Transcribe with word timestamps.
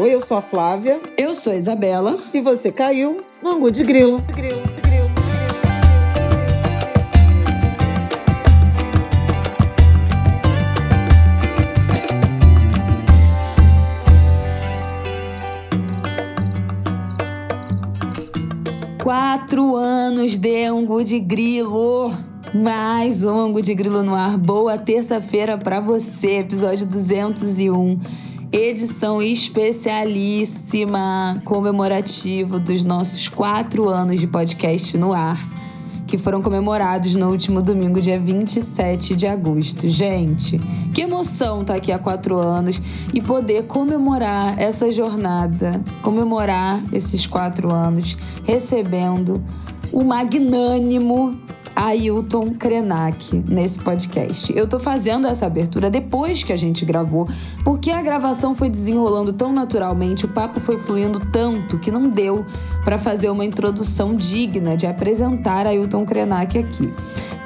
Oi, 0.00 0.14
eu 0.14 0.20
sou 0.20 0.36
a 0.36 0.40
Flávia. 0.40 1.00
Eu 1.16 1.34
sou 1.34 1.52
a 1.52 1.56
Isabela. 1.56 2.16
E 2.32 2.40
você 2.40 2.70
caiu 2.70 3.24
no 3.42 3.50
Angu 3.50 3.68
de 3.68 3.82
Grilo. 3.82 4.20
grilo. 4.32 4.62
Quatro 19.02 19.74
anos 19.74 20.38
de 20.38 20.64
Angu 20.64 21.02
de 21.02 21.18
Grilo. 21.18 22.14
Mais 22.54 23.24
um 23.24 23.36
Angu 23.36 23.60
de 23.60 23.74
Grilo 23.74 24.04
no 24.04 24.14
ar. 24.14 24.38
Boa 24.38 24.78
terça-feira 24.78 25.58
para 25.58 25.80
você, 25.80 26.38
episódio 26.38 26.86
201. 26.86 27.98
Edição 28.50 29.20
especialíssima, 29.20 31.38
comemorativo 31.44 32.58
dos 32.58 32.82
nossos 32.82 33.28
quatro 33.28 33.90
anos 33.90 34.18
de 34.18 34.26
podcast 34.26 34.96
no 34.96 35.12
ar, 35.12 35.38
que 36.06 36.16
foram 36.16 36.40
comemorados 36.40 37.14
no 37.14 37.28
último 37.28 37.60
domingo, 37.60 38.00
dia 38.00 38.18
27 38.18 39.14
de 39.14 39.26
agosto. 39.26 39.86
Gente, 39.90 40.58
que 40.94 41.02
emoção 41.02 41.60
estar 41.60 41.74
tá 41.74 41.78
aqui 41.78 41.92
há 41.92 41.98
quatro 41.98 42.38
anos 42.38 42.80
e 43.12 43.20
poder 43.20 43.64
comemorar 43.64 44.58
essa 44.58 44.90
jornada, 44.90 45.84
comemorar 46.02 46.80
esses 46.90 47.26
quatro 47.26 47.70
anos, 47.70 48.16
recebendo 48.44 49.44
o 49.92 50.02
magnânimo 50.02 51.38
Ailton 51.78 52.54
Krenak 52.54 53.44
nesse 53.48 53.78
podcast. 53.78 54.52
Eu 54.56 54.66
tô 54.66 54.80
fazendo 54.80 55.28
essa 55.28 55.46
abertura 55.46 55.88
depois 55.88 56.42
que 56.42 56.52
a 56.52 56.56
gente 56.56 56.84
gravou, 56.84 57.28
porque 57.62 57.92
a 57.92 58.02
gravação 58.02 58.52
foi 58.52 58.68
desenrolando 58.68 59.32
tão 59.32 59.52
naturalmente, 59.52 60.24
o 60.24 60.28
papo 60.28 60.58
foi 60.58 60.76
fluindo 60.76 61.20
tanto 61.30 61.78
que 61.78 61.92
não 61.92 62.08
deu 62.10 62.44
para 62.84 62.98
fazer 62.98 63.30
uma 63.30 63.44
introdução 63.44 64.16
digna 64.16 64.76
de 64.76 64.88
apresentar 64.88 65.68
Ailton 65.68 66.04
Krenak 66.04 66.58
aqui. 66.58 66.92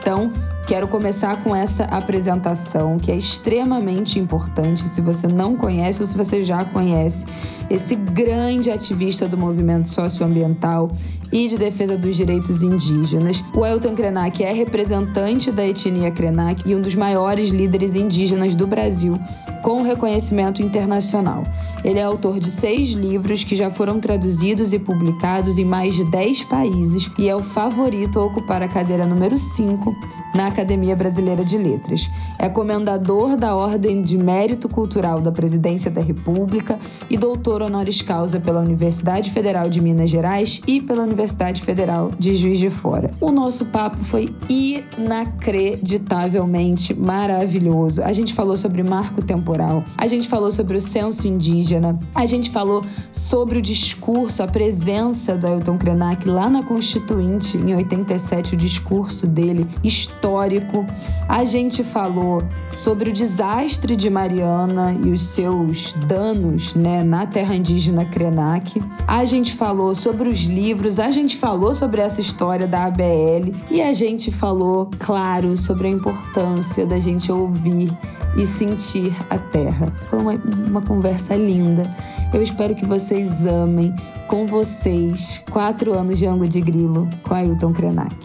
Então, 0.01 0.33
Quero 0.65 0.87
começar 0.87 1.43
com 1.43 1.55
essa 1.55 1.85
apresentação 1.85 2.97
que 2.97 3.11
é 3.11 3.17
extremamente 3.17 4.21
importante 4.21 4.83
se 4.83 5.01
você 5.01 5.27
não 5.27 5.57
conhece 5.57 6.01
ou 6.01 6.07
se 6.07 6.17
você 6.17 6.45
já 6.45 6.65
conhece 6.65 7.27
esse 7.73 7.95
grande 7.95 8.71
ativista 8.71 9.27
do 9.27 9.39
movimento 9.39 9.89
socioambiental 9.89 10.91
e 11.33 11.49
de 11.49 11.57
defesa 11.57 11.97
dos 11.97 12.15
direitos 12.15 12.63
indígenas. 12.63 13.43
O 13.55 13.65
Elton 13.65 13.95
Krenak 13.95 14.45
é 14.45 14.53
representante 14.53 15.51
da 15.51 15.67
etnia 15.67 16.11
Krenak 16.11 16.69
e 16.69 16.77
um 16.77 16.83
dos 16.83 16.95
maiores 16.95 17.49
líderes 17.49 17.97
indígenas 17.97 18.55
do 18.55 18.67
Brasil 18.67 19.19
com 19.63 19.83
reconhecimento 19.83 20.61
internacional. 20.61 21.45
Ele 21.85 21.99
é 21.99 22.03
autor 22.03 22.39
de 22.39 22.51
seis 22.51 22.91
livros 22.91 23.45
que 23.45 23.57
já 23.57 23.71
foram 23.71 24.01
traduzidos 24.01 24.73
e 24.73 24.79
publicados 24.79 25.57
em 25.57 25.65
mais 25.65 25.95
de 25.95 26.05
dez 26.11 26.43
países 26.45 27.11
e 27.17 27.29
é 27.29 27.35
o 27.35 27.43
favorito 27.43 28.19
a 28.19 28.25
ocupar 28.25 28.63
a 28.63 28.69
cadeira 28.69 29.07
número 29.07 29.39
5 29.39 29.95
na 30.35 30.49
Academia 30.49 30.97
Brasileira 30.97 31.45
de 31.45 31.57
Letras. 31.57 32.11
É 32.39 32.49
comendador 32.49 33.37
da 33.37 33.55
Ordem 33.55 34.03
de 34.03 34.19
Mérito 34.19 34.69
Cultural 34.69 35.21
da 35.21 35.31
Presidência 35.31 35.91
da 35.91 36.01
República 36.01 36.79
e 37.09 37.17
doutor 37.17 37.62
honoris 37.63 38.03
causa 38.03 38.41
pela 38.41 38.61
Universidade 38.61 39.31
Federal 39.31 39.69
de 39.69 39.81
Minas 39.81 40.11
Gerais 40.11 40.61
e 40.67 40.81
pela 40.81 41.03
Universidade 41.03 41.63
Federal 41.63 42.11
de 42.19 42.35
Juiz 42.37 42.59
de 42.59 42.71
Fora. 42.71 43.13
O 43.21 43.31
nosso 43.31 43.67
papo 43.67 43.99
foi 43.99 44.35
inacreditavelmente 44.49 46.95
maravilhoso. 46.95 48.03
A 48.03 48.13
gente 48.13 48.35
falou 48.35 48.57
sobre 48.57 48.83
marco 48.83 49.23
temporal, 49.23 49.85
a 49.97 50.07
gente 50.07 50.29
falou 50.29 50.51
sobre 50.51 50.77
o 50.77 50.83
censo 50.83 51.29
indígena, 51.29 51.99
a 52.15 52.27
gente 52.27 52.51
falou 52.51 52.85
sobre 53.11 53.59
o 53.59 53.63
discurso, 53.63 54.43
a 54.43 54.47
presença 54.47 55.37
do 55.37 55.47
Ailton 55.47 55.79
Krenak 55.79 56.29
lá 56.29 56.51
na 56.51 56.63
Constituinte 56.63 57.57
em 57.57 57.75
87, 57.75 58.55
o 58.55 58.57
discurso 58.57 59.27
dele 59.27 59.67
histórico. 59.83 60.87
A 61.29 61.45
gente 61.45 61.85
falou 61.85 62.43
sobre 62.73 63.11
o 63.11 63.13
desastre 63.13 63.97
de 63.97 64.09
Mariana 64.09 64.97
e 65.05 65.11
os 65.11 65.27
seus 65.27 65.93
danos 66.07 66.75
né, 66.75 67.03
na 67.03 67.27
terra 67.27 67.42
indígena 67.45 68.05
Krenak. 68.05 68.83
A 69.07 69.25
gente 69.25 69.55
falou 69.55 69.95
sobre 69.95 70.29
os 70.29 70.45
livros, 70.45 70.99
a 70.99 71.11
gente 71.11 71.37
falou 71.37 71.75
sobre 71.75 72.01
essa 72.01 72.21
história 72.21 72.67
da 72.67 72.85
ABL 72.85 73.55
e 73.71 73.81
a 73.81 73.93
gente 73.93 74.31
falou, 74.31 74.91
claro, 74.99 75.57
sobre 75.57 75.89
a 75.89 75.91
importância 75.91 76.87
da 76.87 76.99
gente 76.99 77.31
ouvir 77.31 77.97
e 78.37 78.47
sentir 78.47 79.15
a 79.29 79.39
terra. 79.39 79.93
Foi 80.05 80.19
uma, 80.19 80.35
uma 80.67 80.83
conversa 80.83 81.37
linda. 81.37 81.91
Eu 82.33 82.43
espero 82.43 82.75
que 82.75 82.87
vocês 82.87 83.47
amem 83.47 83.95
com 84.29 84.47
vocês 84.47 85.45
quatro 85.51 85.93
anos 85.93 86.19
de 86.19 86.27
ângulo 86.27 86.49
de 86.49 86.61
grilo 86.61 87.09
com 87.23 87.35
Ailton 87.35 87.73
Krenak. 87.73 88.17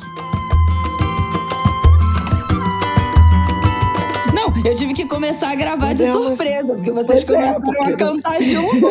Eu 4.67 4.75
tive 4.75 4.93
que 4.93 5.05
começar 5.07 5.51
a 5.51 5.55
gravar 5.55 5.93
de 5.93 6.11
surpresa, 6.11 6.75
porque 6.75 6.91
vocês 6.91 7.23
pois 7.23 7.39
é, 7.39 7.53
começaram 7.53 7.57
é, 7.57 7.63
porque... 7.63 7.93
a 7.93 7.97
cantar 7.97 8.43
junto. 8.43 8.87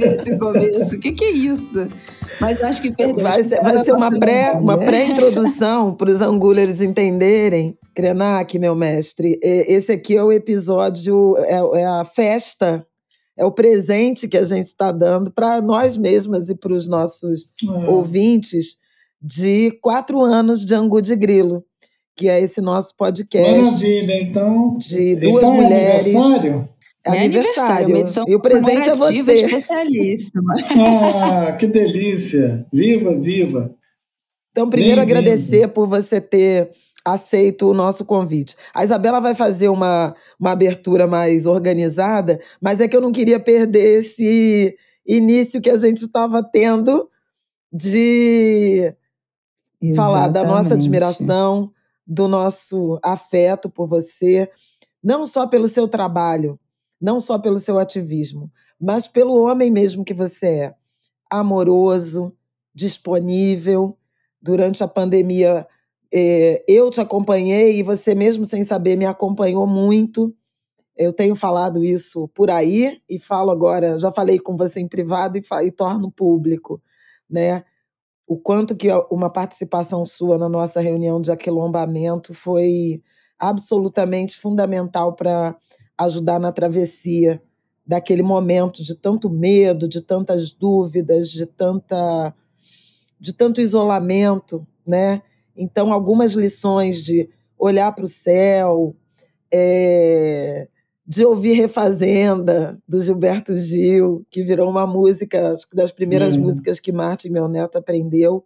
Esse 0.02 0.38
começo. 0.38 0.96
O 0.96 1.00
que, 1.00 1.12
que 1.12 1.22
é 1.22 1.30
isso? 1.32 1.86
Mas 2.40 2.62
acho 2.62 2.80
que 2.80 2.90
perdeu. 2.90 3.22
Vai 3.22 3.44
ser, 3.44 3.60
vai 3.62 3.84
ser 3.84 3.92
uma 3.92 4.18
pré 4.18 4.52
uma 4.52 4.78
pré-introdução 4.78 5.94
para 5.94 6.10
os 6.10 6.22
angulers 6.22 6.80
entenderem. 6.80 7.76
Krenak, 7.94 8.58
meu 8.58 8.74
mestre, 8.74 9.38
esse 9.42 9.92
aqui 9.92 10.16
é 10.16 10.24
o 10.24 10.32
episódio, 10.32 11.36
é, 11.40 11.80
é 11.80 11.84
a 11.84 12.04
festa 12.04 12.84
é 13.36 13.44
o 13.44 13.52
presente 13.52 14.26
que 14.26 14.36
a 14.36 14.44
gente 14.44 14.66
está 14.66 14.90
dando 14.90 15.30
para 15.30 15.60
nós 15.60 15.96
mesmas 15.96 16.48
e 16.48 16.56
para 16.56 16.72
os 16.72 16.88
nossos 16.88 17.42
é. 17.62 17.90
ouvintes 17.90 18.78
de 19.20 19.78
quatro 19.82 20.22
anos 20.22 20.64
de 20.64 20.74
Angu 20.74 21.02
de 21.02 21.14
Grilo 21.14 21.64
que 22.16 22.28
é 22.28 22.40
esse 22.40 22.60
nosso 22.60 22.96
podcast. 22.96 23.60
Maravilha, 23.60 24.20
então. 24.20 24.78
De 24.78 25.16
duas 25.16 25.42
então 25.42 25.54
mulheres. 25.54 26.06
É 26.06 26.16
aniversário? 26.16 26.68
É, 27.06 27.10
é 27.10 27.18
aniversário, 27.24 27.84
aniversário. 27.84 28.32
e 28.32 28.34
o 28.34 28.40
presente 28.40 28.88
é 28.88 28.94
você. 28.94 29.32
especialíssima. 29.32 30.54
Ah, 30.78 31.52
que 31.52 31.66
delícia! 31.66 32.66
Viva, 32.72 33.14
viva! 33.14 33.74
Então, 34.50 34.70
primeiro 34.70 34.96
Bem 34.96 35.02
agradecer 35.02 35.68
por 35.68 35.86
você 35.86 36.20
ter 36.20 36.70
aceito 37.04 37.68
o 37.68 37.74
nosso 37.74 38.04
convite. 38.04 38.56
A 38.72 38.82
Isabela 38.82 39.20
vai 39.20 39.34
fazer 39.34 39.68
uma, 39.68 40.14
uma 40.40 40.52
abertura 40.52 41.06
mais 41.06 41.44
organizada, 41.44 42.40
mas 42.60 42.80
é 42.80 42.88
que 42.88 42.96
eu 42.96 43.00
não 43.00 43.12
queria 43.12 43.38
perder 43.38 43.98
esse 43.98 44.74
início 45.06 45.60
que 45.60 45.68
a 45.68 45.76
gente 45.76 45.98
estava 45.98 46.42
tendo 46.42 47.08
de 47.70 48.94
Exatamente. 49.82 49.96
falar 49.96 50.28
da 50.28 50.44
nossa 50.44 50.74
admiração, 50.74 51.70
do 52.06 52.28
nosso 52.28 52.98
afeto 53.02 53.70
por 53.70 53.86
você, 53.86 54.50
não 55.02 55.24
só 55.24 55.46
pelo 55.46 55.68
seu 55.68 55.88
trabalho, 55.88 56.58
não 57.00 57.20
só 57.20 57.38
pelo 57.38 57.58
seu 57.58 57.78
ativismo, 57.78 58.50
mas 58.80 59.06
pelo 59.06 59.42
homem 59.42 59.70
mesmo 59.70 60.04
que 60.04 60.14
você 60.14 60.46
é. 60.46 60.74
Amoroso, 61.30 62.32
disponível. 62.74 63.96
Durante 64.40 64.82
a 64.84 64.88
pandemia, 64.88 65.66
eh, 66.12 66.62
eu 66.68 66.90
te 66.90 67.00
acompanhei 67.00 67.78
e 67.78 67.82
você, 67.82 68.14
mesmo 68.14 68.44
sem 68.44 68.64
saber, 68.64 68.96
me 68.96 69.06
acompanhou 69.06 69.66
muito. 69.66 70.34
Eu 70.96 71.12
tenho 71.12 71.34
falado 71.34 71.84
isso 71.84 72.28
por 72.28 72.50
aí 72.50 73.00
e 73.08 73.18
falo 73.18 73.50
agora, 73.50 73.98
já 73.98 74.12
falei 74.12 74.38
com 74.38 74.56
você 74.56 74.80
em 74.80 74.88
privado 74.88 75.36
e, 75.38 75.42
e 75.64 75.70
torno 75.70 76.10
público, 76.10 76.80
né? 77.28 77.64
O 78.26 78.38
quanto 78.38 78.76
que 78.76 78.88
uma 79.10 79.30
participação 79.30 80.04
sua 80.04 80.38
na 80.38 80.48
nossa 80.48 80.80
reunião 80.80 81.20
de 81.20 81.30
aquilombamento 81.30 82.32
foi 82.32 83.02
absolutamente 83.38 84.36
fundamental 84.36 85.14
para 85.14 85.56
ajudar 85.98 86.38
na 86.38 86.50
travessia 86.50 87.42
daquele 87.86 88.22
momento 88.22 88.82
de 88.82 88.94
tanto 88.94 89.28
medo, 89.28 89.86
de 89.86 90.00
tantas 90.00 90.52
dúvidas, 90.52 91.30
de 91.30 91.44
tanta 91.46 92.34
de 93.20 93.32
tanto 93.32 93.60
isolamento, 93.60 94.66
né? 94.86 95.22
Então 95.56 95.92
algumas 95.92 96.32
lições 96.32 97.02
de 97.02 97.28
olhar 97.58 97.92
para 97.94 98.04
o 98.04 98.08
céu, 98.08 98.94
é, 99.52 100.68
de 101.06 101.24
ouvir 101.24 101.52
Refazenda, 101.52 102.78
do 102.88 103.00
Gilberto 103.00 103.54
Gil, 103.56 104.26
que 104.30 104.42
virou 104.42 104.70
uma 104.70 104.86
música, 104.86 105.52
acho 105.52 105.68
que 105.68 105.76
das 105.76 105.92
primeiras 105.92 106.36
uhum. 106.36 106.44
músicas 106.44 106.80
que 106.80 106.92
Martin, 106.92 107.28
meu 107.28 107.46
neto, 107.46 107.76
aprendeu. 107.76 108.44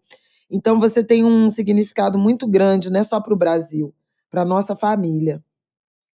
Então 0.50 0.80
você 0.80 1.04
tem 1.04 1.24
um 1.24 1.50
significado 1.50 2.18
muito 2.18 2.48
grande, 2.48 2.90
não 2.90 3.00
é 3.00 3.04
só 3.04 3.20
para 3.20 3.34
o 3.34 3.36
Brasil, 3.36 3.94
para 4.30 4.42
a 4.42 4.44
nossa 4.44 4.74
família. 4.74 5.42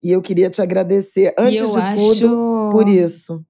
E 0.04 0.12
eu 0.12 0.22
queria 0.22 0.50
te 0.50 0.62
agradecer, 0.62 1.34
antes 1.38 1.72
de 1.72 1.80
acho... 1.80 2.20
tudo, 2.20 2.70
por 2.72 2.90
isso. 2.90 3.46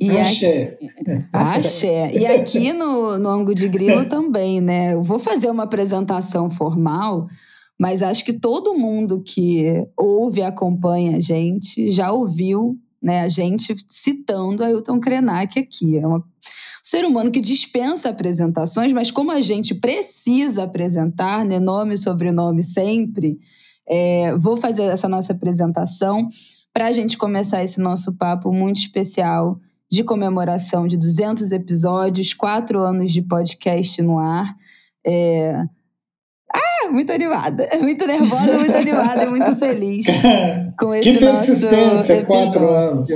E 0.00 0.10
Axé. 0.18 0.78
Aqui, 0.80 1.28
Axé. 1.32 2.12
E 2.12 2.26
aqui 2.26 2.72
no, 2.72 3.18
no 3.18 3.28
Ango 3.28 3.54
de 3.54 3.68
Grilo 3.68 4.06
também, 4.06 4.60
né? 4.60 4.94
Eu 4.94 5.02
vou 5.02 5.18
fazer 5.18 5.48
uma 5.50 5.64
apresentação 5.64 6.50
formal, 6.50 7.28
mas 7.78 8.02
acho 8.02 8.24
que 8.24 8.32
todo 8.32 8.78
mundo 8.78 9.22
que 9.22 9.86
ouve 9.98 10.40
e 10.40 10.44
acompanha 10.44 11.16
a 11.16 11.20
gente 11.20 11.90
já 11.90 12.10
ouviu 12.10 12.78
né? 13.06 13.20
A 13.20 13.28
gente 13.28 13.72
citando 13.88 14.64
Ailton 14.64 14.98
Krenak 14.98 15.58
aqui. 15.58 15.96
É 15.96 16.06
um 16.06 16.20
ser 16.82 17.04
humano 17.04 17.30
que 17.30 17.40
dispensa 17.40 18.08
apresentações, 18.08 18.92
mas 18.92 19.12
como 19.12 19.30
a 19.30 19.40
gente 19.40 19.76
precisa 19.76 20.64
apresentar, 20.64 21.44
né? 21.44 21.60
Nome 21.60 21.94
e 21.94 21.98
sobrenome 21.98 22.64
sempre, 22.64 23.38
é, 23.88 24.36
vou 24.36 24.56
fazer 24.56 24.82
essa 24.82 25.08
nossa 25.08 25.32
apresentação 25.32 26.28
para 26.72 26.86
a 26.86 26.92
gente 26.92 27.16
começar 27.16 27.62
esse 27.62 27.80
nosso 27.80 28.16
papo 28.16 28.52
muito 28.52 28.80
especial 28.80 29.58
de 29.88 30.02
comemoração 30.02 30.88
de 30.88 30.96
200 30.96 31.52
episódios, 31.52 32.34
quatro 32.34 32.80
anos 32.80 33.12
de 33.12 33.22
podcast 33.22 34.02
no 34.02 34.18
ar. 34.18 34.52
É, 35.06 35.62
ah, 36.54 36.90
muito 36.90 37.12
animada, 37.12 37.68
muito 37.80 38.06
nervosa, 38.06 38.58
muito 38.58 38.76
animada 38.76 39.24
e 39.24 39.28
muito 39.28 39.56
feliz 39.56 40.06
com 40.78 40.94
esse 40.94 41.12
que 41.12 41.18
persistência, 41.18 42.24
quatro 42.24 42.68
anos. 42.68 43.08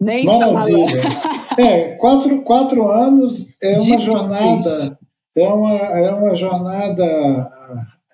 Nem 0.00 0.26
Maravilha. 0.26 1.00
é, 1.58 1.92
quatro, 1.94 2.42
quatro 2.42 2.88
anos 2.88 3.48
é 3.62 3.78
uma 3.80 3.98
jornada, 3.98 4.98
é 5.34 5.48
uma, 5.48 5.72
é 5.72 6.12
uma 6.12 6.34
jornada 6.34 7.50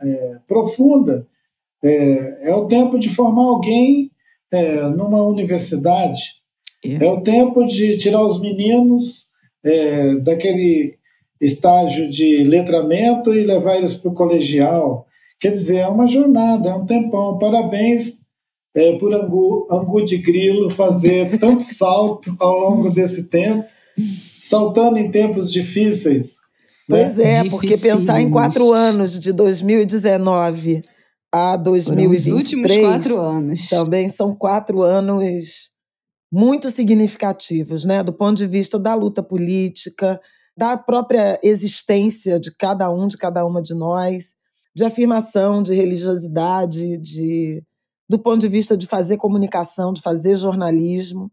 é, 0.01 0.37
profunda. 0.47 1.27
É, 1.85 2.51
é 2.51 2.55
o 2.55 2.67
tempo 2.67 2.99
de 2.99 3.09
formar 3.09 3.43
alguém 3.43 4.13
é, 4.53 4.83
numa 4.89 5.23
universidade. 5.23 6.21
É. 6.85 7.05
é 7.05 7.11
o 7.11 7.21
tempo 7.21 7.65
de 7.67 7.97
tirar 7.97 8.23
os 8.23 8.41
meninos 8.41 9.31
é, 9.65 10.17
daquele 10.17 10.99
estágio 11.43 12.09
de 12.09 12.45
letramento 12.45 13.35
e 13.35 13.45
levar 13.45 13.77
eles 13.77 13.97
para 13.97 14.11
o 14.11 14.15
colegial. 14.15 15.07
Quer 15.41 15.51
dizer, 15.51 15.79
é 15.79 15.89
uma 15.89 16.07
jornada, 16.07 16.71
é 16.71 16.75
um 16.75 16.87
tempão. 16.87 17.37
Parabéns 17.37 18.23
é, 18.75 18.97
por 18.97 19.13
Angu, 19.13 19.67
Angu 19.71 20.05
de 20.05 20.19
Grilo 20.19 20.71
fazer 20.71 21.37
tanto 21.41 21.65
salto 21.65 22.35
ao 22.39 22.59
longo 22.59 22.91
desse 22.91 23.29
tempo, 23.29 23.69
saltando 24.39 24.99
em 24.99 25.11
tempos 25.11 25.53
difíceis. 25.53 26.37
Né? 26.89 27.03
Pois 27.05 27.19
é, 27.19 27.49
porque 27.51 27.77
pensar 27.77 28.21
em 28.21 28.31
quatro 28.31 28.73
anos, 28.73 29.19
de 29.19 29.33
2019 29.33 30.81
a 31.33 31.57
2023. 31.57 32.27
Os 32.27 32.33
últimos 32.33 32.77
quatro 32.77 33.21
anos. 33.21 33.69
Também 33.69 34.09
são 34.09 34.35
quatro 34.35 34.83
anos 34.83 35.71
muito 36.33 36.71
significativos, 36.71 37.85
né? 37.85 38.03
Do 38.03 38.13
ponto 38.13 38.37
de 38.37 38.47
vista 38.47 38.79
da 38.79 38.95
luta 38.95 39.23
política, 39.23 40.21
da 40.57 40.77
própria 40.77 41.39
existência 41.43 42.39
de 42.39 42.55
cada 42.55 42.91
um, 42.91 43.09
de 43.09 43.17
cada 43.17 43.45
uma 43.45 43.63
de 43.63 43.75
nós, 43.75 44.35
de 44.75 44.85
afirmação 44.85 45.63
de 45.63 45.75
religiosidade, 45.75 46.99
de, 46.99 47.63
do 48.09 48.19
ponto 48.19 48.41
de 48.41 48.49
vista 48.49 48.77
de 48.77 48.87
fazer 48.87 49.17
comunicação, 49.17 49.93
de 49.93 50.03
fazer 50.03 50.37
jornalismo, 50.37 51.31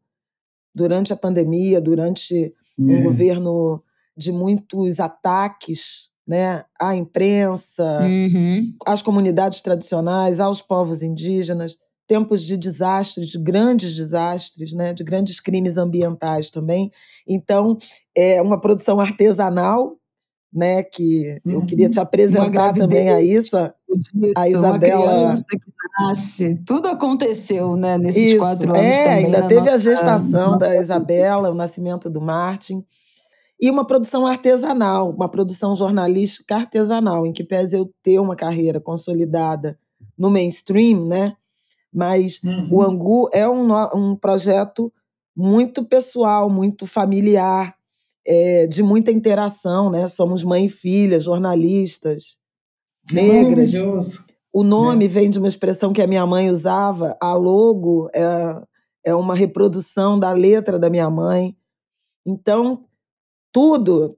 durante 0.73 1.11
a 1.11 1.15
pandemia, 1.15 1.81
durante 1.81 2.53
um 2.77 2.97
é. 2.97 3.01
governo 3.01 3.83
de 4.15 4.31
muitos 4.31 4.99
ataques 4.99 6.09
né, 6.27 6.63
à 6.79 6.95
imprensa, 6.95 8.01
uhum. 8.01 8.71
às 8.85 9.01
comunidades 9.01 9.61
tradicionais, 9.61 10.39
aos 10.39 10.61
povos 10.61 11.01
indígenas, 11.01 11.77
tempos 12.09 12.43
de 12.43 12.57
desastres, 12.57 13.27
de 13.29 13.37
grandes 13.37 13.95
desastres, 13.95 14.73
né, 14.73 14.93
de 14.93 15.03
grandes 15.03 15.39
crimes 15.39 15.77
ambientais 15.77 16.49
também. 16.49 16.91
Então, 17.27 17.77
é 18.17 18.41
uma 18.41 18.59
produção 18.59 18.99
artesanal, 18.99 19.95
né, 20.51 20.81
que 20.81 21.39
uhum. 21.45 21.53
eu 21.53 21.65
queria 21.67 21.87
te 21.87 21.99
apresentar 21.99 22.73
também 22.73 23.11
a 23.11 23.21
isso, 23.21 23.55
a, 23.55 23.71
a 24.35 24.49
Isabela. 24.49 25.03
Uma 25.03 25.13
criança 25.13 25.45
que 25.51 26.03
nasce, 26.03 26.55
tudo 26.65 26.87
aconteceu, 26.87 27.75
né, 27.75 27.99
nesses 27.99 28.29
isso, 28.29 28.39
quatro 28.39 28.71
anos 28.71 28.83
é, 28.83 29.03
também. 29.03 29.25
ainda 29.25 29.41
teve 29.43 29.59
nossa, 29.59 29.73
a 29.73 29.77
gestação 29.77 30.57
da 30.57 30.75
Isabela, 30.81 31.51
o 31.51 31.55
nascimento 31.55 32.09
do 32.09 32.19
Martin 32.19 32.83
e 33.61 33.69
uma 33.69 33.85
produção 33.85 34.25
artesanal, 34.25 35.11
uma 35.11 35.29
produção 35.29 35.75
jornalística 35.75 36.55
artesanal, 36.55 37.27
em 37.27 37.31
que 37.31 37.43
pese 37.43 37.75
eu 37.75 37.93
ter 38.01 38.17
uma 38.17 38.35
carreira 38.35 38.81
consolidada 38.81 39.77
no 40.17 40.31
mainstream, 40.31 41.05
né? 41.05 41.35
Mas 41.93 42.41
uhum. 42.43 42.67
o 42.71 42.81
Angu 42.83 43.29
é 43.33 43.47
um, 43.47 43.73
um 43.95 44.15
projeto 44.15 44.91
muito 45.35 45.83
pessoal, 45.83 46.49
muito 46.49 46.85
familiar, 46.85 47.75
é, 48.25 48.67
de 48.67 48.83
muita 48.83 49.11
interação, 49.11 49.89
né? 49.89 50.07
Somos 50.07 50.43
mãe 50.43 50.65
e 50.65 50.69
filha, 50.69 51.19
jornalistas, 51.19 52.37
negras. 53.11 53.71
O 54.51 54.63
nome 54.63 55.05
é. 55.05 55.07
vem 55.07 55.29
de 55.29 55.39
uma 55.39 55.47
expressão 55.47 55.93
que 55.93 56.01
a 56.01 56.07
minha 56.07 56.25
mãe 56.25 56.49
usava, 56.49 57.17
a 57.21 57.33
logo 57.33 58.09
é, 58.13 58.61
é 59.05 59.15
uma 59.15 59.35
reprodução 59.35 60.19
da 60.19 60.31
letra 60.31 60.77
da 60.77 60.89
minha 60.89 61.09
mãe. 61.09 61.55
Então, 62.25 62.83
tudo, 63.51 64.15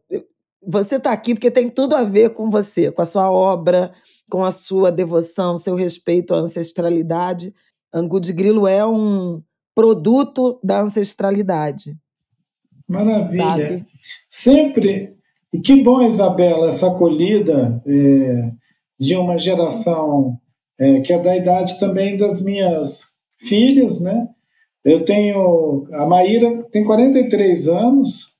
você 0.65 0.95
está 0.95 1.11
aqui 1.11 1.33
porque 1.33 1.51
tem 1.51 1.69
tudo 1.69 1.95
a 1.95 2.03
ver 2.03 2.31
com 2.31 2.49
você, 2.49 2.91
com 2.91 3.01
a 3.01 3.05
sua 3.05 3.31
obra, 3.31 3.91
com 4.31 4.45
a 4.45 4.51
sua 4.51 4.89
devoção, 4.89 5.57
seu 5.57 5.75
respeito 5.75 6.33
à 6.33 6.37
ancestralidade. 6.37 7.53
Angu 7.93 8.17
de 8.17 8.31
Grilo 8.31 8.65
é 8.65 8.83
um 8.87 9.43
produto 9.75 10.57
da 10.63 10.81
ancestralidade. 10.81 11.97
Maravilha. 12.87 13.43
Sabe? 13.43 13.85
Sempre. 14.29 15.17
E 15.53 15.59
que 15.59 15.83
bom, 15.83 16.01
Isabela, 16.01 16.69
essa 16.69 16.87
acolhida 16.87 17.83
é, 17.85 18.51
de 18.97 19.17
uma 19.17 19.37
geração 19.37 20.39
é, 20.79 21.01
que 21.01 21.11
é 21.11 21.19
da 21.21 21.35
idade 21.35 21.77
também 21.77 22.15
das 22.15 22.41
minhas 22.41 23.17
filhas, 23.37 23.99
né? 23.99 24.27
Eu 24.83 25.03
tenho. 25.03 25.87
A 25.91 26.05
Maíra 26.05 26.63
tem 26.71 26.85
43 26.85 27.67
anos, 27.67 28.30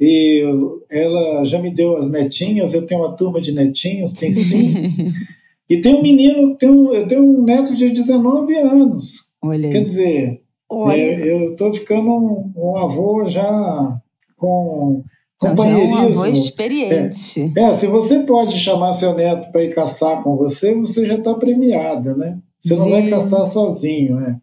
e 0.00 0.42
ela 0.90 1.44
já 1.44 1.58
me 1.60 1.70
deu 1.70 1.96
as 1.96 2.10
netinhas, 2.10 2.74
eu 2.74 2.86
tenho 2.86 3.02
uma 3.02 3.16
turma 3.16 3.40
de 3.40 3.52
netinhos, 3.52 4.12
tem 4.12 4.32
cinco. 4.32 4.90
e 5.70 5.80
tem 5.80 5.94
um 5.94 6.02
menino, 6.02 6.56
tem 6.56 6.68
um, 6.68 6.92
eu 6.92 7.06
tenho 7.06 7.22
um 7.22 7.42
neto 7.42 7.74
de 7.74 7.90
19 7.90 8.54
anos. 8.56 9.30
Olha 9.42 9.70
Quer 9.70 9.80
dizer, 9.80 10.42
é, 10.90 11.32
eu 11.32 11.52
estou 11.52 11.72
ficando 11.72 12.10
um, 12.10 12.52
um, 12.56 12.76
avô 12.76 13.24
já 13.24 14.00
com 14.36 15.04
companheirismo. 15.38 15.94
Não, 15.94 15.96
já 15.96 16.02
é 16.02 16.06
um 16.06 16.20
avô 16.20 16.26
experiente. 16.26 17.52
É, 17.56 17.60
é, 17.60 17.74
se 17.74 17.86
você 17.86 18.20
pode 18.20 18.58
chamar 18.58 18.94
seu 18.94 19.14
neto 19.14 19.52
para 19.52 19.62
ir 19.62 19.74
caçar 19.74 20.22
com 20.22 20.36
você, 20.36 20.74
você 20.74 21.06
já 21.06 21.14
está 21.14 21.34
premiada, 21.34 22.16
né? 22.16 22.38
Você 22.60 22.74
não 22.76 22.88
vai 22.88 23.10
caçar 23.10 23.44
sozinho, 23.44 24.16
né? 24.16 24.40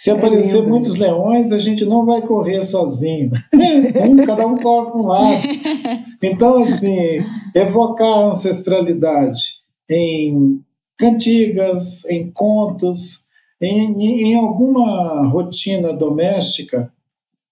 Se 0.00 0.08
é 0.08 0.14
aparecer 0.14 0.66
muitos 0.66 0.94
leões, 0.94 1.52
a 1.52 1.58
gente 1.58 1.84
não 1.84 2.06
vai 2.06 2.22
correr 2.22 2.62
sozinho. 2.62 3.30
um, 4.08 4.16
cada 4.24 4.46
um 4.46 4.56
corre 4.56 4.90
para 4.90 4.98
um 4.98 5.06
lado. 5.06 5.42
Então, 6.22 6.62
assim, 6.62 7.22
evocar 7.54 8.08
a 8.08 8.26
ancestralidade 8.28 9.56
em 9.90 10.62
cantigas, 10.96 12.06
em 12.08 12.30
contos, 12.30 13.26
em, 13.60 13.92
em 14.22 14.34
alguma 14.36 15.26
rotina 15.26 15.92
doméstica, 15.92 16.90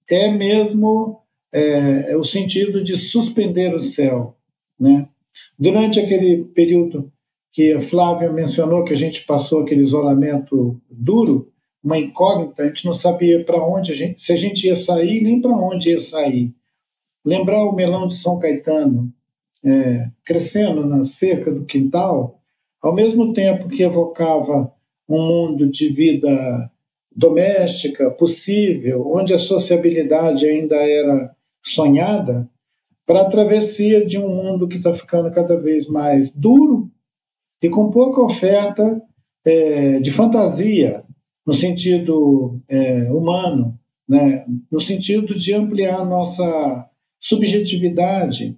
é 0.09 0.31
mesmo 0.31 1.21
é, 1.52 2.12
é 2.12 2.17
o 2.17 2.25
sentido 2.25 2.83
de 2.83 2.97
suspender 2.97 3.75
o 3.75 3.81
céu. 3.81 4.37
Né? 4.81 5.07
Durante 5.59 6.00
aquele 6.00 6.45
período 6.45 7.12
que 7.52 7.73
a 7.73 7.81
Flávia 7.81 8.33
mencionou, 8.33 8.85
que 8.85 8.95
a 8.95 8.97
gente 8.97 9.26
passou 9.26 9.61
aquele 9.61 9.83
isolamento 9.83 10.81
duro, 10.90 11.52
uma 11.88 11.99
incógnita, 11.99 12.62
a 12.62 12.66
gente 12.66 12.85
não 12.85 12.92
sabia 12.92 13.42
para 13.42 13.57
onde 13.57 13.92
a 13.92 13.95
gente, 13.95 14.21
se 14.21 14.30
a 14.30 14.37
gente 14.37 14.66
ia 14.66 14.76
sair, 14.76 15.23
nem 15.23 15.40
para 15.40 15.52
onde 15.52 15.88
ia 15.88 15.99
sair. 15.99 16.54
Lembrar 17.25 17.64
o 17.64 17.75
melão 17.75 18.07
de 18.07 18.14
São 18.14 18.38
Caetano 18.38 19.11
é, 19.64 20.09
crescendo 20.23 20.85
na 20.85 21.02
cerca 21.02 21.50
do 21.50 21.64
quintal, 21.64 22.42
ao 22.83 22.95
mesmo 22.95 23.33
tempo 23.33 23.71
que 23.71 23.83
evocava 23.83 24.71
um 25.09 25.26
mundo 25.26 25.66
de 25.66 25.88
vida 25.88 26.71
doméstica 27.16 28.11
possível, 28.11 29.11
onde 29.11 29.33
a 29.33 29.38
sociabilidade 29.38 30.45
ainda 30.45 30.76
era 30.76 31.35
sonhada, 31.62 32.47
para 33.07 33.23
a 33.23 33.30
travessia 33.30 34.04
de 34.04 34.18
um 34.18 34.28
mundo 34.28 34.68
que 34.68 34.76
está 34.76 34.92
ficando 34.92 35.30
cada 35.30 35.57
vez 35.57 35.88
mais 35.88 36.30
duro 36.30 36.90
e 37.62 37.71
com 37.71 37.90
pouca 37.90 38.21
oferta 38.21 39.02
é, 39.42 39.99
de 40.00 40.11
fantasia, 40.11 41.02
no 41.49 41.55
sentido 41.55 42.61
é, 42.69 43.11
humano, 43.11 43.75
né? 44.07 44.45
no 44.71 44.78
sentido 44.78 45.35
de 45.35 45.55
ampliar 45.55 46.05
nossa 46.05 46.87
subjetividade, 47.19 48.55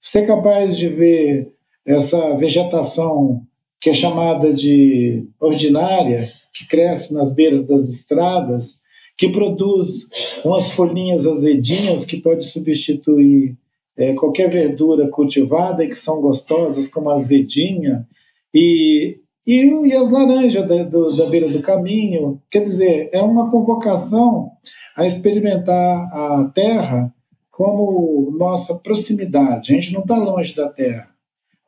ser 0.00 0.26
capaz 0.26 0.76
de 0.76 0.88
ver 0.88 1.52
essa 1.86 2.34
vegetação 2.34 3.46
que 3.80 3.90
é 3.90 3.94
chamada 3.94 4.52
de 4.52 5.28
ordinária, 5.38 6.28
que 6.52 6.66
cresce 6.66 7.14
nas 7.14 7.32
beiras 7.32 7.64
das 7.68 7.88
estradas, 7.88 8.82
que 9.16 9.28
produz 9.28 10.08
umas 10.44 10.72
folhinhas 10.72 11.28
azedinhas 11.28 12.04
que 12.04 12.16
pode 12.16 12.42
substituir 12.42 13.56
é, 13.96 14.12
qualquer 14.12 14.50
verdura 14.50 15.06
cultivada 15.06 15.84
e 15.84 15.88
que 15.88 15.94
são 15.94 16.20
gostosas, 16.20 16.88
como 16.88 17.10
azedinha, 17.10 18.08
e 18.52 19.20
e, 19.46 19.88
e 19.88 19.92
as 19.92 20.10
laranjas 20.10 20.66
da, 20.66 20.84
do, 20.84 21.16
da 21.16 21.26
beira 21.26 21.48
do 21.48 21.60
caminho. 21.60 22.40
Quer 22.50 22.60
dizer, 22.60 23.10
é 23.12 23.20
uma 23.20 23.50
convocação 23.50 24.50
a 24.96 25.06
experimentar 25.06 26.12
a 26.12 26.50
terra 26.54 27.12
como 27.50 28.34
nossa 28.38 28.74
proximidade. 28.76 29.72
A 29.72 29.76
gente 29.76 29.92
não 29.92 30.00
está 30.00 30.16
longe 30.16 30.54
da 30.54 30.68
terra. 30.68 31.08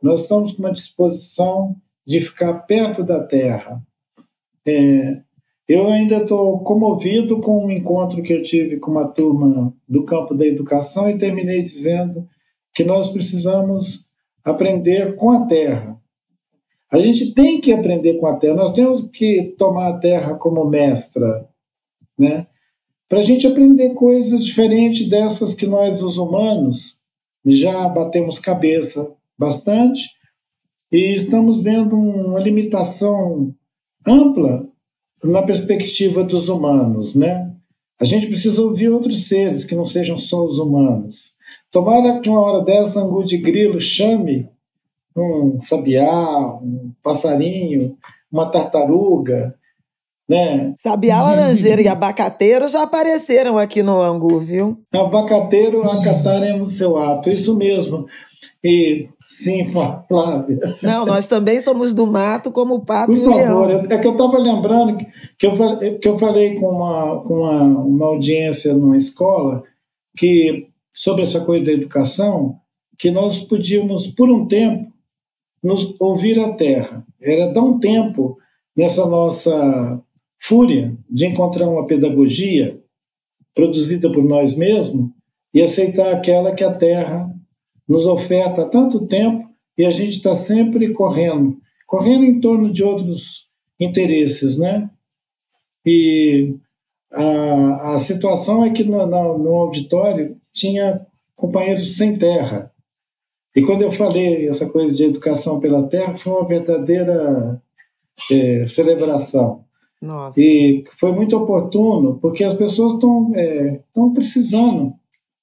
Nós 0.02 0.22
estamos 0.22 0.52
com 0.52 0.62
uma 0.62 0.72
disposição 0.72 1.76
de 2.06 2.20
ficar 2.20 2.54
perto 2.60 3.02
da 3.02 3.22
terra. 3.22 3.82
É, 4.64 5.20
eu 5.68 5.88
ainda 5.88 6.18
estou 6.18 6.60
comovido 6.60 7.40
com 7.40 7.66
um 7.66 7.70
encontro 7.70 8.22
que 8.22 8.32
eu 8.32 8.42
tive 8.42 8.78
com 8.78 8.92
uma 8.92 9.08
turma 9.08 9.74
do 9.88 10.04
campo 10.04 10.34
da 10.34 10.46
educação 10.46 11.10
e 11.10 11.18
terminei 11.18 11.60
dizendo 11.60 12.28
que 12.72 12.84
nós 12.84 13.10
precisamos 13.10 14.06
aprender 14.44 15.16
com 15.16 15.30
a 15.30 15.46
terra. 15.46 15.95
A 16.90 16.98
gente 16.98 17.34
tem 17.34 17.60
que 17.60 17.72
aprender 17.72 18.14
com 18.14 18.26
a 18.26 18.36
terra, 18.36 18.54
nós 18.54 18.72
temos 18.72 19.10
que 19.10 19.54
tomar 19.58 19.88
a 19.88 19.98
terra 19.98 20.34
como 20.34 20.64
mestra, 20.64 21.48
né? 22.18 22.46
Para 23.08 23.18
a 23.20 23.22
gente 23.22 23.46
aprender 23.46 23.94
coisas 23.94 24.44
diferentes 24.44 25.08
dessas 25.08 25.54
que 25.54 25.66
nós, 25.66 26.02
os 26.02 26.16
humanos, 26.16 27.00
já 27.44 27.88
batemos 27.88 28.38
cabeça 28.38 29.12
bastante 29.38 30.10
e 30.90 31.14
estamos 31.14 31.62
vendo 31.62 31.96
uma 31.96 32.40
limitação 32.40 33.54
ampla 34.06 34.68
na 35.22 35.42
perspectiva 35.42 36.22
dos 36.22 36.48
humanos, 36.48 37.14
né? 37.14 37.52
A 37.98 38.04
gente 38.04 38.26
precisa 38.26 38.62
ouvir 38.62 38.88
outros 38.90 39.26
seres 39.28 39.64
que 39.64 39.74
não 39.74 39.86
sejam 39.86 40.18
só 40.18 40.44
os 40.44 40.58
humanos. 40.58 41.34
Tomara 41.70 42.20
que 42.20 42.28
uma 42.28 42.40
hora 42.40 42.64
dessa 42.64 43.00
angu 43.00 43.24
de 43.24 43.38
grilo 43.38 43.80
chame 43.80 44.48
um 45.16 45.60
sabiá, 45.60 46.58
um 46.62 46.92
passarinho, 47.02 47.96
uma 48.30 48.46
tartaruga, 48.50 49.54
né? 50.28 50.74
Sabiá, 50.76 51.22
laranjeira 51.22 51.80
e 51.80 51.88
abacateiro 51.88 52.66
já 52.68 52.82
apareceram 52.82 53.58
aqui 53.58 53.82
no 53.82 54.00
Angu, 54.02 54.40
viu? 54.40 54.78
Abacateiro 54.92 55.88
acataremos 55.88 56.72
seu 56.72 56.96
ato, 56.96 57.30
isso 57.30 57.56
mesmo. 57.56 58.06
E 58.62 59.08
sim, 59.28 59.64
Flávia. 59.64 60.58
Não, 60.82 61.06
nós 61.06 61.28
também 61.28 61.60
somos 61.60 61.94
do 61.94 62.06
mato, 62.06 62.50
como 62.50 62.74
o 62.74 62.84
pato 62.84 63.12
Por 63.12 63.16
e 63.16 63.20
o 63.20 63.30
favor, 63.30 63.68
leão. 63.68 63.86
é 63.88 63.98
que 63.98 64.06
eu 64.06 64.12
estava 64.12 64.38
lembrando 64.38 64.98
que 65.38 65.46
eu, 65.46 65.98
que 65.98 66.08
eu 66.08 66.18
falei 66.18 66.58
com, 66.58 66.68
uma, 66.68 67.22
com 67.22 67.34
uma, 67.34 67.62
uma 67.62 68.06
audiência 68.06 68.74
numa 68.74 68.96
escola 68.96 69.62
que 70.16 70.68
sobre 70.92 71.22
essa 71.22 71.40
coisa 71.40 71.66
da 71.66 71.72
educação, 71.72 72.56
que 72.98 73.10
nós 73.10 73.42
podíamos, 73.42 74.08
por 74.08 74.30
um 74.30 74.46
tempo, 74.46 74.90
nos 75.66 75.96
ouvir 75.98 76.38
a 76.38 76.52
terra. 76.52 77.04
Era 77.20 77.48
dar 77.48 77.62
um 77.62 77.78
tempo 77.78 78.38
nessa 78.76 79.04
nossa 79.06 80.00
fúria 80.38 80.96
de 81.10 81.26
encontrar 81.26 81.68
uma 81.68 81.86
pedagogia 81.86 82.80
produzida 83.52 84.10
por 84.12 84.22
nós 84.22 84.56
mesmos 84.56 85.10
e 85.52 85.60
aceitar 85.60 86.12
aquela 86.12 86.54
que 86.54 86.62
a 86.62 86.72
terra 86.72 87.28
nos 87.88 88.06
oferta 88.06 88.62
há 88.62 88.68
tanto 88.68 89.06
tempo 89.06 89.48
e 89.76 89.84
a 89.84 89.90
gente 89.90 90.12
está 90.12 90.34
sempre 90.34 90.92
correndo, 90.92 91.58
correndo 91.86 92.24
em 92.24 92.38
torno 92.38 92.70
de 92.70 92.84
outros 92.84 93.48
interesses, 93.80 94.58
né? 94.58 94.88
E 95.84 96.54
a, 97.12 97.94
a 97.94 97.98
situação 97.98 98.64
é 98.64 98.70
que 98.70 98.84
no, 98.84 99.04
no, 99.06 99.38
no 99.38 99.54
auditório 99.56 100.36
tinha 100.52 101.04
companheiros 101.34 101.96
sem 101.96 102.16
terra. 102.16 102.70
E 103.56 103.62
quando 103.62 103.80
eu 103.80 103.90
falei 103.90 104.46
essa 104.46 104.68
coisa 104.68 104.94
de 104.94 105.04
educação 105.04 105.58
pela 105.58 105.82
terra, 105.84 106.14
foi 106.14 106.34
uma 106.34 106.46
verdadeira 106.46 107.62
é, 108.30 108.66
celebração. 108.66 109.64
Nossa. 110.00 110.38
E 110.38 110.84
foi 110.98 111.12
muito 111.12 111.34
oportuno, 111.34 112.18
porque 112.20 112.44
as 112.44 112.54
pessoas 112.54 112.92
estão 112.92 113.32
é, 113.34 113.80
precisando. 114.14 114.92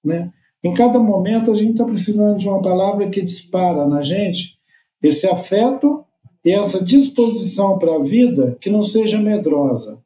Né? 0.06 0.32
Em 0.64 0.72
cada 0.76 1.00
momento, 1.00 1.52
a 1.52 1.56
gente 1.56 1.72
está 1.72 1.86
precisando 1.86 2.38
de 2.38 2.48
uma 2.48 2.62
palavra 2.62 3.10
que 3.10 3.20
dispara 3.20 3.88
na 3.88 4.02
gente 4.04 4.60
esse 5.02 5.28
afeto 5.28 6.06
e 6.46 6.52
essa 6.52 6.84
disposição 6.84 7.80
para 7.80 7.96
a 7.96 8.04
vida 8.04 8.56
que 8.62 8.70
não 8.70 8.84
seja 8.84 9.20
medrosa. 9.20 10.04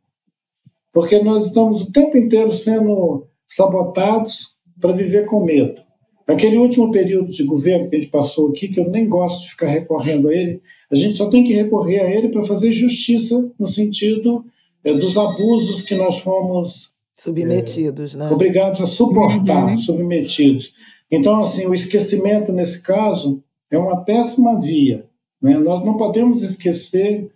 Porque 0.93 1.19
nós 1.19 1.47
estamos 1.47 1.81
o 1.81 1.91
tempo 1.91 2.17
inteiro 2.17 2.53
sendo 2.53 3.27
sabotados 3.45 4.57
para 4.79 4.93
viver 4.93 5.25
com 5.25 5.43
medo. 5.43 5.86
Aquele 6.27 6.57
último 6.57 6.91
período 6.91 7.31
de 7.31 7.43
governo 7.43 7.89
que 7.89 7.95
a 7.95 7.99
gente 7.99 8.11
passou 8.11 8.49
aqui, 8.49 8.67
que 8.67 8.79
eu 8.79 8.89
nem 8.89 9.07
gosto 9.07 9.43
de 9.43 9.51
ficar 9.51 9.67
recorrendo 9.67 10.27
a 10.27 10.33
ele, 10.33 10.61
a 10.91 10.95
gente 10.95 11.15
só 11.15 11.29
tem 11.29 11.43
que 11.43 11.53
recorrer 11.53 11.99
a 11.99 12.09
ele 12.09 12.29
para 12.29 12.43
fazer 12.43 12.71
justiça 12.71 13.49
no 13.57 13.65
sentido 13.65 14.43
é, 14.83 14.93
dos 14.93 15.17
abusos 15.17 15.83
que 15.83 15.95
nós 15.95 16.19
fomos 16.19 16.93
submetidos, 17.15 18.15
é, 18.15 18.19
né? 18.19 18.29
obrigados 18.29 18.81
a 18.81 18.87
suportar, 18.87 19.67
uhum. 19.67 19.79
submetidos. 19.79 20.75
Então, 21.09 21.41
assim, 21.41 21.65
o 21.65 21.73
esquecimento 21.73 22.51
nesse 22.51 22.81
caso 22.81 23.41
é 23.71 23.77
uma 23.77 24.03
péssima 24.03 24.59
via. 24.59 25.05
Né? 25.41 25.57
Nós 25.57 25.83
não 25.85 25.95
podemos 25.95 26.43
esquecer 26.43 27.31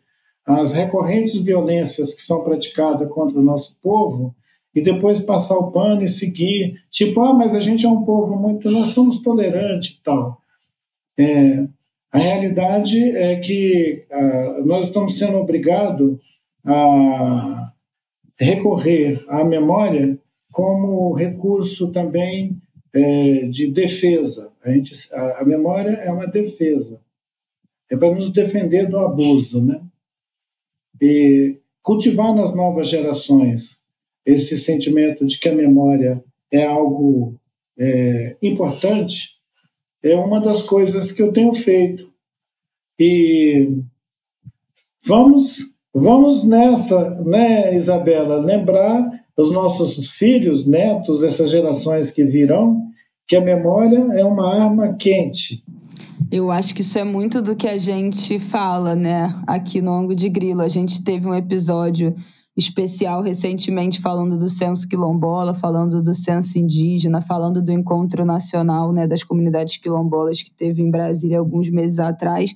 as 0.46 0.74
recorrentes 0.74 1.40
violências 1.40 2.14
que 2.14 2.22
são 2.22 2.44
praticadas 2.44 3.08
contra 3.10 3.40
o 3.40 3.44
nosso 3.44 3.78
povo 3.82 4.36
e 4.74 4.82
depois 4.82 5.22
passar 5.22 5.58
o 5.58 5.72
pano 5.72 6.02
e 6.04 6.08
seguir, 6.08 6.82
tipo, 6.90 7.22
ah, 7.22 7.34
mas 7.34 7.54
a 7.54 7.60
gente 7.60 7.86
é 7.86 7.90
um 7.90 8.04
povo 8.04 8.36
muito, 8.38 8.72
nós 8.72 8.90
somos 8.90 9.22
tolerantes 9.22 9.92
e 9.92 10.04
tal. 10.04 10.42
É, 11.18 11.68
a 12.12 12.18
realidade 12.18 13.16
é 13.16 13.38
que 13.40 14.06
ah, 14.12 14.62
nós 14.66 14.88
estamos 14.88 15.18
sendo 15.18 15.38
obrigados 15.38 16.18
a 16.66 17.74
recorrer 18.38 19.24
à 19.28 19.44
memória 19.44 20.18
como 20.52 21.14
recurso 21.14 21.92
também 21.92 22.62
é, 22.94 23.46
de 23.46 23.68
defesa. 23.68 24.52
A, 24.64 24.72
gente, 24.72 24.94
a, 25.14 25.40
a 25.40 25.46
memória 25.46 25.92
é 25.92 26.12
uma 26.12 26.28
defesa, 26.28 27.02
é 27.90 27.98
para 27.98 28.14
nos 28.14 28.32
defender 28.32 28.88
do 28.88 29.00
abuso, 29.00 29.64
né? 29.64 29.82
E 31.02 31.58
cultivar 31.82 32.34
nas 32.34 32.56
novas 32.56 32.88
gerações 32.88 33.81
esse 34.26 34.58
sentimento 34.60 35.26
de 35.26 35.40
que 35.40 35.50
a 35.50 35.56
memória 35.56 36.24
é 36.52 36.66
algo 36.66 37.36
é, 37.78 38.36
importante, 38.42 39.38
é 40.04 40.16
uma 40.16 40.40
das 40.40 40.64
coisas 40.64 41.12
que 41.12 41.22
eu 41.22 41.32
tenho 41.32 41.54
feito. 41.54 42.12
E 43.00 43.70
vamos, 45.06 45.58
vamos 45.94 46.48
nessa, 46.48 47.10
né, 47.22 47.76
Isabela, 47.76 48.38
lembrar 48.38 49.10
os 49.38 49.52
nossos 49.52 50.12
filhos, 50.12 50.68
netos, 50.68 51.24
essas 51.24 51.50
gerações 51.50 52.12
que 52.12 52.24
virão, 52.24 52.88
que 53.28 53.36
a 53.36 53.42
memória 53.42 53.98
é 54.14 54.24
uma 54.24 54.54
arma 54.54 54.94
quente. 54.94 55.64
Eu 56.32 56.52
acho 56.52 56.76
que 56.76 56.82
isso 56.82 56.98
é 56.98 57.04
muito 57.04 57.42
do 57.42 57.56
que 57.56 57.68
a 57.68 57.78
gente 57.78 58.40
fala, 58.40 58.96
né? 58.96 59.36
Aqui 59.48 59.82
no 59.82 59.94
Ango 59.94 60.16
de 60.16 60.30
Grilo. 60.30 60.62
A 60.62 60.68
gente 60.68 61.04
teve 61.04 61.28
um 61.28 61.34
episódio 61.34 62.16
especial 62.56 63.22
recentemente 63.22 64.02
falando 64.02 64.38
do 64.38 64.50
censo 64.50 64.88
quilombola, 64.88 65.54
falando 65.54 66.02
do 66.02 66.14
censo 66.14 66.60
indígena, 66.60 67.22
falando 67.22 67.62
do 67.62 67.72
encontro 67.72 68.26
nacional 68.26 68.92
né, 68.92 69.08
das 69.08 69.24
comunidades 69.24 69.78
quilombolas 69.78 70.44
que 70.44 70.54
teve 70.54 70.82
em 70.82 70.92
Brasília 70.92 71.40
alguns 71.40 71.70
meses 71.70 72.00
atrás. 72.00 72.52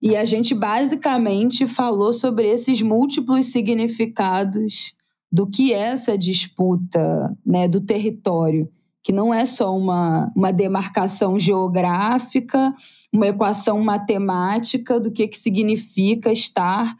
E 0.00 0.14
a 0.14 0.24
gente 0.24 0.54
basicamente 0.54 1.66
falou 1.66 2.12
sobre 2.12 2.46
esses 2.46 2.82
múltiplos 2.82 3.46
significados 3.46 4.94
do 5.30 5.46
que 5.46 5.72
é 5.72 5.78
essa 5.78 6.16
disputa 6.16 7.36
né, 7.44 7.66
do 7.66 7.80
território, 7.80 8.68
que 9.02 9.12
não 9.12 9.32
é 9.32 9.44
só 9.44 9.76
uma, 9.76 10.30
uma 10.36 10.52
demarcação 10.52 11.38
geográfica, 11.38 12.74
uma 13.12 13.28
equação 13.28 13.82
matemática 13.82 15.00
do 15.00 15.10
que, 15.10 15.26
que 15.26 15.38
significa 15.38 16.30
estar 16.30 16.94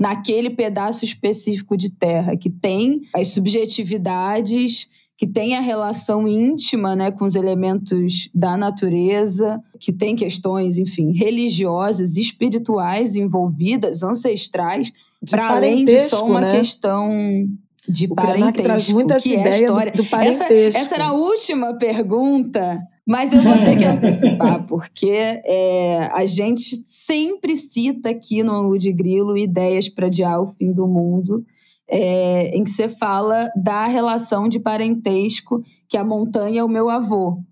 naquele 0.00 0.48
pedaço 0.48 1.04
específico 1.04 1.76
de 1.76 1.90
terra, 1.90 2.34
que 2.34 2.48
tem 2.48 3.02
as 3.14 3.28
subjetividades, 3.28 4.88
que 5.14 5.26
tem 5.26 5.54
a 5.54 5.60
relação 5.60 6.26
íntima 6.26 6.96
né, 6.96 7.10
com 7.10 7.26
os 7.26 7.34
elementos 7.34 8.30
da 8.34 8.56
natureza, 8.56 9.62
que 9.78 9.92
tem 9.92 10.16
questões, 10.16 10.78
enfim, 10.78 11.12
religiosas, 11.12 12.16
espirituais 12.16 13.14
envolvidas, 13.14 14.02
ancestrais, 14.02 14.90
para 15.28 15.50
além 15.50 15.84
de 15.84 15.98
só 16.08 16.24
uma 16.26 16.40
né? 16.40 16.58
questão 16.58 17.46
de 17.86 18.06
o 18.06 18.14
parentesco. 18.14 18.62
traz 18.62 18.88
muita 18.88 19.20
que 19.20 19.36
é 19.36 19.52
a 19.52 19.60
história 19.60 19.92
do, 19.92 20.02
do 20.02 20.08
parentesco. 20.08 20.52
Essa, 20.52 20.78
essa 20.78 20.94
era 20.94 21.08
a 21.08 21.12
última 21.12 21.74
pergunta 21.74 22.80
mas 23.10 23.32
eu 23.32 23.42
vou 23.42 23.54
ter 23.54 23.76
que 23.76 23.82
antecipar, 23.84 24.64
porque 24.68 25.10
é, 25.10 26.08
a 26.12 26.24
gente 26.26 26.76
sempre 26.86 27.56
cita 27.56 28.08
aqui 28.08 28.44
no 28.44 28.52
Ângulo 28.52 28.78
de 28.78 28.92
Grilo 28.92 29.36
ideias 29.36 29.88
para 29.88 30.06
adiar 30.06 30.40
o 30.40 30.46
fim 30.46 30.72
do 30.72 30.86
mundo, 30.86 31.44
é, 31.90 32.56
em 32.56 32.62
que 32.62 32.70
você 32.70 32.88
fala 32.88 33.50
da 33.56 33.88
relação 33.88 34.48
de 34.48 34.60
parentesco 34.60 35.60
que 35.88 35.96
a 35.96 36.04
montanha 36.04 36.60
é 36.60 36.64
o 36.64 36.68
meu 36.68 36.88
avô. 36.88 37.42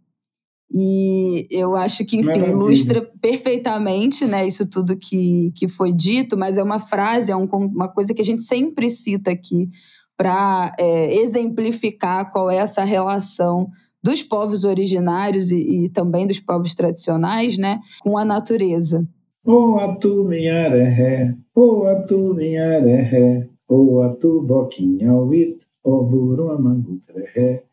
E 0.72 1.48
eu 1.50 1.74
acho 1.74 2.04
que, 2.04 2.18
enfim, 2.18 2.26
Maravilha. 2.26 2.52
ilustra 2.52 3.10
perfeitamente 3.20 4.26
né, 4.26 4.46
isso 4.46 4.70
tudo 4.70 4.96
que, 4.96 5.50
que 5.56 5.66
foi 5.66 5.92
dito, 5.92 6.38
mas 6.38 6.56
é 6.56 6.62
uma 6.62 6.78
frase, 6.78 7.32
é 7.32 7.36
um, 7.36 7.46
uma 7.46 7.88
coisa 7.88 8.14
que 8.14 8.22
a 8.22 8.24
gente 8.24 8.42
sempre 8.42 8.88
cita 8.88 9.32
aqui 9.32 9.68
para 10.16 10.72
é, 10.78 11.16
exemplificar 11.16 12.30
qual 12.30 12.48
é 12.48 12.58
essa 12.58 12.84
relação 12.84 13.68
dos 14.02 14.22
povos 14.22 14.64
originários 14.64 15.50
e, 15.50 15.84
e, 15.84 15.88
também 15.88 16.26
dos 16.26 16.40
povos 16.40 16.74
tradicionais 16.74 17.58
né, 17.58 17.80
com 18.00 18.16
a 18.16 18.24
natureza. 18.24 19.06
O 19.44 19.76
atu 19.76 20.24
minharé, 20.24 21.34
o 21.54 21.84
atu 21.84 22.34
minharé, 22.34 23.48
o 23.68 24.02
atu 24.02 24.42
boquinha 24.42 25.14
uit, 25.14 25.58
o 25.82 26.02
buru 26.02 26.50
amangutré. 26.50 27.64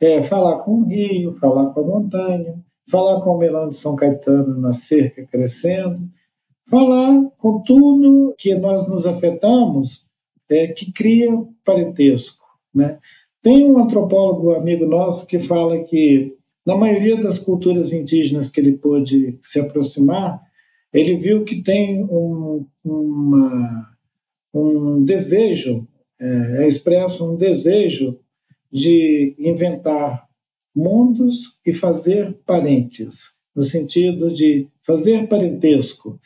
É 0.00 0.22
falar 0.22 0.58
com 0.58 0.82
o 0.82 0.84
rio, 0.84 1.34
falar 1.34 1.70
com 1.70 1.80
a 1.80 1.84
montanha, 1.84 2.64
falar 2.88 3.20
com 3.20 3.30
o 3.30 3.38
melão 3.38 3.68
de 3.68 3.76
São 3.76 3.96
Caetano 3.96 4.60
na 4.60 4.72
cerca 4.72 5.26
crescendo, 5.26 6.08
falar 6.68 7.28
com 7.40 7.60
tudo 7.62 8.34
que 8.38 8.54
nós 8.54 8.86
nos 8.86 9.06
afetamos 9.06 10.07
é, 10.50 10.68
que 10.68 10.92
cria 10.92 11.30
parentesco. 11.64 12.44
Né? 12.74 12.98
Tem 13.42 13.70
um 13.70 13.78
antropólogo 13.78 14.52
amigo 14.52 14.86
nosso 14.86 15.26
que 15.26 15.38
fala 15.38 15.82
que, 15.82 16.34
na 16.66 16.76
maioria 16.76 17.16
das 17.16 17.38
culturas 17.38 17.92
indígenas 17.92 18.50
que 18.50 18.60
ele 18.60 18.76
pôde 18.76 19.38
se 19.42 19.60
aproximar, 19.60 20.40
ele 20.92 21.16
viu 21.16 21.44
que 21.44 21.62
tem 21.62 22.02
um, 22.04 22.66
uma, 22.84 23.90
um 24.54 25.02
desejo, 25.04 25.86
é, 26.20 26.64
é 26.64 26.68
expresso 26.68 27.30
um 27.30 27.36
desejo 27.36 28.18
de 28.70 29.34
inventar 29.38 30.26
mundos 30.74 31.58
e 31.66 31.72
fazer 31.72 32.38
parentes, 32.46 33.38
no 33.54 33.62
sentido 33.62 34.32
de 34.32 34.68
fazer 34.80 35.26
parentesco. 35.26 36.18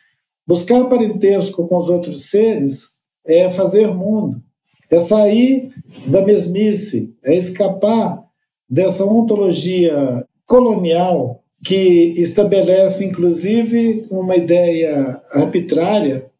Buscar 0.46 0.84
parentesco 0.88 1.66
com 1.66 1.76
os 1.76 1.88
outros 1.88 2.26
seres 2.26 2.96
é 3.24 3.48
fazer 3.50 3.88
mundo, 3.88 4.42
é 4.90 4.98
sair 4.98 5.72
da 6.06 6.22
mesmice, 6.22 7.16
é 7.22 7.34
escapar 7.34 8.22
dessa 8.68 9.04
ontologia 9.04 10.26
colonial 10.46 11.42
que 11.64 12.14
estabelece, 12.16 13.04
inclusive, 13.04 14.06
uma 14.10 14.36
ideia 14.36 15.22
arbitrária 15.30 16.30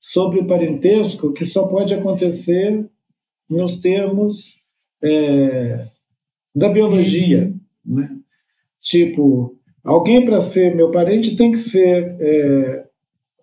sobre 0.00 0.40
o 0.40 0.46
parentesco 0.46 1.32
que 1.32 1.44
só 1.44 1.68
pode 1.68 1.94
acontecer 1.94 2.84
nos 3.48 3.78
termos 3.78 4.62
é, 5.02 5.86
da 6.54 6.68
biologia. 6.68 7.54
Uhum. 7.86 7.96
Né? 7.96 8.16
Tipo, 8.80 9.56
alguém 9.84 10.24
para 10.24 10.40
ser 10.40 10.74
meu 10.74 10.90
parente 10.90 11.36
tem 11.36 11.52
que 11.52 11.58
ser 11.58 12.16
é, 12.18 12.86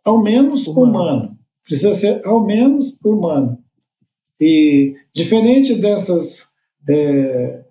ao 0.03 0.21
menos 0.21 0.67
humano. 0.67 0.89
humano. 0.89 1.38
Precisa 1.69 1.93
ser 1.93 2.25
ao 2.25 2.43
menos 2.43 2.99
humano. 3.05 3.63
E 4.41 4.95
diferente 5.13 5.75
dessas 5.75 6.53
é, 6.89 7.63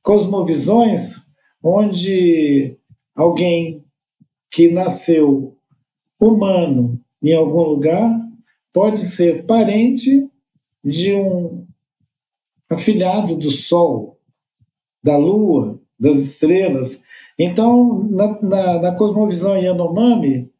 cosmovisões, 0.00 1.26
onde 1.62 2.78
alguém 3.14 3.84
que 4.50 4.70
nasceu 4.70 5.58
humano 6.18 6.98
em 7.22 7.34
algum 7.34 7.64
lugar 7.64 8.18
pode 8.72 8.96
ser 8.96 9.44
parente 9.44 10.26
de 10.82 11.14
um 11.14 11.66
afilhado 12.70 13.36
do 13.36 13.50
Sol, 13.50 14.18
da 15.04 15.18
Lua, 15.18 15.78
das 16.00 16.16
estrelas. 16.16 17.02
Então, 17.38 18.08
na, 18.10 18.40
na, 18.40 18.78
na 18.80 18.94
cosmovisão 18.96 19.54
Yanomami, 19.58 20.51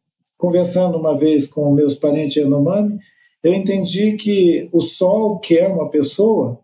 conversando 0.43 0.97
uma 0.97 1.17
vez 1.17 1.47
com 1.47 1.73
meus 1.73 1.95
parentes 1.95 2.35
Yanomami, 2.35 2.99
eu 3.41 3.53
entendi 3.53 4.17
que 4.17 4.67
o 4.73 4.81
Sol, 4.81 5.39
que 5.39 5.57
é 5.57 5.69
uma 5.69 5.89
pessoa, 5.89 6.59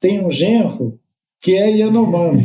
tem 0.00 0.24
um 0.24 0.30
genro 0.30 0.98
que 1.38 1.54
é 1.54 1.68
Yanomami. 1.68 2.42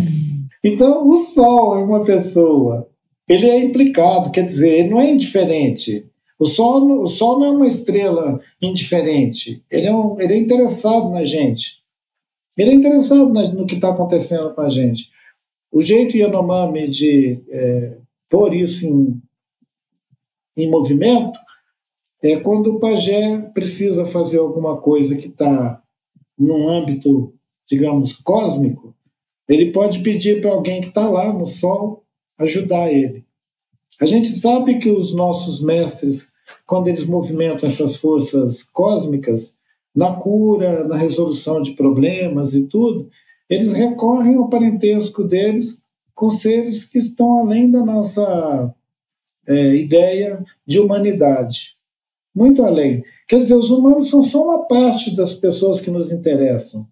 Então, 0.61 1.07
o 1.07 1.15
Sol 1.15 1.77
é 1.77 1.81
uma 1.81 2.03
pessoa. 2.03 2.89
Ele 3.25 3.49
é 3.49 3.63
implicado, 3.63 4.31
quer 4.31 4.43
dizer, 4.43 4.79
ele 4.79 4.89
não 4.89 4.99
é 4.99 5.09
indiferente. 5.09 6.05
O 6.37 6.43
Sol, 6.43 7.03
o 7.03 7.07
Sol 7.07 7.39
não 7.39 7.45
é 7.45 7.51
uma 7.51 7.67
estrela 7.67 8.41
indiferente. 8.61 9.63
Ele 9.71 9.87
é, 9.87 9.95
um, 9.95 10.19
ele 10.19 10.33
é 10.33 10.37
interessado 10.37 11.09
na 11.09 11.23
gente. 11.23 11.85
Ele 12.57 12.71
é 12.71 12.73
interessado 12.73 13.31
no 13.31 13.65
que 13.65 13.75
está 13.75 13.91
acontecendo 13.91 14.53
com 14.53 14.59
a 14.59 14.67
gente. 14.67 15.09
O 15.71 15.79
jeito 15.79 16.17
Yanomami 16.17 16.89
de 16.89 17.41
é, 17.47 17.93
pôr 18.29 18.53
isso 18.53 18.85
em, 18.85 19.21
em 20.55 20.69
movimento 20.69 21.37
é 22.21 22.37
quando 22.37 22.75
o 22.75 22.79
pajé 22.79 23.41
precisa 23.53 24.05
fazer 24.05 24.39
alguma 24.39 24.77
coisa 24.77 25.15
que 25.15 25.27
está 25.27 25.81
num 26.37 26.69
âmbito, 26.69 27.33
digamos, 27.67 28.15
cósmico, 28.15 28.93
ele 29.47 29.71
pode 29.71 29.99
pedir 29.99 30.41
para 30.41 30.51
alguém 30.51 30.81
que 30.81 30.87
está 30.87 31.09
lá 31.09 31.33
no 31.33 31.45
sol 31.45 32.03
ajudar 32.37 32.91
ele. 32.91 33.25
A 34.01 34.05
gente 34.05 34.29
sabe 34.29 34.79
que 34.79 34.89
os 34.89 35.15
nossos 35.15 35.61
mestres, 35.61 36.33
quando 36.65 36.87
eles 36.87 37.05
movimentam 37.05 37.67
essas 37.67 37.95
forças 37.95 38.63
cósmicas, 38.63 39.57
na 39.95 40.13
cura, 40.13 40.87
na 40.87 40.95
resolução 40.95 41.61
de 41.61 41.71
problemas 41.71 42.53
e 42.53 42.67
tudo, 42.67 43.09
eles 43.49 43.73
recorrem 43.73 44.35
ao 44.35 44.47
parentesco 44.47 45.23
deles 45.23 45.85
com 46.13 46.29
seres 46.29 46.89
que 46.89 46.99
estão 46.99 47.39
além 47.39 47.69
da 47.69 47.83
nossa 47.83 48.73
é, 49.49 49.75
ideia 49.75 50.43
de 50.65 50.79
humanidade. 50.79 51.75
Muito 52.33 52.63
além. 52.63 53.03
Quer 53.27 53.39
dizer, 53.39 53.55
os 53.55 53.71
humanos 53.71 54.09
são 54.09 54.21
só 54.21 54.43
uma 54.43 54.67
parte 54.67 55.15
das 55.15 55.33
pessoas 55.33 55.81
que 55.81 55.91
nos 55.91 56.11
interessam. 56.11 56.87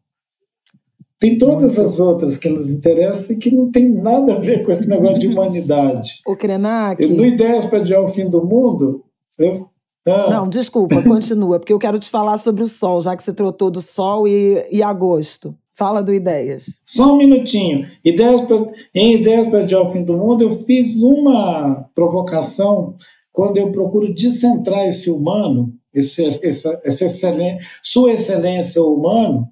Tem 1.20 1.38
todas 1.38 1.80
as 1.80 2.00
outras 2.00 2.38
que 2.38 2.50
nos 2.50 2.70
interessam 2.70 3.36
e 3.36 3.39
que 3.39 3.56
não 3.56 3.72
tem 3.72 3.89
nada 3.89 4.36
a 4.36 4.39
ver 4.39 4.63
com 4.63 4.72
esse 4.72 4.88
negócio 4.88 5.20
de 5.20 5.28
humanidade. 5.28 6.22
o 6.28 6.36
Krenak. 6.36 7.06
No 7.08 7.26
Ideias 7.26 7.65
para 7.65 7.80
Adiar 7.80 8.04
o 8.04 8.08
Fim 8.08 8.30
do 8.30 8.46
Mundo, 8.46 9.04
eu 9.39 9.70
ah. 10.08 10.30
Não, 10.30 10.48
desculpa, 10.48 11.02
continua, 11.04 11.60
porque 11.60 11.74
eu 11.74 11.80
quero 11.80 12.00
te 12.00 12.10
falar 12.10 12.38
sobre 12.38 12.63
o 12.63 12.67
sol, 12.67 13.02
já 13.02 13.13
que 13.15 13.22
você 13.22 13.34
trotou 13.34 13.70
do 13.70 13.82
sol 13.82 14.26
e, 14.26 14.65
e 14.72 14.82
agosto. 14.82 15.54
Fala 15.78 16.02
do 16.02 16.13
Ideias. 16.13 16.82
Só 16.84 17.13
um 17.13 17.18
minutinho. 17.18 17.88
Ideias 18.04 18.42
pra, 18.42 18.58
em 18.96 19.16
Ideias 19.16 19.48
para 19.48 19.82
o 19.84 19.90
Fim 19.92 20.04
do 20.04 20.18
Mundo, 20.18 20.42
eu 20.42 20.56
fiz 20.60 20.96
uma 20.96 21.88
provocação 21.94 22.96
quando 23.32 23.58
eu 23.58 23.72
procuro 23.72 24.13
descentrar 24.13 24.88
esse 24.88 25.12
humano, 25.12 25.72
esse, 25.94 26.26
essa, 26.44 26.82
essa 26.84 27.06
excelência, 27.06 27.60
sua 27.84 28.12
excelência 28.12 28.82
humano, 28.82 29.48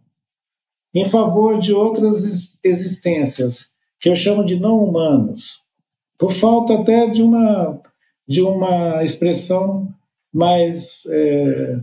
em 0.94 1.06
favor 1.06 1.60
de 1.60 1.74
outras 1.74 2.60
existências, 2.64 3.70
que 4.00 4.10
eu 4.10 4.16
chamo 4.16 4.44
de 4.44 4.60
não 4.60 4.84
humanos, 4.84 5.60
por 6.18 6.32
falta 6.32 6.74
até 6.74 7.08
de 7.08 7.22
uma, 7.22 7.80
de 8.28 8.42
uma 8.42 9.04
expressão 9.04 9.94
mas 10.36 11.06
é, 11.14 11.80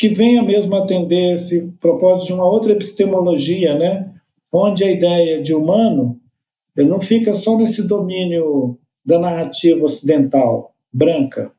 que 0.00 0.08
venha 0.08 0.42
mesmo 0.42 0.74
atender 0.76 1.34
esse 1.34 1.60
propósito 1.78 2.28
de 2.28 2.32
uma 2.32 2.48
outra 2.48 2.72
epistemologia, 2.72 3.78
né? 3.78 4.10
onde 4.50 4.82
a 4.82 4.90
ideia 4.90 5.42
de 5.42 5.54
humano 5.54 6.18
ele 6.74 6.88
não 6.88 6.98
fica 6.98 7.34
só 7.34 7.54
nesse 7.58 7.82
domínio 7.82 8.78
da 9.04 9.18
narrativa 9.18 9.84
ocidental, 9.84 10.74
branca, 10.90 11.52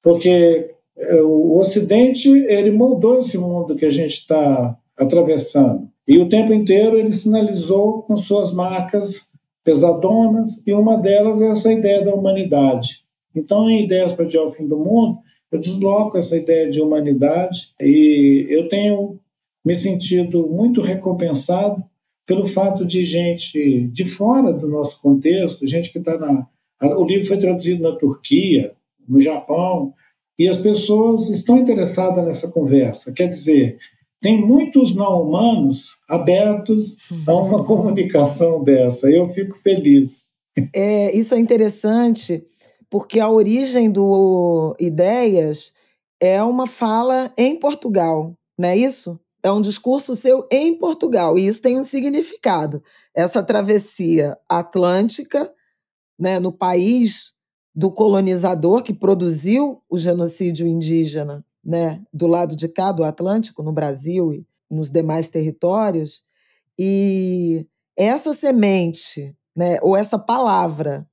porque 0.00 0.74
é, 0.96 1.20
o 1.20 1.58
Ocidente 1.58 2.26
ele 2.30 2.70
moldou 2.70 3.18
esse 3.18 3.36
mundo 3.36 3.76
que 3.76 3.84
a 3.84 3.90
gente 3.90 4.14
está 4.14 4.74
atravessando 4.96 5.86
e 6.08 6.16
o 6.16 6.28
tempo 6.30 6.54
inteiro 6.54 6.98
ele 6.98 7.12
sinalizou 7.12 8.00
com 8.04 8.16
suas 8.16 8.54
marcas 8.54 9.30
pesadonas 9.62 10.66
e 10.66 10.72
uma 10.72 10.96
delas 10.96 11.42
é 11.42 11.48
essa 11.48 11.70
ideia 11.70 12.02
da 12.02 12.14
humanidade. 12.14 13.04
Então, 13.36 13.68
em 13.68 13.84
Ideias 13.84 14.14
para 14.14 14.24
o 14.24 14.50
Fim 14.50 14.66
do 14.66 14.78
Mundo, 14.78 15.18
eu 15.52 15.58
desloco 15.58 16.16
essa 16.16 16.36
ideia 16.36 16.68
de 16.70 16.80
humanidade 16.80 17.72
e 17.78 18.46
eu 18.48 18.68
tenho 18.68 19.20
me 19.64 19.76
sentido 19.76 20.48
muito 20.48 20.80
recompensado 20.80 21.84
pelo 22.26 22.46
fato 22.46 22.86
de 22.86 23.02
gente 23.02 23.86
de 23.88 24.04
fora 24.04 24.52
do 24.52 24.66
nosso 24.66 25.00
contexto, 25.02 25.66
gente 25.66 25.92
que 25.92 25.98
está 25.98 26.16
na. 26.16 26.46
O 26.96 27.04
livro 27.04 27.26
foi 27.26 27.36
traduzido 27.36 27.82
na 27.82 27.92
Turquia, 27.92 28.72
no 29.06 29.20
Japão, 29.20 29.92
e 30.38 30.48
as 30.48 30.60
pessoas 30.60 31.28
estão 31.28 31.58
interessadas 31.58 32.24
nessa 32.24 32.50
conversa. 32.50 33.12
Quer 33.12 33.28
dizer, 33.28 33.78
tem 34.20 34.40
muitos 34.40 34.94
não 34.94 35.22
humanos 35.22 35.98
abertos 36.08 36.96
a 37.26 37.34
uma 37.34 37.62
comunicação 37.66 38.62
dessa. 38.62 39.10
Eu 39.10 39.28
fico 39.28 39.54
feliz. 39.54 40.32
É, 40.74 41.14
isso 41.16 41.34
é 41.34 41.38
interessante 41.38 42.44
porque 42.92 43.18
a 43.18 43.30
origem 43.30 43.90
do 43.90 44.76
Ideias 44.78 45.72
é 46.20 46.42
uma 46.42 46.66
fala 46.66 47.32
em 47.38 47.58
Portugal, 47.58 48.36
não 48.58 48.68
é 48.68 48.76
isso? 48.76 49.18
é 49.42 49.50
um 49.50 49.62
discurso 49.62 50.14
seu 50.14 50.46
em 50.52 50.76
Portugal, 50.78 51.38
e 51.38 51.46
isso 51.46 51.60
tem 51.62 51.78
um 51.78 51.82
significado. 51.82 52.82
Essa 53.14 53.42
travessia 53.42 54.38
atlântica, 54.48 55.52
né, 56.18 56.38
no 56.38 56.52
país 56.52 57.32
do 57.74 57.90
colonizador 57.90 58.82
que 58.82 58.92
produziu 58.92 59.82
o 59.88 59.98
genocídio 59.98 60.66
indígena, 60.66 61.44
né, 61.64 62.02
do 62.12 62.26
lado 62.26 62.54
de 62.54 62.68
cá 62.68 62.92
do 62.92 63.02
Atlântico, 63.02 63.62
no 63.62 63.72
Brasil 63.72 64.32
e 64.32 64.46
nos 64.70 64.90
demais 64.90 65.28
territórios, 65.28 66.22
e 66.78 67.66
essa 67.96 68.32
semente, 68.32 69.34
né, 69.56 69.78
ou 69.82 69.96
essa 69.96 70.18
palavra 70.18 71.08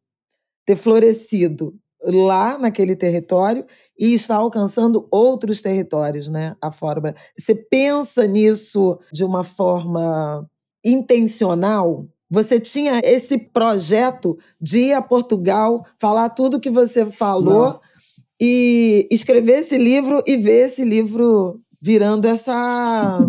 ter 0.70 0.76
florescido 0.76 1.74
lá 2.04 2.56
naquele 2.60 2.96
território 2.96 3.66
e 3.98 4.14
está 4.14 4.36
alcançando 4.36 5.08
outros 5.10 5.64
territórios, 5.64 6.28
né, 6.30 6.56
afora. 6.62 7.16
Você 7.36 7.56
pensa 7.56 8.28
nisso 8.28 9.00
de 9.12 9.24
uma 9.24 9.44
forma 9.44 10.48
intencional? 10.86 12.06
Você 12.30 12.60
tinha 12.60 13.02
esse 13.04 13.36
projeto 13.40 14.38
de 14.62 14.78
ir 14.80 14.94
a 14.94 15.02
Portugal, 15.02 15.84
falar 16.00 16.30
tudo 16.30 16.60
que 16.60 16.70
você 16.70 17.04
falou 17.04 17.70
Não. 17.70 17.80
e 18.40 19.08
escrever 19.10 19.62
esse 19.62 19.76
livro 19.76 20.22
e 20.28 20.38
ver 20.38 20.68
esse 20.68 20.86
livro 20.86 21.60
virando 21.82 22.28
essa. 22.28 23.20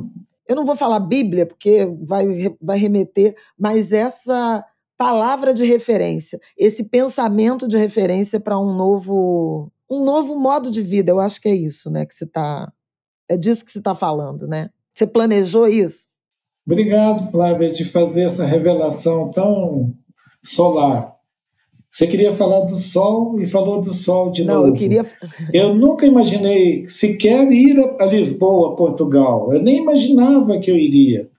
Eu 0.46 0.54
não 0.54 0.66
vou 0.66 0.76
falar 0.76 1.00
Bíblia, 1.00 1.46
porque 1.46 1.86
vai, 2.02 2.26
vai 2.60 2.76
remeter, 2.76 3.34
mas 3.58 3.94
essa 3.94 4.62
palavra 5.00 5.54
de 5.54 5.64
referência, 5.64 6.38
esse 6.58 6.90
pensamento 6.90 7.66
de 7.66 7.78
referência 7.78 8.38
para 8.38 8.60
um 8.60 8.76
novo 8.76 9.72
um 9.90 10.04
novo 10.04 10.38
modo 10.38 10.70
de 10.70 10.82
vida. 10.82 11.10
Eu 11.10 11.18
acho 11.18 11.40
que 11.40 11.48
é 11.48 11.54
isso, 11.54 11.90
né, 11.90 12.04
que 12.04 12.12
você 12.14 12.26
tá 12.26 12.70
é 13.26 13.34
disso 13.34 13.64
que 13.64 13.72
você 13.72 13.78
está 13.78 13.94
falando, 13.94 14.46
né? 14.46 14.68
Você 14.92 15.06
planejou 15.06 15.66
isso? 15.66 16.08
Obrigado, 16.66 17.30
Flávia, 17.30 17.70
de 17.70 17.84
fazer 17.86 18.24
essa 18.24 18.44
revelação 18.44 19.30
tão 19.30 19.94
solar. 20.44 21.16
Você 21.90 22.06
queria 22.06 22.34
falar 22.34 22.66
do 22.66 22.74
sol 22.74 23.40
e 23.40 23.46
falou 23.46 23.80
do 23.80 23.94
sol 23.94 24.30
de 24.30 24.44
Não, 24.44 24.56
novo. 24.56 24.68
Eu 24.68 24.74
queria. 24.74 25.06
Eu 25.52 25.74
nunca 25.74 26.04
imaginei 26.04 26.86
sequer 26.86 27.50
ir 27.50 27.78
a 27.98 28.04
Lisboa, 28.04 28.76
Portugal. 28.76 29.52
Eu 29.52 29.62
nem 29.62 29.78
imaginava 29.78 30.58
que 30.58 30.70
eu 30.70 30.76
iria. 30.76 31.30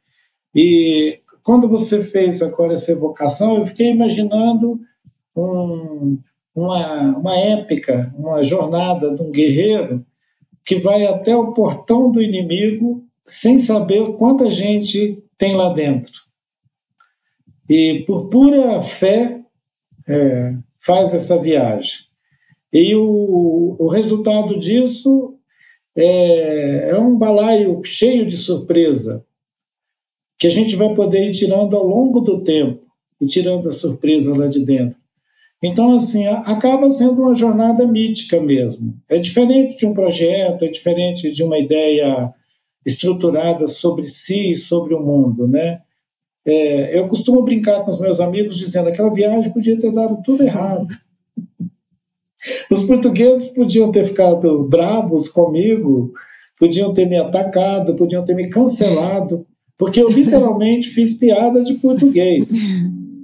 E 0.56 1.21
quando 1.44 1.68
você 1.68 2.02
fez 2.02 2.42
agora 2.42 2.74
essa 2.74 2.92
evocação, 2.92 3.58
eu 3.58 3.66
fiquei 3.66 3.92
imaginando 3.92 4.80
um, 5.36 6.18
uma, 6.56 7.18
uma 7.18 7.38
épica, 7.38 8.14
uma 8.18 8.44
jornada 8.44 9.16
de 9.16 9.22
um 9.22 9.32
guerreiro 9.32 10.06
que 10.66 10.76
vai 10.76 11.06
até 11.06 11.36
o 11.36 11.54
portão 11.54 12.12
do 12.12 12.22
inimigo 12.22 13.04
sem 13.26 13.58
saber 13.58 14.16
quanta 14.18 14.50
gente 14.50 15.24
tem 15.38 15.56
lá 15.56 15.74
dentro. 15.74 16.14
E 17.70 18.04
por 18.06 18.30
pura 18.30 18.82
fé 18.82 19.42
é, 20.08 20.54
faz 20.78 21.14
essa 21.14 21.38
viagem. 21.38 22.00
E 22.72 22.96
o, 22.96 23.76
o 23.80 23.88
resultado 23.88 24.58
disso 24.60 25.36
é, 25.96 26.90
é 26.90 27.00
um 27.00 27.18
balaio 27.18 27.82
cheio 27.84 28.26
de 28.26 28.38
surpresa 28.38 29.26
que 30.42 30.48
a 30.48 30.50
gente 30.50 30.76
vai 30.76 30.92
poder 30.96 31.30
ir 31.30 31.34
tirando 31.34 31.78
ao 31.78 31.86
longo 31.86 32.20
do 32.20 32.42
tempo 32.42 32.82
e 33.22 33.28
tirando 33.28 33.70
a 33.70 33.72
surpresa 33.72 34.36
lá 34.36 34.48
de 34.48 34.60
dentro. 34.66 34.98
Então, 35.62 35.96
assim, 35.96 36.26
acaba 36.26 36.90
sendo 36.90 37.22
uma 37.22 37.36
jornada 37.36 37.86
mítica 37.86 38.42
mesmo. 38.42 38.96
É 39.08 39.20
diferente 39.20 39.78
de 39.78 39.86
um 39.86 39.94
projeto, 39.94 40.66
é 40.66 40.68
diferente 40.68 41.32
de 41.32 41.44
uma 41.44 41.60
ideia 41.60 42.34
estruturada 42.84 43.68
sobre 43.68 44.08
si 44.08 44.54
e 44.54 44.56
sobre 44.56 44.96
o 44.96 45.00
mundo, 45.00 45.48
né? 45.48 45.82
É, 46.44 46.98
eu 46.98 47.08
costumo 47.08 47.44
brincar 47.44 47.86
com 47.86 47.92
os 47.92 48.00
meus 48.00 48.20
amigos 48.20 48.58
dizendo 48.58 48.86
que 48.86 48.94
aquela 48.94 49.14
viagem 49.14 49.54
podia 49.54 49.80
ter 49.80 49.92
dado 49.92 50.24
tudo 50.26 50.42
errado. 50.42 50.88
Os 52.72 52.88
portugueses 52.88 53.52
podiam 53.52 53.92
ter 53.92 54.06
ficado 54.06 54.64
bravos 54.64 55.30
comigo, 55.30 56.12
podiam 56.58 56.92
ter 56.96 57.06
me 57.06 57.18
atacado, 57.18 57.96
podiam 57.96 58.26
ter 58.26 58.34
me 58.34 58.50
cancelado, 58.50 59.46
porque 59.82 60.00
eu 60.00 60.10
literalmente 60.10 60.90
fiz 60.94 61.18
piada 61.18 61.64
de 61.64 61.74
português 61.74 62.52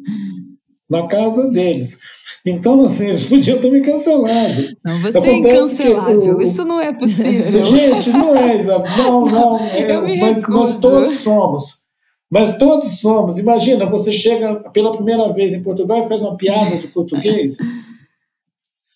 na 0.89 1.06
casa 1.06 1.48
deles. 1.52 2.00
Então, 2.43 2.84
assim, 2.84 3.10
eles 3.10 3.28
podiam 3.28 3.60
ter 3.60 3.70
me 3.70 3.82
cancelado. 3.82 4.76
Não, 4.84 5.02
você 5.02 5.17
é 5.17 5.22
Acontece 5.22 5.84
é 5.84 5.88
incancelável. 5.91 6.41
Isso 6.41 6.65
não 6.65 6.82
é 6.82 6.93
possível. 6.93 7.63
Gente, 7.67 8.10
não 8.10 8.36
é, 8.36 8.56
Isabel. 8.56 8.91
Não, 8.98 9.26
não. 9.26 9.60
É, 9.60 10.17
mas 10.17 10.48
nós 10.48 10.80
todos 10.80 11.20
somos. 11.20 11.84
Mas 12.28 12.58
todos 12.58 13.02
somos. 13.02 13.38
Imagina, 13.38 13.86
você 13.86 14.12
chega 14.12 14.56
pela 14.72 14.93
primeira 14.93 15.32
vez 15.34 15.54
em 15.54 15.62
Portugal 15.62 16.06
e 16.06 16.08
faz 16.08 16.24
uma 16.24 16.38
piada 16.38 16.76
de 16.78 16.88
português. 16.88 17.58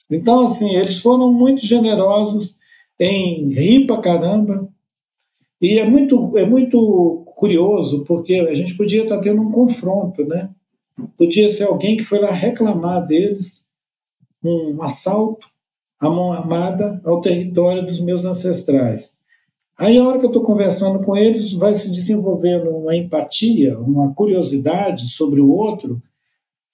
Então, 0.10 0.48
assim, 0.48 0.74
eles 0.74 1.00
foram 1.00 1.32
muito 1.32 1.64
generosos 1.64 2.58
em 3.00 3.50
rir 3.50 3.86
pra 3.86 3.98
caramba, 3.98 4.68
e 5.62 5.78
é 5.78 5.88
muito, 5.88 6.38
é 6.38 6.46
muito 6.46 7.24
curioso, 7.36 8.04
porque 8.06 8.34
a 8.34 8.56
gente 8.56 8.76
podia 8.76 9.04
estar 9.04 9.20
tendo 9.20 9.42
um 9.42 9.52
confronto, 9.52 10.26
né? 10.26 10.50
Podia 11.16 11.52
ser 11.52 11.66
alguém 11.66 11.96
que 11.96 12.04
foi 12.04 12.20
lá 12.20 12.32
reclamar 12.32 13.06
deles 13.06 13.68
um 14.44 14.82
assalto 14.82 15.48
à 16.00 16.10
mão 16.10 16.34
armada 16.34 17.00
ao 17.06 17.22
território 17.22 17.86
dos 17.86 18.00
meus 18.00 18.26
ancestrais. 18.26 19.20
Aí, 19.78 19.98
a 19.98 20.04
hora 20.04 20.20
que 20.20 20.26
eu 20.26 20.30
estou 20.30 20.44
conversando 20.44 21.00
com 21.04 21.16
eles, 21.16 21.54
vai 21.54 21.74
se 21.76 21.92
desenvolvendo 21.92 22.70
uma 22.70 22.96
empatia, 22.96 23.80
uma 23.80 24.14
curiosidade 24.14 25.08
sobre 25.10 25.40
o 25.40 25.52
outro, 25.52 26.02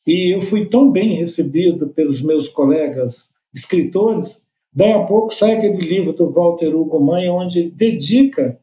e 0.05 0.33
eu 0.33 0.41
fui 0.41 0.65
tão 0.65 0.89
bem 0.89 1.13
recebido 1.13 1.89
pelos 1.89 2.21
meus 2.21 2.47
colegas 2.47 3.33
escritores. 3.53 4.47
Daí 4.73 4.93
a 4.93 5.03
pouco 5.03 5.33
sai 5.33 5.55
aquele 5.55 5.81
livro 5.81 6.13
do 6.13 6.29
Walter 6.29 6.73
Hugo 6.73 6.99
Mãe, 6.99 7.29
onde 7.29 7.59
ele 7.59 7.71
dedica 7.71 8.57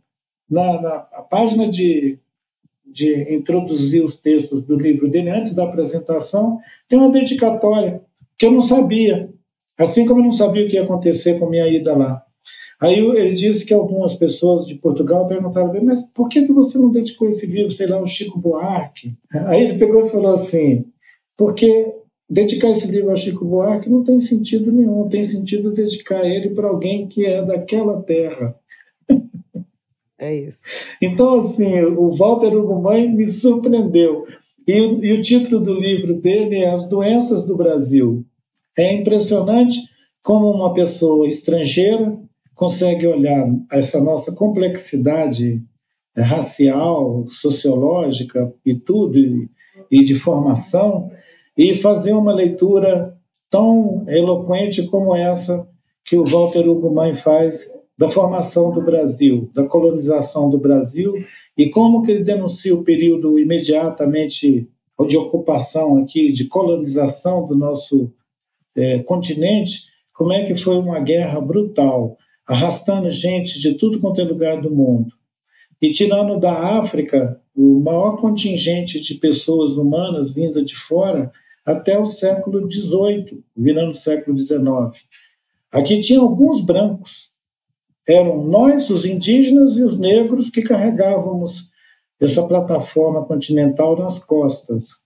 na, 0.48 0.80
na 0.82 0.98
página 1.22 1.68
de, 1.68 2.18
de 2.84 3.34
introduzir 3.34 4.02
os 4.02 4.18
textos 4.20 4.64
do 4.64 4.76
livro 4.76 5.08
dele, 5.08 5.30
antes 5.30 5.54
da 5.54 5.64
apresentação, 5.64 6.58
tem 6.88 6.98
uma 6.98 7.10
dedicatória 7.10 8.02
que 8.36 8.46
eu 8.46 8.52
não 8.52 8.60
sabia, 8.60 9.30
assim 9.78 10.06
como 10.06 10.20
eu 10.20 10.24
não 10.24 10.30
sabia 10.30 10.66
o 10.66 10.68
que 10.68 10.76
ia 10.76 10.82
acontecer 10.82 11.38
com 11.38 11.46
a 11.46 11.50
minha 11.50 11.66
ida 11.68 11.96
lá. 11.96 12.24
Aí 12.80 12.98
ele 12.98 13.34
disse 13.34 13.64
que 13.64 13.72
algumas 13.72 14.14
pessoas 14.14 14.66
de 14.66 14.74
Portugal 14.74 15.26
perguntaram, 15.26 15.72
mas 15.82 16.04
por 16.12 16.28
que, 16.28 16.44
que 16.44 16.52
você 16.52 16.76
não 16.78 16.90
dedicou 16.90 17.28
esse 17.28 17.46
livro, 17.46 17.70
sei 17.70 17.86
lá, 17.86 17.96
ao 17.96 18.06
Chico 18.06 18.38
Buarque? 18.38 19.16
Aí 19.46 19.62
ele 19.62 19.78
pegou 19.78 20.04
e 20.04 20.10
falou 20.10 20.34
assim, 20.34 20.84
porque 21.36 21.94
dedicar 22.28 22.70
esse 22.70 22.88
livro 22.88 23.10
ao 23.10 23.16
Chico 23.16 23.44
Buarque 23.44 23.88
não 23.88 24.02
tem 24.02 24.18
sentido 24.18 24.72
nenhum, 24.72 25.08
tem 25.08 25.22
sentido 25.22 25.72
dedicar 25.72 26.24
ele 26.24 26.50
para 26.50 26.68
alguém 26.68 27.06
que 27.06 27.24
é 27.24 27.42
daquela 27.42 28.02
terra. 28.02 28.54
É 30.24 30.34
isso. 30.34 30.60
Então, 31.02 31.38
assim, 31.38 31.82
o 31.82 32.10
Walter 32.10 32.56
Ugumãe 32.56 33.10
me 33.10 33.26
surpreendeu. 33.26 34.24
E, 34.66 34.72
e 34.72 35.12
o 35.12 35.20
título 35.20 35.60
do 35.60 35.74
livro 35.74 36.14
dele 36.14 36.56
é 36.56 36.70
As 36.70 36.88
Doenças 36.88 37.44
do 37.44 37.54
Brasil. 37.54 38.24
É 38.76 38.94
impressionante 38.94 39.78
como 40.22 40.50
uma 40.50 40.72
pessoa 40.72 41.28
estrangeira 41.28 42.18
consegue 42.54 43.06
olhar 43.06 43.46
essa 43.70 44.00
nossa 44.00 44.32
complexidade 44.32 45.62
racial, 46.16 47.26
sociológica 47.28 48.52
e 48.64 48.74
tudo, 48.74 49.18
e, 49.18 49.50
e 49.90 50.04
de 50.04 50.14
formação, 50.14 51.10
e 51.56 51.74
fazer 51.74 52.12
uma 52.12 52.32
leitura 52.32 53.14
tão 53.50 54.04
eloquente 54.08 54.84
como 54.84 55.14
essa 55.14 55.68
que 56.04 56.16
o 56.16 56.24
Walter 56.24 56.68
Ugumãe 56.68 57.14
faz 57.14 57.68
da 57.96 58.08
formação 58.08 58.72
do 58.72 58.82
Brasil, 58.82 59.50
da 59.54 59.64
colonização 59.64 60.50
do 60.50 60.58
Brasil 60.58 61.14
e 61.56 61.70
como 61.70 62.02
que 62.02 62.10
ele 62.10 62.24
denuncia 62.24 62.74
o 62.74 62.82
período 62.82 63.38
imediatamente 63.38 64.68
de 65.06 65.16
ocupação 65.16 65.98
aqui, 65.98 66.32
de 66.32 66.46
colonização 66.46 67.46
do 67.46 67.56
nosso 67.56 68.10
é, 68.76 68.98
continente, 69.00 69.84
como 70.12 70.32
é 70.32 70.44
que 70.44 70.54
foi 70.54 70.76
uma 70.76 71.00
guerra 71.00 71.40
brutal, 71.40 72.16
arrastando 72.46 73.08
gente 73.10 73.60
de 73.60 73.74
tudo 73.74 74.00
quanto 74.00 74.20
é 74.20 74.24
lugar 74.24 74.60
do 74.60 74.70
mundo 74.70 75.12
e 75.84 75.90
tirando 75.90 76.40
da 76.40 76.78
África 76.78 77.38
o 77.54 77.78
maior 77.80 78.16
contingente 78.16 78.98
de 79.00 79.14
pessoas 79.16 79.76
humanas 79.76 80.32
vindas 80.32 80.64
de 80.64 80.74
fora 80.74 81.30
até 81.64 81.98
o 81.98 82.06
século 82.06 82.68
XVIII, 82.70 83.44
virando 83.54 83.90
o 83.90 83.94
século 83.94 84.34
XIX. 84.34 84.64
Aqui 85.70 86.00
tinha 86.00 86.20
alguns 86.20 86.64
brancos, 86.64 87.33
eram 88.06 88.44
nós, 88.44 88.90
os 88.90 89.04
indígenas 89.04 89.76
e 89.76 89.82
os 89.82 89.98
negros, 89.98 90.50
que 90.50 90.62
carregávamos 90.62 91.70
essa 92.20 92.46
plataforma 92.46 93.24
continental 93.24 93.96
nas 93.98 94.18
costas. 94.18 95.04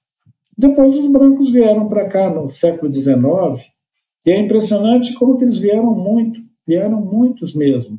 Depois 0.57 0.97
os 0.97 1.11
brancos 1.11 1.53
vieram 1.53 1.89
para 1.89 2.09
cá 2.09 2.29
no 2.29 2.49
século 2.49 2.93
XIX, 2.93 3.71
e 4.27 4.31
é 4.31 4.39
impressionante 4.41 5.15
como 5.15 5.37
que 5.39 5.45
eles 5.45 5.61
vieram 5.61 5.95
muito, 5.95 6.41
vieram 6.67 7.01
muitos 7.01 7.55
mesmo. 7.55 7.99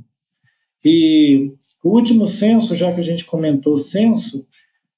E 0.84 1.54
o 1.84 1.90
último 1.90 2.26
censo, 2.26 2.76
já 2.76 2.94
que 2.94 3.00
a 3.00 3.04
gente 3.04 3.26
comentou 3.26 3.74
o 3.74 3.78
censo, 3.78 4.46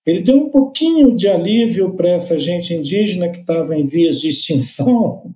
ele 0.05 0.21
deu 0.21 0.37
um 0.37 0.49
pouquinho 0.49 1.15
de 1.15 1.27
alívio 1.27 1.93
para 1.93 2.09
essa 2.09 2.39
gente 2.39 2.73
indígena 2.73 3.29
que 3.29 3.39
estava 3.39 3.77
em 3.77 3.85
vias 3.85 4.19
de 4.19 4.29
extinção, 4.29 5.33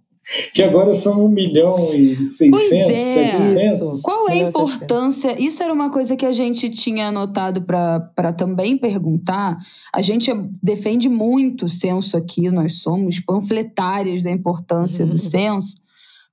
que 0.54 0.64
agora 0.64 0.94
são 0.94 1.24
1 1.26 1.30
milhão 1.30 1.94
e 1.94 2.16
600, 2.26 2.50
pois 2.50 2.72
é. 2.72 3.32
700. 3.34 4.02
Qual 4.02 4.28
é 4.30 4.34
a 4.34 4.38
importância? 4.48 5.40
Isso 5.40 5.62
era 5.62 5.72
uma 5.72 5.92
coisa 5.92 6.16
que 6.16 6.26
a 6.26 6.32
gente 6.32 6.70
tinha 6.70 7.10
anotado 7.10 7.62
para 7.62 8.34
também 8.34 8.76
perguntar. 8.76 9.58
A 9.94 10.02
gente 10.02 10.32
defende 10.64 11.08
muito 11.08 11.66
o 11.66 11.70
censo 11.70 12.18
aqui, 12.18 12.50
nós 12.50 12.80
somos 12.80 13.20
panfletárias 13.20 14.24
da 14.24 14.32
importância 14.32 15.06
uhum. 15.06 15.12
do 15.12 15.18
censo, 15.18 15.78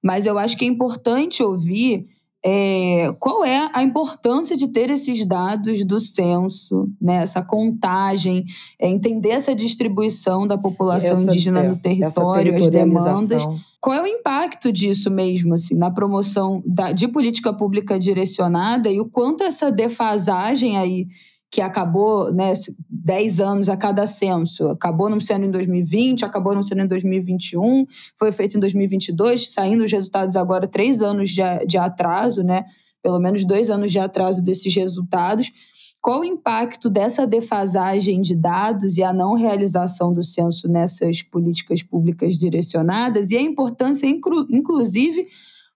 mas 0.02 0.24
eu 0.26 0.38
acho 0.38 0.56
que 0.56 0.64
é 0.64 0.68
importante 0.68 1.42
ouvir 1.42 2.06
é, 2.44 3.14
qual 3.20 3.44
é 3.44 3.70
a 3.72 3.82
importância 3.82 4.56
de 4.56 4.68
ter 4.68 4.90
esses 4.90 5.24
dados 5.24 5.84
do 5.84 6.00
censo, 6.00 6.88
né, 7.00 7.22
essa 7.22 7.42
contagem, 7.42 8.44
é, 8.78 8.88
entender 8.88 9.30
essa 9.30 9.54
distribuição 9.54 10.46
da 10.46 10.58
população 10.58 11.20
essa, 11.20 11.22
indígena 11.22 11.60
é, 11.60 11.68
no 11.68 11.76
território, 11.76 12.56
as 12.56 12.68
demandas. 12.68 13.42
Qual 13.80 13.94
é 13.94 14.02
o 14.02 14.06
impacto 14.06 14.72
disso 14.72 15.10
mesmo, 15.10 15.54
assim, 15.54 15.76
na 15.76 15.90
promoção 15.90 16.62
da, 16.66 16.92
de 16.92 17.08
política 17.08 17.52
pública 17.52 17.98
direcionada 17.98 18.88
e 18.88 19.00
o 19.00 19.04
quanto 19.04 19.44
essa 19.44 19.70
defasagem 19.70 20.76
aí 20.76 21.06
que 21.52 21.60
acabou, 21.60 22.32
né, 22.32 22.54
10 22.88 23.40
anos 23.40 23.68
a 23.68 23.76
cada 23.76 24.06
censo, 24.06 24.70
acabou 24.70 25.10
não 25.10 25.20
sendo 25.20 25.44
em 25.44 25.50
2020, 25.50 26.24
acabou 26.24 26.54
não 26.54 26.62
sendo 26.62 26.80
em 26.80 26.86
2021, 26.86 27.84
foi 28.18 28.32
feito 28.32 28.56
em 28.56 28.60
2022, 28.60 29.52
saindo 29.52 29.84
os 29.84 29.92
resultados 29.92 30.34
agora 30.34 30.66
três 30.66 31.02
anos 31.02 31.28
de, 31.28 31.42
de 31.66 31.76
atraso, 31.76 32.42
né, 32.42 32.64
pelo 33.02 33.18
menos 33.18 33.44
dois 33.44 33.68
anos 33.68 33.92
de 33.92 33.98
atraso 33.98 34.42
desses 34.42 34.74
resultados. 34.74 35.52
Qual 36.00 36.20
o 36.20 36.24
impacto 36.24 36.88
dessa 36.88 37.26
defasagem 37.26 38.22
de 38.22 38.34
dados 38.34 38.96
e 38.96 39.02
a 39.02 39.12
não 39.12 39.34
realização 39.34 40.14
do 40.14 40.22
censo 40.22 40.66
nessas 40.68 41.22
políticas 41.22 41.82
públicas 41.82 42.38
direcionadas 42.38 43.30
e 43.30 43.36
a 43.36 43.42
importância, 43.42 44.06
inclusive, 44.06 45.28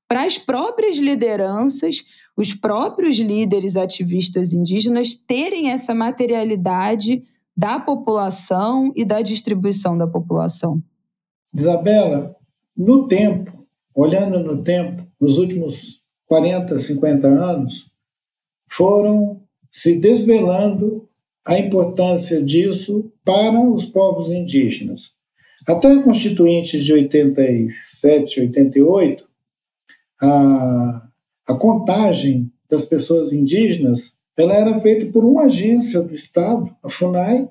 para 0.08 0.24
as 0.24 0.38
próprias 0.38 0.96
lideranças 0.96 2.02
os 2.36 2.52
próprios 2.52 3.16
líderes 3.16 3.76
ativistas 3.76 4.52
indígenas 4.52 5.16
terem 5.16 5.70
essa 5.70 5.94
materialidade 5.94 7.22
da 7.56 7.80
população 7.80 8.92
e 8.94 9.04
da 9.04 9.22
distribuição 9.22 9.96
da 9.96 10.06
população. 10.06 10.82
Isabela, 11.54 12.30
no 12.76 13.08
tempo, 13.08 13.66
olhando 13.94 14.40
no 14.40 14.62
tempo, 14.62 15.06
nos 15.18 15.38
últimos 15.38 16.02
40, 16.26 16.78
50 16.78 17.26
anos, 17.26 17.92
foram 18.70 19.40
se 19.70 19.98
desvelando 19.98 21.08
a 21.46 21.58
importância 21.58 22.42
disso 22.42 23.10
para 23.24 23.58
os 23.58 23.86
povos 23.86 24.30
indígenas. 24.30 25.12
Até 25.66 25.92
a 25.92 26.02
Constituinte 26.02 26.78
de 26.82 26.92
87, 26.92 28.40
88, 28.40 29.24
a 30.20 31.05
a 31.46 31.54
contagem 31.54 32.50
das 32.68 32.86
pessoas 32.86 33.32
indígenas 33.32 34.16
ela 34.36 34.52
era 34.52 34.80
feita 34.80 35.06
por 35.06 35.24
uma 35.24 35.44
agência 35.44 36.02
do 36.02 36.12
Estado, 36.12 36.70
a 36.82 36.88
FUNAI, 36.88 37.48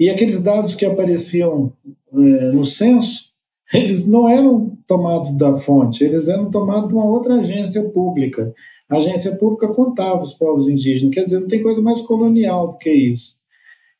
e 0.00 0.08
aqueles 0.08 0.42
dados 0.42 0.74
que 0.74 0.86
apareciam 0.86 1.72
é, 2.12 2.16
no 2.52 2.64
censo, 2.64 3.32
eles 3.74 4.06
não 4.06 4.28
eram 4.28 4.76
tomados 4.86 5.36
da 5.36 5.54
fonte, 5.56 6.02
eles 6.02 6.28
eram 6.28 6.50
tomados 6.50 6.88
de 6.88 6.94
uma 6.94 7.04
outra 7.04 7.34
agência 7.34 7.82
pública. 7.90 8.54
A 8.88 8.96
agência 8.96 9.36
pública 9.36 9.68
contava 9.68 10.22
os 10.22 10.34
povos 10.34 10.66
indígenas, 10.68 11.14
quer 11.14 11.24
dizer, 11.24 11.40
não 11.40 11.48
tem 11.48 11.62
coisa 11.62 11.80
mais 11.80 12.00
colonial 12.02 12.72
do 12.72 12.78
que 12.78 12.90
isso. 12.90 13.36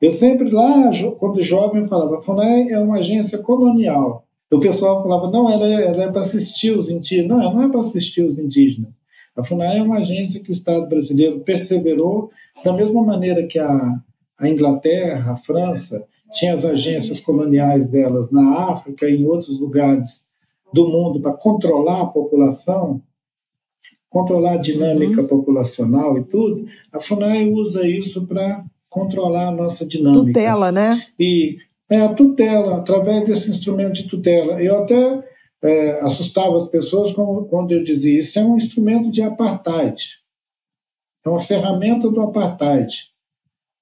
Eu 0.00 0.10
sempre 0.10 0.50
lá, 0.50 0.90
quando 1.18 1.42
jovem, 1.42 1.86
falava, 1.86 2.16
a 2.16 2.20
FUNAI 2.20 2.70
é 2.70 2.78
uma 2.78 2.96
agência 2.96 3.38
colonial. 3.38 4.21
O 4.52 4.60
pessoal 4.60 5.02
falava, 5.02 5.30
não, 5.30 5.48
ela, 5.48 5.66
é, 5.66 5.86
ela 5.86 6.04
é 6.04 6.12
para 6.12 6.20
assistir 6.20 6.76
os 6.76 6.90
indígenas. 6.90 7.28
Não, 7.28 7.42
ela 7.42 7.54
não 7.54 7.62
é 7.62 7.68
para 7.70 7.80
assistir 7.80 8.22
os 8.22 8.38
indígenas. 8.38 8.94
A 9.34 9.42
FUNAI 9.42 9.78
é 9.78 9.82
uma 9.82 9.96
agência 9.96 10.42
que 10.42 10.50
o 10.50 10.52
Estado 10.52 10.86
brasileiro 10.88 11.40
perseverou, 11.40 12.30
da 12.62 12.72
mesma 12.72 13.02
maneira 13.02 13.46
que 13.46 13.58
a, 13.58 13.98
a 14.38 14.48
Inglaterra, 14.48 15.32
a 15.32 15.36
França, 15.36 16.04
tinha 16.32 16.52
as 16.52 16.64
agências 16.64 17.20
coloniais 17.20 17.88
delas 17.88 18.30
na 18.30 18.70
África 18.70 19.08
e 19.08 19.16
em 19.16 19.26
outros 19.26 19.58
lugares 19.58 20.28
do 20.72 20.86
mundo 20.86 21.20
para 21.20 21.32
controlar 21.32 22.02
a 22.02 22.06
população, 22.06 23.00
controlar 24.08 24.52
a 24.52 24.58
dinâmica 24.58 25.22
uhum. 25.22 25.28
populacional 25.28 26.18
e 26.18 26.24
tudo, 26.24 26.66
a 26.92 27.00
FUNAI 27.00 27.48
usa 27.48 27.86
isso 27.86 28.26
para 28.26 28.64
controlar 28.88 29.48
a 29.48 29.52
nossa 29.52 29.86
dinâmica. 29.86 30.26
Tutela, 30.26 30.70
né? 30.70 31.02
E 31.18 31.56
é 31.92 32.02
a 32.02 32.14
tutela, 32.14 32.78
através 32.78 33.26
desse 33.26 33.50
instrumento 33.50 33.92
de 33.92 34.08
tutela. 34.08 34.62
Eu 34.62 34.82
até 34.82 35.24
é, 35.62 36.00
assustava 36.00 36.56
as 36.56 36.66
pessoas 36.66 37.12
quando 37.12 37.72
eu 37.72 37.82
dizia 37.82 38.18
isso 38.18 38.38
é 38.38 38.44
um 38.44 38.56
instrumento 38.56 39.10
de 39.10 39.22
apartheid. 39.22 40.18
É 41.24 41.28
uma 41.28 41.40
ferramenta 41.40 42.10
do 42.10 42.20
apartheid. 42.20 43.12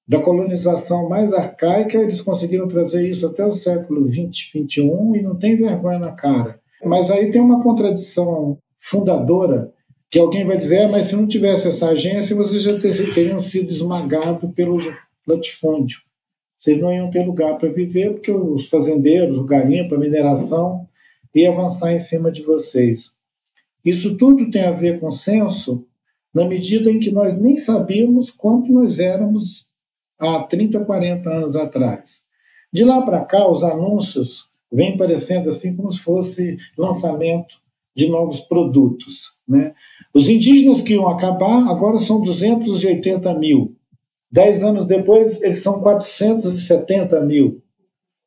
Da 0.07 0.19
colonização 0.19 1.07
mais 1.07 1.31
arcaica, 1.33 1.97
eles 1.97 2.21
conseguiram 2.21 2.67
trazer 2.67 3.09
isso 3.09 3.25
até 3.25 3.45
o 3.45 3.51
século 3.51 4.05
XX, 4.05 4.49
XXI 4.49 4.81
e 5.15 5.21
não 5.21 5.35
tem 5.37 5.55
vergonha 5.55 5.99
na 5.99 6.11
cara. 6.11 6.59
Mas 6.83 7.09
aí 7.09 7.31
tem 7.31 7.41
uma 7.41 7.63
contradição 7.63 8.57
fundadora 8.79 9.71
que 10.09 10.19
alguém 10.19 10.45
vai 10.45 10.57
dizer, 10.57 10.75
é, 10.75 10.87
mas 10.87 11.05
se 11.05 11.15
não 11.15 11.25
tivesse 11.25 11.69
essa 11.69 11.89
agência, 11.89 12.35
vocês 12.35 12.61
já 12.61 12.77
teriam 12.77 13.39
sido 13.39 13.69
esmagados 13.69 14.51
pelo 14.53 14.77
latifúndio. 15.25 15.99
Vocês 16.61 16.79
não 16.79 16.93
iam 16.93 17.09
ter 17.09 17.25
lugar 17.25 17.57
para 17.57 17.69
viver, 17.69 18.11
porque 18.13 18.31
os 18.31 18.69
fazendeiros, 18.69 19.39
o 19.39 19.45
garimpo, 19.45 19.95
a 19.95 19.97
mineração, 19.97 20.87
ia 21.33 21.49
avançar 21.49 21.91
em 21.91 21.97
cima 21.97 22.31
de 22.31 22.43
vocês. 22.43 23.13
Isso 23.83 24.15
tudo 24.15 24.47
tem 24.51 24.61
a 24.61 24.71
ver 24.71 24.99
com 24.99 25.09
censo, 25.09 25.87
na 26.31 26.45
medida 26.45 26.91
em 26.91 26.99
que 26.99 27.09
nós 27.09 27.35
nem 27.35 27.57
sabíamos 27.57 28.29
quanto 28.29 28.71
nós 28.71 28.99
éramos 28.99 29.69
há 30.19 30.43
30, 30.43 30.85
40 30.85 31.27
anos 31.31 31.55
atrás. 31.55 32.25
De 32.71 32.83
lá 32.83 33.01
para 33.01 33.25
cá, 33.25 33.49
os 33.49 33.63
anúncios 33.63 34.45
vêm 34.71 34.95
parecendo 34.95 35.49
assim 35.49 35.75
como 35.75 35.91
se 35.91 35.99
fosse 35.99 36.57
lançamento 36.77 37.55
de 37.95 38.07
novos 38.07 38.41
produtos. 38.41 39.31
Né? 39.47 39.73
Os 40.13 40.29
indígenas 40.29 40.83
que 40.83 40.93
iam 40.93 41.09
acabar 41.09 41.67
agora 41.67 41.97
são 41.97 42.21
280 42.21 43.33
mil. 43.39 43.75
Dez 44.31 44.63
anos 44.63 44.85
depois, 44.85 45.41
eles 45.43 45.61
são 45.61 45.81
470 45.81 47.19
mil. 47.21 47.61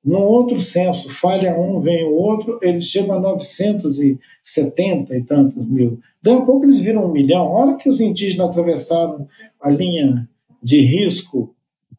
No 0.04 0.18
outro 0.18 0.58
censo, 0.58 1.08
falha 1.10 1.58
um, 1.58 1.80
vem 1.80 2.04
o 2.04 2.12
outro, 2.12 2.58
eles 2.60 2.84
chegam 2.84 3.16
a 3.16 3.20
970 3.20 5.16
e 5.16 5.22
tantos 5.22 5.66
mil. 5.66 5.98
Daí 6.22 6.34
a 6.34 6.42
pouco 6.42 6.66
eles 6.66 6.82
viram 6.82 7.06
um 7.06 7.12
milhão. 7.12 7.46
Hora 7.46 7.76
que 7.76 7.88
os 7.88 8.00
indígenas 8.00 8.50
atravessaram 8.50 9.26
a 9.58 9.70
linha 9.70 10.28
de 10.62 10.80
risco 10.82 11.54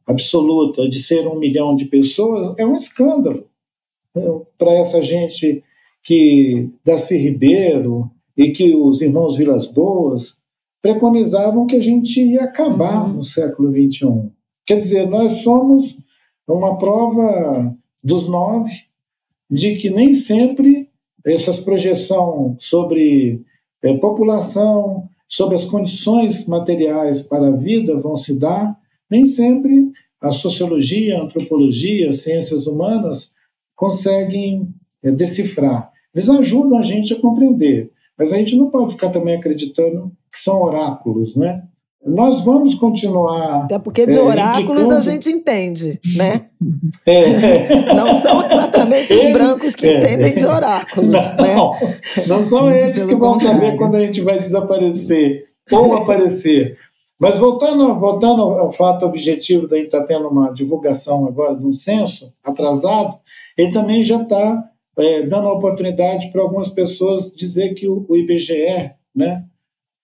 absoluta 0.06 0.88
de 0.88 1.02
ser 1.02 1.28
um 1.28 1.40
milhão 1.40 1.76
de 1.76 1.86
pessoas, 1.86 2.54
é 2.60 2.66
um 2.66 2.78
escândalo. 2.78 3.48
Para 4.58 4.72
essa 4.74 5.02
gente 5.02 5.64
que 6.04 6.70
Darcy 6.86 7.18
Ribeiro 7.18 8.10
e 8.38 8.52
que 8.52 8.76
os 8.76 9.02
irmãos 9.02 9.36
Vilas 9.36 9.68
Boas 9.68 10.45
preconizavam 10.86 11.66
que 11.66 11.76
a 11.76 11.82
gente 11.82 12.22
ia 12.22 12.44
acabar 12.44 13.08
uhum. 13.08 13.16
no 13.16 13.24
século 13.24 13.72
XXI. 13.72 14.30
Quer 14.64 14.76
dizer, 14.76 15.10
nós 15.10 15.42
somos 15.42 15.98
uma 16.48 16.78
prova 16.78 17.76
dos 18.04 18.30
nove 18.30 18.72
de 19.50 19.78
que 19.78 19.90
nem 19.90 20.14
sempre 20.14 20.88
essas 21.26 21.62
projeções 21.62 22.58
sobre 22.60 23.42
é, 23.82 23.98
população, 23.98 25.10
sobre 25.28 25.56
as 25.56 25.66
condições 25.66 26.48
materiais 26.48 27.24
para 27.24 27.48
a 27.48 27.56
vida 27.56 27.98
vão 27.98 28.16
se 28.16 28.38
dar, 28.38 28.80
nem 29.10 29.26
sempre 29.26 29.92
a 30.22 30.30
sociologia, 30.30 31.18
a 31.18 31.24
antropologia, 31.24 32.12
as 32.12 32.22
ciências 32.22 32.68
humanas 32.68 33.34
conseguem 33.76 34.70
é, 35.02 35.10
decifrar. 35.10 35.92
Eles 36.14 36.30
ajudam 36.30 36.78
a 36.78 36.84
gente 36.84 37.12
a 37.12 37.20
compreender, 37.20 37.92
mas 38.16 38.32
a 38.32 38.38
gente 38.38 38.56
não 38.56 38.70
pode 38.70 38.94
ficar 38.94 39.10
também 39.10 39.36
acreditando 39.36 40.12
que 40.36 40.42
são 40.42 40.62
oráculos, 40.62 41.38
né? 41.38 41.64
Nós 42.06 42.44
vamos 42.44 42.76
continuar. 42.76 43.64
Até 43.64 43.80
porque 43.80 44.06
de 44.06 44.18
é, 44.18 44.22
oráculos 44.22 44.84
implicando... 44.84 44.96
a 44.96 45.00
gente 45.00 45.30
entende, 45.30 46.00
né? 46.18 46.48
É. 47.08 47.94
Não 47.94 48.22
são 48.22 48.44
exatamente 48.44 49.14
os 49.14 49.32
brancos 49.32 49.76
que 49.76 49.86
é. 49.86 49.98
entendem 49.98 50.36
de 50.36 50.46
oráculos. 50.46 51.10
Não, 51.10 51.22
né? 51.22 52.00
não 52.28 52.44
são 52.44 52.70
eles 52.72 53.06
que 53.06 53.16
vão 53.16 53.34
contrário. 53.34 53.60
saber 53.60 53.78
quando 53.78 53.96
a 53.96 54.00
gente 54.04 54.22
vai 54.22 54.38
desaparecer 54.38 55.46
ou 55.72 55.94
aparecer. 55.94 56.78
Mas 57.20 57.38
voltando, 57.38 58.00
voltando 58.00 58.42
ao 58.42 58.72
fato 58.72 59.06
objetivo 59.06 59.68
gente 59.68 59.86
estar 59.86 60.02
tá 60.02 60.08
tendo 60.08 60.28
uma 60.28 60.52
divulgação 60.52 61.28
agora 61.28 61.56
de 61.56 61.66
um 61.66 61.72
censo 61.72 62.34
atrasado, 62.44 63.20
ele 63.58 63.72
também 63.72 64.04
já 64.04 64.22
está 64.22 64.64
é, 64.98 65.24
dando 65.24 65.48
a 65.48 65.54
oportunidade 65.54 66.32
para 66.32 66.42
algumas 66.42 66.70
pessoas 66.70 67.34
dizer 67.36 67.74
que 67.74 67.88
o, 67.88 68.06
o 68.08 68.16
IBGE, 68.16 68.92
né, 69.16 69.46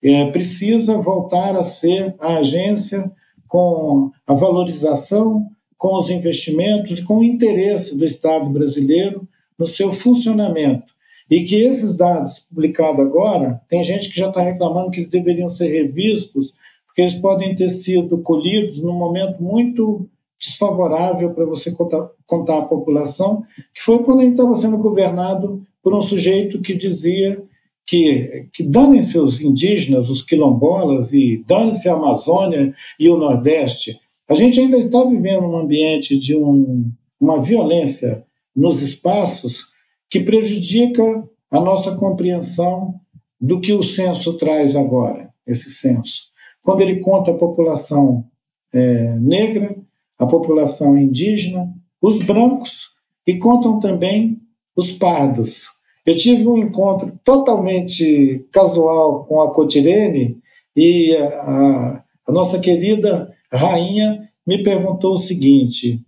é, 0.02 0.30
precisa 0.30 0.98
voltar 0.98 1.56
a 1.56 1.64
ser 1.64 2.14
a 2.18 2.38
agência 2.38 3.10
com 3.46 4.10
a 4.26 4.34
valorização, 4.34 5.46
com 5.76 5.96
os 5.96 6.10
investimentos 6.10 6.98
e 6.98 7.04
com 7.04 7.18
o 7.18 7.24
interesse 7.24 7.96
do 7.96 8.04
Estado 8.04 8.48
brasileiro 8.50 9.28
no 9.58 9.64
seu 9.64 9.92
funcionamento. 9.92 10.92
E 11.30 11.44
que 11.44 11.56
esses 11.56 11.96
dados 11.96 12.48
publicados 12.48 13.00
agora, 13.00 13.60
tem 13.68 13.82
gente 13.82 14.10
que 14.10 14.18
já 14.18 14.28
está 14.28 14.40
reclamando 14.40 14.90
que 14.90 15.00
eles 15.00 15.10
deveriam 15.10 15.48
ser 15.48 15.68
revistos, 15.68 16.54
porque 16.86 17.02
eles 17.02 17.14
podem 17.14 17.54
ter 17.54 17.68
sido 17.68 18.18
colhidos 18.18 18.82
num 18.82 18.92
momento 18.92 19.42
muito 19.42 20.08
desfavorável 20.38 21.32
para 21.32 21.44
você 21.44 21.70
contar, 21.70 22.10
contar 22.26 22.58
a 22.58 22.66
população, 22.66 23.44
que 23.72 23.80
foi 23.80 24.02
quando 24.02 24.22
gente 24.22 24.32
estava 24.32 24.54
sendo 24.56 24.76
governado 24.78 25.64
por 25.82 25.94
um 25.94 26.00
sujeito 26.00 26.60
que 26.60 26.74
dizia 26.74 27.42
que, 27.86 28.48
que 28.52 28.62
danem-se 28.62 29.18
os 29.18 29.40
indígenas, 29.40 30.08
os 30.08 30.22
quilombolas, 30.22 31.12
e 31.12 31.44
danem-se 31.46 31.88
a 31.88 31.94
Amazônia 31.94 32.74
e 32.98 33.08
o 33.08 33.16
Nordeste. 33.16 33.98
A 34.28 34.34
gente 34.34 34.60
ainda 34.60 34.76
está 34.76 35.04
vivendo 35.04 35.46
um 35.46 35.56
ambiente 35.56 36.18
de 36.18 36.36
um, 36.36 36.90
uma 37.20 37.40
violência 37.40 38.24
nos 38.54 38.80
espaços 38.82 39.72
que 40.08 40.20
prejudica 40.20 41.02
a 41.50 41.60
nossa 41.60 41.96
compreensão 41.96 43.00
do 43.40 43.60
que 43.60 43.72
o 43.72 43.82
censo 43.82 44.34
traz 44.36 44.76
agora, 44.76 45.30
esse 45.46 45.70
censo. 45.70 46.28
Quando 46.62 46.80
ele 46.80 47.00
conta 47.00 47.32
a 47.32 47.36
população 47.36 48.24
é, 48.72 49.16
negra, 49.18 49.76
a 50.18 50.26
população 50.26 50.96
indígena, 50.96 51.72
os 52.00 52.24
brancos 52.24 52.92
e 53.26 53.36
contam 53.36 53.80
também 53.80 54.40
os 54.76 54.92
pardos. 54.92 55.66
Eu 56.04 56.18
tive 56.18 56.48
um 56.48 56.58
encontro 56.58 57.18
totalmente 57.24 58.44
casual 58.52 59.24
com 59.24 59.40
a 59.40 59.52
Cotirene 59.52 60.38
e 60.76 61.14
a, 61.16 62.04
a 62.26 62.32
nossa 62.32 62.58
querida 62.58 63.32
rainha 63.52 64.28
me 64.46 64.62
perguntou 64.62 65.12
o 65.12 65.18
seguinte: 65.18 66.04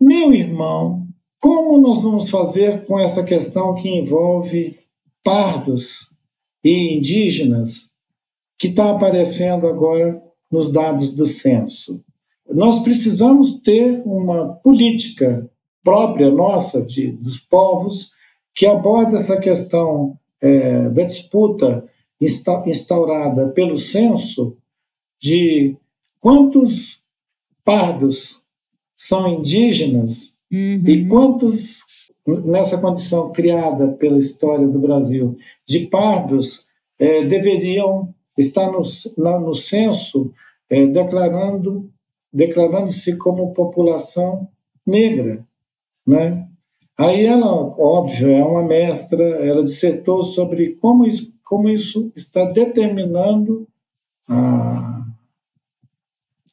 meu 0.00 0.32
irmão, 0.34 1.06
como 1.40 1.80
nós 1.80 2.02
vamos 2.02 2.28
fazer 2.28 2.84
com 2.84 2.98
essa 2.98 3.22
questão 3.22 3.74
que 3.74 3.88
envolve 3.88 4.78
pardos 5.24 6.10
e 6.62 6.96
indígenas 6.96 7.90
que 8.58 8.68
está 8.68 8.90
aparecendo 8.90 9.66
agora 9.66 10.20
nos 10.50 10.70
dados 10.70 11.12
do 11.12 11.24
censo? 11.24 12.04
Nós 12.50 12.82
precisamos 12.82 13.60
ter 13.60 14.02
uma 14.04 14.54
política 14.56 15.48
própria 15.82 16.30
nossa, 16.30 16.82
de, 16.82 17.12
dos 17.12 17.40
povos, 17.40 18.12
que 18.58 18.66
aborda 18.66 19.16
essa 19.18 19.38
questão 19.38 20.18
é, 20.40 20.88
da 20.88 21.04
disputa 21.04 21.88
instaurada 22.66 23.50
pelo 23.50 23.76
censo 23.76 24.56
de 25.20 25.76
quantos 26.18 27.04
pardos 27.64 28.42
são 28.96 29.28
indígenas 29.28 30.40
uhum. 30.50 30.82
e 30.84 31.06
quantos, 31.06 32.10
nessa 32.26 32.78
condição 32.78 33.30
criada 33.30 33.92
pela 33.92 34.18
história 34.18 34.66
do 34.66 34.80
Brasil, 34.80 35.38
de 35.64 35.86
pardos, 35.86 36.66
é, 36.98 37.22
deveriam 37.22 38.12
estar 38.36 38.72
no, 38.72 38.80
no 39.38 39.54
censo 39.54 40.32
é, 40.68 40.84
declarando 40.84 41.88
declarando-se 42.32 43.16
como 43.16 43.54
população 43.54 44.48
negra, 44.84 45.46
né? 46.04 46.48
Aí 46.98 47.26
ela, 47.26 47.46
óbvio, 47.46 48.28
é 48.28 48.42
uma 48.42 48.64
mestra, 48.64 49.22
ela 49.22 49.62
dissertou 49.62 50.24
sobre 50.24 50.74
como 50.80 51.06
isso, 51.06 51.32
como 51.44 51.68
isso 51.68 52.10
está 52.16 52.44
determinando 52.46 53.68
a, 54.28 55.04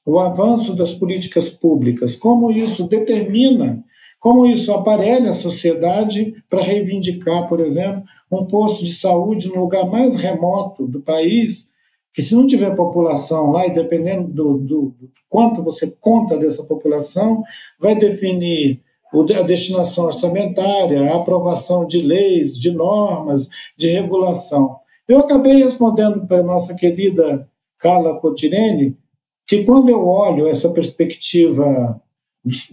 o 0.05 0.19
avanço 0.19 0.75
das 0.75 0.93
políticas 0.93 1.49
públicas, 1.49 2.15
como 2.15 2.51
isso 2.51 2.88
determina, 2.88 3.84
como 4.19 4.45
isso 4.45 4.71
aparelha 4.71 5.31
a 5.31 5.34
sociedade 5.34 6.36
para 6.47 6.62
reivindicar, 6.62 7.49
por 7.49 7.60
exemplo, 7.60 8.03
um 8.31 8.45
posto 8.45 8.86
de 8.86 8.93
saúde 8.93 9.49
no 9.49 9.62
lugar 9.62 9.89
mais 9.89 10.15
remoto 10.17 10.86
do 10.86 11.01
país, 11.01 11.73
que 12.13 12.21
se 12.21 12.36
não 12.36 12.45
tiver 12.45 12.75
população 12.75 13.49
lá, 13.49 13.65
e 13.65 13.73
dependendo 13.73 14.27
do, 14.27 14.58
do, 14.60 14.81
do 14.99 15.10
quanto 15.27 15.63
você 15.63 15.88
conta 15.99 16.38
dessa 16.38 16.63
população, 16.65 17.43
vai 17.79 17.95
definir 17.95 18.86
a 19.38 19.41
destinação 19.41 20.06
orçamentária, 20.06 21.12
a 21.12 21.17
aprovação 21.17 21.86
de 21.86 22.01
leis, 22.01 22.60
de 22.60 22.71
normas, 22.71 23.49
de 23.78 23.88
regulação. 23.88 24.78
Eu 25.08 25.19
acabei 25.19 25.63
respondendo 25.63 26.25
para 26.28 26.39
a 26.39 26.43
nossa 26.43 26.73
querida 26.75 27.49
Carla 27.78 28.19
Cotirene 28.19 28.97
que 29.47 29.63
quando 29.63 29.89
eu 29.89 30.08
olho 30.08 30.47
essa 30.47 30.69
perspectiva 30.69 32.01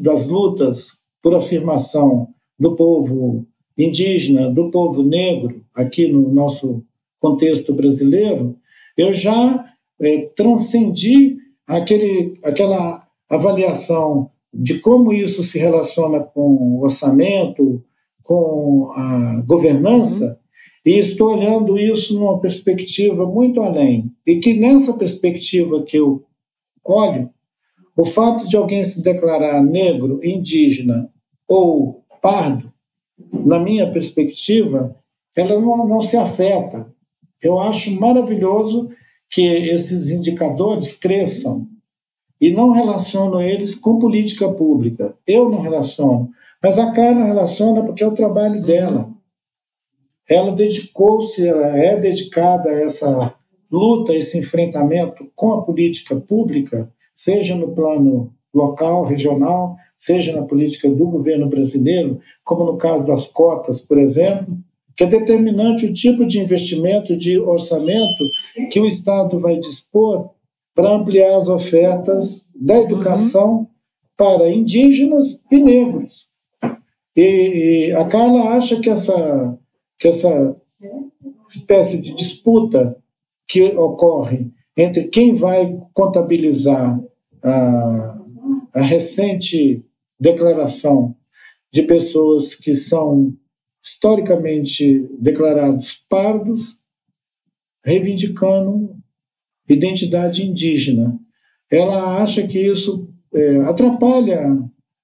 das 0.01 0.29
lutas 0.29 1.03
por 1.23 1.35
afirmação 1.35 2.29
do 2.59 2.75
povo 2.75 3.47
indígena, 3.77 4.51
do 4.51 4.71
povo 4.71 5.03
negro, 5.03 5.65
aqui 5.75 6.09
no 6.09 6.33
nosso 6.33 6.85
contexto 7.21 7.75
brasileiro, 7.75 8.57
eu 8.97 9.13
já 9.13 9.67
é, 10.01 10.27
transcendi 10.35 11.37
aquele, 11.67 12.39
aquela 12.43 13.07
avaliação 13.29 14.31
de 14.53 14.81
como 14.81 15.13
isso 15.13 15.43
se 15.43 15.59
relaciona 15.59 16.21
com 16.21 16.41
o 16.41 16.83
orçamento, 16.83 17.83
com 18.23 18.93
a 18.95 19.43
governança, 19.47 20.27
uhum. 20.27 20.93
e 20.93 20.99
estou 20.99 21.35
olhando 21.35 21.79
isso 21.79 22.15
numa 22.19 22.39
perspectiva 22.41 23.27
muito 23.27 23.63
além. 23.63 24.13
E 24.27 24.37
que 24.37 24.55
nessa 24.55 24.95
perspectiva 24.95 25.83
que 25.83 25.97
eu 25.97 26.25
olho, 26.85 27.31
o 27.97 28.05
fato 28.05 28.47
de 28.49 28.57
alguém 28.57 28.83
se 28.85 29.03
declarar 29.03 29.63
negro, 29.63 30.21
indígena 30.23 31.11
ou 31.49 32.05
pardo, 32.21 32.73
na 33.45 33.59
minha 33.59 33.91
perspectiva, 33.91 34.97
ela 35.37 35.61
não, 35.61 35.87
não 35.87 36.01
se 36.01 36.17
afeta. 36.17 36.87
Eu 37.43 37.59
acho 37.59 37.99
maravilhoso 37.99 38.91
que 39.31 39.43
esses 39.43 40.11
indicadores 40.11 40.99
cresçam 40.99 41.72
e 42.43 42.51
não 42.51 42.73
relaciono 42.73 43.41
eles 43.41 43.77
com 43.77 44.01
política 44.01 44.53
pública. 44.53 45.15
Eu 45.25 45.49
não 45.49 45.61
relaciono, 45.61 46.29
mas 46.61 46.77
a 46.77 46.91
Carla 46.91 47.25
relaciona 47.25 47.85
porque 47.85 48.03
é 48.03 48.07
o 48.07 48.17
trabalho 48.17 48.57
uhum. 48.57 48.67
dela. 48.67 49.11
Ela 50.29 50.51
dedicou-se, 50.51 51.47
ela 51.47 51.69
é 51.79 51.97
dedicada 51.97 52.69
a 52.69 52.83
essa 52.83 53.33
luta, 53.71 54.13
esse 54.13 54.41
enfrentamento 54.41 55.31
com 55.37 55.53
a 55.53 55.63
política 55.63 56.17
pública, 56.17 56.93
seja 57.15 57.55
no 57.55 57.69
plano 57.69 58.35
local, 58.53 59.05
regional, 59.05 59.77
seja 59.97 60.33
na 60.33 60.43
política 60.43 60.89
do 60.89 61.07
governo 61.07 61.49
brasileiro, 61.49 62.21
como 62.43 62.65
no 62.65 62.77
caso 62.77 63.05
das 63.05 63.31
cotas, 63.31 63.83
por 63.83 63.99
exemplo, 63.99 64.59
que 64.97 65.05
é 65.05 65.07
determinante 65.07 65.87
o 65.87 65.93
tipo 65.93 66.27
de 66.27 66.41
investimento, 66.41 67.17
de 67.17 67.39
orçamento 67.39 68.25
que 68.69 68.81
o 68.81 68.87
Estado 68.87 69.39
vai 69.39 69.57
dispor 69.59 70.31
para 70.75 70.93
ampliar 70.93 71.37
as 71.37 71.49
ofertas 71.49 72.47
da 72.55 72.81
educação 72.81 73.59
uhum. 73.59 73.67
para 74.17 74.51
indígenas 74.51 75.45
e 75.51 75.59
negros. 75.59 76.29
E, 77.15 77.89
e, 77.89 77.93
a 77.93 78.07
Carla 78.07 78.57
acha 78.57 78.81
que 78.81 78.89
essa, 78.89 79.59
que 79.99 80.09
essa 80.09 80.57
espécie 81.51 82.01
de 82.01 82.15
disputa 82.15 82.97
que 83.47 83.65
ocorre 83.77 84.51
entre 84.77 85.05
quem 85.05 85.35
vai 85.35 85.79
contabilizar 85.93 86.99
a, 87.43 88.19
a 88.73 88.81
recente 88.81 89.85
declaração 90.19 91.15
de 91.71 91.83
pessoas 91.83 92.55
que 92.55 92.75
são 92.75 93.35
historicamente 93.83 95.09
declarados 95.19 96.05
pardos, 96.09 96.79
reivindicando 97.85 98.97
identidade 99.73 100.47
indígena. 100.47 101.19
Ela 101.71 102.23
acha 102.23 102.47
que 102.47 102.59
isso 102.59 103.09
é, 103.33 103.57
atrapalha 103.61 104.59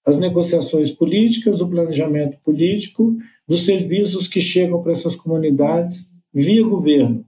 as 0.04 0.18
negociações 0.18 0.90
políticas, 0.92 1.60
o 1.60 1.68
planejamento 1.68 2.38
político, 2.42 3.16
dos 3.46 3.64
serviços 3.64 4.28
que 4.28 4.40
chegam 4.40 4.80
para 4.80 4.92
essas 4.92 5.16
comunidades 5.16 6.10
via 6.32 6.62
governo. 6.62 7.24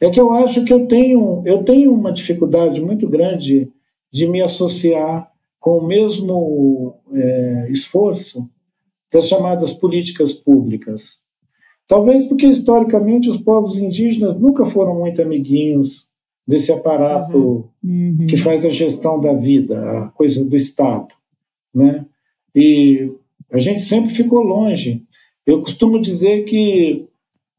É 0.00 0.10
que 0.10 0.20
eu 0.20 0.32
acho 0.32 0.64
que 0.64 0.72
eu 0.72 0.86
tenho, 0.86 1.42
eu 1.46 1.62
tenho 1.62 1.94
uma 1.94 2.12
dificuldade 2.12 2.80
muito 2.80 3.08
grande 3.08 3.70
de 4.12 4.26
me 4.26 4.42
associar 4.42 5.30
com 5.60 5.78
o 5.78 5.86
mesmo 5.86 6.96
é, 7.12 7.68
esforço 7.70 8.48
das 9.12 9.28
chamadas 9.28 9.72
políticas 9.72 10.34
públicas. 10.34 11.20
Talvez 11.86 12.26
porque, 12.26 12.46
historicamente, 12.46 13.28
os 13.28 13.38
povos 13.38 13.78
indígenas 13.78 14.40
nunca 14.40 14.66
foram 14.66 14.98
muito 14.98 15.22
amiguinhos 15.22 16.08
desse 16.46 16.72
aparato 16.72 17.68
uhum. 17.82 18.16
Uhum. 18.20 18.26
que 18.26 18.36
faz 18.36 18.64
a 18.64 18.70
gestão 18.70 19.20
da 19.20 19.32
vida, 19.32 19.80
a 20.00 20.08
coisa 20.08 20.44
do 20.44 20.56
Estado. 20.56 21.08
Né? 21.74 22.04
E 22.54 23.10
a 23.50 23.58
gente 23.58 23.82
sempre 23.82 24.10
ficou 24.10 24.42
longe. 24.42 25.04
Eu 25.46 25.60
costumo 25.60 26.00
dizer 26.00 26.44
que 26.44 27.06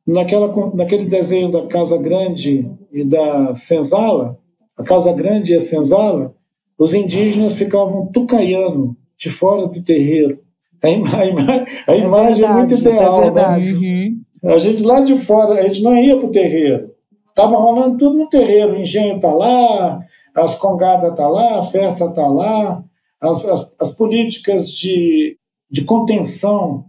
naquela, 0.06 0.54
naquele 0.74 1.06
desenho 1.06 1.50
da 1.50 1.66
Casa 1.66 1.98
Grande 1.98 2.70
e 2.92 3.04
da 3.04 3.56
senzala, 3.56 4.38
a 4.78 4.84
Casa 4.84 5.12
Grande 5.14 5.54
e 5.54 5.56
a 5.56 5.62
senzala, 5.62 6.36
os 6.78 6.94
indígenas 6.94 7.58
ficavam 7.58 8.08
tucaiano 8.08 8.98
de 9.18 9.30
fora 9.30 9.68
do 9.68 9.82
terreiro. 9.82 10.40
A, 10.82 10.90
ima 10.90 11.18
a, 11.18 11.26
ima 11.26 11.66
a 11.88 11.96
imagem 11.96 12.44
é, 12.44 12.48
verdade, 12.48 12.54
é, 12.54 12.54
muito 12.54 12.74
ideal. 12.76 13.24
É 13.24 13.32
né? 13.32 13.72
Uhum. 13.72 14.22
A 14.44 14.58
gente 14.58 14.84
lá 14.84 15.00
de 15.00 15.18
fora, 15.18 15.54
a 15.54 15.68
gente 15.68 15.82
não 15.82 15.96
ia 15.96 16.18
para 16.18 16.28
o 16.28 16.32
terreiro. 16.32 16.93
Estava 17.34 17.58
rolando 17.58 17.98
tudo 17.98 18.16
no 18.16 18.30
terreiro. 18.30 18.74
O 18.74 18.78
engenho 18.78 19.16
está 19.16 19.34
lá, 19.34 20.06
as 20.36 20.58
congadas 20.60 21.10
estão 21.10 21.26
tá 21.26 21.28
lá, 21.28 21.60
a 21.60 21.64
festa 21.64 22.06
está 22.06 22.28
lá, 22.28 22.84
as, 23.20 23.46
as, 23.46 23.76
as, 23.80 23.96
políticas 23.96 24.72
de, 24.72 25.38
de 25.70 25.84
contenção 25.84 26.86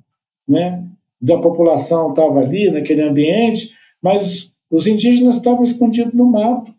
né, 0.46 0.84
da 1.20 1.38
população 1.38 2.10
estavam 2.10 2.38
ali, 2.38 2.70
naquele 2.70 3.02
ambiente, 3.02 3.74
mas 4.02 4.52
os 4.70 4.86
indígenas 4.86 5.36
estavam 5.36 5.64
escondidos 5.64 6.12
no 6.12 6.26
mato, 6.26 6.74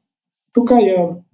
tucaiano. 0.53 1.26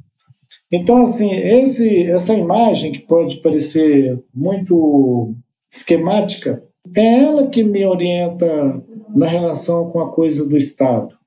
Então, 0.72 1.04
assim, 1.04 1.32
esse, 1.32 2.04
essa 2.10 2.34
imagem 2.34 2.94
que 2.94 3.00
pode 3.00 3.38
parecer 3.42 4.24
muito 4.34 5.36
esquemática, 5.70 6.64
é 6.96 7.24
ela 7.24 7.48
que 7.48 7.64
me 7.64 7.86
orienta 7.86 8.82
na 9.14 9.28
relação 9.28 9.90
com 9.90 10.00
a 10.00 10.12
coisa 10.12 10.48
do 10.48 10.56
Estado. 10.56 11.21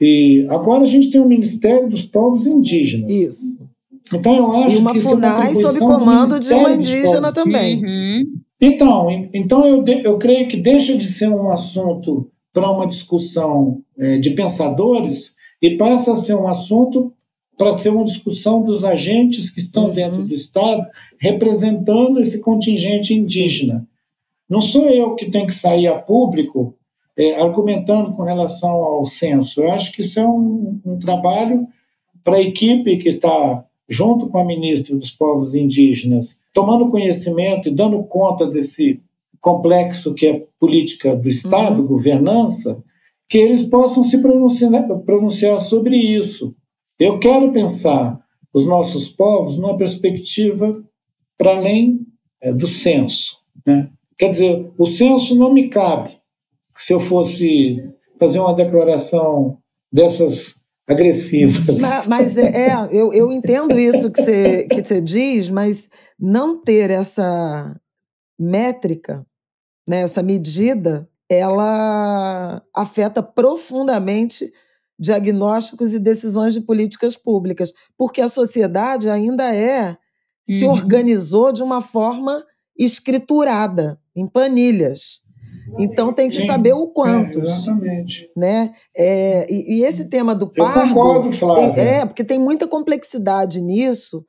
E 0.00 0.46
agora 0.48 0.84
a 0.84 0.86
gente 0.86 1.10
tem 1.10 1.20
o 1.20 1.28
Ministério 1.28 1.88
dos 1.88 2.04
Povos 2.04 2.46
Indígenas. 2.46 3.14
Isso. 3.14 3.68
Então 4.12 4.36
eu 4.36 4.52
acho 4.52 4.76
e 4.76 4.78
uma 4.78 4.92
que 4.92 5.00
FUNAI 5.00 5.54
sob 5.54 5.78
comando 5.80 6.40
de 6.40 6.52
uma 6.52 6.72
indígena 6.72 7.32
também. 7.32 7.84
Uhum. 7.84 8.24
Então, 8.60 9.28
então 9.32 9.66
eu, 9.66 9.84
eu 9.86 10.18
creio 10.18 10.48
que 10.48 10.56
deixa 10.56 10.96
de 10.96 11.04
ser 11.04 11.28
um 11.28 11.50
assunto 11.50 12.30
para 12.52 12.70
uma 12.70 12.86
discussão 12.86 13.82
é, 13.96 14.18
de 14.18 14.30
pensadores 14.30 15.34
e 15.60 15.76
passa 15.76 16.12
a 16.12 16.16
ser 16.16 16.34
um 16.34 16.48
assunto 16.48 17.12
para 17.56 17.76
ser 17.76 17.90
uma 17.90 18.04
discussão 18.04 18.62
dos 18.62 18.84
agentes 18.84 19.50
que 19.50 19.60
estão 19.60 19.86
uhum. 19.86 19.94
dentro 19.94 20.22
do 20.22 20.32
Estado 20.32 20.86
representando 21.18 22.20
esse 22.20 22.40
contingente 22.40 23.12
indígena. 23.12 23.86
Não 24.48 24.60
sou 24.60 24.88
eu 24.88 25.14
que 25.14 25.30
tenho 25.30 25.46
que 25.46 25.54
sair 25.54 25.88
a 25.88 25.98
público 25.98 26.77
é, 27.18 27.40
argumentando 27.40 28.12
com 28.12 28.22
relação 28.22 28.70
ao 28.70 29.04
censo. 29.04 29.60
Eu 29.60 29.72
acho 29.72 29.92
que 29.92 30.02
isso 30.02 30.20
é 30.20 30.26
um, 30.26 30.80
um 30.86 30.98
trabalho 30.98 31.66
para 32.22 32.36
a 32.36 32.42
equipe 32.42 32.96
que 32.98 33.08
está 33.08 33.64
junto 33.88 34.28
com 34.28 34.38
a 34.38 34.44
ministra 34.44 34.94
dos 34.96 35.10
Povos 35.10 35.54
Indígenas, 35.54 36.40
tomando 36.54 36.90
conhecimento 36.90 37.68
e 37.68 37.74
dando 37.74 38.04
conta 38.04 38.46
desse 38.46 39.00
complexo 39.40 40.14
que 40.14 40.26
é 40.26 40.46
política 40.60 41.16
do 41.16 41.26
Estado, 41.26 41.80
uhum. 41.80 41.88
governança, 41.88 42.82
que 43.28 43.38
eles 43.38 43.64
possam 43.64 44.04
se 44.04 44.18
pronunciar, 44.18 44.86
pronunciar 45.04 45.60
sobre 45.60 45.96
isso. 45.96 46.54
Eu 46.98 47.18
quero 47.18 47.50
pensar 47.50 48.20
os 48.52 48.66
nossos 48.66 49.08
povos 49.08 49.58
numa 49.58 49.76
perspectiva 49.76 50.84
para 51.36 51.56
além 51.56 52.00
é, 52.40 52.52
do 52.52 52.66
censo. 52.66 53.38
Né? 53.66 53.90
Quer 54.16 54.30
dizer, 54.30 54.70
o 54.76 54.86
censo 54.86 55.36
não 55.36 55.52
me 55.52 55.68
cabe 55.68 56.17
se 56.78 56.92
eu 56.92 57.00
fosse 57.00 57.82
fazer 58.18 58.38
uma 58.38 58.54
declaração 58.54 59.58
dessas 59.92 60.58
agressivas. 60.88 61.80
Mas, 61.80 62.06
mas 62.06 62.38
é, 62.38 62.68
é, 62.68 62.88
eu, 62.90 63.12
eu 63.12 63.30
entendo 63.30 63.78
isso 63.78 64.10
que 64.10 64.22
você, 64.22 64.66
que 64.66 64.82
você 64.82 65.00
diz, 65.00 65.50
mas 65.50 65.90
não 66.18 66.62
ter 66.62 66.90
essa 66.90 67.78
métrica, 68.38 69.26
né, 69.86 70.00
essa 70.02 70.22
medida, 70.22 71.08
ela 71.28 72.62
afeta 72.74 73.22
profundamente 73.22 74.50
diagnósticos 74.98 75.94
e 75.94 75.98
decisões 75.98 76.54
de 76.54 76.62
políticas 76.62 77.16
públicas, 77.16 77.72
porque 77.96 78.20
a 78.20 78.28
sociedade 78.28 79.08
ainda 79.08 79.54
é 79.54 79.96
se 80.44 80.64
uhum. 80.64 80.72
organizou 80.72 81.52
de 81.52 81.62
uma 81.62 81.80
forma 81.80 82.42
escriturada, 82.76 84.00
em 84.16 84.26
planilhas. 84.26 85.20
Então 85.78 86.12
tem 86.12 86.28
que 86.28 86.36
Sim, 86.36 86.46
saber 86.46 86.72
o 86.72 86.88
quanto. 86.88 87.40
É, 87.40 87.42
exatamente. 87.42 88.30
Né? 88.36 88.72
É, 88.96 89.52
e, 89.52 89.78
e, 89.78 89.84
esse 89.84 90.08
tema 90.08 90.34
do 90.34 90.50
pardo. 90.52 90.80
Eu 90.80 90.88
concordo, 90.88 91.32
Flávia. 91.32 91.74
Tem, 91.74 91.84
é, 91.84 92.06
porque 92.06 92.24
tem 92.24 92.38
muita 92.38 92.66
complexidade 92.66 93.60
nisso, 93.60 94.24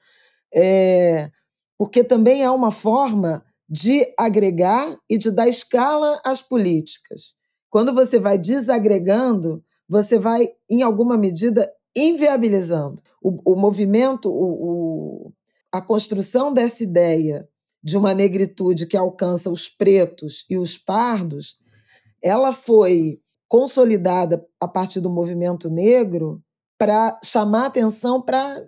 é, 0.54 1.30
porque 1.78 2.04
também 2.04 2.44
é 2.44 2.50
uma 2.50 2.72
forma 2.72 3.44
de 3.70 4.06
agregar 4.18 4.98
e 5.10 5.18
de 5.18 5.30
dar 5.30 5.48
escala 5.48 6.20
às 6.26 6.42
políticas. 6.42 7.36
Quando 7.70 7.94
você 7.94 8.20
vai 8.20 8.38
desagregando, 8.38 9.64
você 9.88 10.18
vai, 10.18 10.50
em 10.70 10.82
alguma 10.82 11.18
medida, 11.18 11.72
inviabilizando. 11.96 13.02
O, 13.22 13.54
o 13.54 13.56
movimento, 13.56 14.30
o, 14.30 15.28
o, 15.28 15.34
a 15.72 15.82
construção 15.82 16.52
dessa 16.52 16.84
ideia 16.84 17.48
de 17.84 17.98
uma 17.98 18.14
negritude 18.14 18.86
que 18.86 18.98
alcança 18.98 19.50
os 19.50 19.70
pretos 19.70 20.46
e 20.50 20.58
os 20.58 20.78
pardos, 20.78 21.58
ela 22.22 22.52
foi 22.52 23.20
consolidada 23.48 24.46
a 24.60 24.68
partir 24.68 25.00
do 25.00 25.10
movimento 25.10 25.70
negro 25.70 26.42
para 26.78 27.20
chamar 27.24 27.68
atenção 27.68 28.22
para 28.22 28.64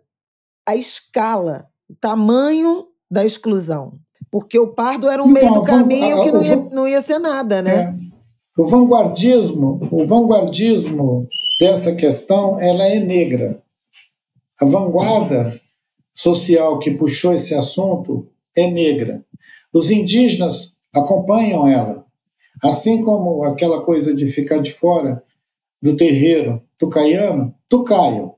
a 0.68 0.76
escala, 0.76 1.68
o 1.89 1.95
tamanho 1.95 2.88
da 3.09 3.26
exclusão. 3.26 3.99
Porque 4.32 4.57
o 4.57 4.74
pardo 4.74 5.09
era 5.09 5.22
um 5.22 5.30
então, 5.30 5.41
meio 5.41 5.53
do 5.53 5.64
caminho 5.64 6.24
que 6.24 6.32
não 6.32 6.43
ia, 6.43 6.55
não 6.55 6.88
ia 6.88 7.01
ser 7.01 7.20
nada, 7.20 7.62
né? 7.62 7.95
É. 8.07 8.12
O 8.57 8.66
vanguardismo, 8.66 9.80
o 9.91 10.05
vanguardismo 10.05 11.28
dessa 11.59 11.93
questão, 11.95 12.59
ela 12.59 12.86
é 12.86 12.99
negra. 12.99 13.62
A 14.59 14.66
vanguarda 14.66 15.59
social 16.14 16.80
que 16.80 16.91
puxou 16.91 17.34
esse 17.34 17.55
assunto 17.55 18.30
é 18.56 18.70
negra. 18.70 19.26
Os 19.74 19.89
indígenas 19.89 20.78
acompanham 20.93 21.68
ela, 21.68 22.06
assim 22.62 23.04
como 23.04 23.43
aquela 23.43 23.82
coisa 23.82 24.14
de 24.14 24.28
ficar 24.28 24.60
de 24.60 24.72
fora 24.72 25.24
do 25.82 25.95
terreiro 25.95 26.62
tucaiano, 26.78 27.56
tucaiam. 27.68 28.36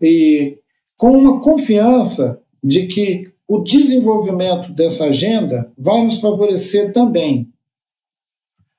E 0.00 0.58
com 0.96 1.10
uma 1.10 1.40
confiança 1.40 2.40
de 2.62 2.86
que 2.86 3.32
o 3.46 3.60
desenvolvimento 3.60 4.72
dessa 4.72 5.06
agenda 5.06 5.70
vai 5.76 6.02
nos 6.02 6.20
favorecer 6.20 6.92
também. 6.92 7.52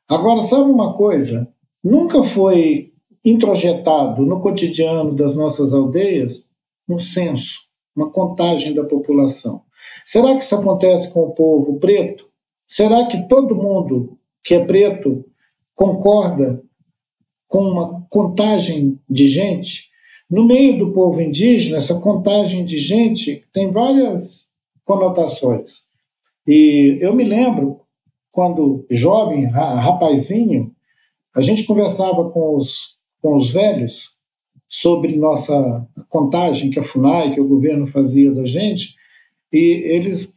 Agora, 0.08 0.42
sabe 0.42 0.70
uma 0.70 0.94
coisa? 0.94 1.48
Nunca 1.84 2.24
foi 2.24 2.94
introjetado 3.24 4.24
no 4.24 4.40
cotidiano 4.40 5.14
das 5.16 5.36
nossas 5.36 5.74
aldeias 5.74 6.50
um 6.88 6.98
censo, 6.98 7.62
uma 7.96 8.12
contagem 8.12 8.74
da 8.74 8.84
população. 8.84 9.65
Será 10.06 10.36
que 10.36 10.44
isso 10.44 10.54
acontece 10.54 11.12
com 11.12 11.22
o 11.22 11.32
povo 11.32 11.80
preto? 11.80 12.30
Será 12.68 13.08
que 13.08 13.28
todo 13.28 13.56
mundo 13.56 14.20
que 14.44 14.54
é 14.54 14.64
preto 14.64 15.26
concorda 15.74 16.64
com 17.48 17.64
uma 17.64 18.06
contagem 18.08 19.00
de 19.10 19.28
gente? 19.28 19.90
No 20.30 20.46
meio 20.46 20.78
do 20.78 20.94
povo 20.94 21.20
indígena, 21.20 21.78
essa 21.78 21.96
contagem 21.96 22.64
de 22.64 22.78
gente 22.78 23.44
tem 23.52 23.72
várias 23.72 24.48
conotações. 24.84 25.88
E 26.48 27.00
eu 27.02 27.14
me 27.16 27.24
lembro, 27.24 27.82
quando 28.32 28.86
jovem, 28.92 29.46
rapazinho, 29.46 30.72
a 31.36 31.42
gente 31.42 31.66
conversava 31.66 32.30
com 32.30 32.56
os, 32.56 33.00
com 33.22 33.36
os 33.36 33.50
velhos 33.52 34.16
sobre 34.68 35.16
nossa 35.16 35.88
contagem 36.10 36.70
que 36.70 36.80
a 36.80 36.84
FUNAI, 36.84 37.34
que 37.34 37.42
o 37.42 37.48
governo 37.48 37.88
fazia 37.88 38.32
da 38.32 38.46
gente, 38.46 38.96
e 39.56 39.96
eles 39.96 40.34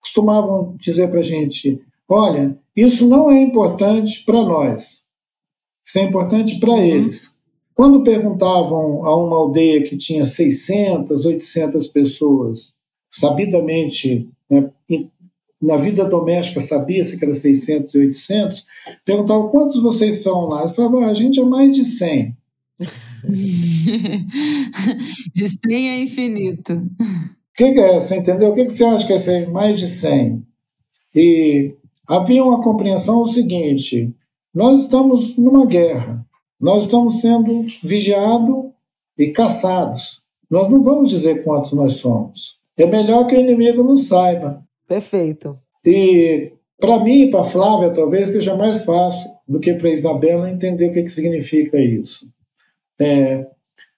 costumavam 0.00 0.74
dizer 0.76 1.08
para 1.08 1.20
a 1.20 1.22
gente: 1.22 1.80
olha, 2.08 2.58
isso 2.74 3.08
não 3.08 3.30
é 3.30 3.40
importante 3.40 4.24
para 4.24 4.42
nós, 4.42 5.04
isso 5.86 5.98
é 5.98 6.02
importante 6.02 6.58
para 6.58 6.72
uhum. 6.72 6.82
eles. 6.82 7.38
Quando 7.72 8.02
perguntavam 8.02 9.06
a 9.06 9.16
uma 9.16 9.36
aldeia 9.36 9.84
que 9.84 9.96
tinha 9.96 10.24
600, 10.24 11.24
800 11.24 11.86
pessoas, 11.88 12.74
sabidamente, 13.08 14.28
né, 14.50 14.68
na 15.62 15.76
vida 15.76 16.04
doméstica 16.04 16.58
sabia-se 16.60 17.16
que 17.16 17.24
era 17.24 17.36
600 17.36 17.94
e 17.94 17.98
800, 17.98 18.66
perguntavam 19.04 19.48
quantos 19.50 19.80
vocês 19.80 20.24
são 20.24 20.48
lá? 20.48 20.62
Eles 20.62 20.74
falavam, 20.74 21.04
ah, 21.04 21.10
a 21.10 21.14
gente 21.14 21.38
é 21.38 21.44
mais 21.44 21.72
de 21.72 21.84
100. 21.84 22.36
de 25.32 25.48
100 25.48 25.88
é 25.88 26.02
infinito 26.02 26.82
que, 27.58 27.72
que 27.72 27.80
é? 27.80 28.00
Você 28.00 28.16
entendeu? 28.16 28.50
O 28.50 28.54
que, 28.54 28.64
que 28.64 28.70
você 28.70 28.84
acha 28.84 29.04
que 29.04 29.12
é 29.12 29.18
ser 29.18 29.50
mais 29.50 29.80
de 29.80 29.88
100? 29.88 30.46
E 31.12 31.74
havia 32.06 32.44
uma 32.44 32.62
compreensão 32.62 33.20
o 33.20 33.26
seguinte: 33.26 34.14
nós 34.54 34.82
estamos 34.82 35.36
numa 35.36 35.66
guerra, 35.66 36.24
nós 36.60 36.84
estamos 36.84 37.20
sendo 37.20 37.66
vigiados 37.82 38.66
e 39.18 39.32
caçados. 39.32 40.22
Nós 40.48 40.70
não 40.70 40.82
vamos 40.82 41.10
dizer 41.10 41.42
quantos 41.42 41.72
nós 41.72 41.94
somos. 41.94 42.60
É 42.76 42.86
melhor 42.86 43.26
que 43.26 43.34
o 43.34 43.40
inimigo 43.40 43.82
não 43.82 43.96
saiba. 43.96 44.64
Perfeito. 44.86 45.58
E 45.84 46.52
para 46.78 47.00
mim 47.00 47.24
e 47.24 47.30
para 47.30 47.42
Flávia 47.42 47.90
talvez 47.90 48.30
seja 48.30 48.56
mais 48.56 48.84
fácil 48.84 49.30
do 49.46 49.58
que 49.58 49.74
para 49.74 49.90
Isabela 49.90 50.48
entender 50.48 50.88
o 50.88 50.92
que, 50.92 51.02
que 51.02 51.10
significa 51.10 51.76
isso. 51.78 52.32
É, 53.00 53.46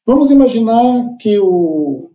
Vamos 0.06 0.32
imaginar 0.32 1.16
que 1.20 1.38
o, 1.38 2.09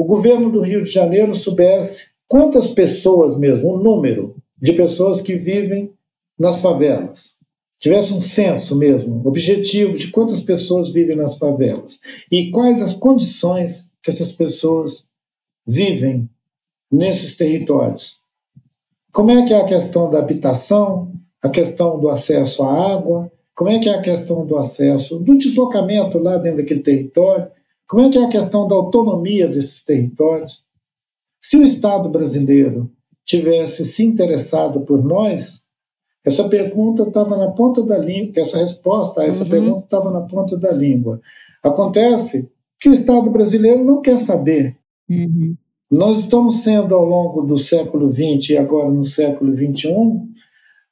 o 0.00 0.04
governo 0.04 0.50
do 0.50 0.62
Rio 0.62 0.82
de 0.82 0.90
Janeiro 0.90 1.34
soubesse 1.34 2.12
quantas 2.26 2.72
pessoas 2.72 3.36
mesmo, 3.36 3.74
um 3.74 3.82
número 3.82 4.34
de 4.58 4.72
pessoas 4.72 5.20
que 5.20 5.36
vivem 5.36 5.92
nas 6.38 6.62
favelas. 6.62 7.34
Tivesse 7.78 8.14
um 8.14 8.20
censo 8.22 8.78
mesmo, 8.78 9.20
objetivo 9.26 9.98
de 9.98 10.08
quantas 10.08 10.42
pessoas 10.42 10.90
vivem 10.90 11.16
nas 11.16 11.36
favelas 11.36 12.00
e 12.32 12.50
quais 12.50 12.80
as 12.80 12.94
condições 12.94 13.90
que 14.02 14.08
essas 14.08 14.32
pessoas 14.32 15.04
vivem 15.66 16.26
nesses 16.90 17.36
territórios. 17.36 18.20
Como 19.12 19.30
é 19.30 19.46
que 19.46 19.52
é 19.52 19.60
a 19.60 19.66
questão 19.66 20.08
da 20.08 20.18
habitação, 20.18 21.12
a 21.42 21.50
questão 21.50 22.00
do 22.00 22.08
acesso 22.08 22.62
à 22.62 22.94
água, 22.94 23.30
como 23.54 23.68
é 23.68 23.78
que 23.78 23.90
é 23.90 23.94
a 23.94 24.00
questão 24.00 24.46
do 24.46 24.56
acesso, 24.56 25.18
do 25.18 25.36
deslocamento 25.36 26.18
lá 26.18 26.38
dentro 26.38 26.62
daquele 26.62 26.80
território, 26.80 27.50
como 27.90 28.06
é 28.06 28.08
que 28.08 28.18
é 28.18 28.24
a 28.24 28.28
questão 28.28 28.68
da 28.68 28.76
autonomia 28.76 29.48
desses 29.48 29.84
territórios. 29.84 30.64
Se 31.40 31.56
o 31.56 31.64
Estado 31.64 32.08
brasileiro 32.08 32.88
tivesse 33.24 33.84
se 33.84 34.04
interessado 34.04 34.82
por 34.82 35.02
nós, 35.02 35.64
essa 36.24 36.48
pergunta 36.48 37.02
estava 37.02 37.36
na 37.36 37.50
ponta 37.50 37.82
da 37.82 37.98
língua, 37.98 38.42
essa 38.42 38.58
resposta 38.58 39.22
a 39.22 39.24
essa 39.24 39.42
uhum. 39.42 39.50
pergunta 39.50 39.84
estava 39.86 40.08
na 40.12 40.20
ponta 40.20 40.56
da 40.56 40.70
língua. 40.70 41.20
Acontece 41.64 42.48
que 42.78 42.88
o 42.88 42.94
Estado 42.94 43.28
brasileiro 43.28 43.84
não 43.84 44.00
quer 44.00 44.20
saber. 44.20 44.76
Uhum. 45.08 45.56
Nós 45.90 46.20
estamos 46.20 46.62
sendo, 46.62 46.94
ao 46.94 47.04
longo 47.04 47.42
do 47.42 47.56
século 47.56 48.12
XX 48.12 48.50
e 48.50 48.56
agora 48.56 48.88
no 48.88 49.02
século 49.02 49.52
XXI, 49.52 49.90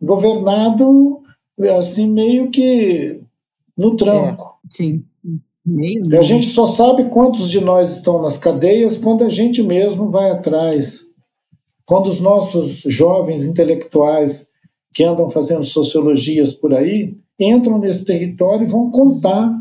governado 0.02 1.22
assim 1.78 2.10
meio 2.10 2.50
que 2.50 3.20
no 3.76 3.94
tranco. 3.94 4.58
É, 4.64 4.68
sim. 4.68 5.04
A 6.18 6.22
gente 6.22 6.46
só 6.46 6.66
sabe 6.66 7.04
quantos 7.04 7.50
de 7.50 7.60
nós 7.60 7.96
estão 7.96 8.22
nas 8.22 8.38
cadeias 8.38 8.98
quando 8.98 9.24
a 9.24 9.28
gente 9.28 9.62
mesmo 9.62 10.10
vai 10.10 10.30
atrás. 10.30 11.04
Quando 11.84 12.06
os 12.06 12.20
nossos 12.20 12.82
jovens 12.86 13.44
intelectuais 13.44 14.48
que 14.92 15.04
andam 15.04 15.30
fazendo 15.30 15.64
sociologias 15.64 16.54
por 16.54 16.74
aí 16.74 17.16
entram 17.38 17.78
nesse 17.78 18.04
território 18.04 18.66
e 18.66 18.70
vão 18.70 18.90
contar 18.90 19.52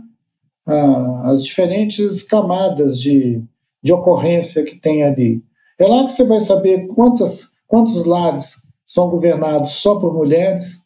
ah, 0.65 1.21
as 1.25 1.43
diferentes 1.43 2.23
camadas 2.23 2.99
de, 2.99 3.41
de 3.81 3.93
ocorrência 3.93 4.63
que 4.63 4.75
tem 4.75 5.03
ali. 5.03 5.43
É 5.79 5.87
lá 5.87 6.03
que 6.05 6.11
você 6.11 6.23
vai 6.23 6.41
saber 6.41 6.87
quantas, 6.87 7.51
quantos 7.67 8.03
lares 8.05 8.67
são 8.85 9.09
governados 9.09 9.73
só 9.73 9.99
por 9.99 10.13
mulheres, 10.13 10.83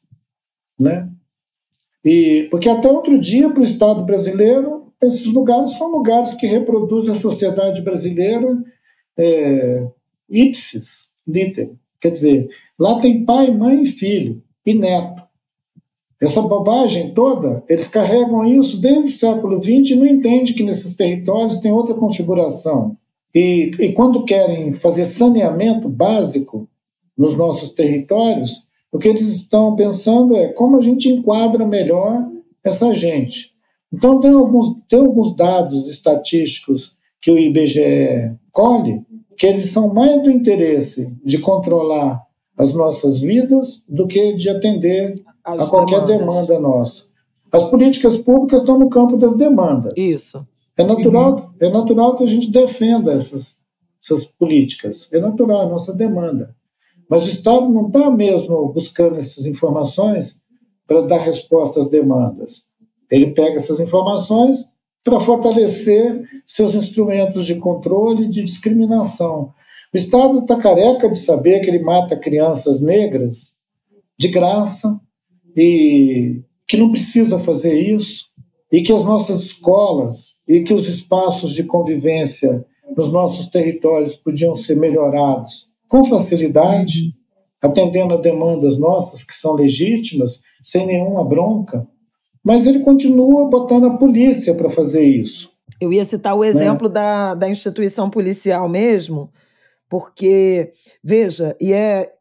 né? 0.78 1.10
E, 2.04 2.48
porque 2.50 2.68
até 2.68 2.92
outro 2.92 3.18
dia, 3.18 3.50
para 3.50 3.62
o 3.62 3.66
Estado 3.66 4.04
brasileiro, 4.04 4.81
esses 5.02 5.34
lugares 5.34 5.78
são 5.78 5.92
lugares 5.92 6.36
que 6.36 6.46
reproduzem 6.46 7.16
a 7.16 7.20
sociedade 7.20 7.82
brasileira 7.82 8.64
é, 9.18 9.88
ipsis 10.30 11.12
liter. 11.28 11.72
Quer 12.00 12.10
dizer, 12.10 12.50
lá 12.80 13.00
tem 13.00 13.26
pai, 13.26 13.52
mãe 13.52 13.84
e 13.84 13.88
filho, 13.88 14.42
e 14.66 14.74
neto. 14.74 15.22
Essa 16.20 16.42
bobagem 16.42 17.14
toda, 17.14 17.64
eles 17.68 17.90
carregam 17.90 18.46
isso 18.46 18.80
desde 18.80 19.06
o 19.06 19.10
século 19.10 19.62
XX 19.62 19.92
e 19.92 19.96
não 19.96 20.06
entendem 20.06 20.54
que 20.54 20.64
nesses 20.64 20.96
territórios 20.96 21.60
tem 21.60 21.72
outra 21.72 21.96
configuração. 21.96 22.96
E, 23.34 23.72
e 23.80 23.94
quando 23.94 24.24
querem 24.24 24.74
fazer 24.74 25.06
saneamento 25.06 25.90
básico 25.90 26.68
nos 27.18 27.36
nossos 27.36 27.72
territórios, 27.72 28.68
o 28.92 29.00
que 29.00 29.08
eles 29.08 29.28
estão 29.28 29.76
pensando 29.76 30.36
é 30.36 30.50
como 30.50 30.78
a 30.78 30.82
gente 30.82 31.10
enquadra 31.10 31.66
melhor 31.66 32.30
essa 32.64 32.94
gente. 32.94 33.51
Então, 33.94 34.20
tem 34.20 34.32
alguns, 34.32 34.76
tem 34.88 35.00
alguns 35.00 35.36
dados 35.36 35.88
estatísticos 35.88 36.98
que 37.20 37.30
o 37.30 37.38
IBGE 37.38 38.36
colhe 38.52 39.06
que 39.38 39.48
eles 39.48 39.72
são 39.72 39.92
mais 39.94 40.22
do 40.22 40.30
interesse 40.30 41.16
de 41.24 41.40
controlar 41.40 42.22
as 42.56 42.76
nossas 42.76 43.22
vidas 43.22 43.84
do 43.90 44.06
que 44.06 44.34
de 44.34 44.50
atender 44.50 45.16
as 45.44 45.64
a 45.64 45.68
qualquer 45.68 46.06
demandas. 46.06 46.48
demanda 46.48 46.60
nossa. 46.60 47.06
As 47.52 47.70
políticas 47.70 48.20
públicas 48.20 48.62
estão 48.62 48.78
no 48.78 48.88
campo 48.88 49.18
das 49.18 49.36
demandas. 49.36 49.94
Isso. 49.98 50.46
É 50.78 50.84
natural, 50.84 51.36
uhum. 51.36 51.50
é 51.60 51.70
natural 51.70 52.16
que 52.16 52.24
a 52.24 52.28
gente 52.28 52.52
defenda 52.52 53.14
essas, 53.14 53.60
essas 54.02 54.26
políticas. 54.26 55.12
É 55.12 55.20
natural, 55.20 55.64
é 55.64 55.70
nossa 55.70 55.94
demanda. 55.94 56.56
Mas 57.10 57.26
o 57.26 57.30
Estado 57.30 57.68
não 57.68 57.88
está 57.88 58.10
mesmo 58.10 58.72
buscando 58.72 59.18
essas 59.18 59.46
informações 59.46 60.40
para 60.88 61.02
dar 61.02 61.18
resposta 61.18 61.80
às 61.80 61.90
demandas. 61.90 62.71
Ele 63.12 63.32
pega 63.32 63.58
essas 63.58 63.80
informações 63.80 64.60
para 65.04 65.20
fortalecer 65.20 66.24
seus 66.46 66.76
instrumentos 66.76 67.46
de 67.46 67.56
controle 67.56 68.26
e 68.26 68.30
de 68.30 68.44
discriminação. 68.44 69.54
O 69.94 69.98
Estado 69.98 70.40
está 70.40 70.56
careca 70.56 71.10
de 71.10 71.18
saber 71.18 71.60
que 71.60 71.70
ele 71.70 71.84
mata 71.84 72.16
crianças 72.16 72.82
negras 72.82 73.56
de 74.18 74.30
graça 74.30 75.00
e 75.56 76.42
que 76.68 76.78
não 76.78 76.92
precisa 76.92 77.38
fazer 77.38 77.78
isso, 77.78 78.28
e 78.72 78.82
que 78.82 78.94
as 78.94 79.04
nossas 79.04 79.42
escolas 79.42 80.40
e 80.48 80.62
que 80.62 80.74
os 80.74 80.88
espaços 80.88 81.54
de 81.54 81.66
convivência 81.66 82.66
nos 82.96 83.12
nossos 83.12 83.50
territórios 83.50 84.16
podiam 84.16 84.56
ser 84.56 84.78
melhorados 84.78 85.72
com 85.92 86.06
facilidade, 86.06 87.14
atendendo 87.62 88.14
a 88.14 88.18
demandas 88.18 88.78
nossas, 88.78 89.26
que 89.26 89.34
são 89.34 89.56
legítimas, 89.56 90.42
sem 90.64 90.86
nenhuma 90.86 91.26
bronca, 91.26 91.86
mas 92.44 92.66
ele 92.66 92.80
continua 92.80 93.50
botando 93.50 93.86
a 93.86 93.98
polícia 93.98 94.56
para 94.56 94.70
fazer 94.70 95.04
isso. 95.04 95.52
Eu 95.80 95.92
ia 95.92 96.06
citar 96.06 96.36
o 96.36 96.44
exemplo 96.44 96.88
né? 96.88 96.94
da, 96.94 97.34
da 97.36 97.50
instituição 97.50 98.10
policial 98.10 98.70
mesmo, 98.70 99.32
porque, 99.90 100.72
veja, 101.04 101.56
e 101.60 101.74
é 101.74 102.12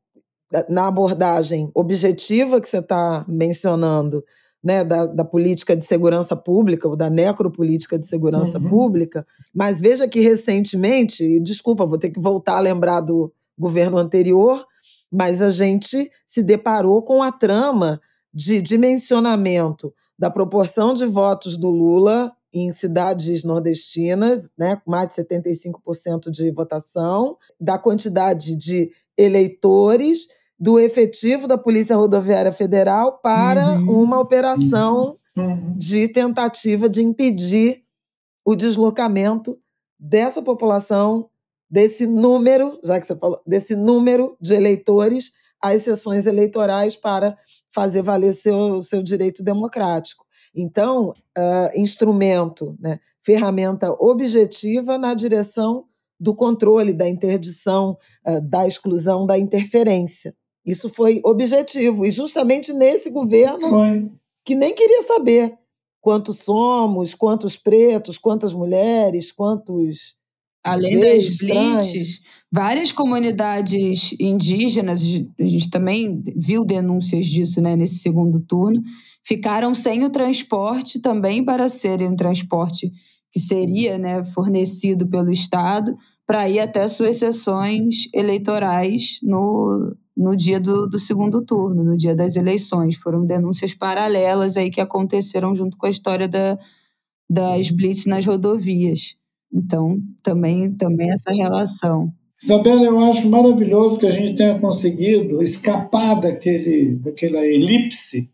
na 0.69 0.89
abordagem 0.89 1.71
objetiva 1.75 2.61
que 2.61 2.69
você 2.69 2.79
está 2.79 3.25
mencionando, 3.29 4.25
né, 4.63 4.85
da, 4.85 5.07
da, 5.07 5.25
política 5.25 5.77
de 5.77 5.85
segurança 5.85 6.37
pública, 6.37 6.89
ou 6.89 6.97
da 6.97 7.09
necropolítica 7.09 7.99
de 7.99 8.07
segurança 8.07 8.59
uhum. 8.59 8.69
pública, 8.69 9.27
mas 9.55 9.81
veja 9.81 10.09
que 10.09 10.21
recentemente, 10.21 11.41
desculpa, 11.41 11.87
vou 11.87 11.97
ter 11.97 12.11
que 12.11 12.21
voltar 12.21 12.57
a 12.57 12.61
lembrar 12.61 13.01
do, 13.01 13.33
governo 13.61 13.99
anterior, 13.99 14.67
mas 15.13 15.43
a 15.43 15.51
gente 15.51 16.11
se 16.25 16.43
deparou 16.43 17.05
com 17.05 17.23
a 17.23 17.31
trama 17.31 18.01
de 18.33 18.63
dimensionamento 18.63 19.93
da 20.21 20.31
proporção 20.31 20.93
de 20.93 21.07
votos 21.07 21.57
do 21.57 21.71
Lula 21.71 22.31
em 22.53 22.71
cidades 22.73 23.43
nordestinas, 23.43 24.53
né, 24.59 24.79
mais 24.87 25.09
de 25.09 25.15
75% 25.15 26.31
de 26.31 26.51
votação, 26.51 27.39
da 27.59 27.79
quantidade 27.79 28.55
de 28.55 28.93
eleitores, 29.17 30.29
do 30.59 30.79
efetivo 30.79 31.47
da 31.47 31.57
Polícia 31.57 31.97
Rodoviária 31.97 32.53
Federal 32.53 33.19
para 33.23 33.73
uhum. 33.73 34.03
uma 34.03 34.21
operação 34.21 35.17
uhum. 35.35 35.73
de 35.73 36.07
tentativa 36.09 36.87
de 36.87 37.03
impedir 37.03 37.83
o 38.45 38.55
deslocamento 38.55 39.59
dessa 39.99 40.43
população 40.43 41.31
desse 41.71 42.07
número, 42.07 42.79
já 42.85 43.01
que 43.01 43.07
você 43.07 43.17
falou, 43.17 43.41
desse 43.47 43.75
número 43.75 44.37
de 44.39 44.53
eleitores 44.53 45.33
às 45.63 45.81
sessões 45.81 46.27
eleitorais 46.27 46.95
para 46.95 47.39
fazer 47.73 48.03
valer 48.03 48.35
seu, 48.35 48.83
seu 48.83 49.03
direito 49.03 49.43
democrático. 49.43 50.25
Então, 50.55 51.11
uh, 51.11 51.79
instrumento, 51.79 52.77
né, 52.81 52.99
ferramenta 53.23 53.93
objetiva 53.93 54.99
na 54.99 55.15
direção 55.15 55.85
do 56.19 56.35
controle, 56.35 56.93
da 56.93 57.09
interdição, 57.09 57.97
uh, 58.27 58.41
da 58.41 58.67
exclusão, 58.67 59.27
da 59.27 59.39
interferência. 59.39 60.35
Isso 60.67 60.89
foi 60.89 61.21
objetivo. 61.25 62.05
E 62.05 62.11
justamente 62.11 62.73
nesse 62.73 63.11
governo 63.11 63.69
foi. 63.69 64.11
que 64.45 64.55
nem 64.55 64.75
queria 64.75 65.03
saber 65.03 65.57
quantos 66.01 66.41
somos, 66.41 67.15
quantos 67.15 67.57
pretos, 67.57 68.19
quantas 68.19 68.53
mulheres, 68.53 69.31
quantos 69.33 70.17
Além 70.65 71.01
das 71.01 71.37
blitz, 71.39 72.21
várias 72.53 72.93
comunidades 72.93 74.15
indígenas, 74.21 75.03
a 75.39 75.47
gente 75.47 75.71
também 75.71 76.23
viu 76.37 76.65
denúncias 76.65 77.27
disso 77.27 77.61
né, 77.61 77.77
nesse 77.77 77.99
segundo 77.99 78.41
turno, 78.41 78.83
ficaram 79.23 79.75
sem 79.75 80.05
o 80.05 80.11
transporte 80.11 81.01
também 81.01 81.45
para 81.45 81.69
serem 81.69 82.09
um 82.09 82.17
transporte 82.17 82.91
que 83.33 83.41
seria 83.41 83.97
né, 83.97 84.25
fornecido 84.25 85.07
pelo 85.09 85.31
Estado 85.31 85.97
para 86.27 86.49
ir 86.49 86.61
até 86.61 86.87
suas 86.89 87.17
sessões 87.17 88.09
eleitorais 88.13 89.19
no, 89.23 89.97
no 90.17 90.37
dia 90.37 90.61
do, 90.61 90.87
do 90.89 90.99
segundo 90.99 91.43
turno, 91.43 91.83
no 91.83 91.97
dia 91.97 92.15
das 92.15 92.37
eleições. 92.37 92.97
Foram 92.97 93.25
denúncias 93.25 93.75
paralelas 93.75 94.57
aí 94.57 94.71
que 94.71 94.81
aconteceram 94.81 95.55
junto 95.55 95.77
com 95.77 95.87
a 95.87 95.91
história 95.91 96.29
da, 96.29 96.59
das 97.29 97.71
blitz 97.71 98.07
nas 98.07 98.27
rodovias. 98.27 99.17
Então, 99.53 99.99
também, 100.23 100.73
também 100.73 101.11
essa 101.11 101.33
relação. 101.33 102.13
Isabela, 102.43 102.83
eu 102.85 102.99
acho 103.01 103.29
maravilhoso 103.29 103.99
que 103.99 104.07
a 104.07 104.11
gente 104.11 104.35
tenha 104.35 104.59
conseguido 104.59 105.43
escapar 105.43 106.15
daquele, 106.21 106.97
daquela 106.97 107.45
elipse 107.47 108.31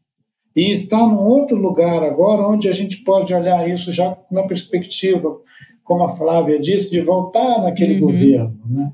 e 0.54 0.70
está 0.70 0.98
num 0.98 1.24
outro 1.24 1.56
lugar 1.56 2.02
agora, 2.02 2.46
onde 2.46 2.68
a 2.68 2.72
gente 2.72 3.02
pode 3.02 3.34
olhar 3.34 3.68
isso 3.68 3.92
já 3.92 4.16
na 4.30 4.44
perspectiva, 4.44 5.36
como 5.82 6.04
a 6.04 6.16
Flávia 6.16 6.58
disse, 6.58 6.90
de 6.90 7.00
voltar 7.00 7.62
naquele 7.62 7.94
uhum. 7.94 8.00
governo. 8.00 8.58
Né? 8.64 8.92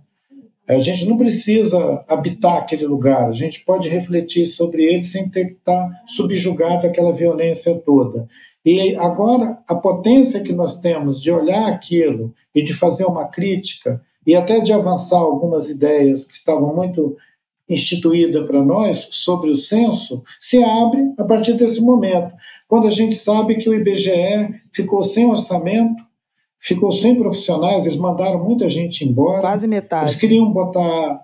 A 0.67 0.79
gente 0.79 1.07
não 1.07 1.17
precisa 1.17 2.05
habitar 2.09 2.57
aquele 2.57 2.87
lugar, 2.87 3.29
a 3.29 3.33
gente 3.33 3.65
pode 3.65 3.89
refletir 3.89 4.47
sobre 4.47 4.85
ele 4.85 5.05
sem 5.05 5.29
ter 5.29 5.47
que 5.47 5.53
estar 5.53 5.91
subjugado 6.07 6.87
àquela 6.87 7.13
violência 7.13 7.75
toda. 7.75 8.27
E 8.65 8.95
agora, 8.97 9.59
a 9.69 9.75
potência 9.75 10.43
que 10.43 10.53
nós 10.53 10.79
temos 10.79 11.21
de 11.21 11.31
olhar 11.31 11.69
aquilo 11.69 12.33
e 12.55 12.63
de 12.63 12.73
fazer 12.73 13.05
uma 13.05 13.27
crítica 13.27 14.01
e 14.27 14.37
até 14.37 14.61
de 14.61 14.73
avançar 14.73 15.19
algumas 15.19 15.69
ideias 15.69 16.27
que 16.27 16.37
estavam 16.37 16.75
muito 16.75 17.17
instituídas 17.69 18.47
para 18.47 18.63
nós 18.63 19.09
sobre 19.13 19.51
o 19.51 19.57
censo, 19.57 20.23
se 20.39 20.63
abre 20.63 21.13
a 21.19 21.25
partir 21.25 21.55
desse 21.55 21.81
momento, 21.81 22.33
quando 22.69 22.87
a 22.87 22.91
gente 22.91 23.17
sabe 23.17 23.57
que 23.57 23.69
o 23.69 23.75
IBGE 23.75 24.61
ficou 24.71 25.03
sem 25.03 25.27
orçamento, 25.27 26.03
ficou 26.59 26.93
sem 26.93 27.17
profissionais, 27.17 27.87
eles 27.87 27.99
mandaram 27.99 28.45
muita 28.45 28.69
gente 28.69 29.07
embora. 29.07 29.41
Quase 29.41 29.67
metade. 29.67 30.05
Eles 30.05 30.17
queriam 30.17 30.51
botar. 30.51 31.23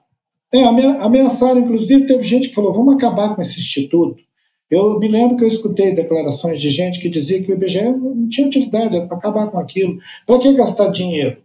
É, 0.53 0.65
ameaçaram, 0.65 1.61
inclusive, 1.61 2.07
teve 2.07 2.25
gente 2.25 2.49
que 2.49 2.55
falou: 2.55 2.73
vamos 2.73 2.95
acabar 2.95 3.35
com 3.35 3.41
esse 3.41 3.61
instituto. 3.61 4.23
Eu 4.71 4.99
me 4.99 5.09
lembro 5.09 5.37
que 5.37 5.45
eu 5.45 5.49
escutei 5.49 5.95
declarações 5.95 6.61
de 6.61 6.69
gente 6.71 7.01
que 7.01 7.09
dizia 7.09 7.43
que 7.43 7.51
o 7.51 7.55
IBGE 7.55 7.83
não 7.83 8.29
tinha 8.29 8.47
utilidade, 8.47 8.97
era 8.97 9.07
para 9.07 9.17
acabar 9.17 9.51
com 9.51 9.59
aquilo. 9.59 9.99
Para 10.27 10.39
que 10.39 10.53
gastar 10.53 10.89
dinheiro? 10.89 11.39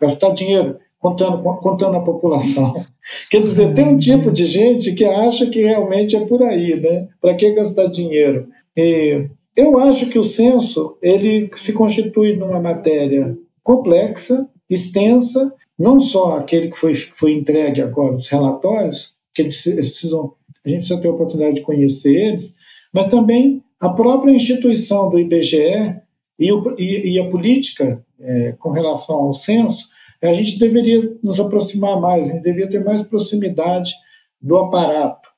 Gastar 0.00 0.30
dinheiro 0.30 0.78
contando, 0.98 1.42
contando 1.60 1.96
a 1.96 2.02
população. 2.02 2.84
Quer 3.30 3.40
dizer, 3.40 3.72
tem 3.72 3.88
um 3.88 3.98
tipo 3.98 4.30
de 4.30 4.46
gente 4.46 4.94
que 4.94 5.04
acha 5.04 5.46
que 5.46 5.62
realmente 5.62 6.16
é 6.16 6.26
por 6.26 6.42
aí, 6.42 6.76
né? 6.80 7.08
Para 7.20 7.34
que 7.34 7.52
gastar 7.52 7.86
dinheiro? 7.86 8.48
E 8.76 9.28
eu 9.56 9.78
acho 9.78 10.08
que 10.08 10.18
o 10.18 10.24
censo 10.24 10.98
ele 11.02 11.50
se 11.56 11.72
constitui 11.72 12.36
numa 12.36 12.60
matéria 12.60 13.36
complexa, 13.62 14.48
extensa, 14.68 15.52
não 15.78 16.00
só 16.00 16.36
aquele 16.36 16.68
que 16.68 16.76
foi, 16.76 16.94
foi 16.94 17.32
entregue 17.32 17.80
agora, 17.80 18.14
os 18.14 18.28
relatórios, 18.28 19.14
que 19.34 19.42
eles, 19.42 19.64
eles 19.66 19.90
precisam, 19.90 20.32
a 20.64 20.68
gente 20.68 20.80
precisa 20.80 21.00
ter 21.00 21.08
a 21.08 21.12
oportunidade 21.12 21.56
de 21.56 21.62
conhecer 21.62 22.14
eles, 22.14 22.56
mas 22.92 23.08
também 23.08 23.62
a 23.80 23.88
própria 23.88 24.32
instituição 24.32 25.08
do 25.08 25.18
IBGE 25.18 26.00
e, 26.38 26.52
o, 26.52 26.74
e, 26.78 27.14
e 27.14 27.18
a 27.18 27.28
política 27.28 28.04
é, 28.20 28.52
com 28.52 28.70
relação 28.70 29.16
ao 29.20 29.32
censo, 29.32 29.88
a 30.22 30.32
gente 30.32 30.58
deveria 30.58 31.16
nos 31.22 31.38
aproximar 31.38 32.00
mais, 32.00 32.28
a 32.28 32.32
gente 32.32 32.42
deveria 32.42 32.68
ter 32.68 32.84
mais 32.84 33.02
proximidade 33.02 33.92
do 34.40 34.56
aparato. 34.56 35.28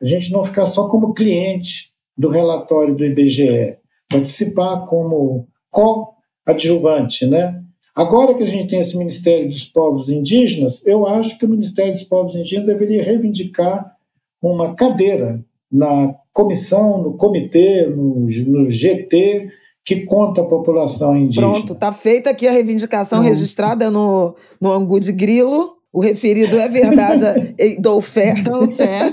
A 0.00 0.06
gente 0.06 0.32
não 0.32 0.42
ficar 0.42 0.64
só 0.66 0.88
como 0.88 1.12
cliente 1.12 1.90
do 2.16 2.28
relatório 2.28 2.94
do 2.94 3.04
IBGE, 3.04 3.76
participar 4.08 4.86
como 4.86 5.46
coadjuvante, 5.70 7.26
né? 7.26 7.62
Agora 7.94 8.34
que 8.34 8.42
a 8.42 8.46
gente 8.46 8.68
tem 8.68 8.80
esse 8.80 8.96
Ministério 8.96 9.48
dos 9.48 9.66
Povos 9.66 10.08
Indígenas, 10.08 10.86
eu 10.86 11.06
acho 11.06 11.38
que 11.38 11.44
o 11.44 11.48
Ministério 11.48 11.92
dos 11.92 12.04
Povos 12.04 12.34
Indígenas 12.34 12.66
deveria 12.66 13.02
reivindicar 13.02 13.94
uma 14.42 14.74
cadeira 14.74 15.44
na 15.70 16.14
comissão, 16.32 17.02
no 17.02 17.16
comitê, 17.16 17.86
no, 17.86 18.26
no 18.48 18.68
GT, 18.68 19.50
que 19.84 20.04
conta 20.04 20.42
a 20.42 20.46
população 20.46 21.16
indígena. 21.16 21.50
Pronto, 21.50 21.72
está 21.72 21.92
feita 21.92 22.30
aqui 22.30 22.46
a 22.46 22.52
reivindicação 22.52 23.22
registrada 23.22 23.90
no, 23.90 24.34
no 24.60 24.72
Angu 24.72 25.00
de 25.00 25.12
Grilo. 25.12 25.76
O 25.92 26.00
referido 26.00 26.56
é 26.56 26.68
verdade, 26.68 27.54
dou 27.80 28.00
fé. 28.00 28.34
Dou 28.44 28.70
fé. 28.70 29.12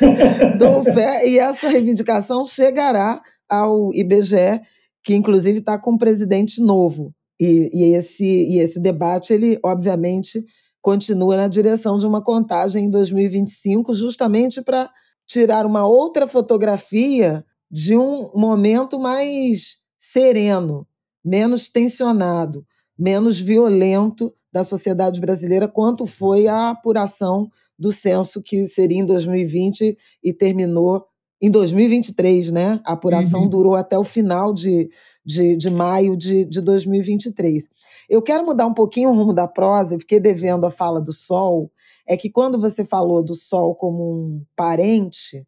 dou 0.58 0.82
fé. 0.82 1.28
E 1.28 1.38
essa 1.38 1.68
reivindicação 1.68 2.44
chegará 2.46 3.20
ao 3.46 3.92
IBGE, 3.92 4.62
que 5.04 5.14
inclusive 5.14 5.58
está 5.58 5.78
com 5.78 5.92
um 5.92 5.98
presidente 5.98 6.62
novo. 6.62 7.12
E, 7.38 7.70
e, 7.72 7.94
esse, 7.94 8.24
e 8.24 8.58
esse 8.60 8.80
debate, 8.80 9.34
ele, 9.34 9.58
obviamente, 9.62 10.42
continua 10.80 11.36
na 11.36 11.48
direção 11.48 11.98
de 11.98 12.06
uma 12.06 12.22
contagem 12.22 12.86
em 12.86 12.90
2025, 12.90 13.94
justamente 13.94 14.62
para 14.62 14.90
tirar 15.26 15.66
uma 15.66 15.86
outra 15.86 16.26
fotografia 16.26 17.44
de 17.70 17.96
um 17.96 18.30
momento 18.34 18.98
mais 18.98 19.82
sereno, 19.98 20.86
menos 21.24 21.68
tensionado, 21.68 22.66
menos 22.98 23.38
violento 23.38 24.34
da 24.52 24.64
sociedade 24.64 25.20
brasileira, 25.20 25.68
quanto 25.68 26.06
foi 26.06 26.48
a 26.48 26.70
apuração 26.70 27.48
do 27.78 27.92
censo 27.92 28.42
que 28.42 28.66
seria 28.66 28.98
em 28.98 29.06
2020 29.06 29.96
e 30.22 30.32
terminou 30.32 31.04
em 31.40 31.50
2023, 31.50 32.50
né? 32.50 32.80
A 32.84 32.92
apuração 32.92 33.42
uhum. 33.42 33.48
durou 33.48 33.74
até 33.74 33.98
o 33.98 34.04
final 34.04 34.52
de, 34.52 34.90
de, 35.24 35.56
de 35.56 35.70
maio 35.70 36.16
de, 36.16 36.44
de 36.44 36.60
2023. 36.60 37.68
Eu 38.08 38.22
quero 38.22 38.44
mudar 38.44 38.66
um 38.66 38.74
pouquinho 38.74 39.10
o 39.10 39.14
rumo 39.14 39.32
da 39.32 39.46
prosa, 39.46 39.94
eu 39.94 40.00
fiquei 40.00 40.20
devendo 40.20 40.66
a 40.66 40.70
fala 40.70 41.00
do 41.00 41.12
Sol, 41.12 41.70
é 42.06 42.16
que 42.16 42.30
quando 42.30 42.60
você 42.60 42.84
falou 42.84 43.22
do 43.22 43.34
Sol 43.34 43.74
como 43.74 44.12
um 44.12 44.44
parente, 44.56 45.46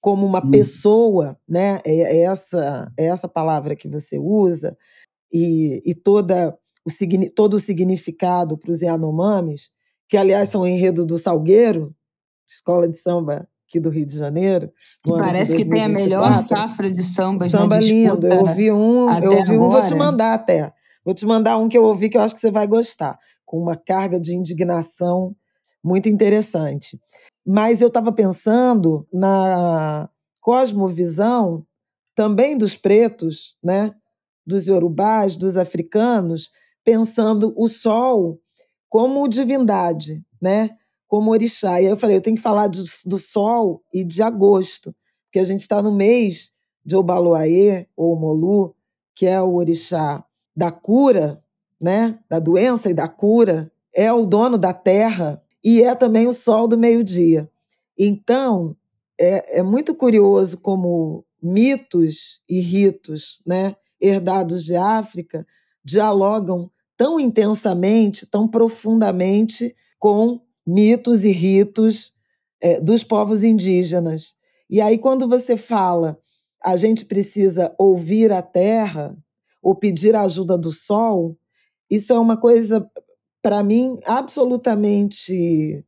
como 0.00 0.26
uma 0.26 0.44
uhum. 0.44 0.50
pessoa, 0.50 1.38
né? 1.48 1.80
É, 1.84 2.18
é, 2.18 2.22
essa, 2.24 2.92
é 2.98 3.06
essa 3.06 3.28
palavra 3.28 3.74
que 3.74 3.88
você 3.88 4.18
usa, 4.18 4.76
e, 5.32 5.82
e 5.84 5.94
toda 5.94 6.56
o, 6.86 6.90
todo 7.34 7.54
o 7.54 7.58
significado 7.58 8.56
para 8.56 8.70
os 8.70 8.82
Yanomamis, 8.82 9.70
que 10.08 10.16
aliás 10.16 10.48
são 10.48 10.62
o 10.62 10.66
enredo 10.66 11.04
do 11.04 11.18
Salgueiro, 11.18 11.94
escola 12.48 12.88
de 12.88 12.96
samba 12.96 13.48
aqui 13.68 13.80
do 13.80 13.90
Rio 13.90 14.06
de 14.06 14.16
Janeiro. 14.16 14.72
Parece 15.04 15.56
que 15.56 15.64
tem 15.64 15.84
a 15.84 15.88
melhor 15.88 16.38
safra 16.38 16.90
de 16.90 17.02
sambas 17.02 17.50
Samba 17.50 17.78
lindo. 17.78 18.26
Eu 18.26 18.40
ouvi 18.40 18.70
um, 18.72 19.10
eu 19.10 19.32
ouvi 19.32 19.58
um, 19.58 19.68
vou 19.68 19.82
te 19.82 19.94
mandar 19.94 20.34
até. 20.34 20.72
Vou 21.04 21.14
te 21.14 21.26
mandar 21.26 21.56
um 21.58 21.68
que 21.68 21.76
eu 21.76 21.84
ouvi 21.84 22.08
que 22.08 22.16
eu 22.16 22.20
acho 22.20 22.34
que 22.34 22.40
você 22.40 22.50
vai 22.50 22.66
gostar, 22.66 23.18
com 23.44 23.60
uma 23.60 23.76
carga 23.76 24.18
de 24.18 24.34
indignação 24.34 25.34
muito 25.82 26.08
interessante. 26.08 26.98
Mas 27.46 27.80
eu 27.80 27.88
estava 27.88 28.10
pensando 28.12 29.06
na 29.12 30.08
cosmovisão 30.40 31.64
também 32.14 32.56
dos 32.56 32.76
pretos, 32.76 33.56
né? 33.62 33.92
dos 34.46 34.68
yorubás, 34.68 35.36
dos 35.36 35.56
africanos, 35.56 36.50
pensando 36.84 37.52
o 37.56 37.66
sol 37.68 38.40
como 38.88 39.26
divindade, 39.26 40.24
né? 40.40 40.70
Como 41.06 41.30
orixá. 41.30 41.80
E 41.80 41.86
aí 41.86 41.90
eu 41.90 41.96
falei, 41.96 42.16
eu 42.16 42.20
tenho 42.20 42.36
que 42.36 42.42
falar 42.42 42.66
do, 42.66 42.82
do 43.06 43.18
sol 43.18 43.82
e 43.92 44.04
de 44.04 44.22
agosto, 44.22 44.94
porque 45.26 45.38
a 45.38 45.44
gente 45.44 45.60
está 45.60 45.82
no 45.82 45.92
mês 45.92 46.52
de 46.84 46.96
Obaloaê, 46.96 47.86
ou 47.96 48.16
Molu, 48.16 48.74
que 49.14 49.26
é 49.26 49.40
o 49.40 49.54
orixá 49.54 50.24
da 50.54 50.70
cura, 50.70 51.42
né? 51.80 52.18
da 52.28 52.38
doença 52.38 52.90
e 52.90 52.94
da 52.94 53.08
cura, 53.08 53.70
é 53.94 54.12
o 54.12 54.24
dono 54.24 54.56
da 54.56 54.72
terra 54.72 55.42
e 55.64 55.82
é 55.82 55.94
também 55.94 56.26
o 56.26 56.32
sol 56.32 56.68
do 56.68 56.78
meio-dia. 56.78 57.50
Então, 57.98 58.76
é, 59.18 59.60
é 59.60 59.62
muito 59.62 59.94
curioso 59.94 60.58
como 60.58 61.24
mitos 61.42 62.40
e 62.48 62.60
ritos 62.60 63.42
né, 63.46 63.74
herdados 64.00 64.64
de 64.64 64.76
África 64.76 65.46
dialogam 65.84 66.70
tão 66.96 67.20
intensamente, 67.20 68.26
tão 68.26 68.48
profundamente 68.48 69.74
com 69.98 70.40
mitos 70.66 71.24
e 71.24 71.30
ritos 71.30 72.12
é, 72.60 72.80
dos 72.80 73.04
povos 73.04 73.44
indígenas. 73.44 74.34
E 74.68 74.80
aí, 74.80 74.98
quando 74.98 75.28
você 75.28 75.56
fala 75.56 76.18
a 76.66 76.76
gente 76.76 77.04
precisa 77.04 77.72
ouvir 77.78 78.32
a 78.32 78.42
terra 78.42 79.16
ou 79.62 79.72
pedir 79.72 80.16
a 80.16 80.22
ajuda 80.22 80.58
do 80.58 80.72
sol, 80.72 81.38
isso 81.88 82.12
é 82.12 82.18
uma 82.18 82.36
coisa, 82.36 82.84
para 83.40 83.62
mim, 83.62 84.00
absolutamente 84.04 85.84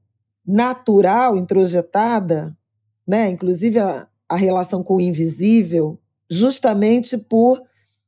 natural, 0.46 1.36
introjetada, 1.36 2.56
né? 3.04 3.28
inclusive 3.28 3.80
a, 3.80 4.06
a 4.28 4.36
relação 4.36 4.84
com 4.84 4.96
o 4.96 5.00
invisível, 5.00 5.98
justamente 6.30 7.18
por 7.18 7.60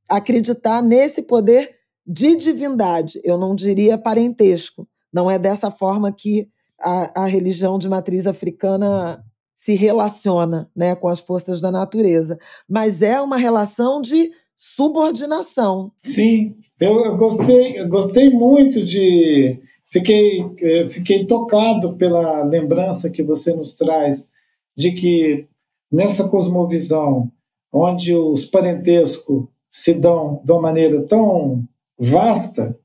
acreditar 0.08 0.80
nesse 0.80 1.22
poder 1.22 1.76
de 2.06 2.36
divindade, 2.36 3.20
eu 3.24 3.36
não 3.36 3.54
diria 3.54 3.98
parentesco. 3.98 4.88
Não 5.12 5.28
é 5.28 5.38
dessa 5.38 5.72
forma 5.72 6.12
que 6.12 6.48
a, 6.80 7.22
a 7.22 7.26
religião 7.26 7.78
de 7.78 7.88
matriz 7.88 8.26
africana 8.26 9.24
se 9.54 9.74
relaciona 9.74 10.70
né, 10.74 10.94
com 10.94 11.08
as 11.08 11.20
forças 11.20 11.60
da 11.60 11.70
natureza, 11.70 12.38
mas 12.68 13.02
é 13.02 13.20
uma 13.20 13.36
relação 13.36 14.00
de 14.00 14.30
subordinação. 14.56 15.92
Sim, 16.02 16.56
eu 16.78 17.16
gostei, 17.16 17.78
eu 17.78 17.88
gostei 17.88 18.30
muito 18.30 18.84
de. 18.84 19.60
Fiquei, 19.90 20.46
eh, 20.60 20.86
fiquei 20.86 21.26
tocado 21.26 21.96
pela 21.96 22.44
lembrança 22.44 23.10
que 23.10 23.22
você 23.22 23.52
nos 23.52 23.76
traz 23.76 24.30
de 24.76 24.92
que 24.92 25.46
nessa 25.90 26.28
cosmovisão, 26.28 27.30
onde 27.72 28.14
os 28.14 28.46
parentescos 28.46 29.44
se 29.70 29.94
dão 29.94 30.40
de 30.44 30.52
uma 30.52 30.60
maneira 30.60 31.02
tão 31.02 31.64
vasta 31.98 32.78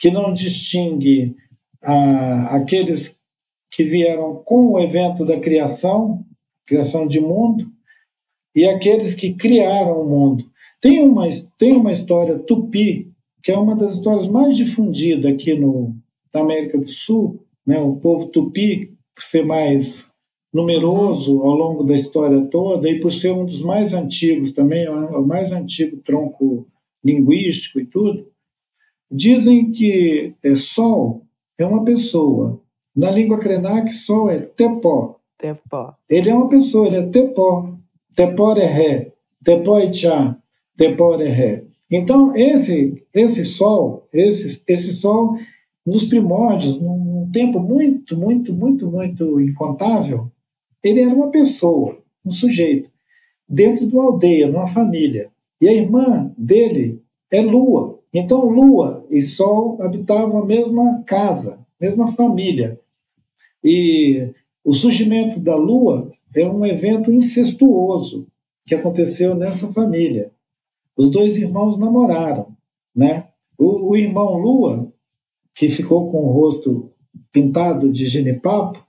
que 0.00 0.10
não 0.10 0.32
distingue 0.32 1.36
ah, 1.82 2.48
aqueles 2.56 3.19
que 3.70 3.84
vieram 3.84 4.42
com 4.44 4.72
o 4.72 4.80
evento 4.80 5.24
da 5.24 5.38
criação, 5.38 6.24
criação 6.66 7.06
de 7.06 7.20
mundo, 7.20 7.70
e 8.54 8.66
aqueles 8.66 9.14
que 9.14 9.34
criaram 9.34 10.00
o 10.00 10.08
mundo. 10.08 10.44
Tem 10.80 11.00
uma, 11.00 11.28
tem 11.58 11.74
uma 11.74 11.92
história 11.92 12.38
tupi, 12.38 13.12
que 13.42 13.52
é 13.52 13.58
uma 13.58 13.76
das 13.76 13.94
histórias 13.94 14.28
mais 14.28 14.56
difundidas 14.56 15.32
aqui 15.32 15.54
no, 15.54 15.94
na 16.32 16.40
América 16.40 16.78
do 16.78 16.88
Sul, 16.88 17.44
né? 17.66 17.78
o 17.78 17.96
povo 17.96 18.26
tupi, 18.26 18.96
por 19.14 19.22
ser 19.22 19.44
mais 19.44 20.10
numeroso 20.52 21.42
ao 21.42 21.54
longo 21.54 21.84
da 21.84 21.94
história 21.94 22.40
toda 22.46 22.88
e 22.88 22.98
por 22.98 23.12
ser 23.12 23.30
um 23.32 23.44
dos 23.44 23.62
mais 23.62 23.94
antigos 23.94 24.52
também, 24.52 24.84
é 24.84 24.90
o 24.90 25.24
mais 25.24 25.52
antigo 25.52 25.98
tronco 25.98 26.66
linguístico 27.04 27.80
e 27.80 27.86
tudo, 27.86 28.26
dizem 29.10 29.70
que 29.70 30.34
é, 30.42 30.54
Sol 30.54 31.26
é 31.58 31.64
uma 31.64 31.84
pessoa. 31.84 32.60
Na 32.94 33.10
língua 33.10 33.38
Krenak, 33.38 33.92
Sol 33.92 34.30
é 34.30 34.38
Tepó. 34.38 35.16
Tepó. 35.38 35.94
Ele 36.08 36.30
é 36.30 36.34
uma 36.34 36.48
pessoa, 36.48 36.86
ele 36.86 36.96
é 36.96 37.06
Tepó. 37.06 37.74
Tepó 38.14 38.52
é 38.54 38.66
Ré. 38.66 39.12
Tepó 39.44 39.78
é 39.78 41.24
é 41.24 41.28
Ré. 41.28 41.64
Então, 41.90 42.36
esse, 42.36 43.02
esse 43.12 43.44
Sol, 43.44 44.06
esse, 44.12 44.62
esse 44.66 44.92
Sol, 44.94 45.36
nos 45.84 46.04
primórdios, 46.04 46.80
num 46.80 47.28
tempo 47.32 47.58
muito, 47.58 48.16
muito, 48.16 48.52
muito, 48.52 48.90
muito 48.90 49.40
incontável, 49.40 50.30
ele 50.82 51.00
era 51.00 51.14
uma 51.14 51.30
pessoa, 51.30 51.98
um 52.24 52.30
sujeito, 52.30 52.90
dentro 53.48 53.86
de 53.86 53.94
uma 53.94 54.04
aldeia, 54.04 54.48
numa 54.48 54.66
família. 54.66 55.30
E 55.60 55.68
a 55.68 55.72
irmã 55.72 56.32
dele 56.38 57.02
é 57.30 57.40
Lua. 57.42 57.98
Então, 58.12 58.48
Lua 58.48 59.04
e 59.10 59.20
Sol 59.20 59.80
habitavam 59.82 60.42
a 60.42 60.46
mesma 60.46 61.02
casa, 61.04 61.58
mesma 61.80 62.06
família. 62.06 62.78
E 63.64 64.32
o 64.64 64.72
surgimento 64.72 65.40
da 65.40 65.56
Lua 65.56 66.10
é 66.34 66.46
um 66.46 66.64
evento 66.64 67.10
incestuoso 67.10 68.28
que 68.66 68.74
aconteceu 68.74 69.34
nessa 69.34 69.72
família. 69.72 70.32
Os 70.96 71.10
dois 71.10 71.38
irmãos 71.38 71.78
namoraram, 71.78 72.54
né? 72.94 73.28
O, 73.58 73.90
o 73.90 73.96
irmão 73.96 74.36
Lua, 74.36 74.92
que 75.54 75.68
ficou 75.68 76.10
com 76.10 76.18
o 76.18 76.32
rosto 76.32 76.92
pintado 77.32 77.90
de 77.90 78.06
genipapo, 78.06 78.86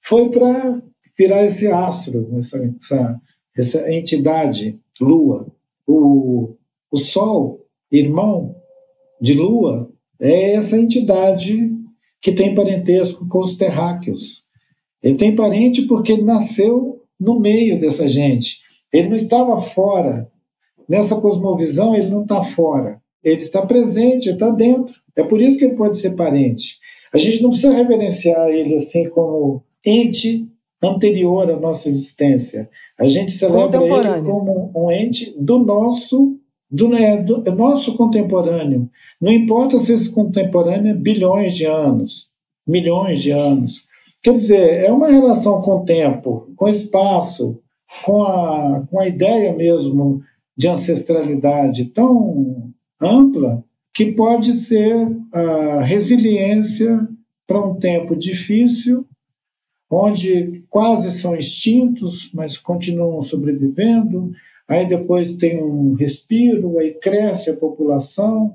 foi 0.00 0.28
para 0.28 0.82
virar 1.16 1.44
esse 1.44 1.70
astro, 1.70 2.28
essa, 2.38 2.74
essa, 2.78 3.22
essa 3.56 3.92
entidade, 3.92 4.78
Lua. 5.00 5.46
O, 5.86 6.54
o 6.90 6.96
Sol, 6.96 7.66
irmão 7.90 8.56
de 9.20 9.34
Lua, 9.34 9.90
é 10.20 10.54
essa 10.54 10.78
entidade 10.78 11.83
que 12.24 12.32
tem 12.32 12.54
parentesco 12.54 13.28
com 13.28 13.38
os 13.38 13.54
terráqueos. 13.54 14.44
Ele 15.02 15.14
tem 15.14 15.34
parente 15.36 15.82
porque 15.82 16.12
ele 16.12 16.22
nasceu 16.22 17.02
no 17.20 17.38
meio 17.38 17.78
dessa 17.78 18.08
gente. 18.08 18.60
Ele 18.90 19.08
não 19.08 19.16
estava 19.16 19.58
fora. 19.58 20.26
Nessa 20.88 21.20
cosmovisão, 21.20 21.94
ele 21.94 22.08
não 22.08 22.22
está 22.22 22.42
fora. 22.42 22.98
Ele 23.22 23.42
está 23.42 23.60
presente, 23.66 24.30
ele 24.30 24.36
está 24.36 24.48
dentro. 24.48 24.94
É 25.14 25.22
por 25.22 25.38
isso 25.38 25.58
que 25.58 25.66
ele 25.66 25.76
pode 25.76 25.98
ser 25.98 26.16
parente. 26.16 26.78
A 27.12 27.18
gente 27.18 27.42
não 27.42 27.50
precisa 27.50 27.74
reverenciar 27.74 28.48
ele 28.48 28.76
assim 28.76 29.06
como 29.10 29.62
ente 29.84 30.48
anterior 30.82 31.50
à 31.50 31.60
nossa 31.60 31.90
existência. 31.90 32.70
A 32.98 33.06
gente 33.06 33.32
celebra 33.32 33.84
ele 33.84 34.22
como 34.22 34.72
um 34.74 34.90
ente 34.90 35.34
do 35.38 35.58
nosso, 35.58 36.38
do, 36.74 36.88
do, 37.24 37.42
do 37.42 37.54
nosso 37.54 37.96
contemporâneo. 37.96 38.90
Não 39.20 39.32
importa 39.32 39.78
se 39.78 39.92
esse 39.92 40.10
contemporâneo 40.10 40.90
é 40.90 40.94
bilhões 40.94 41.54
de 41.54 41.64
anos, 41.64 42.30
milhões 42.66 43.22
de 43.22 43.30
anos. 43.30 43.84
Quer 44.22 44.32
dizer, 44.32 44.84
é 44.84 44.92
uma 44.92 45.08
relação 45.08 45.62
com 45.62 45.76
o 45.76 45.84
tempo, 45.84 46.52
com 46.56 46.64
o 46.64 46.68
espaço, 46.68 47.60
com 48.02 48.22
a, 48.22 48.84
com 48.90 48.98
a 48.98 49.06
ideia 49.06 49.54
mesmo 49.54 50.22
de 50.56 50.66
ancestralidade 50.68 51.86
tão 51.86 52.72
ampla 53.00 53.62
que 53.92 54.12
pode 54.12 54.52
ser 54.52 54.94
a 55.32 55.80
resiliência 55.80 57.06
para 57.46 57.64
um 57.64 57.74
tempo 57.76 58.16
difícil 58.16 59.06
onde 59.90 60.64
quase 60.68 61.10
são 61.12 61.36
extintos, 61.36 62.32
mas 62.34 62.58
continuam 62.58 63.20
sobrevivendo. 63.20 64.32
Aí 64.68 64.86
depois 64.86 65.36
tem 65.36 65.62
um 65.62 65.94
respiro, 65.94 66.78
aí 66.78 66.94
cresce 66.94 67.50
a 67.50 67.56
população, 67.56 68.52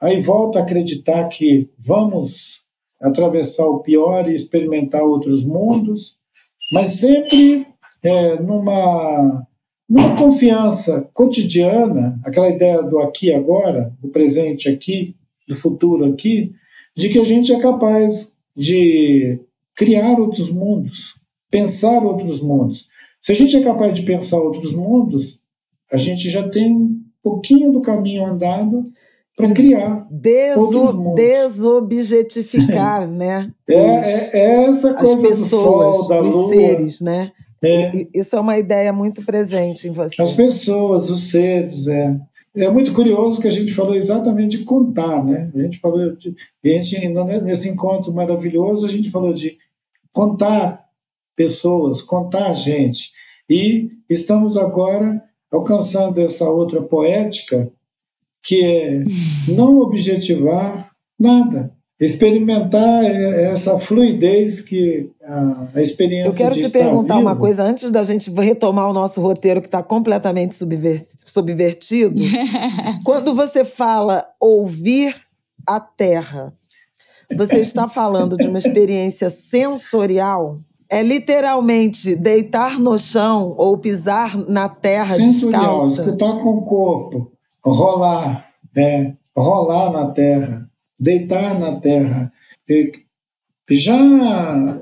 aí 0.00 0.20
volta 0.20 0.58
a 0.58 0.62
acreditar 0.62 1.28
que 1.28 1.70
vamos 1.78 2.64
atravessar 3.00 3.64
o 3.64 3.80
pior 3.80 4.28
e 4.28 4.34
experimentar 4.34 5.02
outros 5.02 5.46
mundos, 5.46 6.18
mas 6.72 7.00
sempre 7.00 7.66
é, 8.02 8.38
numa, 8.40 9.46
numa 9.88 10.16
confiança 10.16 11.08
cotidiana, 11.14 12.20
aquela 12.24 12.50
ideia 12.50 12.82
do 12.82 12.98
aqui 12.98 13.32
agora, 13.32 13.92
do 14.00 14.08
presente 14.08 14.68
aqui, 14.68 15.16
do 15.48 15.54
futuro 15.54 16.04
aqui, 16.04 16.52
de 16.94 17.08
que 17.08 17.18
a 17.18 17.24
gente 17.24 17.52
é 17.52 17.58
capaz 17.58 18.34
de 18.54 19.40
criar 19.74 20.20
outros 20.20 20.52
mundos, 20.52 21.20
pensar 21.50 22.04
outros 22.04 22.42
mundos. 22.42 22.88
Se 23.20 23.32
a 23.32 23.34
gente 23.34 23.56
é 23.56 23.62
capaz 23.62 23.94
de 23.94 24.02
pensar 24.02 24.38
outros 24.38 24.74
mundos, 24.74 25.40
a 25.92 25.96
gente 25.96 26.30
já 26.30 26.48
tem 26.48 26.74
um 26.74 27.00
pouquinho 27.22 27.70
do 27.70 27.82
caminho 27.82 28.24
andado 28.24 28.82
para 29.36 29.52
criar 29.52 30.06
Deso. 30.10 31.14
Desobjetificar, 31.14 33.06
né? 33.10 33.52
É, 33.68 33.74
é, 33.74 34.30
é, 34.32 34.64
essa 34.64 34.94
coisa 34.94 35.14
As 35.14 35.20
pessoas, 35.22 35.38
do 35.38 35.46
sol, 35.46 36.08
da 36.08 36.22
os 36.22 36.34
lua. 36.34 36.54
seres, 36.54 37.00
né? 37.00 37.32
É. 37.62 38.06
Isso 38.14 38.36
é 38.36 38.40
uma 38.40 38.56
ideia 38.56 38.92
muito 38.92 39.22
presente 39.22 39.86
em 39.86 39.92
você. 39.92 40.20
As 40.22 40.32
pessoas, 40.32 41.10
os 41.10 41.30
seres, 41.30 41.88
é. 41.88 42.18
É 42.56 42.68
muito 42.70 42.92
curioso 42.92 43.40
que 43.40 43.46
a 43.46 43.50
gente 43.50 43.72
falou 43.72 43.94
exatamente 43.94 44.58
de 44.58 44.64
contar, 44.64 45.24
né? 45.24 45.50
A 45.54 45.58
gente 45.62 45.78
falou, 45.78 46.16
de, 46.16 46.34
a 46.64 46.68
gente, 46.68 46.98
nesse 47.44 47.68
encontro 47.68 48.12
maravilhoso, 48.12 48.84
a 48.86 48.88
gente 48.88 49.08
falou 49.08 49.32
de 49.32 49.56
contar 50.12 50.79
pessoas, 51.40 52.02
contar 52.02 52.52
gente. 52.52 53.12
E 53.48 53.88
estamos 54.10 54.58
agora 54.58 55.22
alcançando 55.50 56.20
essa 56.20 56.50
outra 56.50 56.82
poética, 56.82 57.72
que 58.42 58.62
é 58.62 59.04
não 59.48 59.78
objetivar 59.78 60.90
nada, 61.18 61.72
experimentar 61.98 63.04
essa 63.04 63.78
fluidez 63.78 64.60
que 64.60 65.10
a, 65.24 65.68
a 65.76 65.80
experiência 65.80 66.28
Eu 66.28 66.50
quero 66.50 66.54
te 66.54 66.70
perguntar 66.70 67.16
vivo, 67.16 67.26
uma 67.26 67.36
coisa 67.36 67.62
antes 67.62 67.90
da 67.90 68.04
gente 68.04 68.30
retomar 68.30 68.90
o 68.90 68.92
nosso 68.92 69.22
roteiro 69.22 69.62
que 69.62 69.66
está 69.66 69.82
completamente 69.82 70.54
subvertido. 70.54 72.20
Quando 73.02 73.34
você 73.34 73.64
fala 73.64 74.26
ouvir 74.38 75.16
a 75.66 75.80
terra, 75.80 76.52
você 77.34 77.60
está 77.60 77.88
falando 77.88 78.36
de 78.36 78.46
uma 78.46 78.58
experiência 78.58 79.30
sensorial? 79.30 80.58
É 80.90 81.04
literalmente 81.04 82.16
deitar 82.16 82.80
no 82.80 82.98
chão 82.98 83.54
ou 83.56 83.78
pisar 83.78 84.36
na 84.48 84.68
terra 84.68 85.14
sensorial, 85.14 85.86
descalça? 85.86 86.02
escutar 86.02 86.42
com 86.42 86.50
o 86.50 86.62
corpo, 86.62 87.32
rolar, 87.62 88.44
é, 88.76 89.12
rolar 89.36 89.92
na 89.92 90.10
terra, 90.10 90.68
deitar 90.98 91.60
na 91.60 91.76
terra. 91.76 92.32
Já 93.70 94.80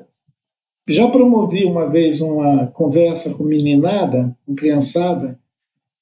já 0.89 1.07
promovi 1.09 1.67
uma 1.67 1.87
vez 1.87 2.23
uma 2.23 2.69
conversa 2.69 3.35
com 3.35 3.45
meninada, 3.45 4.35
com 4.47 4.55
criançada, 4.55 5.39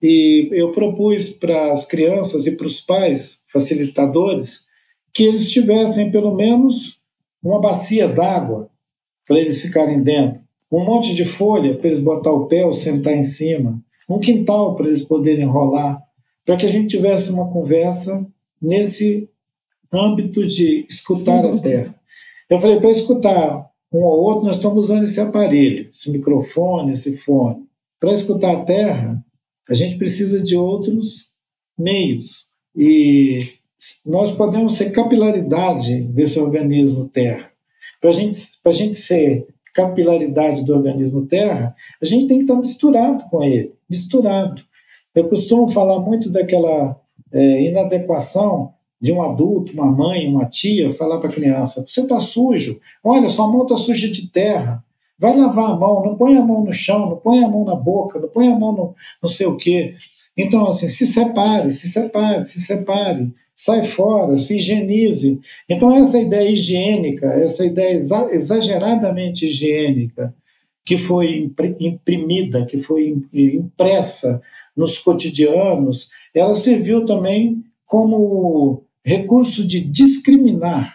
e 0.00 0.48
eu 0.52 0.70
propus 0.70 1.32
para 1.32 1.72
as 1.72 1.84
crianças 1.86 2.46
e 2.46 2.52
para 2.52 2.68
os 2.68 2.80
pais, 2.82 3.42
facilitadores, 3.52 4.66
que 5.12 5.24
eles 5.24 5.50
tivessem 5.50 6.12
pelo 6.12 6.36
menos 6.36 7.00
uma 7.42 7.60
bacia 7.60 8.06
d'água 8.06 8.70
para 9.26 9.38
eles 9.38 9.60
ficarem 9.60 10.02
dentro, 10.02 10.40
um 10.70 10.84
monte 10.84 11.14
de 11.14 11.24
folha 11.24 11.76
para 11.76 11.88
eles 11.88 12.02
botar 12.02 12.32
o 12.32 12.46
pé 12.46 12.64
ou 12.64 12.72
sentar 12.72 13.14
em 13.14 13.22
cima, 13.22 13.82
um 14.08 14.18
quintal 14.18 14.74
para 14.74 14.86
eles 14.86 15.04
poderem 15.04 15.44
rolar, 15.44 16.00
para 16.44 16.56
que 16.56 16.66
a 16.66 16.68
gente 16.68 16.96
tivesse 16.96 17.30
uma 17.30 17.50
conversa 17.50 18.26
nesse 18.60 19.28
âmbito 19.92 20.46
de 20.46 20.86
escutar 20.88 21.44
a 21.44 21.58
terra. 21.58 21.94
Eu 22.48 22.60
falei, 22.60 22.78
para 22.78 22.90
escutar 22.90 23.68
um 23.92 23.98
ou 23.98 24.20
outro, 24.22 24.46
nós 24.46 24.56
estamos 24.56 24.84
usando 24.84 25.04
esse 25.04 25.20
aparelho, 25.20 25.88
esse 25.90 26.10
microfone, 26.10 26.92
esse 26.92 27.16
fone. 27.16 27.64
Para 27.98 28.12
escutar 28.12 28.52
a 28.52 28.64
terra, 28.64 29.24
a 29.68 29.74
gente 29.74 29.96
precisa 29.96 30.40
de 30.40 30.56
outros 30.56 31.32
meios. 31.76 32.46
E 32.76 33.48
nós 34.04 34.32
podemos 34.32 34.74
ser 34.74 34.90
capilaridade 34.90 36.00
desse 36.02 36.38
organismo 36.38 37.08
Terra. 37.08 37.50
Para 38.00 38.12
gente, 38.12 38.36
a 38.64 38.70
gente 38.70 38.94
ser 38.94 39.46
capilaridade 39.74 40.64
do 40.64 40.74
organismo 40.74 41.26
Terra, 41.26 41.74
a 42.00 42.04
gente 42.06 42.26
tem 42.26 42.38
que 42.38 42.44
estar 42.44 42.56
misturado 42.56 43.24
com 43.24 43.42
ele, 43.42 43.74
misturado. 43.88 44.62
Eu 45.14 45.28
costumo 45.28 45.68
falar 45.68 45.98
muito 46.00 46.30
daquela 46.30 46.98
é, 47.32 47.62
inadequação 47.62 48.72
de 49.00 49.12
um 49.12 49.22
adulto, 49.22 49.72
uma 49.72 49.86
mãe, 49.86 50.26
uma 50.26 50.46
tia, 50.46 50.92
falar 50.92 51.18
para 51.18 51.28
a 51.28 51.32
criança: 51.32 51.84
você 51.86 52.00
está 52.02 52.18
sujo, 52.18 52.80
olha, 53.04 53.28
sua 53.28 53.50
mão 53.50 53.62
está 53.62 53.76
suja 53.76 54.08
de 54.08 54.28
terra. 54.28 54.82
vai 55.18 55.36
lavar 55.36 55.70
a 55.70 55.76
mão, 55.76 56.02
não 56.02 56.16
põe 56.16 56.36
a 56.36 56.42
mão 56.42 56.64
no 56.64 56.72
chão, 56.72 57.10
não 57.10 57.16
põe 57.16 57.44
a 57.44 57.48
mão 57.48 57.64
na 57.64 57.74
boca, 57.74 58.18
não 58.18 58.28
põe 58.28 58.48
a 58.48 58.58
mão 58.58 58.72
no 58.72 58.94
não 59.22 59.28
sei 59.28 59.46
o 59.46 59.56
quê. 59.56 59.94
Então, 60.36 60.68
assim, 60.68 60.88
se 60.88 61.06
separe, 61.06 61.70
se 61.70 61.88
separe, 61.88 62.44
se 62.44 62.60
separe, 62.60 63.32
sai 63.56 63.82
fora, 63.82 64.36
se 64.36 64.56
higienize. 64.56 65.40
Então, 65.66 65.90
essa 65.96 66.20
ideia 66.20 66.50
higiênica, 66.50 67.26
essa 67.32 67.64
ideia 67.64 67.98
exageradamente 68.32 69.46
higiênica, 69.46 70.34
que 70.84 70.98
foi 70.98 71.50
imprimida, 71.80 72.66
que 72.66 72.76
foi 72.76 73.16
impressa 73.32 74.40
nos 74.76 74.98
cotidianos, 74.98 76.10
ela 76.34 76.54
serviu 76.54 77.06
também 77.06 77.64
como 77.86 78.84
recurso 79.04 79.66
de 79.66 79.80
discriminar, 79.80 80.94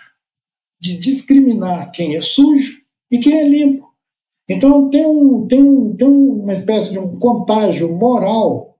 de 0.80 1.00
discriminar 1.00 1.92
quem 1.92 2.16
é 2.16 2.22
sujo 2.22 2.82
e 3.10 3.18
quem 3.18 3.40
é 3.40 3.48
limpo. 3.48 3.90
Então 4.48 4.90
tem, 4.90 5.06
um, 5.06 5.48
tem, 5.48 5.64
um, 5.64 5.96
tem 5.96 6.08
uma 6.08 6.54
espécie 6.54 6.92
de 6.92 7.00
um 7.00 7.18
contágio 7.18 7.96
moral 7.98 8.71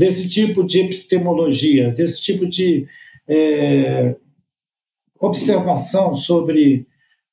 desse 0.00 0.30
tipo 0.30 0.64
de 0.64 0.80
epistemologia, 0.80 1.90
desse 1.90 2.22
tipo 2.22 2.46
de 2.46 2.86
é, 3.28 4.16
observação 5.20 6.14
sobre 6.14 6.86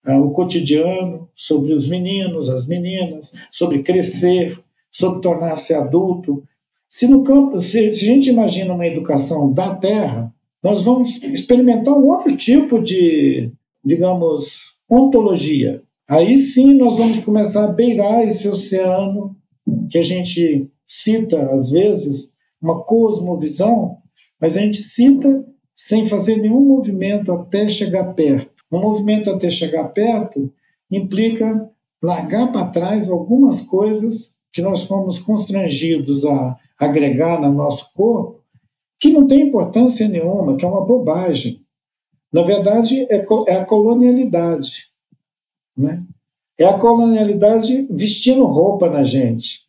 é, 0.06 0.18
o 0.18 0.32
cotidiano, 0.32 1.30
sobre 1.34 1.72
os 1.72 1.88
meninos, 1.88 2.50
as 2.50 2.68
meninas, 2.68 3.34
sobre 3.50 3.84
crescer, 3.84 4.60
sobre 4.92 5.22
tornar-se 5.22 5.74
adulto. 5.74 6.44
Se 6.90 7.08
no 7.08 7.24
campo, 7.24 7.58
se, 7.62 7.88
a 7.88 7.92
gente 7.94 8.30
imagina 8.30 8.74
uma 8.74 8.86
educação 8.86 9.54
da 9.54 9.74
terra, 9.74 10.36
nós 10.62 10.84
vamos 10.84 11.24
experimentar 11.24 11.94
um 11.94 12.06
outro 12.06 12.36
tipo 12.36 12.82
de, 12.82 13.50
digamos, 13.82 14.76
ontologia. 14.90 15.82
Aí 16.06 16.42
sim 16.42 16.74
nós 16.74 16.98
vamos 16.98 17.22
começar 17.22 17.64
a 17.64 17.72
beirar 17.72 18.28
esse 18.28 18.46
oceano 18.50 19.34
que 19.90 19.98
a 19.98 20.04
gente 20.04 20.70
cita 20.86 21.50
às 21.52 21.72
vezes, 21.72 22.36
uma 22.62 22.84
cosmovisão, 22.84 23.98
mas 24.40 24.58
a 24.58 24.62
gente 24.62 24.78
cita 24.78 25.46
sem 25.76 26.08
fazer 26.08 26.38
nenhum 26.38 26.62
movimento 26.62 27.32
até 27.32 27.68
chegar 27.68 28.14
perto. 28.14 28.52
Um 28.72 28.80
movimento 28.80 29.30
até 29.30 29.50
chegar 29.50 29.86
perto 29.90 30.52
implica 30.90 31.70
largar 32.02 32.52
para 32.52 32.68
trás 32.68 33.10
algumas 33.10 33.62
coisas 33.62 34.38
que 34.52 34.62
nós 34.62 34.86
fomos 34.86 35.20
constrangidos 35.20 36.26
a 36.26 36.58
agregar 36.80 37.42
no 37.42 37.54
nosso 37.54 37.94
corpo, 37.94 38.42
que 39.00 39.12
não 39.12 39.28
tem 39.28 39.48
importância 39.48 40.08
nenhuma, 40.08 40.56
que 40.56 40.66
é 40.66 40.68
uma 40.68 40.86
bobagem. 40.86 41.62
Na 42.32 42.42
verdade, 42.42 43.06
é, 43.10 43.26
é 43.48 43.56
a 43.56 43.66
colonialidade. 43.66 44.88
Né? 45.76 46.04
É 46.58 46.66
a 46.66 46.78
colonialidade 46.78 47.88
vestindo 47.90 48.46
roupa 48.46 48.90
na 48.90 49.04
gente, 49.04 49.62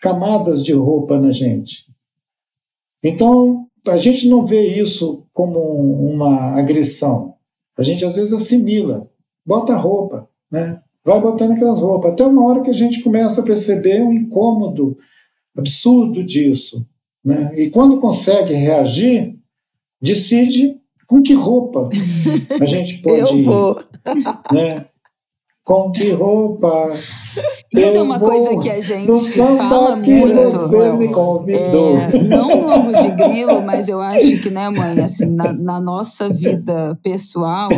camadas 0.00 0.64
de 0.64 0.72
roupa 0.72 1.20
na 1.20 1.30
gente. 1.30 1.85
Então, 3.06 3.68
a 3.86 3.96
gente 3.96 4.28
não 4.28 4.44
vê 4.44 4.66
isso 4.80 5.26
como 5.32 5.60
uma 5.60 6.58
agressão. 6.58 7.34
A 7.78 7.82
gente 7.82 8.04
às 8.04 8.16
vezes 8.16 8.32
assimila, 8.32 9.08
bota 9.46 9.76
roupa, 9.76 10.28
né? 10.50 10.80
vai 11.04 11.20
botando 11.20 11.52
aquelas 11.52 11.80
roupas, 11.80 12.10
até 12.10 12.26
uma 12.26 12.44
hora 12.44 12.62
que 12.62 12.70
a 12.70 12.74
gente 12.74 13.00
começa 13.04 13.40
a 13.40 13.44
perceber 13.44 14.02
um 14.02 14.12
incômodo 14.12 14.98
absurdo 15.56 16.24
disso. 16.24 16.84
Né? 17.24 17.52
E 17.56 17.70
quando 17.70 18.00
consegue 18.00 18.54
reagir, 18.54 19.38
decide 20.02 20.80
com 21.06 21.22
que 21.22 21.32
roupa 21.32 21.88
a 22.60 22.64
gente 22.64 22.98
pode 23.02 23.36
ir. 23.36 23.46
Né? 24.52 24.84
Com 25.66 25.90
que 25.90 26.12
roupa? 26.12 26.94
Isso 27.74 27.96
é 27.96 28.00
uma 28.00 28.20
coisa 28.20 28.56
que 28.56 28.70
a 28.70 28.80
gente 28.80 29.32
fala 29.32 30.00
que 30.00 30.12
muito. 30.12 30.52
Você 30.52 30.92
me 30.92 31.08
convidou. 31.08 31.98
É, 31.98 32.22
não 32.22 32.84
no 32.84 32.92
de 32.92 33.10
grilo, 33.10 33.60
mas 33.62 33.88
eu 33.88 34.00
acho 34.00 34.40
que, 34.42 34.48
né, 34.48 34.70
mãe, 34.70 35.00
assim, 35.00 35.26
na, 35.26 35.52
na 35.52 35.80
nossa 35.80 36.28
vida 36.28 36.96
pessoal, 37.02 37.68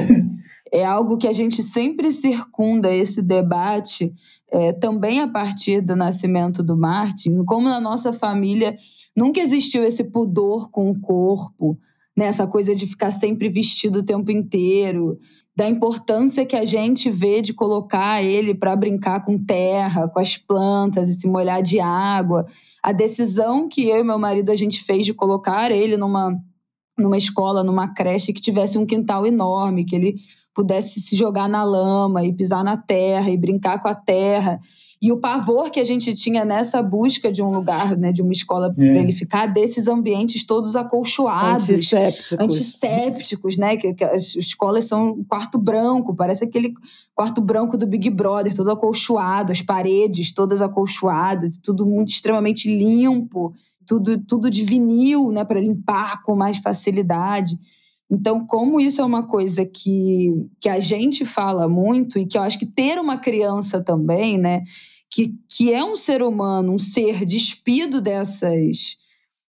é 0.71 0.85
algo 0.85 1.17
que 1.17 1.27
a 1.27 1.33
gente 1.33 1.63
sempre 1.63 2.13
circunda 2.13 2.95
esse 2.95 3.23
debate, 3.23 4.13
é, 4.53 4.75
também 4.75 5.21
a 5.21 5.29
partir 5.29 5.81
do 5.81 5.97
nascimento 5.97 6.63
do 6.63 6.77
Martin, 6.77 7.43
como 7.47 7.71
na 7.71 7.81
nossa 7.81 8.13
família 8.13 8.77
nunca 9.17 9.41
existiu 9.41 9.83
esse 9.83 10.11
pudor 10.13 10.71
com 10.71 10.91
o 10.91 11.01
corpo, 11.01 11.79
né, 12.15 12.27
essa 12.27 12.47
coisa 12.47 12.75
de 12.75 12.87
ficar 12.87 13.13
sempre 13.13 13.49
vestido 13.49 14.01
o 14.01 14.05
tempo 14.05 14.31
inteiro 14.31 15.19
da 15.59 15.69
importância 15.69 16.47
que 16.47 16.55
a 16.55 16.65
gente 16.65 17.11
vê 17.11 17.43
de 17.43 17.53
colocar 17.53 18.23
ele 18.23 18.55
para 18.55 18.77
brincar 18.77 19.25
com 19.25 19.37
terra, 19.37 20.07
com 20.07 20.21
as 20.21 20.37
plantas 20.37 21.09
e 21.09 21.15
se 21.15 21.27
molhar 21.27 21.61
de 21.61 21.81
água. 21.81 22.47
A 22.81 22.93
decisão 22.93 23.69
que 23.69 23.89
eu 23.89 23.99
e 23.99 24.05
meu 24.05 24.21
marido 24.21 24.53
a 24.53 24.55
gente 24.55 24.81
fez 24.85 25.05
de 25.05 25.13
colocar 25.13 25.73
ele 25.73 25.97
numa 25.97 26.41
numa 26.97 27.19
escola, 27.19 27.65
numa 27.65 27.93
creche 27.93 28.33
que 28.33 28.41
tivesse 28.41 28.79
um 28.79 28.87
quintal 28.87 29.27
enorme, 29.27 29.85
que 29.85 29.97
ele 29.97 30.21
pudesse 30.55 31.01
se 31.01 31.17
jogar 31.17 31.49
na 31.49 31.65
lama 31.65 32.25
e 32.25 32.33
pisar 32.33 32.63
na 32.63 32.77
terra 32.77 33.29
e 33.29 33.37
brincar 33.37 33.83
com 33.83 33.89
a 33.89 33.95
terra. 33.97 34.61
E 35.01 35.13
o 35.13 35.19
pavor 35.19 35.71
que 35.71 35.79
a 35.79 35.85
gente 35.85 36.13
tinha 36.13 36.45
nessa 36.45 36.83
busca 36.83 37.31
de 37.31 37.41
um 37.41 37.51
lugar, 37.51 37.97
né, 37.97 38.11
de 38.11 38.21
uma 38.21 38.33
escola 38.33 38.67
é. 38.67 38.71
para 38.73 39.01
ele 39.01 39.13
ficar, 39.13 39.47
desses 39.47 39.87
ambientes 39.87 40.45
todos 40.45 40.75
acolchoados. 40.75 41.71
Antissépticos. 41.71 42.33
Antissépticos, 42.33 43.57
né? 43.57 43.77
Que, 43.77 43.95
que 43.95 44.03
as 44.03 44.35
escolas 44.35 44.87
são 44.87 45.11
um 45.11 45.25
quarto 45.25 45.57
branco, 45.57 46.15
parece 46.15 46.45
aquele 46.45 46.75
quarto 47.15 47.41
branco 47.41 47.77
do 47.77 47.87
Big 47.87 48.11
Brother, 48.11 48.55
todo 48.55 48.73
acolchoado, 48.73 49.53
as 49.53 49.63
paredes 49.63 50.33
todas 50.33 50.61
acolchoadas, 50.61 51.59
tudo 51.59 51.87
muito 51.87 52.09
extremamente 52.09 52.69
limpo, 52.69 53.55
tudo, 53.87 54.19
tudo 54.19 54.51
de 54.51 54.65
vinil, 54.65 55.31
né, 55.31 55.45
para 55.45 55.61
limpar 55.61 56.23
com 56.23 56.35
mais 56.35 56.59
facilidade. 56.59 57.59
Então, 58.11 58.47
como 58.47 58.81
isso 58.81 59.01
é 59.01 59.05
uma 59.05 59.23
coisa 59.23 59.65
que, 59.67 60.33
que 60.61 60.69
a 60.69 60.81
gente 60.81 61.25
fala 61.25 61.69
muito 61.69 62.19
e 62.19 62.27
que 62.27 62.39
eu 62.39 62.43
acho 62.43 62.59
que 62.59 62.67
ter 62.67 62.99
uma 62.99 63.19
criança 63.19 63.83
também, 63.83 64.39
né, 64.39 64.63
que, 65.11 65.35
que 65.49 65.73
é 65.73 65.85
um 65.85 65.97
ser 65.97 66.23
humano, 66.23 66.73
um 66.73 66.79
ser 66.79 67.25
despido 67.25 68.01
dessas 68.01 68.97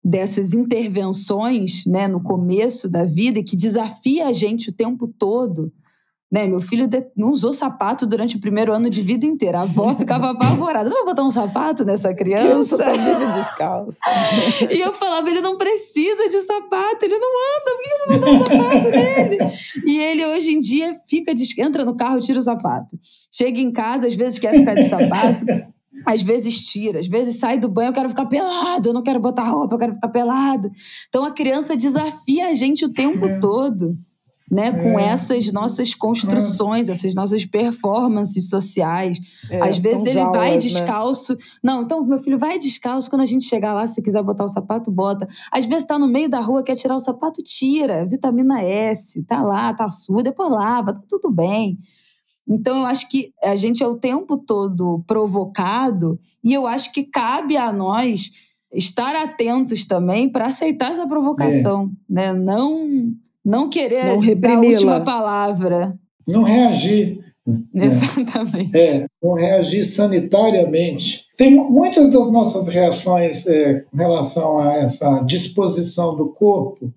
dessas 0.09 0.55
intervenções, 0.55 1.85
né, 1.85 2.07
no 2.07 2.23
começo 2.23 2.89
da 2.89 3.05
vida 3.05 3.41
e 3.41 3.43
que 3.43 3.57
desafia 3.57 4.29
a 4.29 4.33
gente 4.33 4.71
o 4.71 4.73
tempo 4.73 5.09
todo, 5.09 5.73
né, 6.31 6.45
meu 6.45 6.61
filho 6.61 6.89
não 7.17 7.31
usou 7.31 7.53
sapato 7.53 8.05
durante 8.05 8.37
o 8.37 8.41
primeiro 8.41 8.73
ano 8.73 8.91
de 8.91 9.01
vida 9.01 9.25
inteira. 9.25 9.61
A 9.61 9.63
avó 9.63 9.95
ficava 9.95 10.31
apavorada. 10.31 10.89
Não 10.91 10.97
vai 10.97 11.05
botar 11.05 11.23
um 11.23 11.31
sapato 11.31 11.85
nessa 11.85 12.13
criança? 12.13 12.77
Criança 12.77 13.33
descalço. 13.39 13.99
e 14.73 14.81
eu 14.81 14.93
falava, 14.93 15.31
ele 15.31 15.41
não 15.41 15.57
precisa 15.57 16.29
de 16.29 16.43
sapato, 16.43 17.05
ele 17.05 17.17
não 17.17 17.29
anda, 17.29 17.71
por 17.71 17.83
que 17.83 17.91
eu 17.91 17.99
vou 17.99 18.19
botar 18.19 18.31
um 18.33 18.59
sapato 18.59 18.91
nele? 18.91 19.39
E 19.87 19.99
ele, 19.99 20.27
hoje 20.27 20.51
em 20.51 20.59
dia, 20.59 20.97
fica, 21.09 21.33
entra 21.59 21.85
no 21.85 21.97
carro, 21.97 22.21
tira 22.21 22.41
o 22.41 22.43
sapato. 22.43 22.99
Chega 23.31 23.61
em 23.61 23.71
casa, 23.71 24.09
às 24.09 24.15
vezes 24.15 24.41
quer 24.41 24.53
ficar 24.53 24.75
de 24.75 24.89
sapato. 24.89 25.47
Às 26.05 26.23
vezes 26.23 26.67
tira, 26.67 27.01
às 27.01 27.09
vezes 27.09 27.37
sai 27.37 27.59
do 27.59 27.69
banho, 27.69 27.89
eu 27.89 27.93
quero 27.93 28.09
ficar 28.09 28.27
pelado, 28.27 28.89
eu 28.89 28.93
não 28.93 29.03
quero 29.03 29.19
botar 29.19 29.45
roupa, 29.45 29.75
eu 29.75 29.79
quero 29.79 29.95
ficar 29.95 30.09
pelado. 30.09 30.71
Então 31.09 31.25
a 31.25 31.33
criança 31.33 31.77
desafia 31.77 32.49
a 32.49 32.55
gente 32.55 32.85
o 32.85 32.93
tempo 32.93 33.27
é. 33.27 33.39
todo 33.41 33.97
né, 34.51 34.71
com 34.71 34.99
é. 34.99 35.09
essas 35.09 35.51
nossas 35.53 35.95
construções, 35.95 36.89
é. 36.89 36.93
essas 36.93 37.15
nossas 37.15 37.45
performances 37.45 38.49
sociais. 38.49 39.19
É, 39.51 39.61
Às 39.61 39.79
vezes 39.79 40.07
ele 40.07 40.25
vai 40.25 40.53
né? 40.53 40.59
descalço. 40.59 41.35
Né? 41.35 41.39
Não, 41.65 41.83
então 41.83 42.05
meu 42.07 42.19
filho 42.19 42.39
vai 42.39 42.59
descalço. 42.59 43.11
Quando 43.11 43.23
a 43.23 43.27
gente 43.27 43.45
chegar 43.45 43.75
lá, 43.75 43.87
se 43.87 44.01
quiser 44.01 44.23
botar 44.23 44.45
o 44.45 44.49
sapato, 44.49 44.91
bota. 44.91 45.29
Às 45.51 45.67
vezes 45.67 45.87
tá 45.87 45.99
no 45.99 46.07
meio 46.07 46.29
da 46.29 46.41
rua, 46.41 46.63
quer 46.63 46.77
tirar 46.77 46.97
o 46.97 47.01
sapato, 47.01 47.43
tira. 47.43 48.07
Vitamina 48.07 48.63
S, 48.63 49.23
tá 49.25 49.43
lá, 49.43 49.75
tá 49.75 49.89
sujo, 49.91 50.23
depois 50.23 50.51
lava, 50.51 50.93
tá 50.93 51.03
tudo 51.09 51.31
bem. 51.31 51.79
Então, 52.49 52.79
eu 52.79 52.87
acho 52.87 53.09
que 53.09 53.33
a 53.43 53.57
gente 53.57 53.83
é 53.83 53.87
o 53.87 53.97
tempo 53.97 54.37
todo 54.37 55.03
provocado 55.05 56.17
e 56.45 56.55
eu 56.55 56.65
acho 56.65 56.93
que 56.93 57.03
cabe 57.03 57.57
a 57.57 57.73
nós 57.73 58.31
estar 58.73 59.17
atentos 59.17 59.85
também 59.85 60.29
para 60.29 60.47
aceitar 60.47 60.93
essa 60.93 61.09
provocação, 61.09 61.91
é. 62.09 62.13
né? 62.13 62.33
Não 62.33 63.17
não 63.47 63.71
querer 63.71 64.05
não 64.05 64.21
dar 64.41 64.57
a 64.57 64.61
última 64.61 65.01
palavra. 65.01 65.97
Não 66.27 66.43
reagir. 66.43 67.21
Exatamente. 67.73 68.77
É, 68.77 69.07
não 69.23 69.35
reagir 69.35 69.85
sanitariamente. 69.85 71.27
Tem 71.37 71.55
muitas 71.55 72.11
das 72.11 72.33
nossas 72.33 72.67
reações 72.67 73.47
é, 73.47 73.85
com 73.89 73.97
relação 73.97 74.59
a 74.59 74.75
essa 74.75 75.21
disposição 75.21 76.17
do 76.17 76.31
corpo 76.31 76.93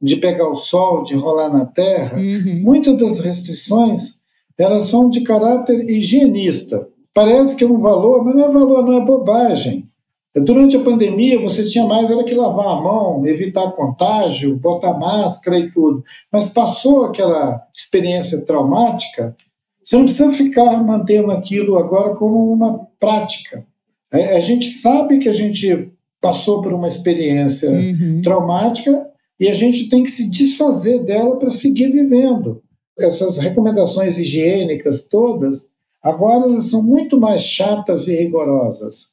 de 0.00 0.16
pegar 0.16 0.48
o 0.48 0.56
sol, 0.56 1.04
de 1.04 1.14
rolar 1.14 1.48
na 1.48 1.64
terra, 1.64 2.18
uhum. 2.18 2.60
muitas 2.64 2.96
das 2.98 3.20
restrições 3.20 4.20
elas 4.58 4.88
são 4.88 5.08
de 5.08 5.22
caráter 5.22 5.88
higienista. 5.88 6.88
Parece 7.14 7.56
que 7.56 7.64
é 7.64 7.66
um 7.66 7.78
valor, 7.78 8.24
mas 8.24 8.34
não 8.34 8.44
é 8.44 8.48
valor, 8.48 8.84
não 8.84 8.92
é 8.92 9.04
bobagem. 9.04 9.88
Durante 10.34 10.76
a 10.76 10.82
pandemia, 10.82 11.38
você 11.38 11.62
tinha 11.64 11.84
mais 11.84 12.10
era 12.10 12.24
que 12.24 12.34
lavar 12.34 12.68
a 12.68 12.80
mão, 12.80 13.26
evitar 13.26 13.70
contágio, 13.72 14.56
botar 14.56 14.94
máscara 14.94 15.58
e 15.58 15.70
tudo. 15.70 16.02
Mas 16.32 16.52
passou 16.54 17.04
aquela 17.04 17.62
experiência 17.74 18.40
traumática, 18.40 19.36
Você 19.82 19.96
não 19.96 20.04
precisa 20.04 20.32
ficar 20.32 20.82
mantendo 20.82 21.30
aquilo 21.30 21.76
agora 21.76 22.14
como 22.14 22.52
uma 22.52 22.86
prática. 22.98 23.66
A 24.10 24.40
gente 24.40 24.70
sabe 24.70 25.18
que 25.18 25.28
a 25.28 25.32
gente 25.32 25.92
passou 26.20 26.62
por 26.62 26.72
uma 26.72 26.88
experiência 26.88 27.70
uhum. 27.70 28.20
traumática 28.22 29.06
e 29.40 29.48
a 29.48 29.54
gente 29.54 29.88
tem 29.88 30.02
que 30.02 30.10
se 30.10 30.30
desfazer 30.30 31.00
dela 31.00 31.36
para 31.36 31.50
seguir 31.50 31.90
vivendo. 31.90 32.62
Essas 32.98 33.38
recomendações 33.38 34.18
higiênicas 34.18 35.08
todas, 35.08 35.66
agora 36.02 36.44
elas 36.44 36.66
são 36.66 36.82
muito 36.82 37.18
mais 37.18 37.42
chatas 37.42 38.06
e 38.06 38.14
rigorosas. 38.14 39.12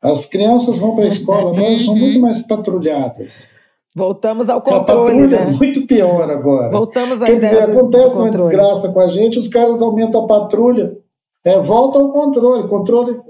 As 0.00 0.26
crianças 0.26 0.78
vão 0.78 0.94
para 0.94 1.04
a 1.04 1.08
escola 1.08 1.50
agora, 1.50 1.72
uhum. 1.72 1.78
são 1.78 1.96
muito 1.96 2.20
mais 2.20 2.46
patrulhadas. 2.46 3.48
Voltamos 3.94 4.50
ao 4.50 4.60
controle, 4.60 4.82
a 4.82 4.84
patrulha 4.84 5.26
né? 5.26 5.42
é 5.42 5.56
muito 5.56 5.86
pior 5.86 6.30
agora. 6.30 6.70
Voltamos 6.70 7.22
à 7.22 7.26
Quer 7.26 7.36
dizer, 7.36 7.62
acontece 7.62 8.16
uma 8.16 8.30
desgraça 8.30 8.92
com 8.92 9.00
a 9.00 9.08
gente, 9.08 9.38
os 9.38 9.48
caras 9.48 9.80
aumentam 9.80 10.24
a 10.24 10.26
patrulha, 10.26 10.98
é, 11.42 11.58
volta 11.58 11.98
ao 11.98 12.12
controle, 12.12 12.68
controle, 12.68 13.20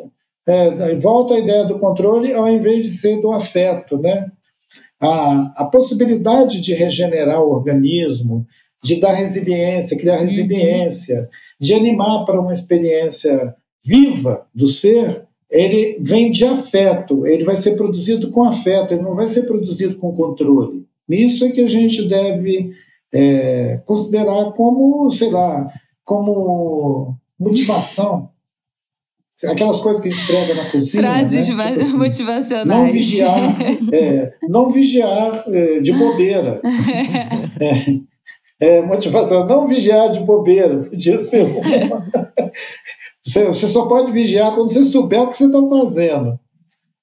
é, 0.45 0.97
volta 0.97 1.35
a 1.35 1.39
ideia 1.39 1.65
do 1.65 1.79
controle 1.79 2.33
ao 2.35 2.49
invés 2.49 2.83
de 2.83 2.89
ser 2.89 3.21
do 3.21 3.31
afeto, 3.31 3.97
né? 3.97 4.27
a, 5.01 5.53
a 5.57 5.65
possibilidade 5.67 6.61
de 6.61 6.75
regenerar 6.75 7.43
o 7.43 7.53
organismo, 7.53 8.47
de 8.83 9.01
dar 9.01 9.13
resiliência, 9.13 9.99
criar 9.99 10.19
uhum. 10.19 10.25
resiliência, 10.25 11.29
de 11.61 11.75
animar 11.75 12.25
para 12.25 12.41
uma 12.41 12.53
experiência 12.53 13.55
viva 13.85 14.47
do 14.55 14.67
ser, 14.67 15.26
ele 15.51 15.99
vem 16.01 16.31
de 16.31 16.45
afeto, 16.45 17.27
ele 17.27 17.45
vai 17.45 17.57
ser 17.57 17.77
produzido 17.77 18.31
com 18.31 18.45
afeto, 18.45 18.93
ele 18.93 19.03
não 19.03 19.15
vai 19.15 19.27
ser 19.27 19.43
produzido 19.43 19.97
com 19.97 20.13
controle. 20.13 20.87
Isso 21.09 21.45
é 21.45 21.51
que 21.51 21.61
a 21.61 21.69
gente 21.69 22.09
deve 22.09 22.73
é, 23.13 23.81
considerar 23.85 24.53
como, 24.53 25.11
sei 25.11 25.31
lá, 25.31 25.71
como 26.05 27.17
motivação 27.39 28.31
Aquelas 29.45 29.81
coisas 29.81 30.01
que 30.01 30.09
a 30.09 30.11
gente 30.11 30.27
prega 30.27 30.55
na 30.55 30.71
cozinha. 30.71 31.03
Frases 31.03 31.49
né? 31.49 31.67
tipo 31.67 31.81
assim, 31.81 31.97
motivacionais. 31.99 32.67
Não 32.67 32.91
vigiar, 32.91 33.57
é, 33.93 34.33
não 34.49 34.71
vigiar 34.71 35.45
é, 35.49 35.81
de 35.81 35.93
bobeira. 35.93 36.61
É, 37.59 38.77
é, 38.79 38.83
motivação, 38.83 39.47
não 39.47 39.67
vigiar 39.67 40.13
de 40.13 40.21
bobeira. 40.21 40.77
Podia 40.77 41.17
ser 41.17 41.43
uma. 41.43 42.07
Você, 43.27 43.47
você 43.49 43.67
só 43.67 43.87
pode 43.87 44.13
vigiar 44.13 44.55
quando 44.55 44.73
você 44.73 44.85
souber 44.85 45.23
o 45.23 45.29
que 45.29 45.37
você 45.37 45.47
está 45.47 45.61
fazendo. 45.69 46.39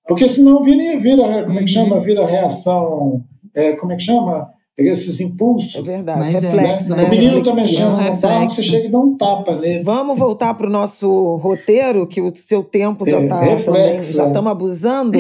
Porque 0.07 0.27
senão 0.27 0.63
vira, 0.63 0.99
vira 0.99 1.43
como 1.45 1.59
é 1.59 1.63
que 1.63 1.67
chama? 1.67 1.95
Uhum. 1.97 2.01
Vira 2.01 2.25
reação. 2.25 3.23
É, 3.53 3.73
como 3.73 3.91
é 3.91 3.95
que 3.95 4.03
chama? 4.03 4.49
esses 4.75 5.21
impulsos. 5.21 5.75
É 5.75 5.81
verdade, 5.81 6.19
Mas 6.19 6.43
é, 6.43 6.49
reflexo, 6.49 6.93
é, 6.93 6.97
né? 6.97 7.03
O 7.03 7.09
menino 7.09 7.37
está 7.37 7.53
mexendo 7.53 7.91
no 7.91 8.21
carro, 8.21 8.49
você 8.49 8.63
chega 8.63 8.87
e 8.87 8.89
dá 8.89 8.99
um 8.99 9.15
tapa 9.15 9.55
nele. 9.55 9.83
Vamos 9.83 10.17
voltar 10.17 10.53
para 10.55 10.65
o 10.67 10.69
nosso 10.69 11.35
roteiro, 11.35 12.07
que 12.07 12.19
o 12.21 12.31
seu 12.35 12.63
tempo 12.63 13.07
já 13.07 13.21
está 13.21 13.45
é, 13.45 13.55
também, 13.57 14.03
já 14.03 14.27
estamos 14.27 14.51
abusando. 14.51 15.19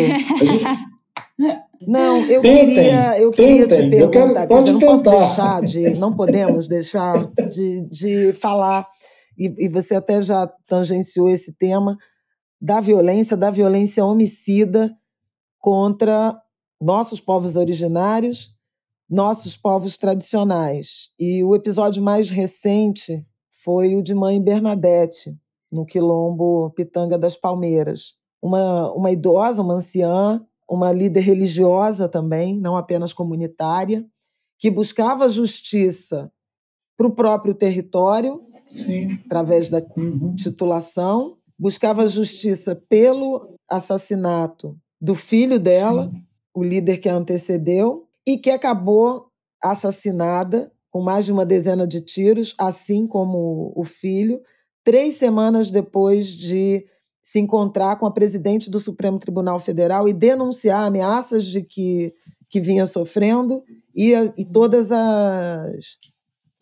Não, 1.85 2.17
eu 2.17 2.41
tentem, 2.41 2.75
queria, 2.75 3.19
eu 3.19 3.31
queria 3.31 3.67
te 3.67 3.75
perguntar, 3.89 3.97
eu 3.97 4.09
quero, 4.09 4.47
pode 4.47 4.63
dizer, 4.65 4.85
não 4.85 4.97
tentar. 4.97 5.19
deixar 5.19 5.61
de, 5.61 5.89
não 5.95 6.13
podemos 6.13 6.67
deixar 6.67 7.29
de, 7.49 7.81
de 7.89 8.33
falar, 8.33 8.87
e, 9.37 9.65
e 9.65 9.67
você 9.67 9.95
até 9.95 10.21
já 10.21 10.47
tangenciou 10.65 11.29
esse 11.29 11.55
tema, 11.57 11.97
da 12.61 12.79
violência, 12.79 13.35
da 13.35 13.51
violência 13.51 14.05
homicida 14.05 14.95
contra 15.59 16.39
nossos 16.79 17.19
povos 17.19 17.55
originários 17.55 18.53
nossos 19.13 19.55
povos 19.55 19.95
tradicionais. 19.97 21.11
E 21.19 21.43
o 21.43 21.55
episódio 21.55 22.01
mais 22.01 22.31
recente 22.31 23.25
foi 23.63 23.95
o 23.95 24.01
de 24.01 24.15
Mãe 24.15 24.41
Bernadette, 24.41 25.37
no 25.71 25.85
quilombo 25.85 26.71
Pitanga 26.71 27.17
das 27.17 27.37
Palmeiras. 27.37 28.15
Uma, 28.41 28.91
uma 28.93 29.11
idosa, 29.11 29.61
uma 29.61 29.75
anciã, 29.75 30.43
uma 30.67 30.91
líder 30.91 31.21
religiosa 31.21 32.09
também, 32.09 32.59
não 32.59 32.75
apenas 32.75 33.13
comunitária, 33.13 34.03
que 34.57 34.71
buscava 34.71 35.27
justiça 35.29 36.31
para 36.97 37.07
o 37.07 37.13
próprio 37.13 37.53
território, 37.53 38.41
Sim. 38.73 39.19
através 39.25 39.69
da 39.69 39.83
uhum. 39.95 40.35
titulação, 40.35 41.37
buscava 41.57 42.07
justiça 42.07 42.75
pelo 42.89 43.57
assassinato 43.69 44.77
do 44.99 45.13
filho 45.13 45.59
dela, 45.59 46.09
Sim. 46.11 46.23
o 46.53 46.63
líder 46.63 46.97
que 46.97 47.09
a 47.09 47.15
antecedeu, 47.15 48.07
e 48.25 48.37
que 48.37 48.49
acabou 48.49 49.27
assassinada 49.61 50.71
com 50.89 51.01
mais 51.01 51.25
de 51.25 51.31
uma 51.31 51.45
dezena 51.45 51.87
de 51.87 52.01
tiros, 52.01 52.53
assim 52.57 53.07
como 53.07 53.73
o 53.75 53.83
filho, 53.83 54.41
três 54.83 55.15
semanas 55.15 55.71
depois 55.71 56.27
de 56.27 56.85
se 57.23 57.39
encontrar 57.39 57.95
com 57.95 58.05
a 58.05 58.11
presidente 58.11 58.69
do 58.69 58.79
Supremo 58.79 59.17
Tribunal 59.17 59.59
Federal 59.59 60.07
e 60.07 60.13
denunciar 60.13 60.85
ameaças 60.85 61.45
de 61.45 61.63
que, 61.63 62.13
que 62.49 62.59
vinha 62.59 62.85
sofrendo 62.85 63.63
e, 63.95 64.13
e 64.37 64.45
todas 64.45 64.91
as 64.91 65.97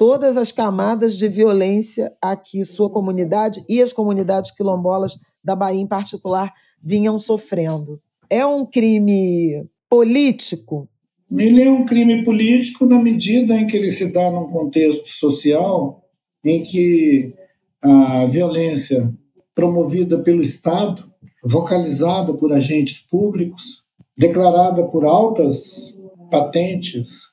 todas 0.01 0.35
as 0.35 0.51
camadas 0.51 1.15
de 1.15 1.27
violência 1.27 2.11
a 2.19 2.35
que 2.35 2.65
sua 2.65 2.89
comunidade 2.89 3.63
e 3.69 3.79
as 3.83 3.93
comunidades 3.93 4.49
quilombolas 4.49 5.15
da 5.43 5.55
Bahia 5.55 5.79
em 5.79 5.85
particular 5.85 6.51
vinham 6.81 7.19
sofrendo. 7.19 8.01
É 8.27 8.43
um 8.43 8.65
crime 8.65 9.63
político 9.87 10.89
ele 11.37 11.61
é 11.61 11.71
um 11.71 11.85
crime 11.85 12.25
político 12.25 12.87
na 12.87 12.99
medida 12.99 13.55
em 13.55 13.67
que 13.67 13.77
ele 13.77 13.91
se 13.91 14.11
dá 14.11 14.31
num 14.31 14.49
contexto 14.49 15.07
social 15.07 16.03
em 16.43 16.63
que 16.63 17.35
a 17.79 18.25
violência 18.25 19.13
promovida 19.53 20.17
pelo 20.17 20.41
Estado, 20.41 21.09
vocalizada 21.43 22.33
por 22.33 22.51
agentes 22.51 23.07
públicos, 23.07 23.83
declarada 24.17 24.83
por 24.87 25.05
altas 25.05 25.95
patentes 26.31 27.30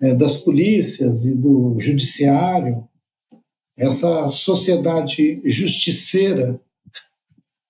é, 0.00 0.14
das 0.14 0.38
polícias 0.38 1.24
e 1.24 1.34
do 1.34 1.76
judiciário, 1.78 2.86
essa 3.76 4.28
sociedade 4.28 5.40
justiceira 5.44 6.60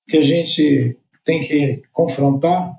que 0.08 0.16
a 0.16 0.22
gente 0.22 0.96
tem 1.24 1.42
que 1.42 1.82
confrontar, 1.92 2.72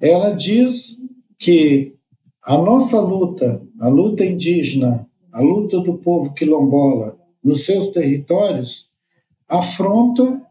ela 0.00 0.32
diz 0.32 0.98
que 1.38 1.94
a 2.42 2.58
nossa 2.58 3.00
luta, 3.00 3.62
a 3.80 3.88
luta 3.88 4.24
indígena, 4.24 5.08
a 5.32 5.40
luta 5.40 5.78
do 5.80 5.98
povo 5.98 6.34
quilombola 6.34 7.16
nos 7.42 7.64
seus 7.64 7.90
territórios, 7.90 8.90
afronta 9.48 10.42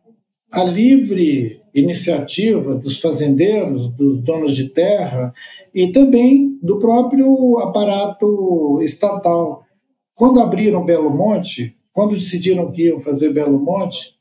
a 0.52 0.64
livre 0.64 1.62
iniciativa 1.76 2.76
dos 2.76 3.00
fazendeiros, 3.00 3.90
dos 3.92 4.22
donos 4.22 4.56
de 4.56 4.70
terra 4.70 5.34
e 5.74 5.92
também 5.92 6.58
do 6.64 6.80
próprio 6.80 7.60
aparato 7.60 8.82
estatal. 8.82 9.64
Quando 10.16 10.40
abriram 10.40 10.86
Belo 10.86 11.10
Monte, 11.10 11.78
quando 11.92 12.16
decidiram 12.16 12.72
que 12.72 12.88
iam 12.88 13.00
fazer 13.00 13.32
Belo 13.34 13.60
Monte, 13.60 14.18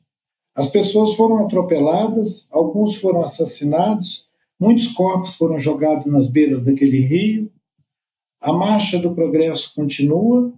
as 0.53 0.69
pessoas 0.69 1.15
foram 1.15 1.45
atropeladas, 1.45 2.47
alguns 2.51 2.97
foram 2.97 3.21
assassinados, 3.21 4.29
Muitos 4.59 4.93
corpos 4.93 5.35
foram 5.35 5.59
jogados 5.59 6.05
nas 6.05 6.29
beiras 6.29 6.63
daquele 6.63 6.99
rio. 7.01 7.51
A 8.39 8.53
marcha 8.53 8.97
do 8.99 9.13
progresso 9.13 9.73
continua. 9.75 10.53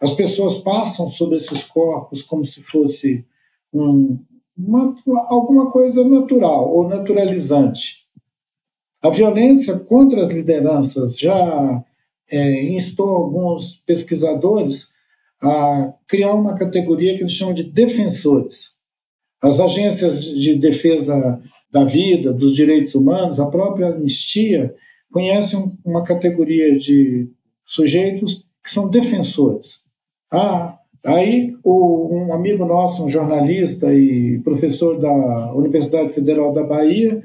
As 0.00 0.14
pessoas 0.14 0.58
passam 0.58 1.08
sobre 1.08 1.36
esses 1.36 1.64
corpos 1.64 2.22
como 2.24 2.44
se 2.44 2.60
fosse 2.60 3.24
um, 3.72 4.18
uma, 4.56 4.94
alguma 5.28 5.70
coisa 5.70 6.04
natural 6.04 6.72
ou 6.72 6.88
naturalizante. 6.88 8.02
A 9.02 9.10
violência 9.10 9.78
contra 9.78 10.20
as 10.20 10.30
lideranças 10.30 11.18
já 11.18 11.84
é, 12.30 12.64
instou 12.66 13.08
alguns 13.08 13.76
pesquisadores 13.84 14.92
a 15.40 15.92
criar 16.06 16.34
uma 16.34 16.54
categoria 16.54 17.16
que 17.16 17.22
eles 17.22 17.32
chamam 17.32 17.52
de 17.52 17.64
defensores. 17.64 18.74
As 19.42 19.58
agências 19.58 20.24
de 20.24 20.54
defesa 20.54 21.42
da 21.70 21.84
vida, 21.84 22.32
dos 22.32 22.54
direitos 22.54 22.94
humanos, 22.94 23.40
a 23.40 23.50
própria 23.50 23.88
anistia, 23.88 24.72
conhecem 25.10 25.76
uma 25.84 26.04
categoria 26.04 26.78
de 26.78 27.28
sujeitos 27.66 28.46
que 28.62 28.70
são 28.70 28.88
defensores. 28.88 29.84
Ah, 30.30 30.78
aí 31.04 31.54
o, 31.64 32.14
um 32.14 32.32
amigo 32.32 32.64
nosso, 32.64 33.04
um 33.04 33.10
jornalista 33.10 33.92
e 33.94 34.38
professor 34.40 34.98
da 34.98 35.52
Universidade 35.54 36.12
Federal 36.12 36.52
da 36.52 36.62
Bahia, 36.62 37.22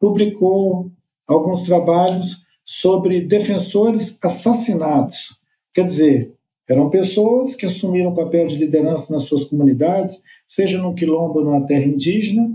publicou 0.00 0.90
alguns 1.26 1.64
trabalhos 1.64 2.44
sobre 2.64 3.20
defensores 3.20 4.18
assassinados. 4.22 5.36
Quer 5.72 5.84
dizer, 5.84 6.34
eram 6.68 6.90
pessoas 6.90 7.54
que 7.54 7.66
assumiram 7.66 8.14
papel 8.14 8.46
de 8.46 8.56
liderança 8.56 9.12
nas 9.12 9.24
suas 9.24 9.44
comunidades, 9.44 10.22
seja 10.46 10.80
no 10.80 10.94
quilombo 10.94 11.38
ou 11.38 11.44
numa 11.44 11.66
terra 11.66 11.84
indígena, 11.84 12.50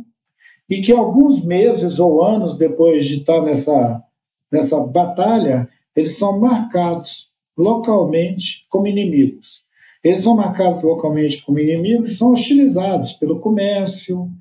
e 0.69 0.81
que 0.81 0.91
alguns 0.91 1.45
meses 1.45 1.99
ou 1.99 2.23
anos 2.23 2.57
depois 2.57 3.05
de 3.05 3.19
estar 3.19 3.41
nessa, 3.41 4.03
nessa 4.51 4.79
batalha, 4.85 5.69
eles 5.95 6.17
são 6.17 6.39
marcados 6.39 7.31
localmente 7.57 8.65
como 8.69 8.87
inimigos. 8.87 9.66
Eles 10.07 10.23
são 10.23 10.35
marcados 10.35 10.81
localmente 10.83 11.43
como 11.43 11.59
inimigos, 11.59 12.17
são 12.17 12.31
hostilizados 12.31 13.13
pelo 13.13 13.39
comércio, 13.39 14.31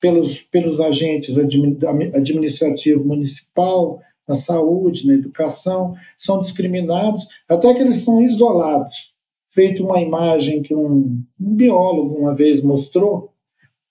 pelos, 0.00 0.42
pelos 0.42 0.80
agentes 0.80 1.38
administrativos 1.38 3.06
municipal, 3.06 4.00
na 4.26 4.34
saúde, 4.34 5.06
na 5.06 5.14
educação, 5.14 5.94
são 6.16 6.40
discriminados, 6.40 7.28
até 7.48 7.72
que 7.74 7.80
eles 7.80 7.96
são 7.96 8.22
isolados. 8.22 9.14
Feito 9.50 9.84
uma 9.84 10.00
imagem 10.00 10.62
que 10.62 10.74
um, 10.74 11.22
biólogo 11.38 12.16
uma 12.16 12.34
vez 12.34 12.60
mostrou 12.62 13.32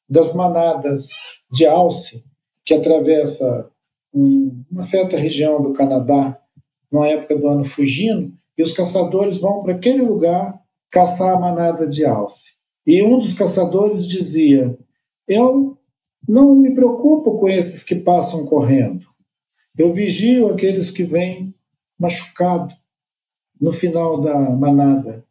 das 0.10 0.34
manadas 0.34 1.08
de 1.50 1.66
alce 1.66 2.26
que 2.66 2.74
atravessa 2.74 3.70
um, 4.14 4.62
uma 4.70 4.84
certa 4.84 5.16
região 5.16 5.62
do 5.62 5.72
Canadá, 5.72 6.38
na 6.92 7.08
época 7.08 7.38
do 7.38 7.48
ano 7.48 7.64
fugindo, 7.64 8.34
e 8.58 8.62
os 8.62 8.74
caçadores 8.74 9.40
vão 9.40 9.64
para 9.64 9.74
aquele 9.74 10.02
lugar 10.02 10.63
caçar 10.94 11.36
a 11.36 11.40
manada 11.40 11.88
de 11.88 12.06
alce. 12.06 12.54
E 12.86 13.02
um 13.02 13.18
dos 13.18 13.34
caçadores 13.34 14.08
dizia: 14.08 14.78
Eu 15.28 15.76
não 16.28 16.56
me 16.56 16.74
preocupo 16.74 17.36
com 17.38 17.50
esses 17.50 17.84
que 17.84 17.96
passam 17.96 18.46
correndo. 18.46 19.06
Eu 19.76 19.92
vigio 19.92 20.50
aqueles 20.50 20.92
que 20.92 21.04
vêm 21.04 21.54
machucado 22.00 22.74
no 23.60 23.74
final 23.74 24.22
da 24.22 24.38
manada. 24.52 25.26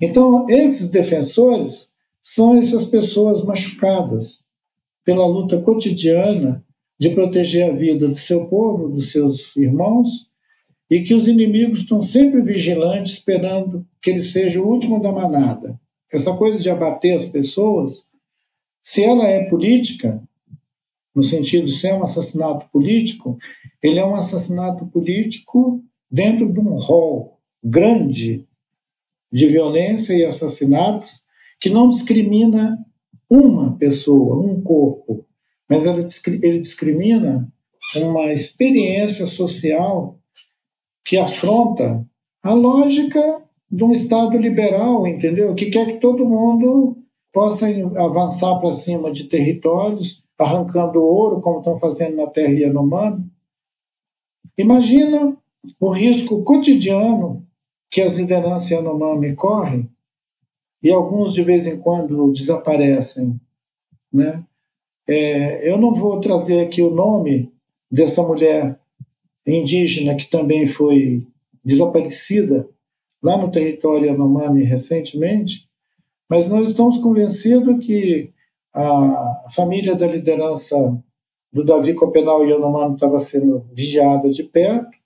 Então, 0.00 0.48
esses 0.48 0.90
defensores 0.90 1.94
são 2.22 2.56
essas 2.56 2.86
pessoas 2.86 3.44
machucadas 3.44 4.44
pela 5.04 5.26
luta 5.26 5.60
cotidiana 5.60 6.64
de 6.98 7.10
proteger 7.10 7.70
a 7.70 7.74
vida 7.74 8.08
do 8.08 8.16
seu 8.16 8.46
povo, 8.48 8.88
dos 8.88 9.12
seus 9.12 9.54
irmãos, 9.56 10.30
e 10.90 11.02
que 11.02 11.14
os 11.14 11.28
inimigos 11.28 11.80
estão 11.80 12.00
sempre 12.00 12.40
vigilantes, 12.40 13.14
esperando 13.14 13.86
que 14.00 14.10
ele 14.10 14.22
seja 14.22 14.60
o 14.60 14.66
último 14.66 15.00
da 15.00 15.12
manada. 15.12 15.78
Essa 16.10 16.34
coisa 16.34 16.58
de 16.58 16.70
abater 16.70 17.14
as 17.14 17.28
pessoas, 17.28 18.08
se 18.82 19.04
ela 19.04 19.24
é 19.24 19.44
política, 19.44 20.22
no 21.14 21.22
sentido 21.22 21.66
de 21.66 21.72
ser 21.72 21.92
um 21.94 22.02
assassinato 22.02 22.66
político, 22.70 23.36
ele 23.82 23.98
é 23.98 24.06
um 24.06 24.14
assassinato 24.14 24.86
político 24.86 25.82
dentro 26.10 26.50
de 26.50 26.58
um 26.58 26.74
rol 26.76 27.38
grande 27.62 28.46
de 29.30 29.46
violência 29.46 30.14
e 30.14 30.24
assassinatos 30.24 31.22
que 31.60 31.68
não 31.68 31.88
discrimina 31.88 32.78
uma 33.28 33.76
pessoa, 33.76 34.40
um 34.40 34.60
corpo, 34.62 35.26
mas 35.68 35.84
ele 35.84 36.60
discrimina 36.60 37.52
uma 37.96 38.32
experiência 38.32 39.26
social 39.26 40.17
que 41.08 41.16
afronta 41.16 42.06
a 42.42 42.52
lógica 42.52 43.42
de 43.70 43.82
um 43.82 43.90
Estado 43.90 44.36
liberal, 44.36 45.06
entendeu? 45.06 45.54
Que 45.54 45.70
quer 45.70 45.86
que 45.86 45.94
todo 45.94 46.28
mundo 46.28 46.98
possa 47.32 47.66
avançar 47.96 48.60
para 48.60 48.74
cima 48.74 49.10
de 49.10 49.24
territórios, 49.24 50.22
arrancando 50.38 51.02
ouro, 51.02 51.40
como 51.40 51.60
estão 51.60 51.78
fazendo 51.78 52.16
na 52.16 52.26
terra 52.26 52.52
Yanomami. 52.52 53.24
Imagina 54.58 55.34
o 55.80 55.88
risco 55.88 56.44
cotidiano 56.44 57.42
que 57.90 58.02
as 58.02 58.16
lideranças 58.16 58.70
Yanomami 58.70 59.34
correm, 59.34 59.90
e 60.82 60.90
alguns 60.90 61.32
de 61.32 61.42
vez 61.42 61.66
em 61.66 61.78
quando 61.78 62.32
desaparecem. 62.32 63.40
Né? 64.12 64.44
É, 65.08 65.72
eu 65.72 65.78
não 65.78 65.94
vou 65.94 66.20
trazer 66.20 66.60
aqui 66.60 66.82
o 66.82 66.90
nome 66.90 67.50
dessa 67.90 68.22
mulher 68.22 68.78
indígena 69.56 70.14
que 70.14 70.26
também 70.26 70.66
foi 70.66 71.26
desaparecida 71.64 72.68
lá 73.22 73.36
no 73.36 73.50
território 73.50 74.06
Yanomami 74.06 74.62
recentemente, 74.62 75.68
mas 76.28 76.48
nós 76.48 76.68
estamos 76.68 76.98
convencidos 76.98 77.84
que 77.84 78.32
a 78.72 79.46
família 79.50 79.94
da 79.94 80.06
liderança 80.06 80.76
do 81.52 81.64
Davi 81.64 81.94
Copenal 81.94 82.44
Yanomami 82.44 82.94
estava 82.94 83.18
sendo 83.18 83.66
vigiada 83.72 84.30
de 84.30 84.44
perto, 84.44 84.96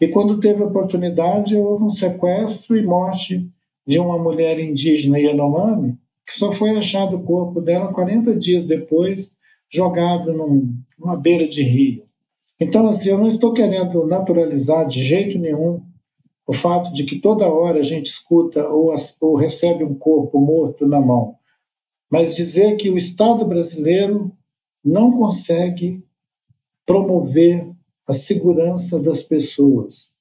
e 0.00 0.08
quando 0.08 0.40
teve 0.40 0.62
oportunidade, 0.62 1.56
houve 1.56 1.84
um 1.84 1.88
sequestro 1.88 2.76
e 2.76 2.82
morte 2.82 3.48
de 3.86 3.98
uma 3.98 4.18
mulher 4.18 4.58
indígena 4.58 5.18
Yanomami, 5.18 5.96
que 6.26 6.32
só 6.32 6.50
foi 6.50 6.70
achado 6.70 7.16
o 7.16 7.22
corpo 7.22 7.60
dela 7.60 7.92
40 7.92 8.34
dias 8.34 8.64
depois, 8.64 9.32
jogado 9.70 10.32
num, 10.32 10.74
numa 10.98 11.16
beira 11.16 11.46
de 11.46 11.62
rio. 11.62 12.03
Então, 12.64 12.88
assim, 12.88 13.10
eu 13.10 13.18
não 13.18 13.26
estou 13.26 13.52
querendo 13.52 14.06
naturalizar 14.06 14.86
de 14.86 15.04
jeito 15.04 15.38
nenhum 15.38 15.82
o 16.46 16.52
fato 16.54 16.94
de 16.94 17.04
que 17.04 17.20
toda 17.20 17.46
hora 17.46 17.80
a 17.80 17.82
gente 17.82 18.06
escuta 18.06 18.66
ou, 18.68 18.94
ou 19.20 19.36
recebe 19.36 19.84
um 19.84 19.94
corpo 19.94 20.40
morto 20.40 20.86
na 20.86 20.98
mão, 20.98 21.36
mas 22.10 22.34
dizer 22.34 22.76
que 22.76 22.88
o 22.88 22.96
Estado 22.96 23.44
brasileiro 23.44 24.32
não 24.82 25.12
consegue 25.12 26.02
promover 26.86 27.70
a 28.06 28.14
segurança 28.14 28.98
das 29.02 29.22
pessoas, 29.24 30.14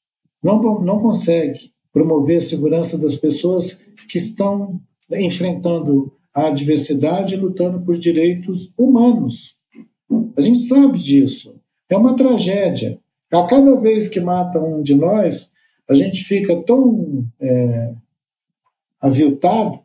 não, 0.44 0.82
não 0.82 1.00
consegue 1.00 1.72
promover 1.94 2.40
a 2.40 2.42
segurança 2.42 2.98
das 2.98 3.16
pessoas 3.16 3.82
que 4.10 4.18
estão 4.18 4.82
enfrentando 5.10 6.12
a 6.34 6.48
adversidade 6.48 7.36
e 7.36 7.38
lutando 7.38 7.86
por 7.86 7.98
direitos 7.98 8.78
humanos. 8.78 9.60
A 10.36 10.42
gente 10.42 10.60
sabe 10.60 11.00
disso. 11.00 11.53
É 11.94 11.98
uma 11.98 12.16
tragédia. 12.16 13.00
A 13.32 13.44
cada 13.44 13.80
vez 13.80 14.10
que 14.10 14.20
mata 14.20 14.60
um 14.60 14.82
de 14.82 14.96
nós, 14.96 15.52
a 15.88 15.94
gente 15.94 16.24
fica 16.24 16.56
tão 16.64 17.24
é, 17.40 17.92
aviltado 19.00 19.80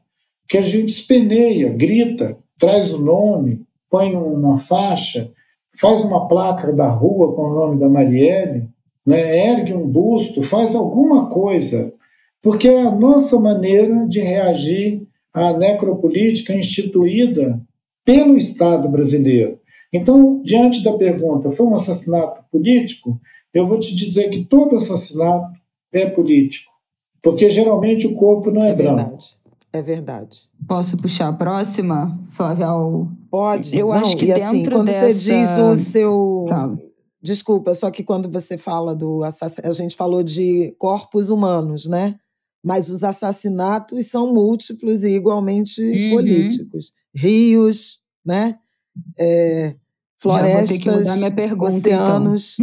que 0.48 0.56
a 0.56 0.62
gente 0.62 0.88
esperneia, 0.88 1.68
grita, 1.68 2.38
traz 2.58 2.94
o 2.94 3.04
nome, 3.04 3.60
põe 3.90 4.16
uma 4.16 4.56
faixa, 4.56 5.30
faz 5.78 6.02
uma 6.02 6.26
placa 6.26 6.72
da 6.72 6.88
rua 6.88 7.34
com 7.34 7.42
o 7.42 7.54
nome 7.54 7.78
da 7.78 7.90
Marielle, 7.90 8.68
né, 9.04 9.50
ergue 9.50 9.74
um 9.74 9.86
busto, 9.86 10.42
faz 10.42 10.74
alguma 10.74 11.28
coisa, 11.28 11.92
porque 12.40 12.68
é 12.68 12.82
a 12.82 12.90
nossa 12.90 13.38
maneira 13.38 14.06
de 14.06 14.20
reagir 14.20 15.06
à 15.32 15.52
necropolítica 15.52 16.54
instituída 16.54 17.60
pelo 18.02 18.34
Estado 18.34 18.88
brasileiro. 18.88 19.58
Então, 19.92 20.42
diante 20.42 20.84
da 20.84 20.92
pergunta, 20.96 21.50
foi 21.50 21.66
um 21.66 21.74
assassinato 21.74 22.44
político? 22.50 23.20
Eu 23.52 23.66
vou 23.66 23.78
te 23.78 23.94
dizer 23.94 24.28
que 24.28 24.44
todo 24.44 24.76
assassinato 24.76 25.58
é 25.92 26.06
político, 26.06 26.70
porque 27.22 27.48
geralmente 27.48 28.06
o 28.06 28.14
corpo 28.14 28.50
não 28.50 28.62
é, 28.62 28.70
é 28.70 28.74
branco. 28.74 28.96
Verdade. 28.96 29.38
É 29.72 29.82
verdade. 29.82 30.38
Posso 30.66 30.96
puxar 30.98 31.28
a 31.28 31.32
próxima, 31.32 32.18
Flávia? 32.30 32.68
Pode. 33.30 33.76
Eu 33.76 33.88
não, 33.88 33.94
acho 33.94 34.16
que 34.16 34.32
assim, 34.32 34.58
dentro 34.58 34.76
quando 34.76 34.86
dessa... 34.86 35.10
você 35.10 35.40
diz 35.40 35.50
o 35.58 35.76
seu. 35.76 36.44
Fala. 36.48 36.78
Desculpa, 37.20 37.74
só 37.74 37.90
que 37.90 38.02
quando 38.04 38.30
você 38.30 38.56
fala 38.56 38.94
do 38.94 39.24
assassinato, 39.24 39.68
a 39.68 39.72
gente 39.72 39.96
falou 39.96 40.22
de 40.22 40.74
corpos 40.78 41.30
humanos, 41.30 41.86
né? 41.86 42.16
Mas 42.62 42.88
os 42.88 43.04
assassinatos 43.04 44.06
são 44.06 44.32
múltiplos 44.32 45.04
e 45.04 45.10
igualmente 45.10 45.82
uhum. 45.82 46.16
políticos. 46.16 46.92
Rios, 47.14 48.02
né? 48.24 48.58
É, 49.18 49.74
florestas, 50.16 50.52
Já 50.52 50.58
vou 50.58 50.68
ter 50.68 50.78
que 50.78 50.90
mudar 50.90 51.16
minha 51.16 51.30
pergunta, 51.30 51.88
então. 51.88 52.04
oceanos. 52.04 52.56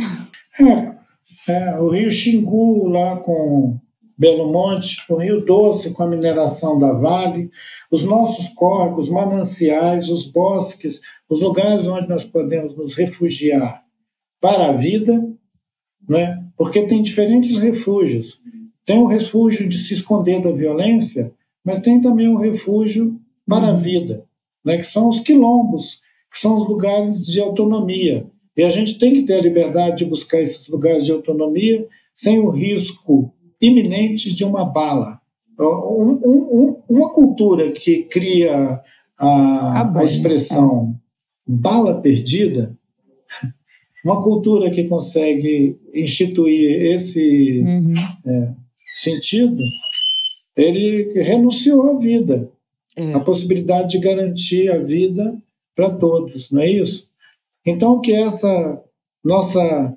Então. 0.59 0.95
É, 1.47 1.51
é, 1.51 1.79
o 1.79 1.89
rio 1.89 2.09
Xingu, 2.09 2.87
lá 2.87 3.17
com 3.17 3.77
Belo 4.17 4.51
Monte, 4.51 5.03
o 5.09 5.17
Rio 5.17 5.43
Doce, 5.43 5.91
com 5.91 6.03
a 6.03 6.07
mineração 6.07 6.79
da 6.79 6.93
Vale, 6.93 7.51
os 7.91 8.05
nossos 8.05 8.53
córregos, 8.53 9.09
mananciais, 9.09 10.09
os 10.09 10.25
bosques, 10.25 11.01
os 11.29 11.41
lugares 11.41 11.85
onde 11.85 12.07
nós 12.07 12.23
podemos 12.23 12.77
nos 12.77 12.95
refugiar 12.95 13.83
para 14.39 14.67
a 14.69 14.71
vida, 14.71 15.27
né? 16.07 16.41
porque 16.57 16.83
tem 16.87 17.03
diferentes 17.03 17.57
refúgios. 17.57 18.39
Tem 18.85 18.99
o 18.99 19.07
refúgio 19.07 19.67
de 19.67 19.77
se 19.77 19.95
esconder 19.95 20.41
da 20.41 20.51
violência, 20.51 21.33
mas 21.63 21.81
tem 21.81 21.99
também 21.99 22.29
o 22.29 22.37
refúgio 22.37 23.19
para 23.47 23.69
a 23.69 23.75
vida, 23.75 24.23
né? 24.63 24.77
que 24.77 24.83
são 24.83 25.09
os 25.09 25.19
quilombos, 25.19 26.04
que 26.35 26.41
são 26.41 26.53
os 26.53 26.67
lugares 26.67 27.25
de 27.25 27.39
autonomia. 27.39 28.27
E 28.57 28.63
a 28.63 28.69
gente 28.69 28.99
tem 28.99 29.13
que 29.13 29.23
ter 29.23 29.35
a 29.35 29.41
liberdade 29.41 29.99
de 29.99 30.05
buscar 30.05 30.41
esses 30.41 30.67
lugares 30.67 31.05
de 31.05 31.13
autonomia 31.13 31.87
sem 32.13 32.39
o 32.39 32.49
risco 32.49 33.33
iminente 33.61 34.35
de 34.35 34.43
uma 34.43 34.65
bala. 34.65 35.21
Um, 35.57 36.19
um, 36.25 36.75
uma 36.89 37.09
cultura 37.13 37.71
que 37.71 38.03
cria 38.03 38.81
a, 39.17 39.97
a 39.97 40.03
expressão 40.03 40.99
bala 41.47 42.01
perdida, 42.01 42.77
uma 44.03 44.21
cultura 44.21 44.69
que 44.69 44.83
consegue 44.89 45.79
instituir 45.93 46.81
esse 46.93 47.63
uhum. 47.65 47.93
é, 48.25 48.49
sentido, 49.01 49.63
ele 50.53 51.13
renunciou 51.21 51.91
à 51.91 51.97
vida, 51.97 52.51
é. 52.97 53.13
a 53.13 53.21
possibilidade 53.21 53.91
de 53.91 53.99
garantir 53.99 54.69
a 54.69 54.79
vida 54.79 55.41
para 55.75 55.89
todos, 55.89 56.51
não 56.51 56.61
é 56.61 56.69
isso? 56.69 57.09
Então 57.65 57.99
que 57.99 58.13
essa 58.13 58.81
nossa 59.23 59.95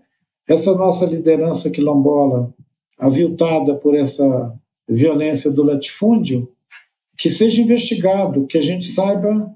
essa 0.48 0.74
nossa 0.74 1.04
liderança 1.04 1.70
quilombola 1.70 2.52
aviltada 2.98 3.74
por 3.74 3.94
essa 3.94 4.54
violência 4.88 5.50
do 5.50 5.62
latifúndio 5.62 6.50
que 7.18 7.28
seja 7.28 7.60
investigado, 7.60 8.46
que 8.46 8.56
a 8.56 8.62
gente 8.62 8.86
saiba 8.86 9.54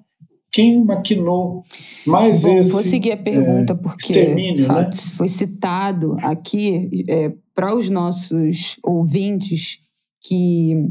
quem 0.52 0.84
maquinou 0.84 1.64
mais 2.06 2.42
Bom, 2.42 2.58
esse 2.58 2.70
vou 2.70 2.82
seguir 2.82 3.12
a 3.12 3.16
pergunta 3.16 3.72
é, 3.72 3.76
porque 3.76 4.12
extermínio, 4.12 4.68
né? 4.68 4.90
foi 5.16 5.28
citado 5.28 6.16
aqui 6.20 7.04
é, 7.08 7.32
para 7.54 7.74
os 7.74 7.88
nossos 7.88 8.76
ouvintes 8.82 9.78
que 10.20 10.90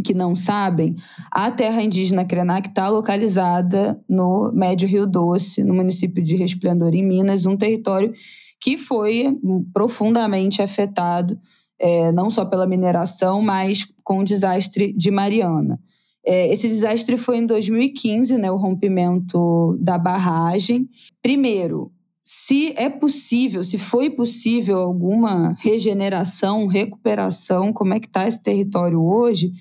que 0.00 0.14
não 0.14 0.34
sabem, 0.34 0.96
a 1.30 1.50
terra 1.50 1.82
indígena 1.82 2.24
Krenak 2.24 2.68
está 2.68 2.88
localizada 2.88 4.00
no 4.08 4.50
Médio 4.52 4.88
Rio 4.88 5.06
Doce, 5.06 5.64
no 5.64 5.74
município 5.74 6.22
de 6.22 6.36
Resplendor, 6.36 6.94
em 6.94 7.04
Minas, 7.04 7.46
um 7.46 7.56
território 7.56 8.12
que 8.60 8.78
foi 8.78 9.36
profundamente 9.72 10.62
afetado 10.62 11.38
é, 11.82 12.12
não 12.12 12.30
só 12.30 12.44
pela 12.44 12.66
mineração, 12.66 13.42
mas 13.42 13.88
com 14.04 14.20
o 14.20 14.24
desastre 14.24 14.92
de 14.92 15.10
Mariana. 15.10 15.80
É, 16.24 16.52
esse 16.52 16.68
desastre 16.68 17.16
foi 17.16 17.38
em 17.38 17.46
2015, 17.46 18.38
né, 18.38 18.50
o 18.50 18.56
rompimento 18.56 19.76
da 19.80 19.98
barragem. 19.98 20.88
Primeiro, 21.20 21.90
se 22.22 22.72
é 22.76 22.88
possível, 22.88 23.64
se 23.64 23.78
foi 23.78 24.08
possível 24.08 24.78
alguma 24.78 25.56
regeneração, 25.58 26.68
recuperação, 26.68 27.72
como 27.72 27.94
é 27.94 27.98
que 27.98 28.06
está 28.06 28.28
esse 28.28 28.40
território 28.40 29.02
hoje? 29.02 29.52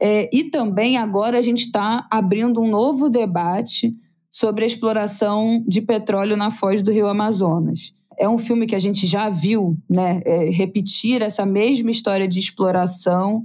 É, 0.00 0.30
e 0.34 0.44
também 0.44 0.96
agora 0.96 1.38
a 1.38 1.42
gente 1.42 1.66
está 1.66 2.06
abrindo 2.10 2.60
um 2.60 2.70
novo 2.70 3.10
debate 3.10 3.94
sobre 4.30 4.64
a 4.64 4.66
exploração 4.66 5.62
de 5.66 5.82
petróleo 5.82 6.36
na 6.36 6.50
foz 6.50 6.82
do 6.82 6.90
Rio 6.90 7.06
Amazonas. 7.06 7.92
É 8.18 8.28
um 8.28 8.38
filme 8.38 8.66
que 8.66 8.74
a 8.74 8.78
gente 8.78 9.06
já 9.06 9.28
viu 9.28 9.76
né, 9.88 10.20
é, 10.24 10.50
repetir 10.50 11.20
essa 11.20 11.44
mesma 11.44 11.90
história 11.90 12.28
de 12.28 12.38
exploração 12.38 13.44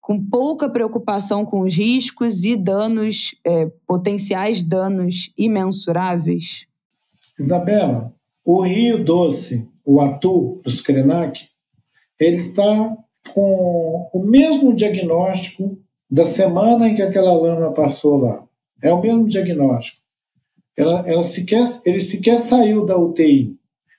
com 0.00 0.22
pouca 0.22 0.68
preocupação 0.68 1.46
com 1.46 1.60
os 1.62 1.74
riscos 1.74 2.44
e 2.44 2.56
danos, 2.56 3.34
é, 3.44 3.70
potenciais 3.86 4.62
danos 4.62 5.32
imensuráveis? 5.36 6.66
Isabela, 7.38 8.14
o 8.44 8.60
Rio 8.60 9.02
Doce, 9.02 9.66
o 9.84 10.00
Atu, 10.00 10.60
os 10.64 10.82
Krenak, 10.82 11.48
ele 12.20 12.36
está 12.36 12.94
com 13.32 14.10
o 14.12 14.22
mesmo 14.24 14.74
diagnóstico 14.74 15.78
da 16.10 16.24
semana 16.24 16.88
em 16.88 16.94
que 16.94 17.02
aquela 17.02 17.32
lama 17.32 17.72
passou 17.72 18.18
lá. 18.18 18.44
É 18.82 18.92
o 18.92 19.00
mesmo 19.00 19.26
diagnóstico. 19.26 20.02
Ela, 20.76 21.04
ela 21.06 21.22
sequer, 21.22 21.64
ele 21.86 22.00
sequer 22.00 22.38
saiu 22.38 22.84
da 22.84 22.98
UTI. 22.98 23.56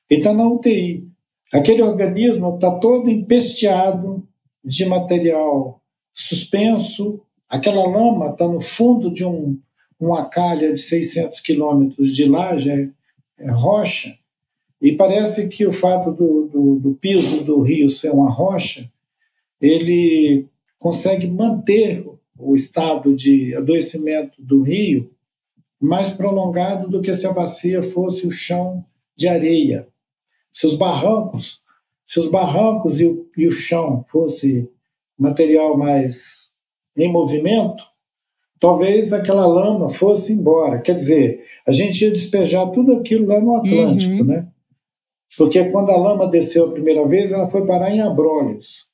Ele 0.10 0.20
está 0.20 0.34
na 0.34 0.48
UTI. 0.48 1.08
Aquele 1.54 1.82
organismo 1.82 2.56
está 2.56 2.72
todo 2.80 3.10
empesteado 3.10 4.28
de 4.64 4.86
material 4.86 5.82
suspenso. 6.14 7.22
Aquela 7.48 7.88
lama 7.88 8.32
está 8.32 8.48
no 8.48 8.60
fundo 8.60 9.12
de 9.12 9.26
um, 9.26 9.60
uma 10.00 10.26
calha 10.26 10.74
de 10.74 10.80
600 10.80 11.40
quilômetros 11.40 12.16
de 12.16 12.26
lá, 12.26 12.58
já 12.58 12.74
é, 12.74 12.90
é, 13.40 13.52
rocha. 13.52 14.18
E 14.82 14.92
parece 14.92 15.48
que 15.48 15.66
o 15.66 15.72
fato 15.72 16.12
do, 16.12 16.48
do, 16.48 16.76
do 16.80 16.94
piso 16.96 17.44
do 17.44 17.62
rio 17.62 17.90
ser 17.90 18.12
uma 18.12 18.30
rocha, 18.30 18.92
ele 19.62 20.48
consegue 20.78 21.28
manter 21.28 22.06
o 22.38 22.56
estado 22.56 23.16
de 23.16 23.56
adoecimento 23.56 24.42
do 24.42 24.62
rio 24.62 25.10
mais 25.80 26.14
prolongado 26.14 26.90
do 26.90 27.02
que 27.02 27.14
se 27.14 27.28
a 27.28 27.34
bacia 27.34 27.82
fosse 27.82 28.28
o 28.28 28.32
chão 28.32 28.84
de 29.16 29.28
areia. 29.28 29.88
Se 30.52 30.66
os 30.66 30.76
barrancos, 30.76 31.62
se 32.06 32.20
os 32.20 32.28
barrancos 32.28 33.00
e 33.00 33.06
o, 33.06 33.30
e 33.38 33.48
o 33.48 33.52
chão 33.52 34.04
fosse 34.08 34.70
material 35.18 35.78
mais 35.78 36.52
em 36.96 37.12
movimento, 37.12 37.84
talvez 38.60 39.14
aquela 39.14 39.46
lama 39.46 39.90
fosse 39.90 40.34
embora. 40.34 40.80
Quer 40.80 40.96
dizer, 40.96 41.46
a 41.68 41.72
gente 41.72 42.02
ia 42.04 42.12
despejar 42.12 42.72
tudo 42.72 42.94
aquilo 42.94 43.28
lá 43.28 43.40
no 43.40 43.56
Atlântico, 43.56 44.22
uhum. 44.22 44.26
né? 44.26 44.48
Porque 45.38 45.66
quando 45.66 45.92
a 45.92 45.98
lama 45.98 46.28
desceu 46.28 46.66
a 46.66 46.72
primeira 46.72 47.06
vez, 47.06 47.32
ela 47.32 47.48
foi 47.48 47.66
parar 47.66 47.92
em 47.92 48.00
Abrolhos. 48.00 48.85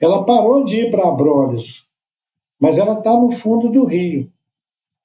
Ela 0.00 0.24
parou 0.24 0.64
de 0.64 0.80
ir 0.80 0.90
para 0.90 1.08
Abrolhos, 1.08 1.88
mas 2.58 2.78
ela 2.78 2.98
está 2.98 3.12
no 3.12 3.30
fundo 3.30 3.68
do 3.68 3.84
rio. 3.84 4.30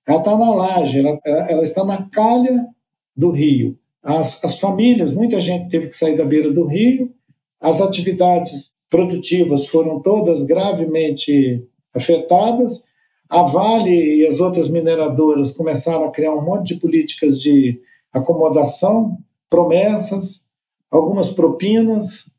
Ela 0.06 0.20
está 0.20 0.38
na 0.38 0.54
laje, 0.54 1.00
ela, 1.00 1.20
ela, 1.26 1.64
está 1.64 1.84
na 1.84 2.10
calha 2.10 2.68
do 3.16 3.32
rio. 3.32 3.78
As, 4.02 4.44
as 4.44 4.60
famílias, 4.60 5.14
muita 5.14 5.40
gente 5.40 5.70
teve 5.70 5.88
que 5.88 5.96
sair 5.96 6.18
da 6.18 6.26
beira 6.26 6.52
do 6.52 6.66
rio, 6.66 7.12
as 7.60 7.82
atividades 7.82 8.76
produtivas 8.90 9.68
foram 9.68 10.02
todas 10.02 10.44
gravemente 10.44 11.66
afetadas. 11.94 12.84
A 13.30 13.44
Vale 13.44 14.18
e 14.18 14.28
as 14.28 14.40
outras 14.40 14.70
mineradoras 14.70 15.54
começaram 15.54 16.04
a 16.04 16.12
criar 16.12 16.36
um 16.36 16.44
monte 16.44 16.74
de 16.74 16.80
políticas 16.82 17.42
de 17.42 17.80
acomodação, 18.12 19.18
promessas, 19.50 20.46
algumas 20.92 21.32
propinas, 21.32 22.33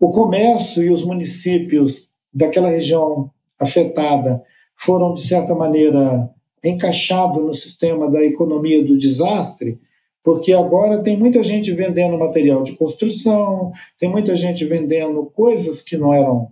o 0.00 0.10
comércio 0.10 0.82
e 0.82 0.90
os 0.90 1.04
municípios 1.04 2.08
daquela 2.32 2.70
região 2.70 3.30
afetada 3.58 4.42
foram, 4.74 5.12
de 5.12 5.28
certa 5.28 5.54
maneira, 5.54 6.30
encaixados 6.64 7.42
no 7.42 7.52
sistema 7.52 8.10
da 8.10 8.24
economia 8.24 8.82
do 8.82 8.96
desastre, 8.96 9.78
porque 10.22 10.52
agora 10.52 11.02
tem 11.02 11.18
muita 11.18 11.42
gente 11.42 11.70
vendendo 11.72 12.18
material 12.18 12.62
de 12.62 12.76
construção, 12.76 13.72
tem 13.98 14.08
muita 14.08 14.34
gente 14.34 14.64
vendendo 14.64 15.24
coisas 15.34 15.82
que 15.82 15.98
não 15.98 16.14
eram 16.14 16.50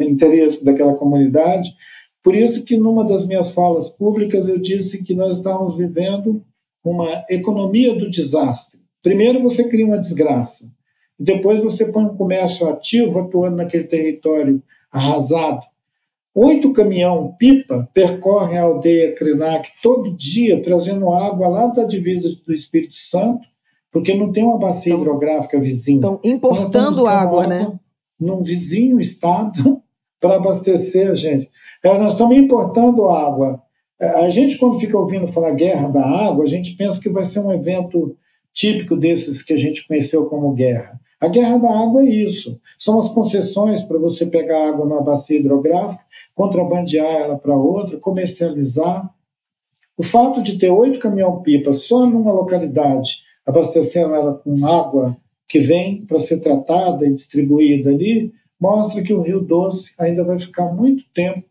interesse 0.00 0.64
daquela 0.64 0.94
comunidade. 0.94 1.70
Por 2.22 2.34
isso 2.34 2.64
que 2.64 2.76
numa 2.76 3.04
das 3.04 3.26
minhas 3.26 3.52
falas 3.52 3.90
públicas 3.90 4.48
eu 4.48 4.58
disse 4.58 5.04
que 5.04 5.14
nós 5.14 5.38
estamos 5.38 5.76
vivendo 5.76 6.42
uma 6.84 7.24
economia 7.28 7.94
do 7.94 8.10
desastre. 8.10 8.80
Primeiro 9.02 9.42
você 9.42 9.68
cria 9.68 9.86
uma 9.86 9.98
desgraça, 9.98 10.72
e 11.18 11.24
depois 11.24 11.62
você 11.62 11.86
põe 11.86 12.04
um 12.04 12.16
comércio 12.16 12.68
ativo 12.68 13.18
atuando 13.18 13.56
naquele 13.56 13.84
território 13.84 14.62
arrasado. 14.90 15.62
Oito 16.34 16.72
caminhão 16.72 17.34
pipa 17.36 17.88
percorrem 17.92 18.58
a 18.58 18.62
aldeia 18.62 19.12
Krenak 19.12 19.68
todo 19.82 20.16
dia, 20.16 20.62
trazendo 20.62 21.12
água 21.12 21.48
lá 21.48 21.66
da 21.66 21.84
divisa 21.84 22.28
do 22.46 22.52
Espírito 22.52 22.94
Santo, 22.94 23.46
porque 23.90 24.14
não 24.14 24.30
tem 24.30 24.44
uma 24.44 24.58
bacia 24.58 24.92
então, 24.92 25.02
hidrográfica 25.02 25.58
vizinha. 25.58 25.96
Estão 25.96 26.20
importando 26.22 27.06
água, 27.06 27.42
água, 27.42 27.46
né? 27.46 27.78
Num 28.20 28.42
vizinho 28.42 29.00
estado 29.00 29.82
para 30.20 30.36
abastecer 30.36 31.10
a 31.10 31.14
gente. 31.14 31.50
É, 31.82 31.98
nós 31.98 32.12
estamos 32.12 32.36
importando 32.36 33.08
água. 33.08 33.60
É, 34.00 34.08
a 34.24 34.30
gente, 34.30 34.58
quando 34.58 34.78
fica 34.78 34.96
ouvindo 34.96 35.26
falar 35.26 35.50
guerra 35.52 35.88
da 35.88 36.04
água, 36.04 36.44
a 36.44 36.48
gente 36.48 36.76
pensa 36.76 37.00
que 37.00 37.08
vai 37.08 37.24
ser 37.24 37.40
um 37.40 37.52
evento 37.52 38.16
típico 38.52 38.96
desses 38.96 39.42
que 39.42 39.52
a 39.52 39.56
gente 39.56 39.86
conheceu 39.88 40.26
como 40.26 40.52
guerra. 40.52 41.00
A 41.20 41.26
guerra 41.26 41.58
da 41.58 41.70
água 41.70 42.02
é 42.02 42.08
isso. 42.08 42.60
São 42.78 42.98
as 42.98 43.12
concessões 43.12 43.82
para 43.82 43.98
você 43.98 44.26
pegar 44.26 44.68
água 44.68 44.86
numa 44.86 45.02
bacia 45.02 45.38
hidrográfica, 45.38 46.04
contrabandear 46.34 47.12
ela 47.12 47.36
para 47.36 47.56
outra, 47.56 47.98
comercializar. 47.98 49.12
O 49.96 50.02
fato 50.02 50.40
de 50.42 50.58
ter 50.58 50.70
oito 50.70 51.00
caminhão-pipa 51.00 51.72
só 51.72 52.06
numa 52.06 52.32
localidade, 52.32 53.24
abastecendo 53.44 54.14
ela 54.14 54.34
com 54.34 54.64
água 54.64 55.16
que 55.48 55.58
vem 55.58 56.04
para 56.04 56.20
ser 56.20 56.38
tratada 56.38 57.04
e 57.04 57.12
distribuída 57.12 57.90
ali, 57.90 58.32
mostra 58.60 59.02
que 59.02 59.12
o 59.12 59.22
Rio 59.22 59.40
Doce 59.40 59.94
ainda 59.98 60.22
vai 60.22 60.38
ficar 60.38 60.72
muito 60.72 61.02
tempo 61.12 61.42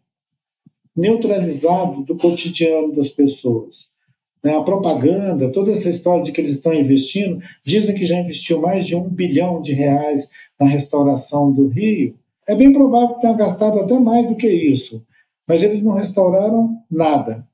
neutralizado 0.95 2.03
do 2.03 2.15
cotidiano 2.15 2.95
das 2.95 3.09
pessoas 3.09 3.96
né, 4.47 4.55
a 4.55 4.63
propaganda, 4.63 5.51
toda 5.51 5.73
essa 5.73 5.89
história 5.89 6.23
de 6.23 6.31
que 6.31 6.39
eles 6.39 6.53
estão 6.53 6.73
investindo, 6.73 7.43
dizem 7.65 7.93
que 7.93 8.05
já 8.05 8.17
investiu 8.17 8.61
mais 8.61 8.87
de 8.87 8.95
um 8.95 9.09
bilhão 9.09 9.59
de 9.59 9.73
reais 9.73 10.31
na 10.57 10.65
restauração 10.65 11.51
do 11.51 11.67
Rio. 11.67 12.15
É 12.47 12.55
bem 12.55 12.71
provável 12.71 13.15
que 13.15 13.21
tenham 13.21 13.35
gastado 13.35 13.77
até 13.77 13.99
mais 13.99 14.25
do 14.25 14.37
que 14.37 14.47
isso, 14.47 15.05
mas 15.45 15.61
eles 15.63 15.83
não 15.83 15.95
restauraram 15.95 16.81
nada. 16.89 17.45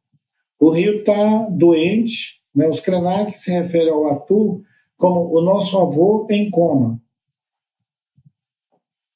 O 0.60 0.70
Rio 0.70 1.00
está 1.00 1.48
doente, 1.50 2.44
né, 2.54 2.70
os 2.70 2.80
Krenak 2.80 3.40
se 3.40 3.50
referem 3.52 3.90
ao 3.90 4.12
Atu 4.12 4.62
como 4.96 5.36
o 5.36 5.42
nosso 5.42 5.80
avô 5.80 6.28
em 6.30 6.52
coma. 6.52 7.02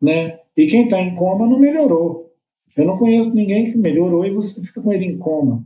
Né? 0.01 0.39
E 0.57 0.65
quem 0.65 0.85
está 0.85 0.99
em 0.99 1.13
coma 1.13 1.45
não 1.45 1.59
melhorou. 1.59 2.33
Eu 2.75 2.85
não 2.85 2.97
conheço 2.97 3.35
ninguém 3.35 3.71
que 3.71 3.77
melhorou 3.77 4.25
e 4.25 4.33
você 4.33 4.59
fica 4.63 4.81
com 4.81 4.91
ele 4.91 5.05
em 5.05 5.17
coma. 5.19 5.63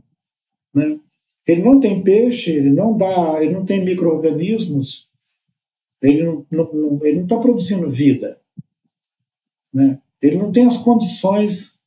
Né? 0.74 1.00
Ele 1.46 1.62
não 1.62 1.80
tem 1.80 2.02
peixe, 2.02 2.52
ele 2.52 2.70
não 2.70 2.96
dá, 2.96 3.42
ele 3.42 3.52
não 3.52 3.64
tem 3.64 3.84
micro-organismos, 3.84 5.08
ele 6.00 6.24
não 6.24 6.46
está 7.02 7.36
tá 7.36 7.42
produzindo 7.42 7.90
vida. 7.90 8.40
Né? 9.72 10.00
Ele 10.20 10.36
não 10.36 10.52
tem 10.52 10.66
as 10.66 10.78
condições, 10.78 11.80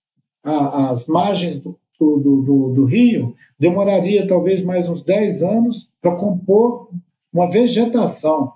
as 0.43 1.05
margens 1.05 1.61
do, 1.61 1.77
do, 1.99 2.41
do, 2.41 2.73
do, 2.73 2.85
rio, 2.85 3.35
demoraria 3.57 4.27
talvez 4.27 4.61
mais 4.61 4.89
uns 4.89 5.03
10 5.03 5.43
anos 5.43 5.93
para 6.01 6.15
compor 6.15 6.89
uma 7.31 7.49
vegetação. 7.49 8.53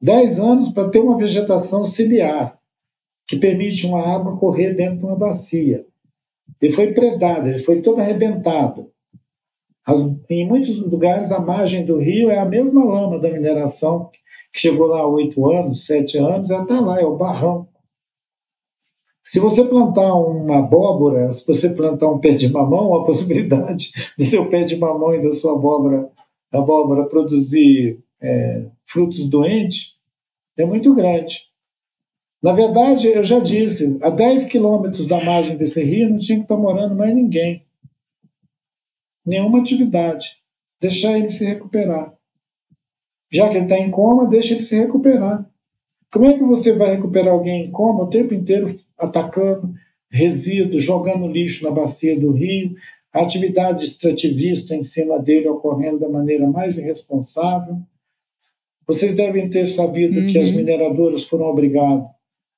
10 0.00 0.40
anos 0.40 0.70
para 0.70 0.88
ter 0.88 1.00
uma 1.00 1.18
vegetação 1.18 1.84
ciliar, 1.84 2.58
que 3.26 3.36
permite 3.36 3.86
uma 3.86 4.00
água 4.00 4.38
correr 4.38 4.72
dentro 4.72 4.98
de 4.98 5.04
uma 5.04 5.16
bacia. 5.16 5.86
Ele 6.60 6.72
foi 6.72 6.92
predado, 6.92 7.48
ele 7.48 7.58
foi 7.58 7.82
todo 7.82 8.00
arrebentado. 8.00 8.90
As, 9.90 10.16
em 10.30 10.46
muitos 10.46 10.80
lugares, 10.86 11.32
a 11.32 11.40
margem 11.40 11.84
do 11.84 11.98
rio 11.98 12.30
é 12.30 12.38
a 12.38 12.44
mesma 12.44 12.84
lama 12.84 13.18
da 13.18 13.28
mineração, 13.28 14.08
que 14.52 14.60
chegou 14.60 14.86
lá 14.86 15.00
há 15.00 15.06
oito 15.06 15.50
anos, 15.50 15.84
sete 15.84 16.16
anos, 16.16 16.50
está 16.50 16.80
lá, 16.80 17.00
é 17.00 17.04
o 17.04 17.16
barrão. 17.16 17.66
Se 19.20 19.40
você 19.40 19.64
plantar 19.64 20.14
uma 20.14 20.58
abóbora, 20.58 21.32
se 21.32 21.44
você 21.44 21.70
plantar 21.70 22.08
um 22.08 22.18
pé 22.18 22.30
de 22.30 22.48
mamão, 22.48 22.94
a 22.94 23.04
possibilidade 23.06 23.90
do 24.16 24.24
seu 24.24 24.48
pé 24.48 24.62
de 24.62 24.76
mamão 24.76 25.12
e 25.12 25.22
da 25.22 25.32
sua 25.32 25.54
abóbora, 25.54 26.08
abóbora 26.52 27.06
produzir 27.06 27.98
é, 28.20 28.66
frutos 28.86 29.28
doentes 29.28 29.98
é 30.56 30.64
muito 30.64 30.94
grande. 30.94 31.48
Na 32.40 32.52
verdade, 32.52 33.08
eu 33.08 33.24
já 33.24 33.40
disse, 33.40 33.98
a 34.00 34.08
10 34.08 34.46
quilômetros 34.46 35.06
da 35.08 35.22
margem 35.22 35.56
desse 35.56 35.82
rio 35.82 36.10
não 36.10 36.18
tinha 36.18 36.38
que 36.38 36.44
estar 36.44 36.56
morando 36.56 36.94
mais 36.94 37.12
ninguém. 37.12 37.64
Nenhuma 39.30 39.60
atividade. 39.60 40.38
Deixar 40.80 41.16
ele 41.16 41.30
se 41.30 41.44
recuperar. 41.44 42.12
Já 43.30 43.48
que 43.48 43.54
ele 43.54 43.64
está 43.64 43.78
em 43.78 43.88
coma, 43.88 44.26
deixa 44.26 44.54
ele 44.54 44.64
se 44.64 44.74
recuperar. 44.74 45.48
Como 46.12 46.26
é 46.26 46.32
que 46.34 46.42
você 46.42 46.72
vai 46.72 46.96
recuperar 46.96 47.32
alguém 47.32 47.66
em 47.66 47.70
coma 47.70 48.02
o 48.02 48.08
tempo 48.08 48.34
inteiro 48.34 48.74
atacando 48.98 49.72
resíduos, 50.10 50.82
jogando 50.82 51.28
lixo 51.28 51.62
na 51.62 51.70
bacia 51.70 52.18
do 52.18 52.32
rio, 52.32 52.74
a 53.12 53.20
atividade 53.20 53.84
extrativista 53.84 54.74
em 54.74 54.82
cima 54.82 55.16
dele 55.20 55.48
ocorrendo 55.48 56.00
da 56.00 56.08
maneira 56.08 56.48
mais 56.48 56.76
irresponsável? 56.76 57.76
Vocês 58.84 59.14
devem 59.14 59.48
ter 59.48 59.68
sabido 59.68 60.18
uhum. 60.18 60.26
que 60.26 60.38
as 60.38 60.50
uhum. 60.50 60.56
mineradoras 60.56 61.24
foram 61.24 61.46
obrigadas 61.46 62.04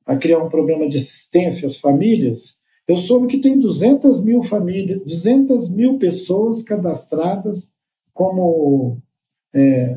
a 0.06 0.16
criar 0.16 0.38
um 0.38 0.48
programa 0.48 0.88
de 0.88 0.96
assistência 0.96 1.68
às 1.68 1.78
famílias, 1.78 2.61
eu 2.86 2.96
soube 2.96 3.28
que 3.28 3.38
tem 3.38 3.58
200 3.58 4.22
mil 4.22 4.42
famílias, 4.42 5.00
200 5.02 5.70
mil 5.70 5.98
pessoas 5.98 6.62
cadastradas 6.62 7.72
como 8.12 8.98
é, 9.54 9.96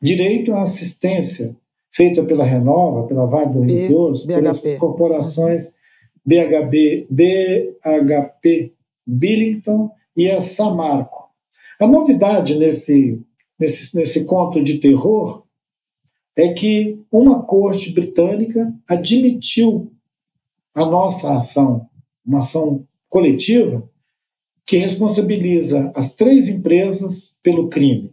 direito 0.00 0.52
à 0.52 0.62
assistência 0.62 1.56
feita 1.90 2.22
pela 2.24 2.44
Renova, 2.44 3.06
pela 3.06 3.26
Vale 3.26 3.52
do 3.52 3.62
Rio 3.62 3.88
Doce, 3.88 4.26
por 4.26 4.44
essas 4.44 4.74
corporações 4.74 5.74
BHB, 6.24 7.06
BHP 7.10 8.72
Billington 9.06 9.90
e 10.16 10.30
a 10.30 10.40
Samarco. 10.40 11.30
A 11.80 11.86
novidade 11.86 12.56
nesse, 12.56 13.20
nesse, 13.58 13.96
nesse 13.96 14.24
conto 14.24 14.62
de 14.62 14.78
terror 14.78 15.44
é 16.36 16.52
que 16.52 17.00
uma 17.10 17.42
corte 17.42 17.92
britânica 17.92 18.72
admitiu 18.86 19.92
a 20.74 20.84
nossa 20.84 21.36
ação, 21.36 21.88
uma 22.24 22.40
ação 22.40 22.86
coletiva, 23.08 23.88
que 24.64 24.76
responsabiliza 24.76 25.92
as 25.94 26.14
três 26.14 26.48
empresas 26.48 27.36
pelo 27.42 27.68
crime. 27.68 28.12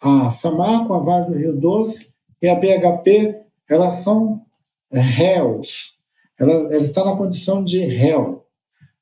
A 0.00 0.30
Samarco, 0.30 0.94
a 0.94 0.98
Vale 0.98 1.26
do 1.26 1.38
Rio 1.38 1.56
Doce 1.56 2.14
e 2.40 2.48
a 2.48 2.54
BHP, 2.54 3.42
elas 3.68 3.94
são 3.94 4.44
réus. 4.92 5.98
Ela, 6.38 6.52
ela 6.52 6.82
está 6.82 7.04
na 7.04 7.16
condição 7.16 7.64
de 7.64 7.80
réu, 7.80 8.46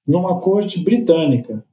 numa 0.06 0.40
corte 0.40 0.82
britânica 0.82 1.64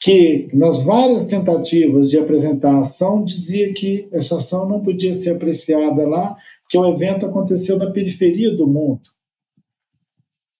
que, 0.00 0.48
nas 0.54 0.86
várias 0.86 1.26
tentativas 1.26 2.08
de 2.08 2.18
apresentar 2.18 2.74
a 2.74 2.80
ação, 2.80 3.22
dizia 3.22 3.72
que 3.74 4.08
essa 4.10 4.38
ação 4.38 4.66
não 4.66 4.80
podia 4.80 5.12
ser 5.12 5.32
apreciada 5.32 6.08
lá, 6.08 6.36
porque 6.70 6.78
o 6.78 6.86
evento 6.86 7.26
aconteceu 7.26 7.76
na 7.76 7.90
periferia 7.90 8.54
do 8.54 8.64
mundo. 8.64 9.00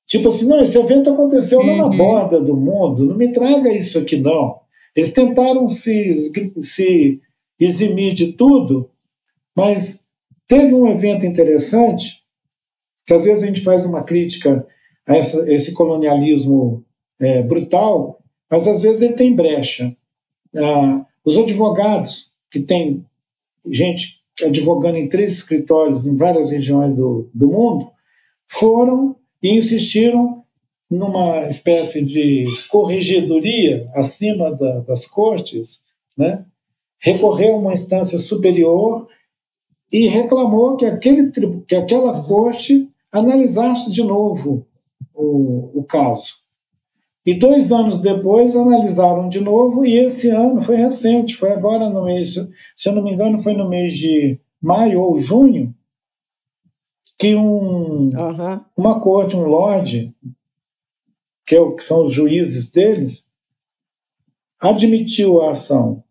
Tipo 0.08 0.28
assim, 0.28 0.48
não, 0.48 0.58
esse 0.58 0.76
evento 0.76 1.08
aconteceu 1.08 1.60
uhum. 1.60 1.76
na 1.76 1.86
borda 1.88 2.40
do 2.40 2.56
mundo, 2.56 3.06
não 3.06 3.16
me 3.16 3.30
traga 3.30 3.72
isso 3.72 3.96
aqui, 3.96 4.16
não. 4.16 4.58
Eles 4.96 5.12
tentaram 5.12 5.68
se, 5.68 6.12
se 6.60 7.20
eximir 7.60 8.12
de 8.12 8.32
tudo, 8.32 8.90
mas 9.54 10.08
teve 10.48 10.74
um 10.74 10.88
evento 10.88 11.24
interessante, 11.24 12.24
que 13.06 13.14
às 13.14 13.24
vezes 13.24 13.44
a 13.44 13.46
gente 13.46 13.60
faz 13.60 13.86
uma 13.86 14.02
crítica 14.02 14.66
a 15.06 15.14
essa, 15.14 15.48
esse 15.48 15.74
colonialismo 15.74 16.84
é, 17.20 17.40
brutal, 17.40 18.20
mas 18.50 18.66
às 18.66 18.82
vezes 18.82 19.00
ele 19.00 19.14
tem 19.14 19.32
brecha. 19.32 19.96
Ah, 20.56 21.06
os 21.24 21.38
advogados, 21.38 22.32
que 22.50 22.58
tem 22.58 23.06
gente 23.64 24.19
advogando 24.44 24.98
em 24.98 25.08
três 25.08 25.32
escritórios 25.32 26.06
em 26.06 26.16
várias 26.16 26.50
regiões 26.50 26.94
do, 26.94 27.30
do 27.34 27.48
mundo, 27.48 27.90
foram 28.48 29.16
e 29.42 29.56
insistiram 29.56 30.44
numa 30.90 31.48
espécie 31.48 32.04
de 32.04 32.44
corregedoria 32.68 33.88
acima 33.94 34.52
da, 34.54 34.80
das 34.80 35.06
cortes, 35.06 35.84
né? 36.16 36.44
recorreu 36.98 37.54
a 37.54 37.58
uma 37.58 37.72
instância 37.72 38.18
superior 38.18 39.08
e 39.92 40.06
reclamou 40.06 40.76
que, 40.76 40.84
aquele, 40.84 41.30
que 41.66 41.74
aquela 41.74 42.18
uhum. 42.18 42.24
corte 42.24 42.88
analisasse 43.10 43.90
de 43.90 44.02
novo 44.02 44.66
o, 45.14 45.80
o 45.80 45.84
caso. 45.84 46.39
E 47.24 47.34
dois 47.34 47.70
anos 47.70 48.00
depois 48.00 48.56
analisaram 48.56 49.28
de 49.28 49.40
novo, 49.40 49.84
e 49.84 49.98
esse 49.98 50.30
ano 50.30 50.60
foi 50.62 50.76
recente, 50.76 51.36
foi 51.36 51.52
agora 51.52 51.88
no 51.90 52.04
mês, 52.04 52.34
se 52.76 52.88
eu 52.88 52.94
não 52.94 53.02
me 53.02 53.12
engano, 53.12 53.42
foi 53.42 53.52
no 53.52 53.68
mês 53.68 53.94
de 53.96 54.40
maio 54.60 55.02
ou 55.02 55.16
junho, 55.16 55.74
que 57.18 57.34
um, 57.34 58.08
uhum. 58.08 58.60
uma 58.76 58.98
corte, 59.00 59.36
um 59.36 59.44
lorde, 59.44 60.14
que, 61.46 61.54
é 61.54 61.60
o, 61.60 61.74
que 61.74 61.82
são 61.82 62.06
os 62.06 62.14
juízes 62.14 62.70
deles, 62.70 63.24
admitiu 64.58 65.42
a 65.42 65.50
ação. 65.50 66.02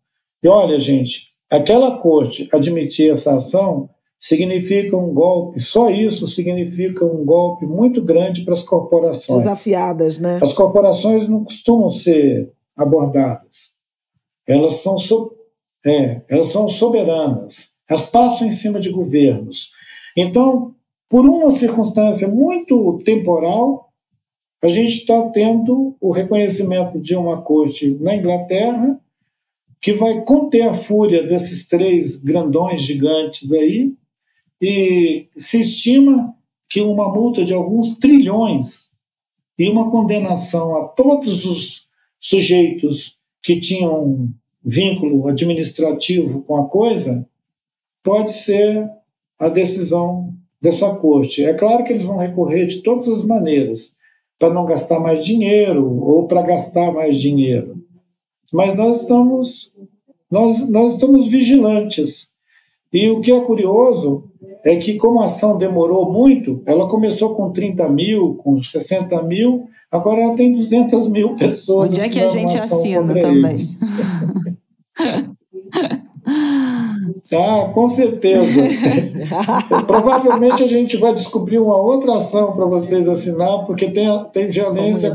E 0.42 0.46
olha, 0.46 0.78
gente, 0.78 1.32
aquela 1.50 1.98
corte 1.98 2.48
admitir 2.52 3.12
essa 3.12 3.34
ação 3.34 3.90
significa 4.20 4.94
um 4.94 5.14
golpe, 5.14 5.58
só 5.60 5.88
isso 5.88 6.28
significa 6.28 7.06
um 7.06 7.24
golpe 7.24 7.64
muito 7.64 8.02
grande 8.02 8.44
para 8.44 8.52
as 8.52 8.62
corporações. 8.62 9.44
Desafiadas, 9.44 10.18
né? 10.18 10.38
As 10.42 10.52
corporações 10.52 11.26
não 11.26 11.42
costumam 11.42 11.88
ser 11.88 12.52
abordadas. 12.76 13.76
Elas 14.46 14.76
são, 14.76 14.98
so, 14.98 15.32
é, 15.84 16.20
elas 16.28 16.48
são 16.48 16.68
soberanas, 16.68 17.70
elas 17.88 18.10
passam 18.10 18.46
em 18.46 18.52
cima 18.52 18.78
de 18.78 18.90
governos. 18.90 19.72
Então, 20.14 20.74
por 21.08 21.24
uma 21.24 21.50
circunstância 21.50 22.28
muito 22.28 22.98
temporal, 22.98 23.90
a 24.62 24.68
gente 24.68 24.92
está 24.92 25.30
tendo 25.30 25.96
o 25.98 26.10
reconhecimento 26.10 27.00
de 27.00 27.16
uma 27.16 27.40
corte 27.40 27.96
na 27.98 28.14
Inglaterra 28.14 29.00
que 29.80 29.94
vai 29.94 30.20
conter 30.24 30.68
a 30.68 30.74
fúria 30.74 31.26
desses 31.26 31.66
três 31.66 32.22
grandões 32.22 32.82
gigantes 32.82 33.50
aí 33.52 33.94
e 34.60 35.28
se 35.36 35.60
estima 35.60 36.34
que 36.68 36.80
uma 36.80 37.12
multa 37.12 37.44
de 37.44 37.52
alguns 37.52 37.98
trilhões 37.98 38.90
e 39.58 39.68
uma 39.68 39.90
condenação 39.90 40.76
a 40.76 40.88
todos 40.88 41.44
os 41.44 41.88
sujeitos 42.18 43.18
que 43.42 43.58
tinham 43.58 44.28
vínculo 44.62 45.26
administrativo 45.28 46.42
com 46.42 46.56
a 46.56 46.68
coisa 46.68 47.26
pode 48.02 48.32
ser 48.32 48.90
a 49.38 49.48
decisão 49.48 50.34
dessa 50.60 50.94
corte. 50.94 51.44
É 51.44 51.54
claro 51.54 51.82
que 51.82 51.92
eles 51.92 52.04
vão 52.04 52.18
recorrer 52.18 52.66
de 52.66 52.82
todas 52.82 53.08
as 53.08 53.24
maneiras 53.24 53.96
para 54.38 54.52
não 54.52 54.66
gastar 54.66 55.00
mais 55.00 55.24
dinheiro 55.24 56.00
ou 56.02 56.26
para 56.26 56.42
gastar 56.42 56.92
mais 56.92 57.18
dinheiro. 57.18 57.82
Mas 58.52 58.76
nós 58.76 59.02
estamos 59.02 59.74
nós, 60.30 60.68
nós 60.68 60.94
estamos 60.94 61.28
vigilantes. 61.28 62.30
E 62.92 63.08
o 63.10 63.20
que 63.20 63.32
é 63.32 63.40
curioso 63.40 64.29
é 64.64 64.76
que, 64.76 64.96
como 64.96 65.20
a 65.20 65.26
ação 65.26 65.56
demorou 65.56 66.12
muito, 66.12 66.62
ela 66.66 66.88
começou 66.88 67.34
com 67.34 67.50
30 67.50 67.88
mil, 67.88 68.34
com 68.34 68.62
60 68.62 69.22
mil, 69.22 69.64
agora 69.90 70.22
ela 70.22 70.36
tem 70.36 70.52
200 70.52 71.08
mil 71.08 71.34
pessoas. 71.36 71.90
Onde 71.90 72.00
é 72.00 72.08
que 72.08 72.20
a 72.20 72.28
gente 72.28 72.56
assina 72.56 73.14
também? 73.14 73.54
Ah, 77.32 77.70
com 77.72 77.88
certeza. 77.88 78.60
Provavelmente 79.86 80.62
a 80.62 80.66
gente 80.66 80.96
vai 80.96 81.14
descobrir 81.14 81.58
uma 81.58 81.76
outra 81.76 82.16
ação 82.16 82.52
para 82.52 82.64
vocês 82.66 83.08
assinar, 83.08 83.66
porque 83.66 83.90
tem, 83.90 84.08
tem 84.32 84.48
violência 84.48 85.10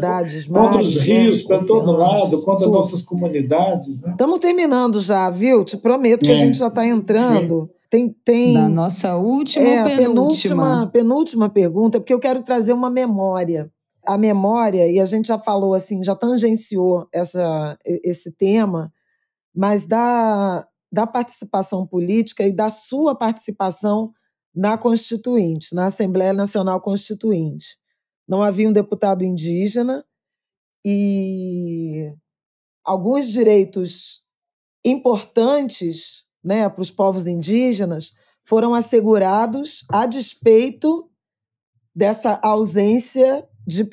contra 0.49 0.81
os 0.81 1.01
rios 1.01 1.43
para 1.43 1.59
todo 1.63 1.91
lado, 1.91 2.41
contra 2.41 2.65
tudo. 2.65 2.75
nossas 2.75 3.01
comunidades. 3.01 4.01
Estamos 4.01 4.39
né? 4.39 4.41
terminando 4.41 5.01
já, 5.01 5.29
viu? 5.29 5.65
Te 5.65 5.77
prometo 5.77 6.21
que 6.21 6.31
é. 6.31 6.35
a 6.35 6.37
gente 6.37 6.57
já 6.57 6.67
está 6.67 6.85
entrando. 6.85 7.69
Sim. 7.69 7.74
Tem, 7.89 8.09
tem 8.23 8.53
Na 8.53 8.67
nossa 8.67 9.15
última 9.15 9.65
é, 9.65 9.83
penúltima. 9.83 10.87
penúltima 10.87 10.87
penúltima 10.91 11.49
pergunta, 11.49 11.99
porque 11.99 12.13
eu 12.13 12.19
quero 12.19 12.41
trazer 12.41 12.73
uma 12.73 12.89
memória. 12.89 13.71
A 14.05 14.17
memória, 14.17 14.87
e 14.87 14.99
a 14.99 15.05
gente 15.05 15.27
já 15.27 15.39
falou 15.39 15.73
assim, 15.73 16.03
já 16.03 16.15
tangenciou 16.15 17.07
essa, 17.11 17.77
esse 17.83 18.31
tema, 18.31 18.91
mas 19.53 19.87
da, 19.87 20.67
da 20.91 21.07
participação 21.07 21.87
política 21.87 22.45
e 22.45 22.51
da 22.53 22.69
sua 22.69 23.15
participação 23.15 24.11
na 24.53 24.77
Constituinte, 24.77 25.73
na 25.73 25.87
Assembleia 25.87 26.33
Nacional 26.33 26.79
Constituinte. 26.79 27.77
não 28.27 28.41
havia 28.41 28.69
um 28.69 28.73
deputado 28.73 29.23
indígena 29.23 30.05
e 30.83 32.13
alguns 32.83 33.27
direitos 33.27 34.23
importantes 34.83 36.24
né, 36.45 36.69
para 36.69 36.81
os 36.81 36.91
povos 36.91 37.25
indígenas 37.25 38.13
foram 38.45 38.75
assegurados 38.75 39.83
a 39.89 40.05
despeito 40.05 41.09
dessa 41.95 42.39
ausência 42.43 43.47
de, 43.65 43.89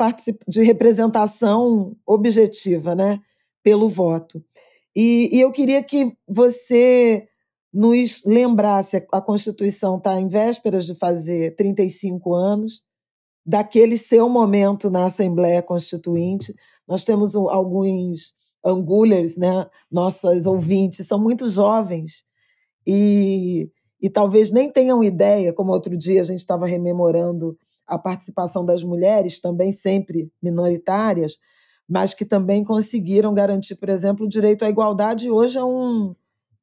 de 0.47 0.63
representação 0.63 1.97
objetiva 2.07 2.95
né, 2.95 3.19
pelo 3.63 3.89
voto. 3.89 4.45
E, 4.95 5.31
e 5.33 5.41
eu 5.41 5.51
queria 5.51 5.83
que 5.83 6.15
você 6.29 7.27
nos 7.73 8.23
lembrasse, 8.27 9.07
a 9.11 9.23
Constituição 9.23 9.97
está 9.97 10.21
em 10.21 10.29
vésperas 10.29 10.85
de 10.85 10.95
fazer 10.95 11.57
35 11.57 12.35
anos, 12.35 12.83
daquele 13.47 13.97
seu 13.97 14.29
momento 14.29 14.91
na 14.91 15.07
Assembleia 15.07 15.63
Constituinte. 15.63 16.55
Nós 16.87 17.03
temos 17.05 17.35
alguns 17.35 18.35
angulers, 18.63 19.39
né? 19.39 19.67
nossas 19.91 20.45
ouvintes, 20.45 21.07
são 21.07 21.19
muito 21.19 21.49
jovens 21.49 22.25
e, 22.87 23.71
e 24.01 24.11
talvez 24.11 24.51
nem 24.51 24.71
tenham 24.71 25.03
ideia, 25.03 25.53
como 25.53 25.73
outro 25.73 25.97
dia 25.97 26.21
a 26.21 26.25
gente 26.25 26.41
estava 26.41 26.67
rememorando 26.67 27.57
a 27.87 27.99
participação 27.99 28.65
das 28.65 28.83
mulheres, 28.83 29.41
também 29.41 29.71
sempre 29.73 30.31
minoritárias, 30.43 31.37
mas 31.89 32.15
que 32.15 32.25
também 32.25 32.65
conseguiram 32.65 33.35
garantir, 33.35 33.77
por 33.77 33.89
exemplo, 33.89 34.27
o 34.27 34.29
direito 34.29 34.65
à 34.65 34.69
igualdade, 34.69 35.27
e 35.27 35.31
hoje 35.31 35.59
é 35.59 35.65
um, 35.65 36.15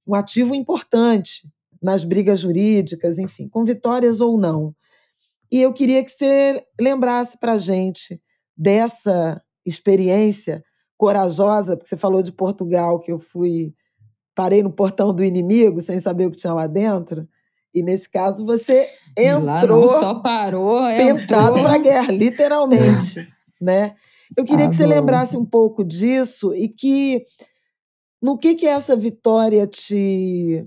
um 0.08 0.16
ativo 0.16 0.56
importante 0.56 1.48
nas 1.82 2.04
brigas 2.04 2.40
jurídicas, 2.40 3.20
enfim, 3.20 3.48
com 3.48 3.64
vitórias 3.64 4.22
ou 4.22 4.38
não. 4.38 4.76
E 5.52 5.62
eu 5.62 5.74
queria 5.74 6.04
que 6.04 6.12
você 6.12 6.64
lembrasse 6.80 7.40
para 7.40 7.54
a 7.54 7.58
gente 7.58 8.22
dessa 8.56 9.42
experiência 9.66 10.64
corajosa, 10.98 11.78
porque 11.78 11.88
você 11.88 11.98
falou 11.98 12.22
de 12.22 12.32
Portugal, 12.32 13.00
que 13.00 13.12
eu 13.12 13.18
fui, 13.18 13.74
parei 14.36 14.64
no 14.64 14.72
portão 14.72 15.14
do 15.14 15.24
inimigo 15.24 15.82
sem 15.82 16.00
saber 16.00 16.26
o 16.26 16.32
que 16.32 16.38
tinha 16.38 16.54
lá 16.54 16.68
dentro. 16.68 17.28
E 17.74 17.84
nesse 17.84 18.10
caso 18.10 18.46
você 18.46 18.88
entrou. 19.16 19.44
Lá 19.44 19.66
não 19.66 19.88
só 19.88 20.16
parou, 20.22 20.82
entrou 20.90 21.54
para 21.54 21.74
a 21.74 21.78
guerra, 21.78 22.12
literalmente. 22.12 23.28
né? 23.62 23.96
Eu 24.36 24.46
queria 24.46 24.66
ah, 24.66 24.70
que 24.70 24.76
você 24.76 24.84
bom. 24.84 24.90
lembrasse 24.90 25.38
um 25.38 25.46
pouco 25.46 25.84
disso 25.84 26.54
e 26.54 26.68
que 26.68 27.26
no 28.22 28.38
que 28.38 28.56
que 28.56 28.68
essa 28.68 28.96
vitória 28.96 29.66
te 29.66 30.66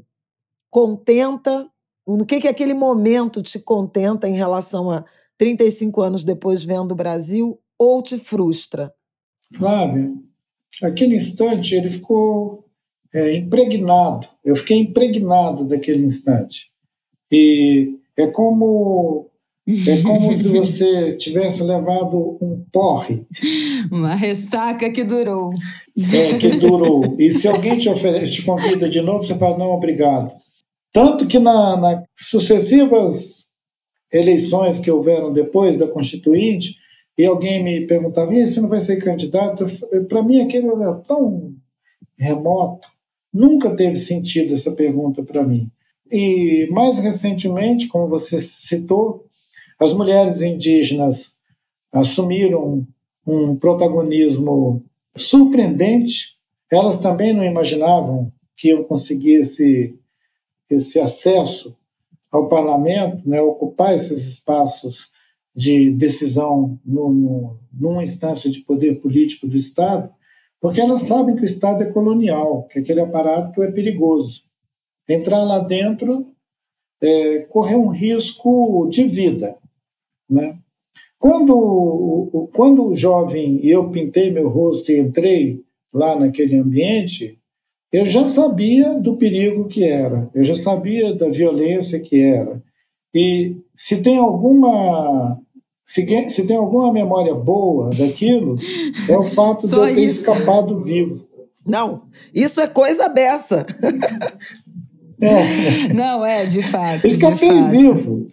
contenta, 0.71 1.69
no 2.07 2.25
que 2.25 2.41
que 2.41 2.49
aquele 2.49 2.75
momento 2.75 3.43
te 3.43 3.59
contenta 3.59 4.29
em 4.29 4.35
relação 4.35 4.91
a 4.91 5.05
35 5.39 6.01
anos 6.01 6.25
depois 6.25 6.65
vendo 6.65 6.93
o 6.93 6.97
Brasil 6.97 7.61
ou 7.79 8.03
te 8.03 8.19
frustra? 8.19 8.93
Flávia, 9.55 10.11
aquele 10.83 11.17
instante 11.17 11.75
ele 11.75 11.91
ficou 11.91 12.62
é, 13.15 13.37
impregnado. 13.37 14.27
Eu 14.45 14.57
fiquei 14.57 14.79
impregnado 14.79 15.65
daquele 15.65 16.05
instante. 16.05 16.71
E 17.31 17.97
é 18.17 18.27
como 18.27 19.31
é 19.67 20.03
como 20.03 20.33
se 20.35 20.49
você 20.51 21.13
tivesse 21.17 21.63
levado 21.63 22.37
um 22.41 22.65
porre. 22.73 23.27
Uma 23.91 24.15
ressaca 24.15 24.91
que 24.91 25.05
durou. 25.05 25.51
É, 25.97 26.37
que 26.37 26.49
durou. 26.59 27.15
E 27.19 27.31
se 27.31 27.47
alguém 27.47 27.79
te, 27.79 27.89
oferece, 27.89 28.33
te 28.33 28.43
convida 28.43 28.89
de 28.89 29.01
novo, 29.01 29.23
você 29.23 29.37
fala, 29.37 29.59
não, 29.59 29.71
obrigado. 29.71 30.33
Tanto 30.93 31.27
que 31.27 31.39
na, 31.39 31.77
na 31.77 32.03
sucessivas 32.17 33.47
eleições 34.13 34.79
que 34.79 34.91
houveram 34.91 35.33
depois 35.33 35.79
da 35.79 35.87
Constituinte, 35.87 36.77
e 37.17 37.25
alguém 37.25 37.63
me 37.63 37.87
perguntava, 37.87 38.35
e 38.35 38.47
você 38.47 38.61
não 38.61 38.69
vai 38.69 38.81
ser 38.81 38.97
candidato? 38.97 39.65
Para 40.09 40.23
mim 40.23 40.41
aquilo 40.41 40.83
era 40.83 40.95
tão 40.97 41.55
remoto, 42.19 42.89
nunca 43.33 43.75
teve 43.75 43.97
sentido 43.97 44.55
essa 44.55 44.73
pergunta 44.73 45.23
para 45.23 45.43
mim. 45.43 45.71
E 46.11 46.69
mais 46.71 46.99
recentemente, 46.99 47.89
como 47.89 48.09
você 48.09 48.41
citou, 48.41 49.25
as 49.81 49.95
mulheres 49.95 50.43
indígenas 50.43 51.37
assumiram 51.91 52.87
um 53.27 53.57
protagonismo 53.57 54.85
surpreendente. 55.17 56.39
Elas 56.71 57.01
também 57.01 57.33
não 57.33 57.45
imaginavam 57.45 58.33
que 58.57 58.69
iam 58.69 58.85
conseguir 58.85 59.41
esse, 59.41 59.99
esse 60.69 61.01
acesso 61.01 61.79
ao 62.31 62.49
parlamento, 62.49 63.29
né, 63.29 63.41
ocupar 63.43 63.95
esses 63.95 64.27
espaços 64.27 65.11
de 65.55 65.91
decisão 65.91 66.79
no, 66.85 67.13
no, 67.13 67.59
numa 67.73 68.03
instância 68.03 68.51
de 68.51 68.61
poder 68.61 69.01
político 69.01 69.47
do 69.47 69.57
Estado, 69.57 70.11
porque 70.63 70.81
elas 70.81 71.03
sabem 71.03 71.35
que 71.35 71.43
o 71.43 71.45
Estado 71.45 71.83
é 71.83 71.91
colonial, 71.91 72.69
que 72.71 72.79
aquele 72.79 73.01
aparato 73.01 73.65
é 73.65 73.73
perigoso. 73.73 74.45
Entrar 75.09 75.43
lá 75.43 75.59
dentro 75.59 76.29
é 77.03 77.41
correr 77.41 77.75
um 77.75 77.89
risco 77.89 78.87
de 78.89 79.03
vida. 79.03 79.57
Né? 80.31 80.57
Quando, 81.19 82.49
quando 82.55 82.87
o 82.87 82.95
jovem 82.95 83.59
e 83.61 83.73
eu 83.73 83.91
pintei 83.91 84.31
meu 84.31 84.49
rosto 84.49 84.93
e 84.93 85.01
entrei 85.01 85.65
lá 85.93 86.15
naquele 86.15 86.57
ambiente, 86.57 87.41
eu 87.93 88.07
já 88.07 88.29
sabia 88.29 88.97
do 89.01 89.17
perigo 89.17 89.67
que 89.67 89.83
era, 89.83 90.31
eu 90.33 90.45
já 90.45 90.55
sabia 90.55 91.13
da 91.13 91.29
violência 91.29 91.99
que 91.99 92.21
era. 92.23 92.63
E 93.13 93.57
se 93.77 94.01
tem 94.01 94.17
alguma 94.17 95.41
se, 95.85 96.31
se 96.31 96.47
tem 96.47 96.57
alguma 96.57 96.93
memória 96.93 97.35
boa 97.35 97.91
daquilo, 97.91 98.55
é 99.09 99.17
o 99.17 99.25
fato 99.25 99.67
de 99.67 99.75
eu 99.75 99.83
ter 99.87 100.01
isso. 100.01 100.21
escapado 100.21 100.79
vivo. 100.79 101.27
Não, 101.67 102.03
isso 102.35 102.61
é 102.61 102.67
coisa 102.67 103.09
dessa. 103.09 103.67
É. 105.21 105.93
Não, 105.95 106.27
é, 106.27 106.45
de 106.45 106.61
fato. 106.63 107.07
Escapei 107.07 107.49
de 107.49 107.55
fato. 107.55 107.71
vivo. 107.71 108.27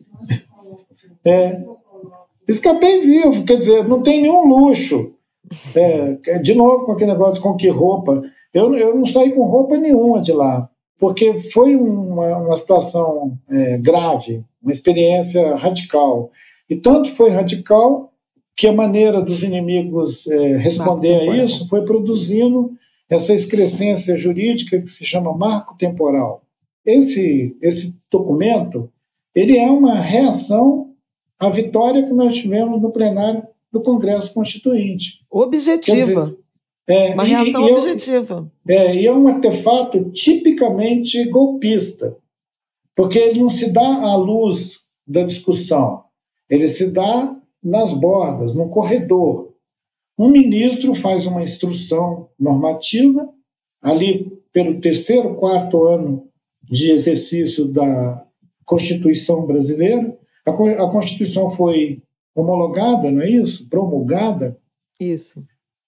É. 1.23 1.61
Escapei 2.47 3.01
vivo, 3.01 3.43
quer 3.43 3.57
dizer, 3.57 3.87
não 3.87 4.01
tem 4.01 4.23
nenhum 4.23 4.47
luxo. 4.47 5.13
É, 5.75 6.39
de 6.39 6.55
novo 6.55 6.85
com 6.85 6.93
aquele 6.93 7.11
negócio 7.11 7.41
com 7.43 7.55
que 7.55 7.69
roupa. 7.69 8.23
Eu, 8.51 8.73
eu 8.75 8.95
não 8.95 9.05
saí 9.05 9.31
com 9.33 9.43
roupa 9.43 9.77
nenhuma 9.77 10.19
de 10.19 10.31
lá, 10.31 10.67
porque 10.97 11.39
foi 11.39 11.75
uma, 11.75 12.37
uma 12.37 12.57
situação 12.57 13.37
é, 13.49 13.77
grave, 13.77 14.43
uma 14.61 14.71
experiência 14.71 15.55
radical. 15.55 16.31
E 16.69 16.75
tanto 16.75 17.09
foi 17.09 17.29
radical 17.29 18.13
que 18.55 18.67
a 18.67 18.73
maneira 18.73 19.21
dos 19.21 19.41
inimigos 19.41 20.27
é, 20.27 20.57
responder 20.57 21.29
a 21.29 21.43
isso 21.43 21.67
foi 21.67 21.83
produzindo 21.83 22.71
essa 23.09 23.33
excrescência 23.33 24.17
jurídica 24.17 24.79
que 24.79 24.89
se 24.89 25.05
chama 25.05 25.35
marco 25.35 25.75
temporal. 25.77 26.43
Esse, 26.85 27.55
esse 27.61 27.97
documento 28.11 28.89
ele 29.33 29.57
é 29.57 29.69
uma 29.71 29.95
reação 29.95 30.91
à 31.39 31.49
vitória 31.49 32.03
que 32.03 32.13
nós 32.13 32.35
tivemos 32.35 32.81
no 32.81 32.91
plenário 32.91 33.43
do 33.71 33.81
Congresso 33.81 34.33
Constituinte. 34.33 35.25
Objetiva. 35.29 36.25
Dizer, 36.25 36.37
é, 36.87 37.13
uma 37.13 37.23
reação 37.23 37.61
e, 37.61 37.65
e 37.65 37.69
é 37.69 37.73
objetiva. 37.73 38.51
É, 38.67 38.75
é, 38.75 38.95
e 38.95 39.07
é 39.07 39.13
um 39.13 39.27
artefato 39.27 40.09
tipicamente 40.09 41.23
golpista, 41.29 42.17
porque 42.95 43.19
ele 43.19 43.39
não 43.39 43.49
se 43.49 43.69
dá 43.71 44.01
à 44.01 44.15
luz 44.15 44.81
da 45.07 45.23
discussão, 45.23 46.03
ele 46.49 46.67
se 46.67 46.89
dá 46.91 47.39
nas 47.63 47.93
bordas, 47.93 48.55
no 48.55 48.69
corredor. 48.69 49.53
Um 50.17 50.29
ministro 50.29 50.93
faz 50.93 51.25
uma 51.25 51.41
instrução 51.41 52.29
normativa, 52.37 53.29
ali 53.81 54.41
pelo 54.51 54.79
terceiro, 54.79 55.35
quarto 55.35 55.83
ano 55.85 56.27
de 56.63 56.91
exercício 56.91 57.65
da 57.67 58.25
Constituição 58.65 59.45
brasileira. 59.45 60.17
A, 60.45 60.51
Constituição 60.89 61.49
foi 61.51 62.01
homologada, 62.35 63.11
não 63.11 63.21
é 63.21 63.29
isso? 63.29 63.69
Promulgada. 63.69 64.57
Isso. 64.99 65.43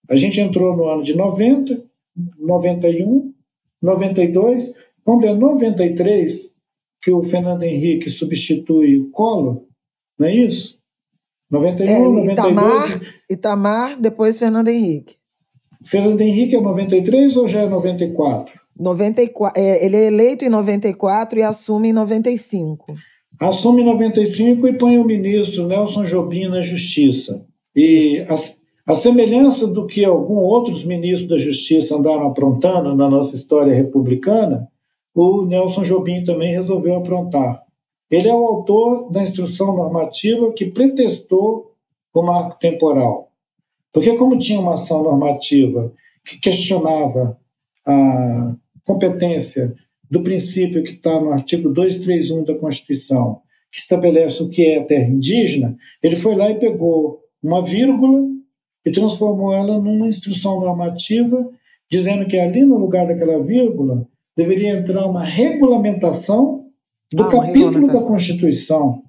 A 0.09 0.15
gente 0.15 0.39
entrou 0.39 0.75
no 0.75 0.87
ano 0.87 1.03
de 1.03 1.15
90, 1.15 1.83
91, 2.37 3.33
92. 3.81 4.75
Quando 5.03 5.25
é 5.25 5.33
93 5.33 6.55
que 7.01 7.11
o 7.11 7.23
Fernando 7.23 7.63
Henrique 7.63 8.09
substitui 8.09 8.99
o 8.99 9.09
Collor, 9.09 9.63
não 10.21 10.27
é 10.27 10.35
isso? 10.35 10.79
91, 11.49 11.89
é, 11.89 11.99
92. 11.99 12.31
Itamar, 12.31 13.01
Itamar, 13.29 13.99
depois 13.99 14.37
Fernando 14.37 14.67
Henrique. 14.67 15.15
Fernando 15.83 16.21
Henrique 16.21 16.55
é 16.55 16.61
93 16.61 17.35
ou 17.37 17.47
já 17.47 17.61
é 17.61 17.67
94? 17.67 18.53
94, 18.79 19.59
é, 19.59 19.83
ele 19.83 19.97
é 19.97 20.05
eleito 20.05 20.45
em 20.45 20.49
94 20.49 21.39
e 21.39 21.43
assume 21.43 21.89
em 21.89 21.93
95. 21.93 22.93
Assume 23.39 23.81
em 23.81 23.85
95 23.85 24.67
e 24.67 24.73
põe 24.73 24.99
o 24.99 25.03
ministro 25.03 25.65
Nelson 25.65 26.03
Jobim 26.03 26.47
na 26.47 26.61
Justiça. 26.61 27.43
E 27.75 28.23
a, 28.29 28.91
a 28.91 28.95
semelhança 28.95 29.67
do 29.67 29.87
que 29.87 30.05
alguns 30.05 30.43
outros 30.43 30.85
ministros 30.85 31.27
da 31.27 31.37
Justiça 31.37 31.95
andaram 31.95 32.27
aprontando 32.27 32.95
na 32.95 33.09
nossa 33.09 33.35
história 33.35 33.73
republicana, 33.73 34.67
o 35.15 35.47
Nelson 35.47 35.81
Jobim 35.81 36.23
também 36.23 36.53
resolveu 36.53 36.95
aprontar. 36.95 37.63
Ele 38.11 38.27
é 38.27 38.35
o 38.35 38.45
autor 38.45 39.09
da 39.09 39.23
instrução 39.23 39.73
normativa 39.73 40.51
que 40.51 40.65
pretextou 40.65 41.71
o 42.13 42.21
marco 42.21 42.59
temporal. 42.59 43.31
Porque, 43.93 44.15
como 44.17 44.37
tinha 44.37 44.59
uma 44.59 44.73
ação 44.73 45.01
normativa 45.01 45.93
que 46.25 46.37
questionava 46.39 47.39
a 47.85 48.53
competência 48.85 49.73
do 50.09 50.21
princípio 50.21 50.83
que 50.83 50.91
está 50.91 51.19
no 51.21 51.31
artigo 51.31 51.69
231 51.69 52.43
da 52.43 52.55
Constituição, 52.55 53.41
que 53.71 53.79
estabelece 53.79 54.43
o 54.43 54.49
que 54.49 54.65
é 54.65 54.83
terra 54.83 55.07
indígena, 55.07 55.77
ele 56.03 56.17
foi 56.17 56.35
lá 56.35 56.49
e 56.51 56.59
pegou 56.59 57.21
uma 57.41 57.63
vírgula 57.63 58.27
e 58.85 58.91
transformou 58.91 59.53
ela 59.53 59.79
numa 59.79 60.07
instrução 60.07 60.59
normativa, 60.59 61.49
dizendo 61.89 62.25
que 62.25 62.37
ali 62.37 62.65
no 62.65 62.77
lugar 62.77 63.07
daquela 63.07 63.41
vírgula 63.41 64.05
deveria 64.35 64.71
entrar 64.71 65.05
uma 65.05 65.23
regulamentação 65.23 66.70
do 67.13 67.23
ah, 67.23 67.27
capítulo 67.27 67.87
da 67.87 68.01
Constituição. 68.01 69.03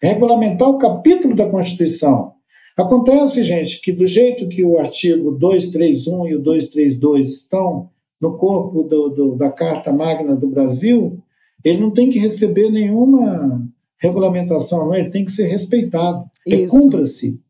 Regulamentar 0.00 0.68
o 0.68 0.78
capítulo 0.78 1.34
da 1.34 1.48
Constituição. 1.48 2.32
Acontece, 2.76 3.42
gente, 3.42 3.80
que 3.80 3.92
do 3.92 4.06
jeito 4.06 4.48
que 4.48 4.64
o 4.64 4.78
artigo 4.78 5.32
231 5.32 6.28
e 6.28 6.34
o 6.36 6.42
232 6.42 7.28
estão 7.28 7.90
no 8.20 8.36
corpo 8.36 8.82
do, 8.84 9.08
do, 9.08 9.36
da 9.36 9.50
Carta 9.50 9.92
Magna 9.92 10.36
do 10.36 10.48
Brasil, 10.48 11.18
ele 11.64 11.80
não 11.80 11.90
tem 11.90 12.08
que 12.08 12.18
receber 12.18 12.70
nenhuma 12.70 13.66
regulamentação, 14.00 14.86
não, 14.86 14.94
ele 14.94 15.10
tem 15.10 15.24
que 15.24 15.32
ser 15.32 15.46
respeitado. 15.46 16.24
É 16.46 16.66
cumpra-se. 16.66 17.40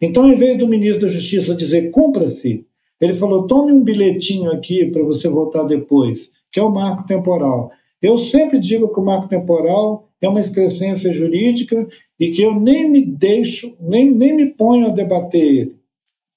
Então, 0.00 0.30
em 0.30 0.36
vez 0.36 0.58
do 0.58 0.68
ministro 0.68 1.02
da 1.02 1.08
Justiça 1.08 1.54
dizer 1.54 1.90
cumpra-se, 1.90 2.66
ele 3.00 3.14
falou: 3.14 3.46
tome 3.46 3.72
um 3.72 3.82
bilhetinho 3.82 4.50
aqui 4.50 4.86
para 4.90 5.02
você 5.02 5.28
voltar 5.28 5.64
depois, 5.64 6.32
que 6.50 6.60
é 6.60 6.62
o 6.62 6.72
marco 6.72 7.06
temporal. 7.06 7.70
Eu 8.02 8.18
sempre 8.18 8.58
digo 8.58 8.92
que 8.92 8.98
o 8.98 9.04
marco 9.04 9.28
temporal 9.28 10.08
é 10.20 10.28
uma 10.28 10.40
excrescência 10.40 11.14
jurídica 11.14 11.88
e 12.18 12.30
que 12.30 12.42
eu 12.42 12.58
nem 12.58 12.90
me 12.90 13.04
deixo, 13.04 13.76
nem, 13.80 14.10
nem 14.10 14.34
me 14.34 14.46
ponho 14.46 14.86
a 14.86 14.90
debater 14.90 15.40
ele. 15.40 15.76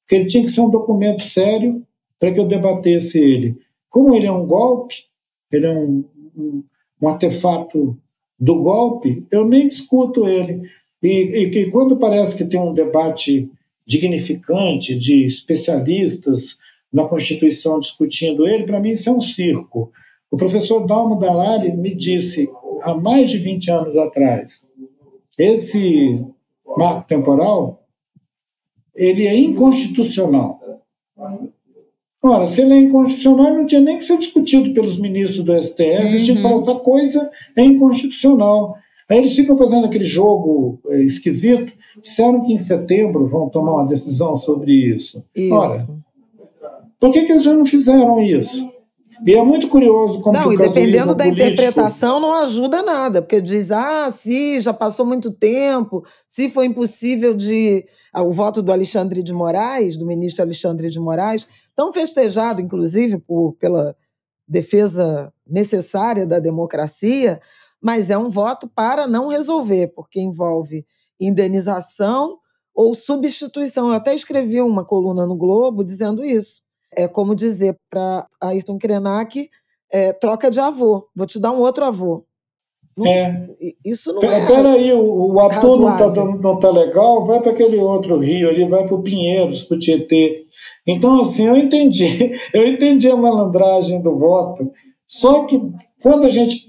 Porque 0.02 0.16
ele 0.16 0.26
tinha 0.26 0.44
que 0.44 0.52
ser 0.52 0.62
um 0.62 0.70
documento 0.70 1.22
sério 1.22 1.84
para 2.20 2.32
que 2.32 2.40
eu 2.40 2.48
debatesse 2.48 3.20
ele. 3.20 3.58
Como 3.90 4.14
ele 4.16 4.28
é 4.28 4.32
um 4.32 4.46
golpe, 4.46 4.96
ele 5.52 5.66
é 5.66 5.72
um, 5.72 6.06
um, 6.38 6.64
um 7.02 7.08
artefato 7.08 7.98
do 8.40 8.62
golpe, 8.62 9.26
eu 9.32 9.46
nem 9.46 9.68
discuto 9.68 10.28
ele. 10.28 10.70
E, 11.02 11.08
e, 11.08 11.44
e, 11.44 11.72
quando 11.72 11.98
parece 11.98 12.36
que 12.36 12.46
tem 12.46 12.60
um 12.60 12.74
debate 12.74 13.50
dignificante 13.86 14.98
de 14.98 15.24
especialistas 15.24 16.58
na 16.92 17.06
Constituição 17.06 17.80
discutindo 17.80 18.48
ele, 18.48 18.66
para 18.66 18.80
mim 18.80 18.92
isso 18.92 19.10
é 19.10 19.14
um 19.14 19.22
circo. 19.22 19.92
O 20.36 20.38
professor 20.38 20.86
Dalmo 20.86 21.16
Dallari 21.16 21.72
me 21.72 21.96
disse 21.96 22.50
há 22.82 22.94
mais 22.94 23.32
de 23.32 23.38
20 23.38 23.72
anos 23.72 23.96
atrás, 23.96 24.68
esse 25.40 26.26
marco 26.78 27.08
temporal 27.08 27.82
ele 28.94 29.26
é 29.26 29.34
inconstitucional. 29.34 30.60
Ora, 32.22 32.48
se 32.48 32.60
ele 32.60 32.74
é 32.74 32.80
inconstitucional, 32.80 33.54
não 33.54 33.66
tinha 33.66 33.80
nem 33.80 33.96
que 33.96 34.04
ser 34.04 34.18
discutido 34.18 34.74
pelos 34.74 35.00
ministros 35.00 35.42
do 35.42 35.54
STF, 35.58 36.02
uhum. 36.02 36.08
eles 36.10 36.26
tinham 36.26 36.36
que 36.36 36.44
falar, 36.44 36.56
essa 36.56 36.76
coisa 36.76 37.32
é 37.56 37.64
inconstitucional. 37.64 38.76
Aí 39.08 39.20
eles 39.20 39.38
ficam 39.38 39.58
fazendo 39.58 39.86
aquele 39.86 40.04
jogo 40.04 40.80
é, 40.90 41.02
esquisito, 41.02 41.72
disseram 42.02 42.44
que 42.44 42.52
em 42.52 42.58
setembro 42.58 43.26
vão 43.26 43.48
tomar 43.48 43.76
uma 43.76 43.88
decisão 43.88 44.36
sobre 44.36 44.74
isso. 44.74 45.26
isso. 45.34 45.54
Ora, 45.54 45.88
por 47.00 47.14
que, 47.14 47.24
que 47.24 47.32
eles 47.32 47.46
já 47.46 47.54
não 47.54 47.66
fizeram 47.66 48.20
isso? 48.20 48.75
E 49.24 49.34
é 49.34 49.44
muito 49.44 49.68
curioso 49.68 50.22
como 50.22 50.38
Não, 50.38 50.52
e 50.52 50.58
dependendo 50.58 51.16
da 51.16 51.24
político... 51.24 51.52
interpretação, 51.52 52.20
não 52.20 52.34
ajuda 52.34 52.82
nada, 52.84 53.22
porque 53.22 53.40
diz, 53.40 53.72
ah, 53.72 54.12
se 54.12 54.60
já 54.60 54.74
passou 54.74 55.06
muito 55.06 55.32
tempo, 55.32 56.04
se 56.28 56.50
foi 56.50 56.66
impossível 56.66 57.34
de. 57.34 57.86
Ah, 58.12 58.24
o 58.24 58.32
voto 58.32 58.62
do 58.62 58.72
Alexandre 58.72 59.24
de 59.24 59.34
Moraes, 59.34 59.98
do 59.98 60.06
ministro 60.06 60.44
Alexandre 60.44 60.90
de 60.90 61.00
Moraes, 61.00 61.48
tão 61.76 61.94
festejado, 61.94 62.62
inclusive, 62.62 63.20
por, 63.20 63.54
pela 63.54 63.96
defesa 64.48 65.32
necessária 65.48 66.26
da 66.26 66.40
democracia, 66.40 67.40
mas 67.82 68.10
é 68.10 68.18
um 68.18 68.30
voto 68.30 68.68
para 68.68 69.08
não 69.08 69.28
resolver, 69.30 69.88
porque 69.96 70.20
envolve 70.20 70.86
indenização 71.20 72.38
ou 72.74 72.94
substituição. 72.94 73.88
Eu 73.88 73.94
até 73.94 74.14
escrevi 74.14 74.62
uma 74.62 74.84
coluna 74.84 75.26
no 75.26 75.38
Globo 75.38 75.84
dizendo 75.84 76.24
isso 76.26 76.65
é 76.98 77.08
como 77.08 77.36
dizer 77.36 77.78
para 77.90 78.28
Ayrton 78.42 78.78
Krenak, 78.78 79.50
é, 79.92 80.14
troca 80.14 80.50
de 80.50 80.60
avô, 80.60 81.08
vou 81.16 81.26
te 81.26 81.40
dar 81.40 81.52
um 81.52 81.60
outro 81.60 81.86
avô. 81.86 82.26
Não, 82.98 83.06
é. 83.06 83.50
Isso 83.84 84.14
não 84.14 84.24
é. 84.24 84.48
Peraí, 84.48 84.94
o, 84.94 85.34
o 85.34 85.40
ator 85.40 85.80
não 85.82 85.92
está 85.94 86.26
não 86.26 86.60
tá 86.60 86.72
legal, 86.72 87.26
vai 87.26 87.42
para 87.42 87.52
aquele 87.52 87.78
outro 87.78 88.18
rio 88.20 88.50
ali, 88.50 88.66
vai 88.66 88.86
para 88.86 88.96
o 88.96 89.04
Pinheiros, 89.04 89.66
para 89.66 89.76
o 89.76 89.80
Tietê. 89.80 90.44
Então, 90.88 91.22
assim, 91.22 91.46
eu 91.46 91.58
entendi, 91.58 92.32
eu 92.54 92.68
entendi 92.68 93.10
a 93.10 93.18
malandragem 93.18 94.02
do 94.02 94.18
voto, 94.18 94.72
só 95.08 95.44
que 95.44 95.60
quando 96.02 96.26
a 96.26 96.30
gente, 96.30 96.68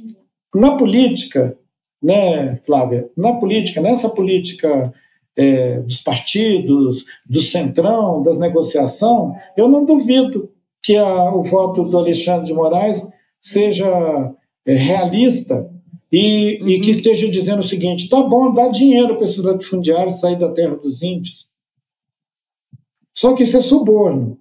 na 0.55 0.77
política, 0.77 1.57
né, 2.03 2.57
Flávia, 2.65 3.09
na 3.17 3.35
política, 3.35 3.81
nessa 3.81 4.09
política 4.09 4.93
é, 5.37 5.81
dos 5.81 6.03
partidos, 6.03 7.05
do 7.27 7.41
centrão, 7.41 8.23
das 8.23 8.39
negociações, 8.39 9.37
eu 9.57 9.69
não 9.69 9.85
duvido 9.85 10.51
que 10.83 10.97
a, 10.97 11.35
o 11.35 11.43
voto 11.43 11.85
do 11.85 11.99
Alexandre 11.99 12.47
de 12.47 12.55
Moraes 12.55 13.07
seja 13.41 13.87
é, 14.65 14.75
realista 14.75 15.71
e, 16.11 16.61
uhum. 16.61 16.69
e, 16.69 16.81
que 16.81 16.91
esteja 16.91 17.29
dizendo 17.29 17.61
o 17.61 17.67
seguinte: 17.67 18.09
tá 18.09 18.23
bom, 18.23 18.53
dá 18.53 18.69
dinheiro 18.69 19.17
para 19.17 19.25
esses 19.25 19.43
latifundiários 19.43 20.21
sair 20.21 20.39
da 20.39 20.51
terra 20.53 20.77
dos 20.77 21.03
índios. 21.03 21.49
Só 23.13 23.35
que 23.35 23.43
isso 23.43 23.57
é 23.57 23.63
suborno. 23.63 24.39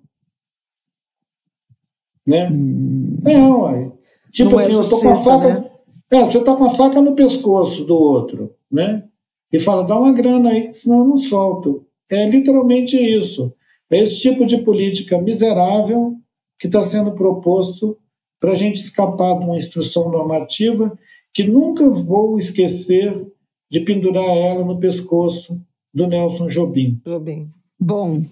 Né? 2.26 2.50
Hum. 2.50 3.20
Não, 3.24 3.66
aí. 3.66 3.92
Tipo 4.32 4.52
não 4.52 4.60
é 4.60 4.64
assim, 4.64 4.74
é 4.74 4.76
eu 4.76 4.90
tô 4.90 5.00
com 5.00 5.10
a 5.10 5.16
faca. 5.16 5.60
Né? 5.60 5.72
É, 6.12 6.20
você 6.22 6.38
está 6.38 6.56
com 6.56 6.66
a 6.66 6.70
faca 6.70 7.02
no 7.02 7.16
pescoço 7.16 7.86
do 7.86 7.96
outro, 7.96 8.54
né? 8.72 9.08
E 9.56 9.60
fala: 9.60 9.84
dá 9.84 9.98
uma 9.98 10.12
grana 10.12 10.50
aí, 10.50 10.74
senão 10.74 11.00
eu 11.00 11.06
não 11.06 11.18
solto. 11.18 11.86
É 12.10 12.30
literalmente 12.30 12.98
isso. 12.98 13.54
É 13.90 14.00
esse 14.00 14.22
tipo 14.22 14.46
de 14.46 14.58
política 14.58 15.22
miserável 15.22 16.16
que 16.60 16.68
está 16.68 16.84
sendo 16.84 17.14
proposto 17.14 17.98
para 18.40 18.52
a 18.52 18.56
gente 18.56 18.80
escapar 18.80 19.38
de 19.40 19.46
uma 19.46 19.58
instrução 19.58 20.12
normativa 20.12 20.98
que 21.34 21.44
nunca 21.44 21.90
vou 21.90 22.38
esquecer 22.38 23.26
de 23.72 23.80
pendurar 23.80 24.26
ela 24.26 24.64
no 24.64 24.80
pescoço 24.80 25.62
do 25.94 26.08
Nelson 26.08 26.48
Jobim. 26.48 27.02
Jobim. 27.06 27.50
Bom, 27.80 28.24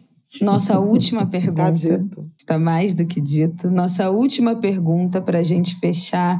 nossa 0.42 0.80
última 0.80 1.26
pergunta. 1.28 2.06
está 2.38 2.60
mais 2.60 2.94
do 2.94 3.06
que 3.06 3.22
dito. 3.22 3.72
Nossa 3.72 4.10
última 4.10 4.56
pergunta 4.56 5.22
para 5.22 5.40
a 5.40 5.44
gente 5.44 5.76
fechar 5.76 6.40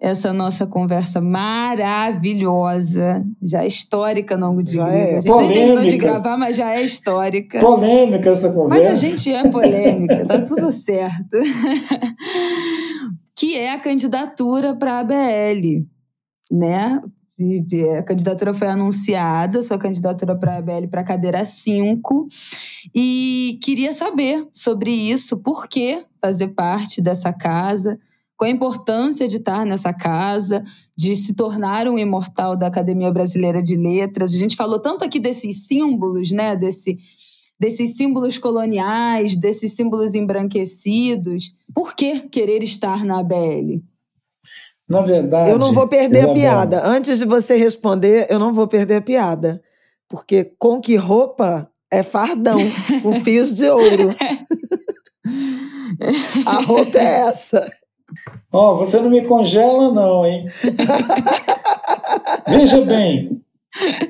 essa 0.00 0.32
nossa 0.32 0.66
conversa 0.66 1.20
maravilhosa, 1.20 3.22
já 3.42 3.66
histórica 3.66 4.34
no 4.36 4.46
ângulo 4.46 4.62
de 4.62 4.76
já 4.76 4.88
É. 4.88 5.18
A 5.18 5.20
gente 5.20 5.30
polêmica. 5.30 5.54
nem 5.54 5.66
terminou 5.66 5.90
de 5.90 5.98
gravar, 5.98 6.38
mas 6.38 6.56
já 6.56 6.72
é 6.72 6.82
histórica. 6.82 7.60
Polêmica 7.60 8.30
essa 8.30 8.50
conversa. 8.50 8.82
Mas 8.82 8.92
a 8.92 8.94
gente 8.94 9.30
é 9.30 9.46
polêmica, 9.50 10.24
tá 10.24 10.40
tudo 10.40 10.72
certo. 10.72 11.36
que 13.36 13.58
é 13.58 13.74
a 13.74 13.78
candidatura 13.78 14.74
para 14.74 14.94
a 14.94 15.00
ABL, 15.00 15.84
né? 16.50 16.98
A 17.98 18.02
candidatura 18.02 18.52
foi 18.52 18.68
anunciada, 18.68 19.62
sua 19.62 19.78
candidatura 19.78 20.36
para 20.36 20.54
a 20.54 20.58
ABL 20.58 20.88
para 20.90 21.00
a 21.00 21.04
cadeira 21.04 21.44
5. 21.44 22.26
E 22.94 23.58
queria 23.62 23.94
saber 23.94 24.46
sobre 24.52 24.90
isso, 24.90 25.38
por 25.38 25.66
que 25.66 26.04
fazer 26.20 26.48
parte 26.48 27.00
dessa 27.00 27.32
casa, 27.32 27.98
com 28.40 28.46
a 28.46 28.50
importância 28.50 29.28
de 29.28 29.36
estar 29.36 29.66
nessa 29.66 29.92
casa, 29.92 30.64
de 30.96 31.14
se 31.14 31.36
tornar 31.36 31.86
um 31.86 31.98
imortal 31.98 32.56
da 32.56 32.68
Academia 32.68 33.12
Brasileira 33.12 33.62
de 33.62 33.76
Letras. 33.76 34.32
A 34.32 34.38
gente 34.38 34.56
falou 34.56 34.80
tanto 34.80 35.04
aqui 35.04 35.20
desses 35.20 35.66
símbolos, 35.66 36.30
né? 36.30 36.56
Desse, 36.56 36.98
desses 37.60 37.98
símbolos 37.98 38.38
coloniais, 38.38 39.36
desses 39.36 39.74
símbolos 39.74 40.14
embranquecidos. 40.14 41.52
Por 41.74 41.94
que 41.94 42.30
querer 42.30 42.62
estar 42.62 43.04
na 43.04 43.20
ABL? 43.20 43.82
Na 44.88 45.02
verdade. 45.02 45.50
Eu 45.50 45.58
não 45.58 45.74
vou 45.74 45.86
perder 45.86 46.30
a 46.30 46.32
piada. 46.32 46.82
Antes 46.82 47.18
de 47.18 47.26
você 47.26 47.58
responder, 47.58 48.26
eu 48.30 48.38
não 48.38 48.54
vou 48.54 48.66
perder 48.66 48.94
a 48.94 49.02
piada. 49.02 49.60
Porque 50.08 50.50
com 50.58 50.80
que 50.80 50.96
roupa 50.96 51.70
é 51.90 52.02
fardão, 52.02 52.58
com 53.02 53.20
fios 53.20 53.54
de 53.54 53.68
ouro. 53.68 54.08
a 56.46 56.62
roupa 56.62 56.96
é 56.96 57.28
essa. 57.28 57.70
Ó, 58.52 58.72
oh, 58.72 58.76
você 58.78 59.00
não 59.00 59.10
me 59.10 59.22
congela, 59.22 59.92
não, 59.92 60.26
hein? 60.26 60.44
Veja 62.48 62.80
bem, 62.84 63.40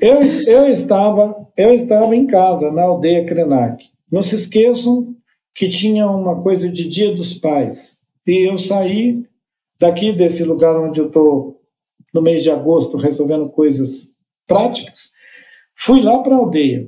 eu, 0.01 0.23
eu, 0.47 0.67
estava, 0.67 1.47
eu 1.55 1.73
estava 1.73 2.15
em 2.15 2.25
casa, 2.25 2.71
na 2.71 2.83
aldeia 2.83 3.25
Krenak. 3.25 3.85
Não 4.11 4.23
se 4.23 4.35
esqueçam 4.35 5.05
que 5.53 5.69
tinha 5.69 6.07
uma 6.07 6.41
coisa 6.41 6.69
de 6.69 6.87
Dia 6.87 7.13
dos 7.13 7.35
Pais. 7.35 7.99
E 8.25 8.49
eu 8.49 8.57
saí 8.57 9.23
daqui 9.79 10.11
desse 10.11 10.43
lugar 10.43 10.75
onde 10.79 10.99
eu 10.99 11.07
estou 11.07 11.61
no 12.13 12.21
mês 12.21 12.43
de 12.43 12.51
agosto 12.51 12.97
resolvendo 12.97 13.49
coisas 13.49 14.11
práticas, 14.45 15.11
fui 15.75 16.01
lá 16.01 16.19
para 16.19 16.35
a 16.35 16.39
aldeia. 16.39 16.87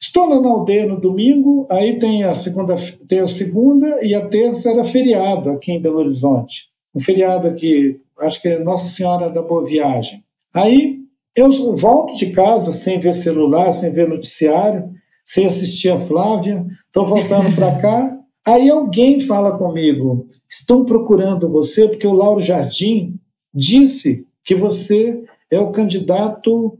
Estou 0.00 0.26
lá 0.26 0.40
na 0.40 0.48
aldeia 0.48 0.86
no 0.86 1.00
domingo, 1.00 1.66
aí 1.70 1.98
tem 1.98 2.24
a 2.24 2.34
segunda, 2.34 2.74
tem 3.08 3.20
a 3.20 3.28
segunda 3.28 4.04
e 4.04 4.14
a 4.14 4.26
terça 4.26 4.70
era 4.70 4.84
feriado 4.84 5.50
aqui 5.50 5.72
em 5.72 5.80
Belo 5.80 5.98
Horizonte. 5.98 6.73
Um 6.94 7.00
feriado 7.00 7.48
aqui, 7.48 8.00
acho 8.20 8.40
que 8.40 8.48
é 8.48 8.58
Nossa 8.58 8.88
Senhora 8.88 9.30
da 9.30 9.42
Boa 9.42 9.64
Viagem. 9.64 10.20
Aí 10.52 11.00
eu 11.36 11.50
volto 11.76 12.16
de 12.16 12.30
casa 12.30 12.72
sem 12.72 13.00
ver 13.00 13.14
celular, 13.14 13.72
sem 13.72 13.92
ver 13.92 14.08
noticiário, 14.08 14.90
sem 15.24 15.46
assistir 15.46 15.90
a 15.90 15.98
Flávia, 15.98 16.64
estou 16.86 17.04
voltando 17.04 17.54
para 17.54 17.74
cá. 17.80 18.18
Aí 18.46 18.68
alguém 18.70 19.20
fala 19.20 19.56
comigo: 19.58 20.28
estão 20.48 20.84
procurando 20.84 21.48
você 21.48 21.88
porque 21.88 22.06
o 22.06 22.12
Lauro 22.12 22.40
Jardim 22.40 23.18
disse 23.52 24.26
que 24.44 24.54
você 24.54 25.24
é 25.50 25.58
o 25.58 25.72
candidato 25.72 26.78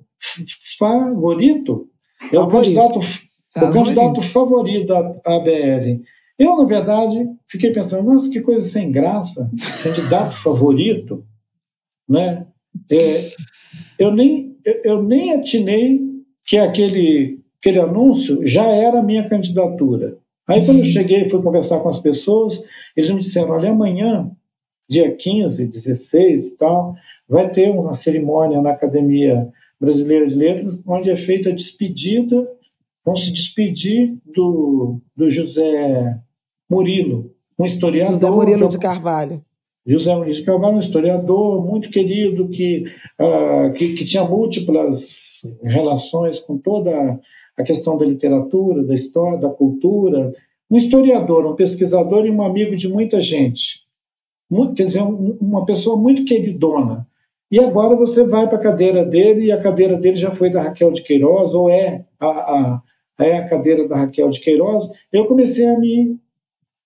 favorito 0.78 1.88
é 2.32 2.38
o 2.38 2.46
candidato, 2.46 2.98
o 2.98 3.70
candidato 3.70 4.22
favorito 4.22 4.86
da 4.86 4.98
ABL. 5.24 6.02
Eu, 6.38 6.56
na 6.56 6.64
verdade, 6.64 7.28
fiquei 7.46 7.72
pensando, 7.72 8.10
nossa, 8.10 8.28
que 8.28 8.40
coisa 8.40 8.62
sem 8.62 8.90
graça, 8.90 9.50
candidato 9.82 10.34
favorito, 10.34 11.24
né? 12.08 12.46
É, 12.90 13.30
eu, 13.98 14.12
nem, 14.12 14.56
eu 14.82 15.02
nem 15.02 15.32
atinei 15.32 16.00
que 16.44 16.58
aquele, 16.58 17.40
aquele 17.60 17.78
anúncio 17.78 18.44
já 18.44 18.66
era 18.66 19.02
minha 19.02 19.28
candidatura. 19.28 20.18
Aí, 20.46 20.64
quando 20.64 20.78
eu 20.78 20.84
cheguei 20.84 21.22
e 21.22 21.30
fui 21.30 21.42
conversar 21.42 21.80
com 21.80 21.88
as 21.88 22.00
pessoas, 22.00 22.62
eles 22.96 23.10
me 23.10 23.20
disseram: 23.20 23.50
olha, 23.50 23.70
amanhã, 23.70 24.30
dia 24.88 25.14
15, 25.14 25.66
16 25.66 26.46
e 26.46 26.56
tal, 26.56 26.94
vai 27.28 27.48
ter 27.48 27.70
uma 27.70 27.94
cerimônia 27.94 28.60
na 28.60 28.70
Academia 28.70 29.48
Brasileira 29.80 30.26
de 30.26 30.34
Letras, 30.34 30.82
onde 30.86 31.10
é 31.10 31.16
feita 31.16 31.48
a 31.48 31.54
despedida, 31.54 32.46
vão 33.04 33.14
se 33.14 33.32
despedir 33.32 34.16
do, 34.24 35.00
do 35.16 35.28
José 35.28 36.18
Murilo, 36.70 37.30
um 37.58 37.64
historiador. 37.64 38.14
José 38.14 38.30
Murilo 38.30 38.68
de 38.68 38.78
Carvalho. 38.78 39.44
José 39.86 40.14
Murilo 40.14 40.34
de 40.34 40.42
Carvalho, 40.42 40.76
um 40.76 40.80
historiador 40.80 41.64
muito 41.64 41.90
querido, 41.90 42.48
que, 42.48 42.84
uh, 43.20 43.70
que, 43.74 43.92
que, 43.92 44.04
tinha 44.04 44.24
múltiplas 44.24 45.42
relações 45.62 46.40
com 46.40 46.56
toda 46.56 47.20
a 47.56 47.62
questão 47.62 47.96
da 47.96 48.06
literatura, 48.06 48.82
da 48.82 48.94
história, 48.94 49.38
da 49.38 49.50
cultura. 49.50 50.32
Um 50.70 50.76
historiador, 50.78 51.46
um 51.46 51.54
pesquisador 51.54 52.24
e 52.24 52.30
um 52.30 52.42
amigo 52.42 52.74
de 52.74 52.88
muita 52.88 53.20
gente. 53.20 53.84
Muito, 54.50 54.74
quer 54.74 54.84
dizer, 54.84 55.02
um, 55.02 55.36
uma 55.40 55.64
pessoa 55.66 56.00
muito 56.00 56.24
queridona. 56.24 57.06
E 57.50 57.60
agora 57.60 57.94
você 57.94 58.26
vai 58.26 58.48
para 58.48 58.56
a 58.56 58.62
cadeira 58.62 59.04
dele, 59.04 59.46
e 59.46 59.52
a 59.52 59.60
cadeira 59.60 59.96
dele 59.96 60.16
já 60.16 60.30
foi 60.30 60.50
da 60.50 60.62
Raquel 60.62 60.90
de 60.90 61.02
Queiroz, 61.02 61.54
ou 61.54 61.68
é 61.68 62.04
a, 62.18 62.26
a, 62.26 62.82
é 63.18 63.36
a 63.36 63.48
cadeira 63.48 63.86
da 63.86 63.96
Raquel 63.96 64.28
de 64.30 64.40
Queiroz. 64.40 64.90
Eu 65.12 65.26
comecei 65.26 65.66
a 65.66 65.78
me 65.78 66.18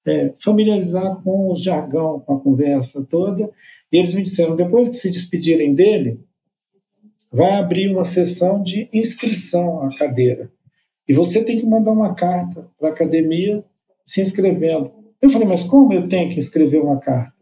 é, 0.07 0.33
familiarizar 0.39 1.23
com 1.23 1.51
o 1.51 1.55
jargão, 1.55 2.21
com 2.21 2.35
a 2.35 2.41
conversa 2.41 3.07
toda, 3.09 3.51
e 3.93 3.97
eles 3.97 4.15
me 4.15 4.23
disseram: 4.23 4.57
depois 4.57 4.89
que 4.89 4.97
se 4.97 5.11
despedirem 5.11 5.75
dele, 5.75 6.21
vai 7.33 7.53
abrir 7.53 7.91
uma 7.91 8.05
sessão 8.05 8.63
de 8.63 8.89
inscrição 8.93 9.83
à 9.83 9.89
cadeira. 9.97 10.51
E 11.07 11.15
você 11.15 11.45
tem 11.45 11.59
que 11.59 11.67
mandar 11.67 11.93
uma 11.93 12.15
carta 12.15 12.69
para 12.79 12.89
a 12.91 12.93
academia 12.93 13.65
se 14.05 14.21
inscrevendo. 14.21 14.93
Eu 15.21 15.31
falei, 15.31 15.49
mas 15.49 15.65
como 15.65 15.93
eu 15.93 16.07
tenho 16.09 16.33
que 16.33 16.39
escrever 16.39 16.81
uma 16.81 16.99
carta? 16.99 17.33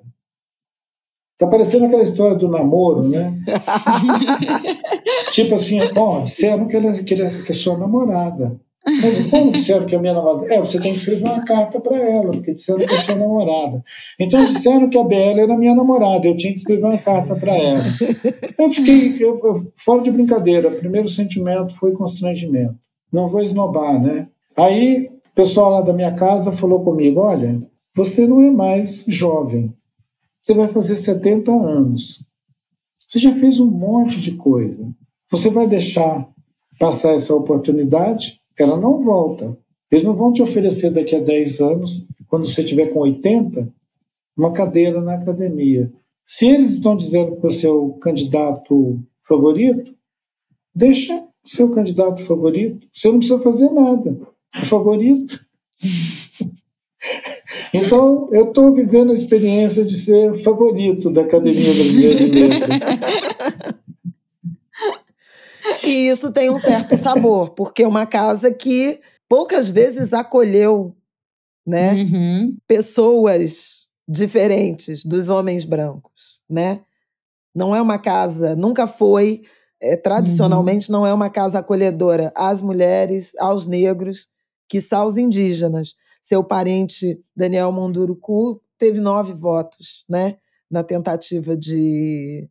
Tá 1.38 1.46
parecendo 1.46 1.84
aquela 1.84 2.02
história 2.02 2.36
do 2.36 2.48
namoro, 2.48 3.06
né? 3.06 3.36
tipo 5.32 5.54
assim, 5.54 5.80
bom, 5.92 6.22
disseram 6.22 6.66
que, 6.66 6.76
ela, 6.76 6.92
que, 6.92 7.12
ela, 7.12 7.26
é 7.26 7.28
sua 7.28 7.76
namorada. 7.76 8.58
Mas 8.86 9.30
como 9.30 9.50
disseram 9.50 9.84
que 9.84 9.96
é 9.96 9.98
minha 9.98 10.14
namorada? 10.14 10.54
É, 10.54 10.60
você 10.60 10.80
tem 10.80 10.92
que 10.92 10.98
escrever 10.98 11.24
uma 11.24 11.44
carta 11.44 11.80
para 11.80 11.98
ela, 11.98 12.30
porque 12.30 12.54
disseram 12.54 12.86
que 12.86 12.94
é 12.94 13.00
sua 13.00 13.16
namorada. 13.16 13.82
Então 14.18 14.46
disseram 14.46 14.88
que 14.88 14.96
a 14.96 15.02
Bela 15.02 15.40
era 15.40 15.56
minha 15.56 15.74
namorada, 15.74 16.26
eu 16.26 16.36
tinha 16.36 16.52
que 16.52 16.60
escrever 16.60 16.84
uma 16.84 16.98
carta 16.98 17.34
para 17.34 17.56
ela. 17.56 17.82
Eu 18.56 18.70
fiquei, 18.70 19.16
eu, 19.20 19.40
eu, 19.42 19.72
fora 19.76 20.02
de 20.02 20.10
brincadeira, 20.10 20.68
o 20.68 20.76
primeiro 20.76 21.08
sentimento 21.08 21.74
foi 21.74 21.92
constrangimento. 21.92 22.76
Não 23.12 23.28
vou 23.28 23.42
esnobar, 23.42 24.00
né? 24.00 24.28
Aí 24.56 25.10
o 25.32 25.34
pessoal 25.34 25.70
lá 25.72 25.82
da 25.82 25.92
minha 25.92 26.12
casa 26.12 26.52
falou 26.52 26.82
comigo: 26.82 27.20
olha, 27.20 27.60
você 27.94 28.26
não 28.26 28.40
é 28.40 28.50
mais 28.50 29.04
jovem, 29.08 29.74
você 30.40 30.54
vai 30.54 30.68
fazer 30.68 30.94
70 30.94 31.50
anos. 31.50 32.24
Você 33.06 33.18
já 33.18 33.32
fez 33.32 33.58
um 33.60 33.70
monte 33.70 34.20
de 34.20 34.32
coisa. 34.32 34.88
Você 35.30 35.50
vai 35.50 35.66
deixar 35.66 36.28
passar 36.78 37.14
essa 37.14 37.34
oportunidade? 37.34 38.40
Ela 38.58 38.76
não 38.76 39.00
volta. 39.00 39.56
Eles 39.90 40.04
não 40.04 40.14
vão 40.14 40.32
te 40.32 40.42
oferecer 40.42 40.90
daqui 40.90 41.14
a 41.14 41.20
10 41.20 41.60
anos, 41.60 42.06
quando 42.28 42.46
você 42.46 42.62
estiver 42.62 42.86
com 42.86 43.00
80, 43.00 43.72
uma 44.36 44.52
cadeira 44.52 45.00
na 45.00 45.14
academia. 45.14 45.92
Se 46.26 46.46
eles 46.46 46.72
estão 46.72 46.96
dizendo 46.96 47.36
que 47.36 47.42
você 47.42 47.66
é 47.66 47.70
o 47.70 47.92
candidato 47.94 49.00
favorito, 49.28 49.94
deixa 50.74 51.14
o 51.16 51.48
seu 51.48 51.70
candidato 51.70 52.20
favorito. 52.22 52.84
Você 52.92 53.08
não 53.08 53.18
precisa 53.18 53.38
fazer 53.40 53.70
nada. 53.70 54.18
É 54.54 54.64
favorito. 54.64 55.44
Então, 57.74 58.28
eu 58.32 58.46
estou 58.46 58.74
vivendo 58.74 59.10
a 59.10 59.14
experiência 59.14 59.84
de 59.84 59.94
ser 59.94 60.34
favorito 60.34 61.10
da 61.10 61.22
Academia 61.22 61.74
Brasileira 61.74 62.18
de 62.18 62.30
Letras. 62.30 62.80
E 65.84 66.09
isso 66.09 66.32
tem 66.32 66.51
um 66.51 66.59
certo 66.59 66.97
sabor, 66.97 67.51
porque 67.51 67.82
é 67.82 67.88
uma 67.88 68.06
casa 68.06 68.52
que 68.52 69.01
poucas 69.28 69.68
vezes 69.68 70.12
acolheu 70.12 70.97
né, 71.66 71.93
uhum. 71.94 72.56
pessoas 72.66 73.88
diferentes 74.09 75.05
dos 75.05 75.28
homens 75.28 75.64
brancos, 75.64 76.40
né? 76.48 76.82
Não 77.55 77.74
é 77.74 77.82
uma 77.82 77.98
casa, 77.98 78.55
nunca 78.55 78.86
foi, 78.86 79.43
é, 79.80 79.97
tradicionalmente 79.97 80.90
uhum. 80.90 80.98
não 80.98 81.06
é 81.06 81.12
uma 81.12 81.30
casa 81.30 81.59
acolhedora 81.59 82.32
às 82.36 82.62
mulheres, 82.62 83.34
aos 83.38 83.66
negros, 83.66 84.28
que 84.68 84.80
são 84.80 85.02
aos 85.02 85.16
indígenas 85.16 85.94
seu 86.26 86.43
parente 86.43 87.22
Daniel 87.36 87.70
Munduruku 87.70 88.60
teve 88.76 88.98
nove 88.98 89.32
votos, 89.32 90.05
né, 90.09 90.38
na 90.68 90.82
tentativa 90.82 91.56
de, 91.56 92.48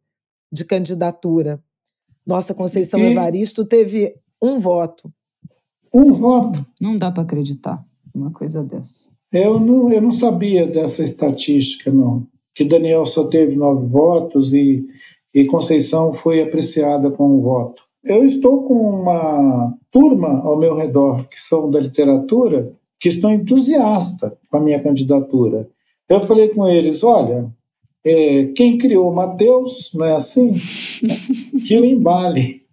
de 0.50 0.64
candidatura. 0.64 1.62
Nossa 2.26 2.54
Conceição 2.54 3.00
e... 3.00 3.12
Evaristo 3.12 3.66
teve 3.66 4.16
um 4.42 4.60
voto. 4.60 5.12
Um 5.94 6.12
voto? 6.12 6.66
Não 6.82 6.98
dá 6.98 7.12
para 7.12 7.24
acreditar 7.24 7.84
uma 8.14 8.32
coisa 8.32 8.64
dessa. 8.64 9.12
Eu 9.32 9.60
não, 9.60 9.92
eu 9.92 10.02
não 10.02 10.12
sabia 10.12 10.66
dessa 10.66 11.04
estatística, 11.04 11.92
não. 11.92 12.26
Que 12.54 12.64
Daniel 12.64 13.06
só 13.06 13.28
teve 13.28 13.56
nove 13.56 13.88
votos 13.88 14.54
e, 14.54 14.86
e 15.34 15.46
Conceição 15.46 16.14
foi 16.14 16.42
apreciada 16.42 17.12
com 17.12 17.38
um 17.38 17.42
voto. 17.42 17.84
Eu 18.04 18.24
estou 18.24 18.64
com 18.64 19.02
uma 19.02 19.74
turma 19.92 20.42
ao 20.42 20.58
meu 20.58 20.76
redor 20.76 21.28
que 21.28 21.42
são 21.42 21.70
da 21.70 21.80
literatura 21.80 22.72
que 23.00 23.10
estão 23.10 23.32
entusiastas 23.32 24.32
com 24.50 24.58
a 24.58 24.62
minha 24.62 24.82
candidatura. 24.82 25.68
Eu 26.08 26.22
falei 26.22 26.50
com 26.50 26.68
eles: 26.68 27.04
olha, 27.04 27.52
é, 28.06 28.46
quem 28.56 28.78
criou 28.78 29.12
Mateus, 29.12 29.90
não 29.96 30.06
é 30.06 30.16
assim? 30.16 30.54
que 31.68 31.78
o 31.78 31.84
embale. 31.84 32.64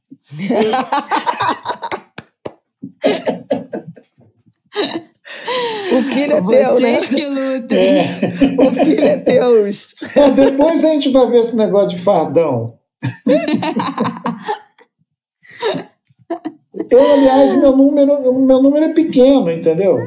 O 5.92 6.02
filho 6.02 6.34
é 6.34 6.42
teu, 6.42 6.80
né? 6.80 7.00
que 7.00 7.26
lutem. 7.26 7.78
É. 7.78 8.20
O 8.58 8.72
filho 8.72 9.04
é 9.04 9.16
teu. 9.18 9.66
É, 9.66 10.30
depois 10.30 10.84
a 10.84 10.88
gente 10.88 11.10
vai 11.10 11.30
ver 11.30 11.40
esse 11.40 11.54
negócio 11.56 11.90
de 11.90 11.98
fardão. 11.98 12.78
Eu, 16.90 17.12
aliás, 17.12 17.54
meu 17.60 17.76
número, 17.76 18.32
meu 18.40 18.62
número 18.62 18.84
é 18.86 18.88
pequeno, 18.94 19.50
entendeu? 19.50 19.98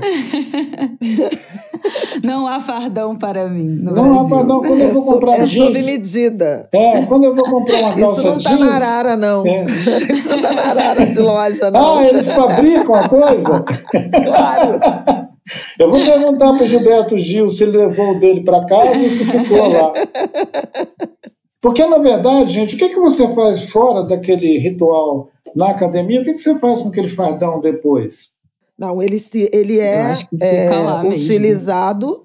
Não 2.24 2.48
há 2.48 2.60
fardão 2.60 3.16
para 3.16 3.48
mim. 3.48 3.78
não 3.82 3.94
Brasil. 3.94 4.20
há 4.20 4.28
fardão 4.30 4.60
quando 4.62 4.80
eu 4.82 4.94
vou 4.94 5.04
é 5.04 5.06
comprar 5.14 5.34
é 5.34 5.46
jeans. 5.46 5.68
sob 5.68 5.84
medida. 5.84 6.68
É, 6.72 7.02
quando 7.04 7.26
eu 7.26 7.36
vou 7.36 7.46
comprar 7.46 7.78
uma 7.80 7.94
calça 7.96 8.22
Isso 8.22 8.30
não 8.30 8.38
tá 8.40 8.50
jeans. 8.50 8.60
na 8.60 8.76
arara, 8.76 9.16
não. 9.16 9.46
É. 9.46 9.66
Isso 10.12 10.30
não 10.30 10.42
tá 10.42 10.54
na 10.54 10.62
arara 10.64 11.06
de 11.06 11.20
loja, 11.20 11.70
não. 11.70 11.98
Ah, 12.00 12.08
eles 12.08 12.32
fabricam 12.32 12.96
a 12.96 13.08
coisa? 13.10 13.64
claro. 14.24 15.26
Eu 15.80 15.92
vou 15.92 16.00
perguntar 16.04 16.54
para 16.56 16.64
o 16.64 16.68
Gilberto 16.68 17.20
Gil 17.20 17.52
se 17.52 17.66
ele 17.66 17.78
levou 17.78 18.16
o 18.16 18.20
dele 18.20 18.44
para 18.44 18.66
casa 18.66 18.90
ou 18.98 19.10
se 19.12 19.24
ficou 19.26 19.68
lá. 19.72 19.94
Porque, 21.66 21.84
na 21.88 21.98
verdade, 21.98 22.54
gente, 22.54 22.76
o 22.76 22.78
que, 22.78 22.90
que 22.90 23.00
você 23.00 23.28
faz 23.34 23.72
fora 23.72 24.04
daquele 24.04 24.60
ritual 24.60 25.32
na 25.56 25.72
academia? 25.72 26.22
O 26.22 26.24
que, 26.24 26.34
que 26.34 26.38
você 26.38 26.60
faz 26.60 26.84
com 26.84 26.90
aquele 26.90 27.10
fardão 27.10 27.60
depois? 27.60 28.30
Não, 28.78 29.02
ele, 29.02 29.18
se, 29.18 29.50
ele 29.52 29.80
é, 29.80 30.14
é 30.40 30.70
utilizado 31.08 32.24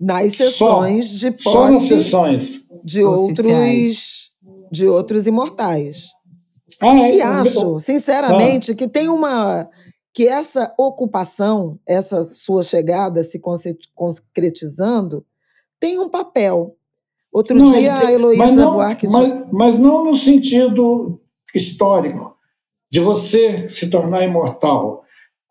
nas 0.00 0.32
sessões 0.32 1.10
só, 1.10 1.16
de 1.16 1.30
posse 1.30 1.42
só 1.44 1.70
nas 1.70 1.82
sessões 1.84 2.62
de 2.82 3.04
outros, 3.04 4.32
de 4.72 4.88
outros 4.88 5.28
imortais. 5.28 6.08
Ah, 6.80 7.08
é, 7.08 7.14
e 7.18 7.22
acho, 7.22 7.78
sinceramente, 7.78 8.72
ah. 8.72 8.74
que 8.74 8.88
tem 8.88 9.08
uma 9.08 9.70
que 10.12 10.26
essa 10.26 10.74
ocupação, 10.76 11.78
essa 11.86 12.24
sua 12.24 12.64
chegada 12.64 13.22
se 13.22 13.40
concretizando, 13.94 15.24
tem 15.78 16.00
um 16.00 16.08
papel. 16.08 16.76
Outro 17.32 17.56
não, 17.56 17.72
dia, 17.72 17.94
a 17.94 18.12
Heloísa 18.12 18.70
Buarque... 18.70 19.06
Mas, 19.06 19.32
mas 19.50 19.78
não 19.78 20.04
no 20.04 20.14
sentido 20.14 21.18
histórico, 21.54 22.36
de 22.90 23.00
você 23.00 23.68
se 23.68 23.88
tornar 23.88 24.22
imortal. 24.22 25.02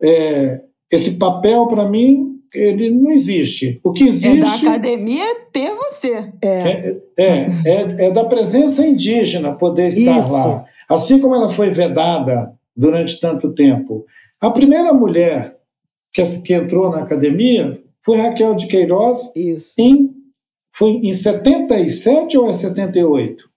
É, 0.02 0.62
esse 0.92 1.14
papel, 1.14 1.66
para 1.66 1.90
mim, 1.90 2.40
ele 2.54 2.90
não 2.90 3.10
existe. 3.10 3.80
O 3.84 3.94
que 3.94 4.04
existe. 4.04 4.38
É 4.38 4.42
da 4.42 4.54
academia 4.54 5.26
ter 5.52 5.74
você. 5.74 6.32
É, 6.42 6.48
é, 6.48 6.98
é, 7.18 7.48
é, 7.66 8.06
é 8.06 8.12
da 8.12 8.26
presença 8.26 8.86
indígena 8.86 9.54
poder 9.56 9.88
estar 9.88 10.20
Isso. 10.20 10.34
lá. 10.34 10.66
Assim 10.88 11.20
como 11.20 11.34
ela 11.34 11.50
foi 11.50 11.70
vedada 11.70 12.54
durante 12.76 13.20
tanto 13.20 13.54
tempo. 13.54 14.06
A 14.40 14.52
primeira 14.52 14.94
mulher 14.94 15.58
que, 16.14 16.24
que 16.42 16.54
entrou 16.54 16.90
na 16.90 17.00
academia 17.00 17.82
foi 18.04 18.18
Raquel 18.18 18.54
de 18.54 18.68
Queiroz. 18.68 19.34
Isso. 19.36 19.74
Em, 19.80 20.10
foi 20.72 20.92
em 20.92 21.14
77 21.14 22.38
ou 22.38 22.50
é 22.50 22.54
78? 22.54 23.50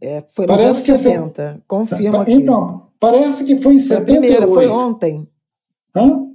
É, 0.00 0.24
foi 0.28 0.46
nos 0.46 0.56
parece 0.56 0.90
anos 0.90 1.02
70. 1.02 1.42
É, 1.42 1.56
Confirma 1.66 2.22
aqui. 2.22 2.32
Então, 2.32 2.86
parece 3.00 3.44
que 3.44 3.56
foi 3.56 3.74
em 3.74 3.80
foi 3.80 3.96
78. 3.96 4.00
A 4.00 4.20
primeira, 4.20 4.48
foi 4.48 4.68
ontem. 4.68 5.28
Hã? 5.94 6.28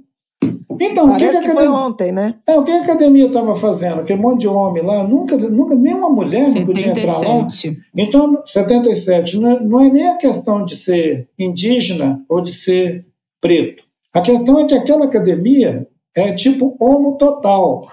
Então, 0.80 1.08
Parece 1.08 1.36
o 1.36 1.40
que, 1.40 1.44
que, 1.44 1.50
a 1.50 1.52
academia... 1.52 1.54
foi 1.54 1.68
ontem, 1.68 2.12
né? 2.12 2.34
É, 2.46 2.58
o 2.58 2.64
que 2.64 2.70
a 2.70 2.82
academia 2.82 3.26
estava 3.26 3.54
fazendo? 3.54 4.00
Aquele 4.00 4.20
monte 4.20 4.40
de 4.40 4.48
homem 4.48 4.82
lá, 4.82 5.04
nunca, 5.04 5.36
nunca 5.36 5.74
nenhuma 5.74 6.10
mulher 6.10 6.50
77. 6.50 6.66
podia 6.66 6.88
entrar 6.88 7.18
lá. 7.18 7.48
Então, 7.96 8.42
77, 8.44 9.38
não 9.38 9.50
é, 9.50 9.60
não 9.60 9.80
é 9.80 9.88
nem 9.88 10.08
a 10.08 10.16
questão 10.16 10.64
de 10.64 10.76
ser 10.76 11.28
indígena 11.38 12.22
ou 12.28 12.40
de 12.40 12.52
ser 12.52 13.06
preto. 13.40 13.82
A 14.12 14.20
questão 14.20 14.60
é 14.60 14.64
que 14.64 14.74
aquela 14.74 15.06
academia 15.06 15.88
é 16.14 16.32
tipo 16.32 16.76
homo 16.78 17.16
total. 17.16 17.86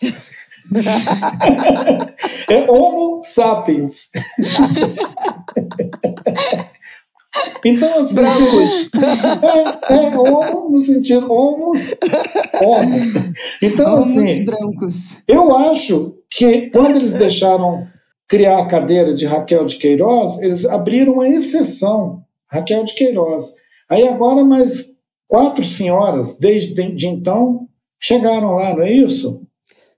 é 2.50 2.70
homo 2.70 3.22
sapiens. 3.24 4.10
Então, 7.64 8.00
assim, 8.00 8.14
brancos. 8.14 8.90
É, 9.88 9.94
é 9.94 10.16
homo 10.16 10.70
no 10.70 10.78
sentido 10.78 11.32
homos, 11.32 11.94
homo. 12.62 12.98
Então, 13.62 13.94
homos 13.94 14.08
assim, 14.08 14.44
brancos. 14.44 15.22
eu 15.26 15.56
acho 15.56 16.16
que 16.30 16.70
quando 16.70 16.96
eles 16.96 17.14
deixaram 17.14 17.86
criar 18.28 18.58
a 18.58 18.66
cadeira 18.66 19.14
de 19.14 19.26
Raquel 19.26 19.64
de 19.64 19.76
Queiroz, 19.76 20.40
eles 20.42 20.64
abriram 20.66 21.14
uma 21.14 21.28
exceção, 21.28 22.22
Raquel 22.46 22.84
de 22.84 22.94
Queiroz. 22.94 23.54
Aí 23.88 24.06
agora 24.06 24.44
mais 24.44 24.90
quatro 25.26 25.64
senhoras, 25.64 26.36
desde 26.36 26.74
de 26.92 27.06
então, 27.06 27.66
chegaram 27.98 28.54
lá, 28.54 28.74
não 28.74 28.82
é 28.82 28.92
isso? 28.92 29.42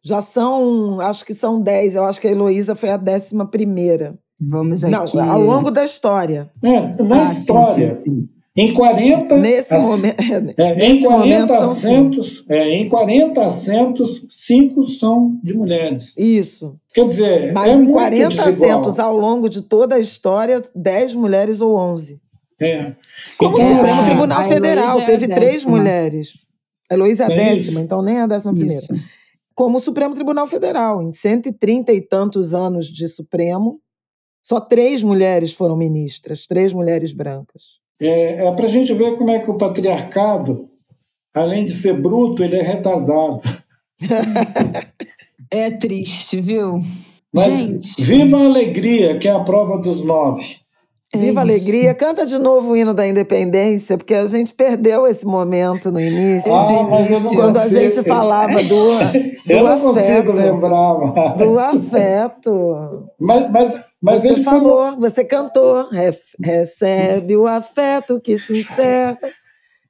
Já 0.03 0.23
são, 0.23 1.01
acho 1.01 1.25
que 1.25 1.35
são 1.35 1.61
dez. 1.61 1.95
Eu 1.95 2.05
acho 2.05 2.21
que 2.21 2.29
a 2.29 2.31
Heloísa 2.31 2.75
foi 2.75 2.91
a 2.91 2.97
décima 2.97 3.47
primeira. 3.47 4.19
Vamos 4.41 4.83
aqui. 4.83 4.93
Não, 4.93 5.31
ao 5.31 5.41
longo 5.41 5.71
da 5.71 5.85
história. 5.85 6.51
É, 6.63 6.81
na 7.03 7.29
ah, 7.29 7.33
história. 7.33 7.91
Sim, 7.91 7.97
sim, 7.97 8.03
sim. 8.03 8.29
Em 8.57 8.73
40 8.73 9.37
nesse 9.37 9.79
momento, 9.79 10.21
é, 10.59 10.75
nesse 10.75 10.97
em 10.97 11.03
40 11.05 11.57
assentos, 11.57 12.45
é, 12.49 12.75
em 12.75 12.89
40 12.89 13.41
assentos, 13.43 14.27
cinco 14.29 14.83
são 14.83 15.39
de 15.43 15.55
mulheres. 15.55 16.17
Isso. 16.19 16.77
Quer 16.93 17.05
dizer, 17.05 17.53
mas 17.53 17.71
é 17.71 17.75
em 17.75 17.87
40 17.87 18.29
desigual. 18.29 18.51
assentos 18.51 18.99
ao 18.99 19.17
longo 19.17 19.49
de 19.49 19.63
toda 19.63 19.95
a 19.95 20.01
história, 20.01 20.61
10 20.75 21.15
mulheres 21.15 21.61
ou 21.61 21.77
11. 21.77 22.21
É. 22.61 22.93
Como 23.39 23.57
o 23.57 23.61
Supremo 23.61 24.05
Tribunal 24.05 24.49
Federal 24.49 25.07
teve 25.07 25.29
três 25.29 25.65
mulheres. 25.65 26.33
A 26.91 26.95
Heloísa 26.95 27.25
é 27.25 27.27
a 27.27 27.33
é 27.33 27.37
décima, 27.37 27.81
então 27.81 28.03
nem 28.03 28.19
a 28.19 28.27
décima 28.27 28.53
primeira. 28.53 28.87
Como 29.61 29.77
o 29.77 29.81
Supremo 29.81 30.15
Tribunal 30.15 30.47
Federal, 30.47 31.03
em 31.03 31.13
130 31.13 31.93
e 31.93 32.01
tantos 32.01 32.55
anos 32.55 32.87
de 32.87 33.07
Supremo, 33.07 33.79
só 34.43 34.59
três 34.59 35.03
mulheres 35.03 35.53
foram 35.53 35.77
ministras, 35.77 36.47
três 36.47 36.73
mulheres 36.73 37.13
brancas. 37.13 37.79
É, 38.01 38.47
é 38.47 38.53
para 38.53 38.65
a 38.65 38.71
gente 38.71 38.95
ver 38.95 39.19
como 39.19 39.31
é 39.31 39.39
que 39.39 39.51
o 39.51 39.59
patriarcado, 39.59 40.67
além 41.35 41.67
de 41.67 41.73
ser 41.73 42.01
bruto, 42.01 42.43
ele 42.43 42.57
é 42.57 42.63
retardado. 42.63 43.43
é 45.53 45.71
triste, 45.73 46.41
viu? 46.41 46.81
Mas 47.31 47.59
gente. 47.59 48.03
viva 48.03 48.39
a 48.39 48.47
alegria, 48.47 49.19
que 49.19 49.29
é 49.29 49.33
a 49.33 49.45
prova 49.45 49.77
dos 49.77 50.03
nove. 50.07 50.57
É 51.13 51.19
Viva 51.19 51.41
a 51.41 51.43
alegria. 51.43 51.93
Canta 51.93 52.25
de 52.25 52.39
novo 52.39 52.71
o 52.71 52.77
hino 52.77 52.95
da 52.95 53.07
independência, 53.07 53.97
porque 53.99 54.15
a 54.15 54.27
gente 54.29 54.55
perdeu 54.55 55.09
esse 55.09 55.27
momento 55.27 55.91
no 55.91 56.01
início. 56.01 56.53
Ah, 56.53 56.85
mas 56.89 57.11
eu 57.11 57.21
não 57.21 57.35
quando 57.35 57.61
consigo. 57.61 57.79
a 57.79 57.83
gente 57.83 58.03
falava 58.05 58.63
do, 58.63 58.69
do 59.45 59.53
eu 59.53 59.65
não 59.65 59.73
afeto. 59.73 59.83
consigo 59.83 60.33
lembrar 60.33 60.99
mais. 60.99 61.37
Do 61.37 61.59
afeto. 61.59 63.11
Mas, 63.19 63.51
mas, 63.51 63.81
mas 64.01 64.23
você 64.23 64.29
ele 64.29 64.43
falou, 64.45 64.83
falou, 64.85 65.01
você 65.01 65.25
cantou. 65.25 65.89
Recebe 66.41 67.37
o 67.37 67.47
afeto 67.47 68.21
que 68.21 68.39
se 68.39 68.61
encerra. 68.61 69.19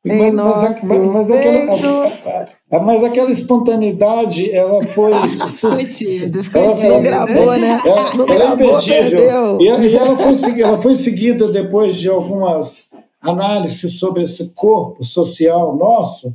Mas, 0.03 0.35
mas, 0.35 0.83
mas, 0.83 0.99
mas, 0.99 1.31
aquela, 1.31 2.83
mas 2.83 3.05
aquela 3.05 3.31
espontaneidade, 3.31 4.51
ela 4.51 4.83
foi. 4.87 5.13
foi 5.51 5.85
tímido, 5.85 6.41
ela, 6.55 6.89
não 6.89 7.03
gravou, 7.03 7.59
né? 7.59 7.83
Ela, 7.85 8.15
não 8.15 8.27
ela 8.27 8.57
gravou, 8.57 8.67
é 8.67 8.79
imperdível. 8.79 9.61
E, 9.61 9.65
e, 9.65 9.97
ela, 9.97 10.17
foi, 10.17 10.61
ela 10.61 10.79
foi 10.79 10.97
seguida 10.97 11.49
depois 11.49 11.97
de 11.97 12.09
algumas 12.09 12.89
análises 13.21 13.99
sobre 13.99 14.23
esse 14.23 14.55
corpo 14.55 15.05
social 15.05 15.77
nosso, 15.77 16.35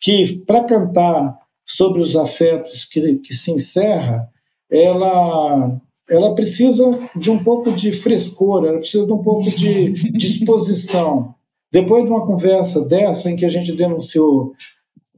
que 0.00 0.36
para 0.46 0.64
cantar 0.64 1.36
sobre 1.66 2.00
os 2.00 2.16
afetos 2.16 2.86
que, 2.86 3.16
que 3.16 3.34
se 3.34 3.52
encerra, 3.52 4.26
ela 4.70 5.80
ela 6.08 6.34
precisa 6.34 6.98
de 7.16 7.30
um 7.30 7.42
pouco 7.42 7.70
de 7.72 7.92
frescor, 7.92 8.64
ela 8.66 8.78
precisa 8.78 9.06
de 9.06 9.12
um 9.12 9.22
pouco 9.22 9.50
de 9.50 9.92
disposição. 10.12 11.34
Depois 11.72 12.04
de 12.04 12.10
uma 12.10 12.26
conversa 12.26 12.86
dessa, 12.86 13.30
em 13.30 13.36
que 13.36 13.46
a 13.46 13.48
gente 13.48 13.72
denunciou 13.72 14.52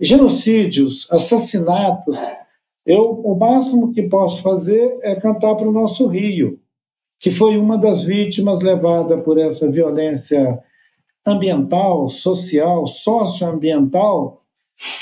genocídios, 0.00 1.10
assassinatos, 1.10 2.16
eu 2.86 3.20
o 3.24 3.34
máximo 3.34 3.92
que 3.92 4.02
posso 4.02 4.40
fazer 4.40 4.98
é 5.02 5.16
cantar 5.16 5.56
para 5.56 5.68
o 5.68 5.72
nosso 5.72 6.06
Rio, 6.06 6.60
que 7.18 7.30
foi 7.30 7.56
uma 7.56 7.76
das 7.76 8.04
vítimas 8.04 8.60
levada 8.60 9.18
por 9.18 9.36
essa 9.36 9.68
violência 9.68 10.62
ambiental, 11.26 12.08
social, 12.08 12.86
socioambiental, 12.86 14.42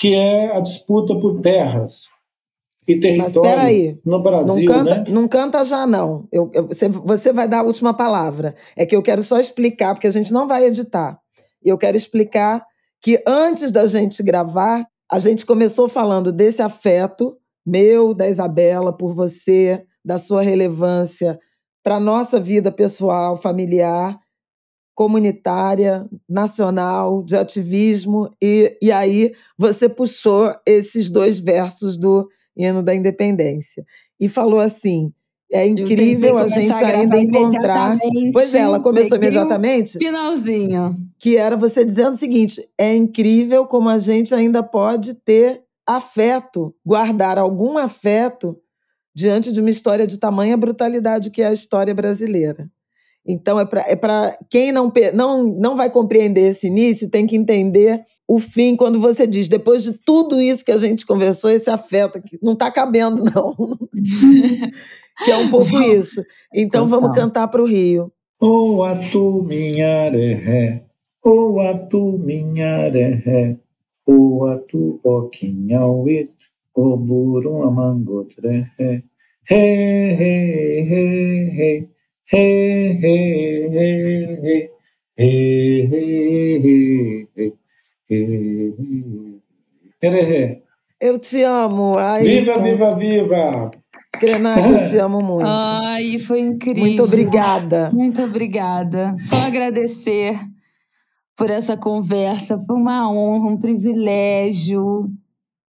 que 0.00 0.14
é 0.14 0.56
a 0.56 0.60
disputa 0.60 1.14
por 1.16 1.40
terras 1.40 2.08
e 2.86 2.98
território 2.98 3.62
Mas 3.62 3.96
no 4.04 4.22
Brasil, 4.22 4.54
não 4.54 4.74
canta, 4.74 4.96
né? 4.96 5.04
Não 5.08 5.28
canta 5.28 5.64
já, 5.64 5.86
não. 5.86 6.26
Eu, 6.32 6.50
eu, 6.52 6.66
você, 6.68 6.88
você 6.88 7.32
vai 7.32 7.46
dar 7.46 7.60
a 7.60 7.64
última 7.64 7.94
palavra. 7.94 8.54
É 8.76 8.86
que 8.86 8.94
eu 8.94 9.02
quero 9.02 9.22
só 9.22 9.38
explicar, 9.38 9.94
porque 9.94 10.06
a 10.06 10.12
gente 10.12 10.32
não 10.32 10.46
vai 10.46 10.64
editar. 10.64 11.20
E 11.64 11.68
eu 11.68 11.78
quero 11.78 11.96
explicar 11.96 12.64
que 13.00 13.22
antes 13.26 13.72
da 13.72 13.86
gente 13.86 14.22
gravar, 14.22 14.86
a 15.10 15.18
gente 15.18 15.44
começou 15.44 15.88
falando 15.88 16.32
desse 16.32 16.62
afeto 16.62 17.36
meu, 17.64 18.12
da 18.12 18.28
Isabela, 18.28 18.96
por 18.96 19.14
você, 19.14 19.84
da 20.04 20.18
sua 20.18 20.42
relevância 20.42 21.38
para 21.82 21.96
a 21.96 22.00
nossa 22.00 22.38
vida 22.40 22.70
pessoal, 22.70 23.36
familiar, 23.36 24.18
comunitária, 24.94 26.08
nacional, 26.28 27.22
de 27.22 27.36
ativismo. 27.36 28.30
E, 28.40 28.76
e 28.80 28.92
aí 28.92 29.32
você 29.58 29.88
puxou 29.88 30.54
esses 30.66 31.10
dois 31.10 31.38
versos 31.38 31.98
do 31.98 32.28
hino 32.56 32.82
da 32.82 32.94
independência 32.94 33.84
e 34.20 34.28
falou 34.28 34.60
assim: 34.60 35.12
é 35.52 35.66
incrível 35.66 36.38
a 36.38 36.48
gente 36.48 36.72
ainda 36.72 37.18
encontrar. 37.18 37.98
Pois 38.32 38.54
é, 38.54 38.60
ela 38.60 38.80
começou 38.80 39.18
imediatamente. 39.18 39.98
Finalzinho. 39.98 40.96
Que 41.18 41.36
era 41.36 41.56
você 41.56 41.84
dizendo 41.84 42.14
o 42.14 42.18
seguinte: 42.18 42.66
é 42.78 42.94
incrível 42.94 43.66
como 43.66 43.88
a 43.88 43.98
gente 43.98 44.34
ainda 44.34 44.62
pode 44.62 45.14
ter 45.14 45.62
afeto, 45.86 46.74
guardar 46.84 47.38
algum 47.38 47.76
afeto 47.76 48.56
diante 49.14 49.52
de 49.52 49.60
uma 49.60 49.70
história 49.70 50.06
de 50.06 50.18
tamanha 50.18 50.56
brutalidade 50.56 51.30
que 51.30 51.42
é 51.42 51.48
a 51.48 51.52
história 51.52 51.94
brasileira. 51.94 52.70
Então, 53.26 53.60
é 53.60 53.64
para 53.64 54.28
é 54.28 54.38
quem 54.50 54.72
não, 54.72 54.92
não, 55.14 55.44
não 55.44 55.76
vai 55.76 55.90
compreender 55.90 56.50
esse 56.50 56.66
início, 56.66 57.10
tem 57.10 57.26
que 57.26 57.36
entender 57.36 58.04
o 58.26 58.38
fim 58.38 58.74
quando 58.74 58.98
você 58.98 59.26
diz, 59.26 59.46
depois 59.48 59.84
de 59.84 59.92
tudo 59.92 60.40
isso 60.40 60.64
que 60.64 60.72
a 60.72 60.78
gente 60.78 61.04
conversou, 61.04 61.50
esse 61.50 61.68
afeto 61.68 62.18
aqui 62.18 62.38
não 62.42 62.54
está 62.54 62.70
cabendo, 62.70 63.22
não. 63.22 63.54
que 65.24 65.30
é 65.30 65.36
um 65.36 65.50
pouco 65.50 65.80
isso. 65.80 66.22
Então 66.54 66.84
Total. 66.84 67.00
vamos 67.00 67.16
cantar 67.16 67.48
para 67.48 67.62
o 67.62 67.66
Rio. 67.66 68.12
O 68.40 68.82
atu 68.82 69.44
minha 69.44 70.10
ré, 70.10 70.84
o 71.24 71.60
atu 71.60 72.18
minha 72.18 72.88
ré, 72.90 73.56
o 74.06 74.46
atu 74.46 74.98
poquinha 75.02 75.86
uit, 75.86 76.30
o 76.74 76.96
burum 76.96 77.62
amangotre 77.62 78.66
ré, 78.76 79.02
ré, 79.48 80.12
ré, 80.14 80.80
ré, 80.82 81.52
ré, 81.56 81.88
ré, 82.32 82.92
ré, 83.00 83.68
ré, 83.68 84.70
ré, 85.16 85.28
ré, 85.88 85.88
ré, 85.88 87.28
ré, 87.36 87.52
Hererê. 90.02 90.62
Eu 91.00 91.18
te 91.18 91.42
amo. 91.44 91.96
Ai, 91.96 92.24
viva, 92.24 92.58
viva, 92.58 92.94
viva! 92.94 93.70
Krenak, 94.22 94.56
eu 94.56 94.88
te 94.88 94.96
amo 94.98 95.18
muito. 95.18 95.44
Ai, 95.44 96.16
foi 96.20 96.38
incrível. 96.38 96.84
Muito 96.84 97.02
obrigada. 97.02 97.90
Muito 97.92 98.22
obrigada. 98.22 99.16
Só 99.18 99.34
agradecer 99.34 100.38
por 101.36 101.50
essa 101.50 101.76
conversa. 101.76 102.56
Foi 102.64 102.76
uma 102.76 103.10
honra, 103.10 103.50
um 103.50 103.56
privilégio, 103.56 105.10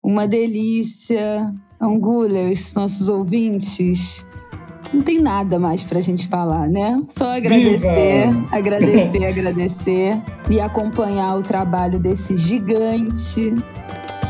uma 0.02 0.28
delícia. 0.28 1.50
Angulers, 1.80 2.72
nossos 2.74 3.08
ouvintes, 3.08 4.24
não 4.92 5.02
tem 5.02 5.20
nada 5.20 5.58
mais 5.58 5.82
pra 5.82 6.00
gente 6.00 6.28
falar, 6.28 6.68
né? 6.68 7.02
Só 7.08 7.36
agradecer, 7.36 8.30
Viva! 8.30 8.48
agradecer, 8.52 9.24
agradecer 9.26 10.22
e 10.48 10.60
acompanhar 10.60 11.36
o 11.36 11.42
trabalho 11.42 11.98
desse 11.98 12.36
gigante 12.36 13.52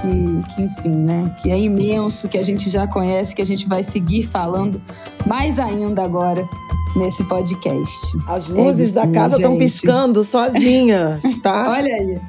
que, 0.04 0.54
que, 0.54 0.62
enfim, 0.62 0.90
né? 0.90 1.34
Que 1.40 1.50
é 1.50 1.58
imenso, 1.58 2.28
que 2.28 2.38
a 2.38 2.42
gente 2.42 2.68
já 2.68 2.86
conhece, 2.86 3.34
que 3.34 3.42
a 3.42 3.46
gente 3.46 3.68
vai 3.68 3.82
seguir 3.82 4.24
falando 4.24 4.80
mais 5.26 5.58
ainda 5.58 6.02
agora 6.02 6.48
nesse 6.96 7.24
podcast. 7.24 8.16
As 8.28 8.48
luzes 8.48 8.80
é 8.80 8.84
isso, 8.84 8.94
da 8.94 9.06
casa 9.08 9.36
estão 9.36 9.56
piscando 9.56 10.22
sozinhas, 10.22 11.22
tá? 11.42 11.70
Olha 11.76 11.94
aí. 11.94 12.20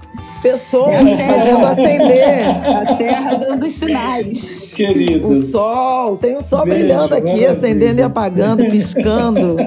Pessoas 0.41 0.95
fazendo 0.95 1.65
acender. 1.65 2.47
A 2.68 2.95
terra 2.95 3.34
dando 3.34 3.65
os 3.65 3.73
sinais. 3.73 4.73
Querido. 4.76 5.30
O 5.30 5.35
sol, 5.35 6.18
tem 6.18 6.38
o 6.38 6.41
sol 6.41 6.65
Beijo, 6.65 6.81
brilhando 6.81 7.15
aqui, 7.15 7.45
acendendo 7.47 7.99
e 7.99 8.03
apagando, 8.03 8.64
piscando. 8.65 9.56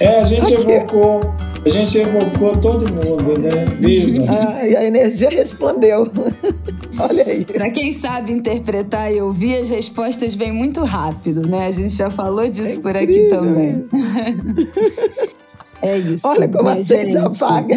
É, 0.00 0.20
a 0.20 0.26
gente 0.26 0.54
evocou 0.54 1.18
a 1.68 1.70
gente 1.70 1.98
evocou 1.98 2.56
todo 2.56 2.80
mundo, 2.92 3.38
né? 3.38 3.64
Viva! 3.78 4.24
Ah, 4.38 4.66
e 4.66 4.76
a 4.76 4.84
energia 4.84 5.28
respondeu. 5.30 6.10
Olha 6.98 7.24
aí. 7.24 7.44
Para 7.44 7.70
quem 7.70 7.92
sabe 7.92 8.32
interpretar 8.32 9.12
e 9.12 9.20
ouvir, 9.20 9.56
as 9.56 9.68
respostas 9.68 10.34
vêm 10.34 10.52
muito 10.52 10.82
rápido, 10.84 11.46
né? 11.46 11.66
A 11.66 11.70
gente 11.70 11.94
já 11.94 12.10
falou 12.10 12.48
disso 12.48 12.78
é 12.78 12.82
por 12.82 12.96
aqui 12.96 13.28
também. 13.28 13.80
Isso. 13.80 13.96
É 15.80 15.96
isso. 15.96 16.26
Olha 16.26 16.48
como 16.48 16.68
a 16.68 16.82
sede 16.82 17.16
apaga. 17.16 17.76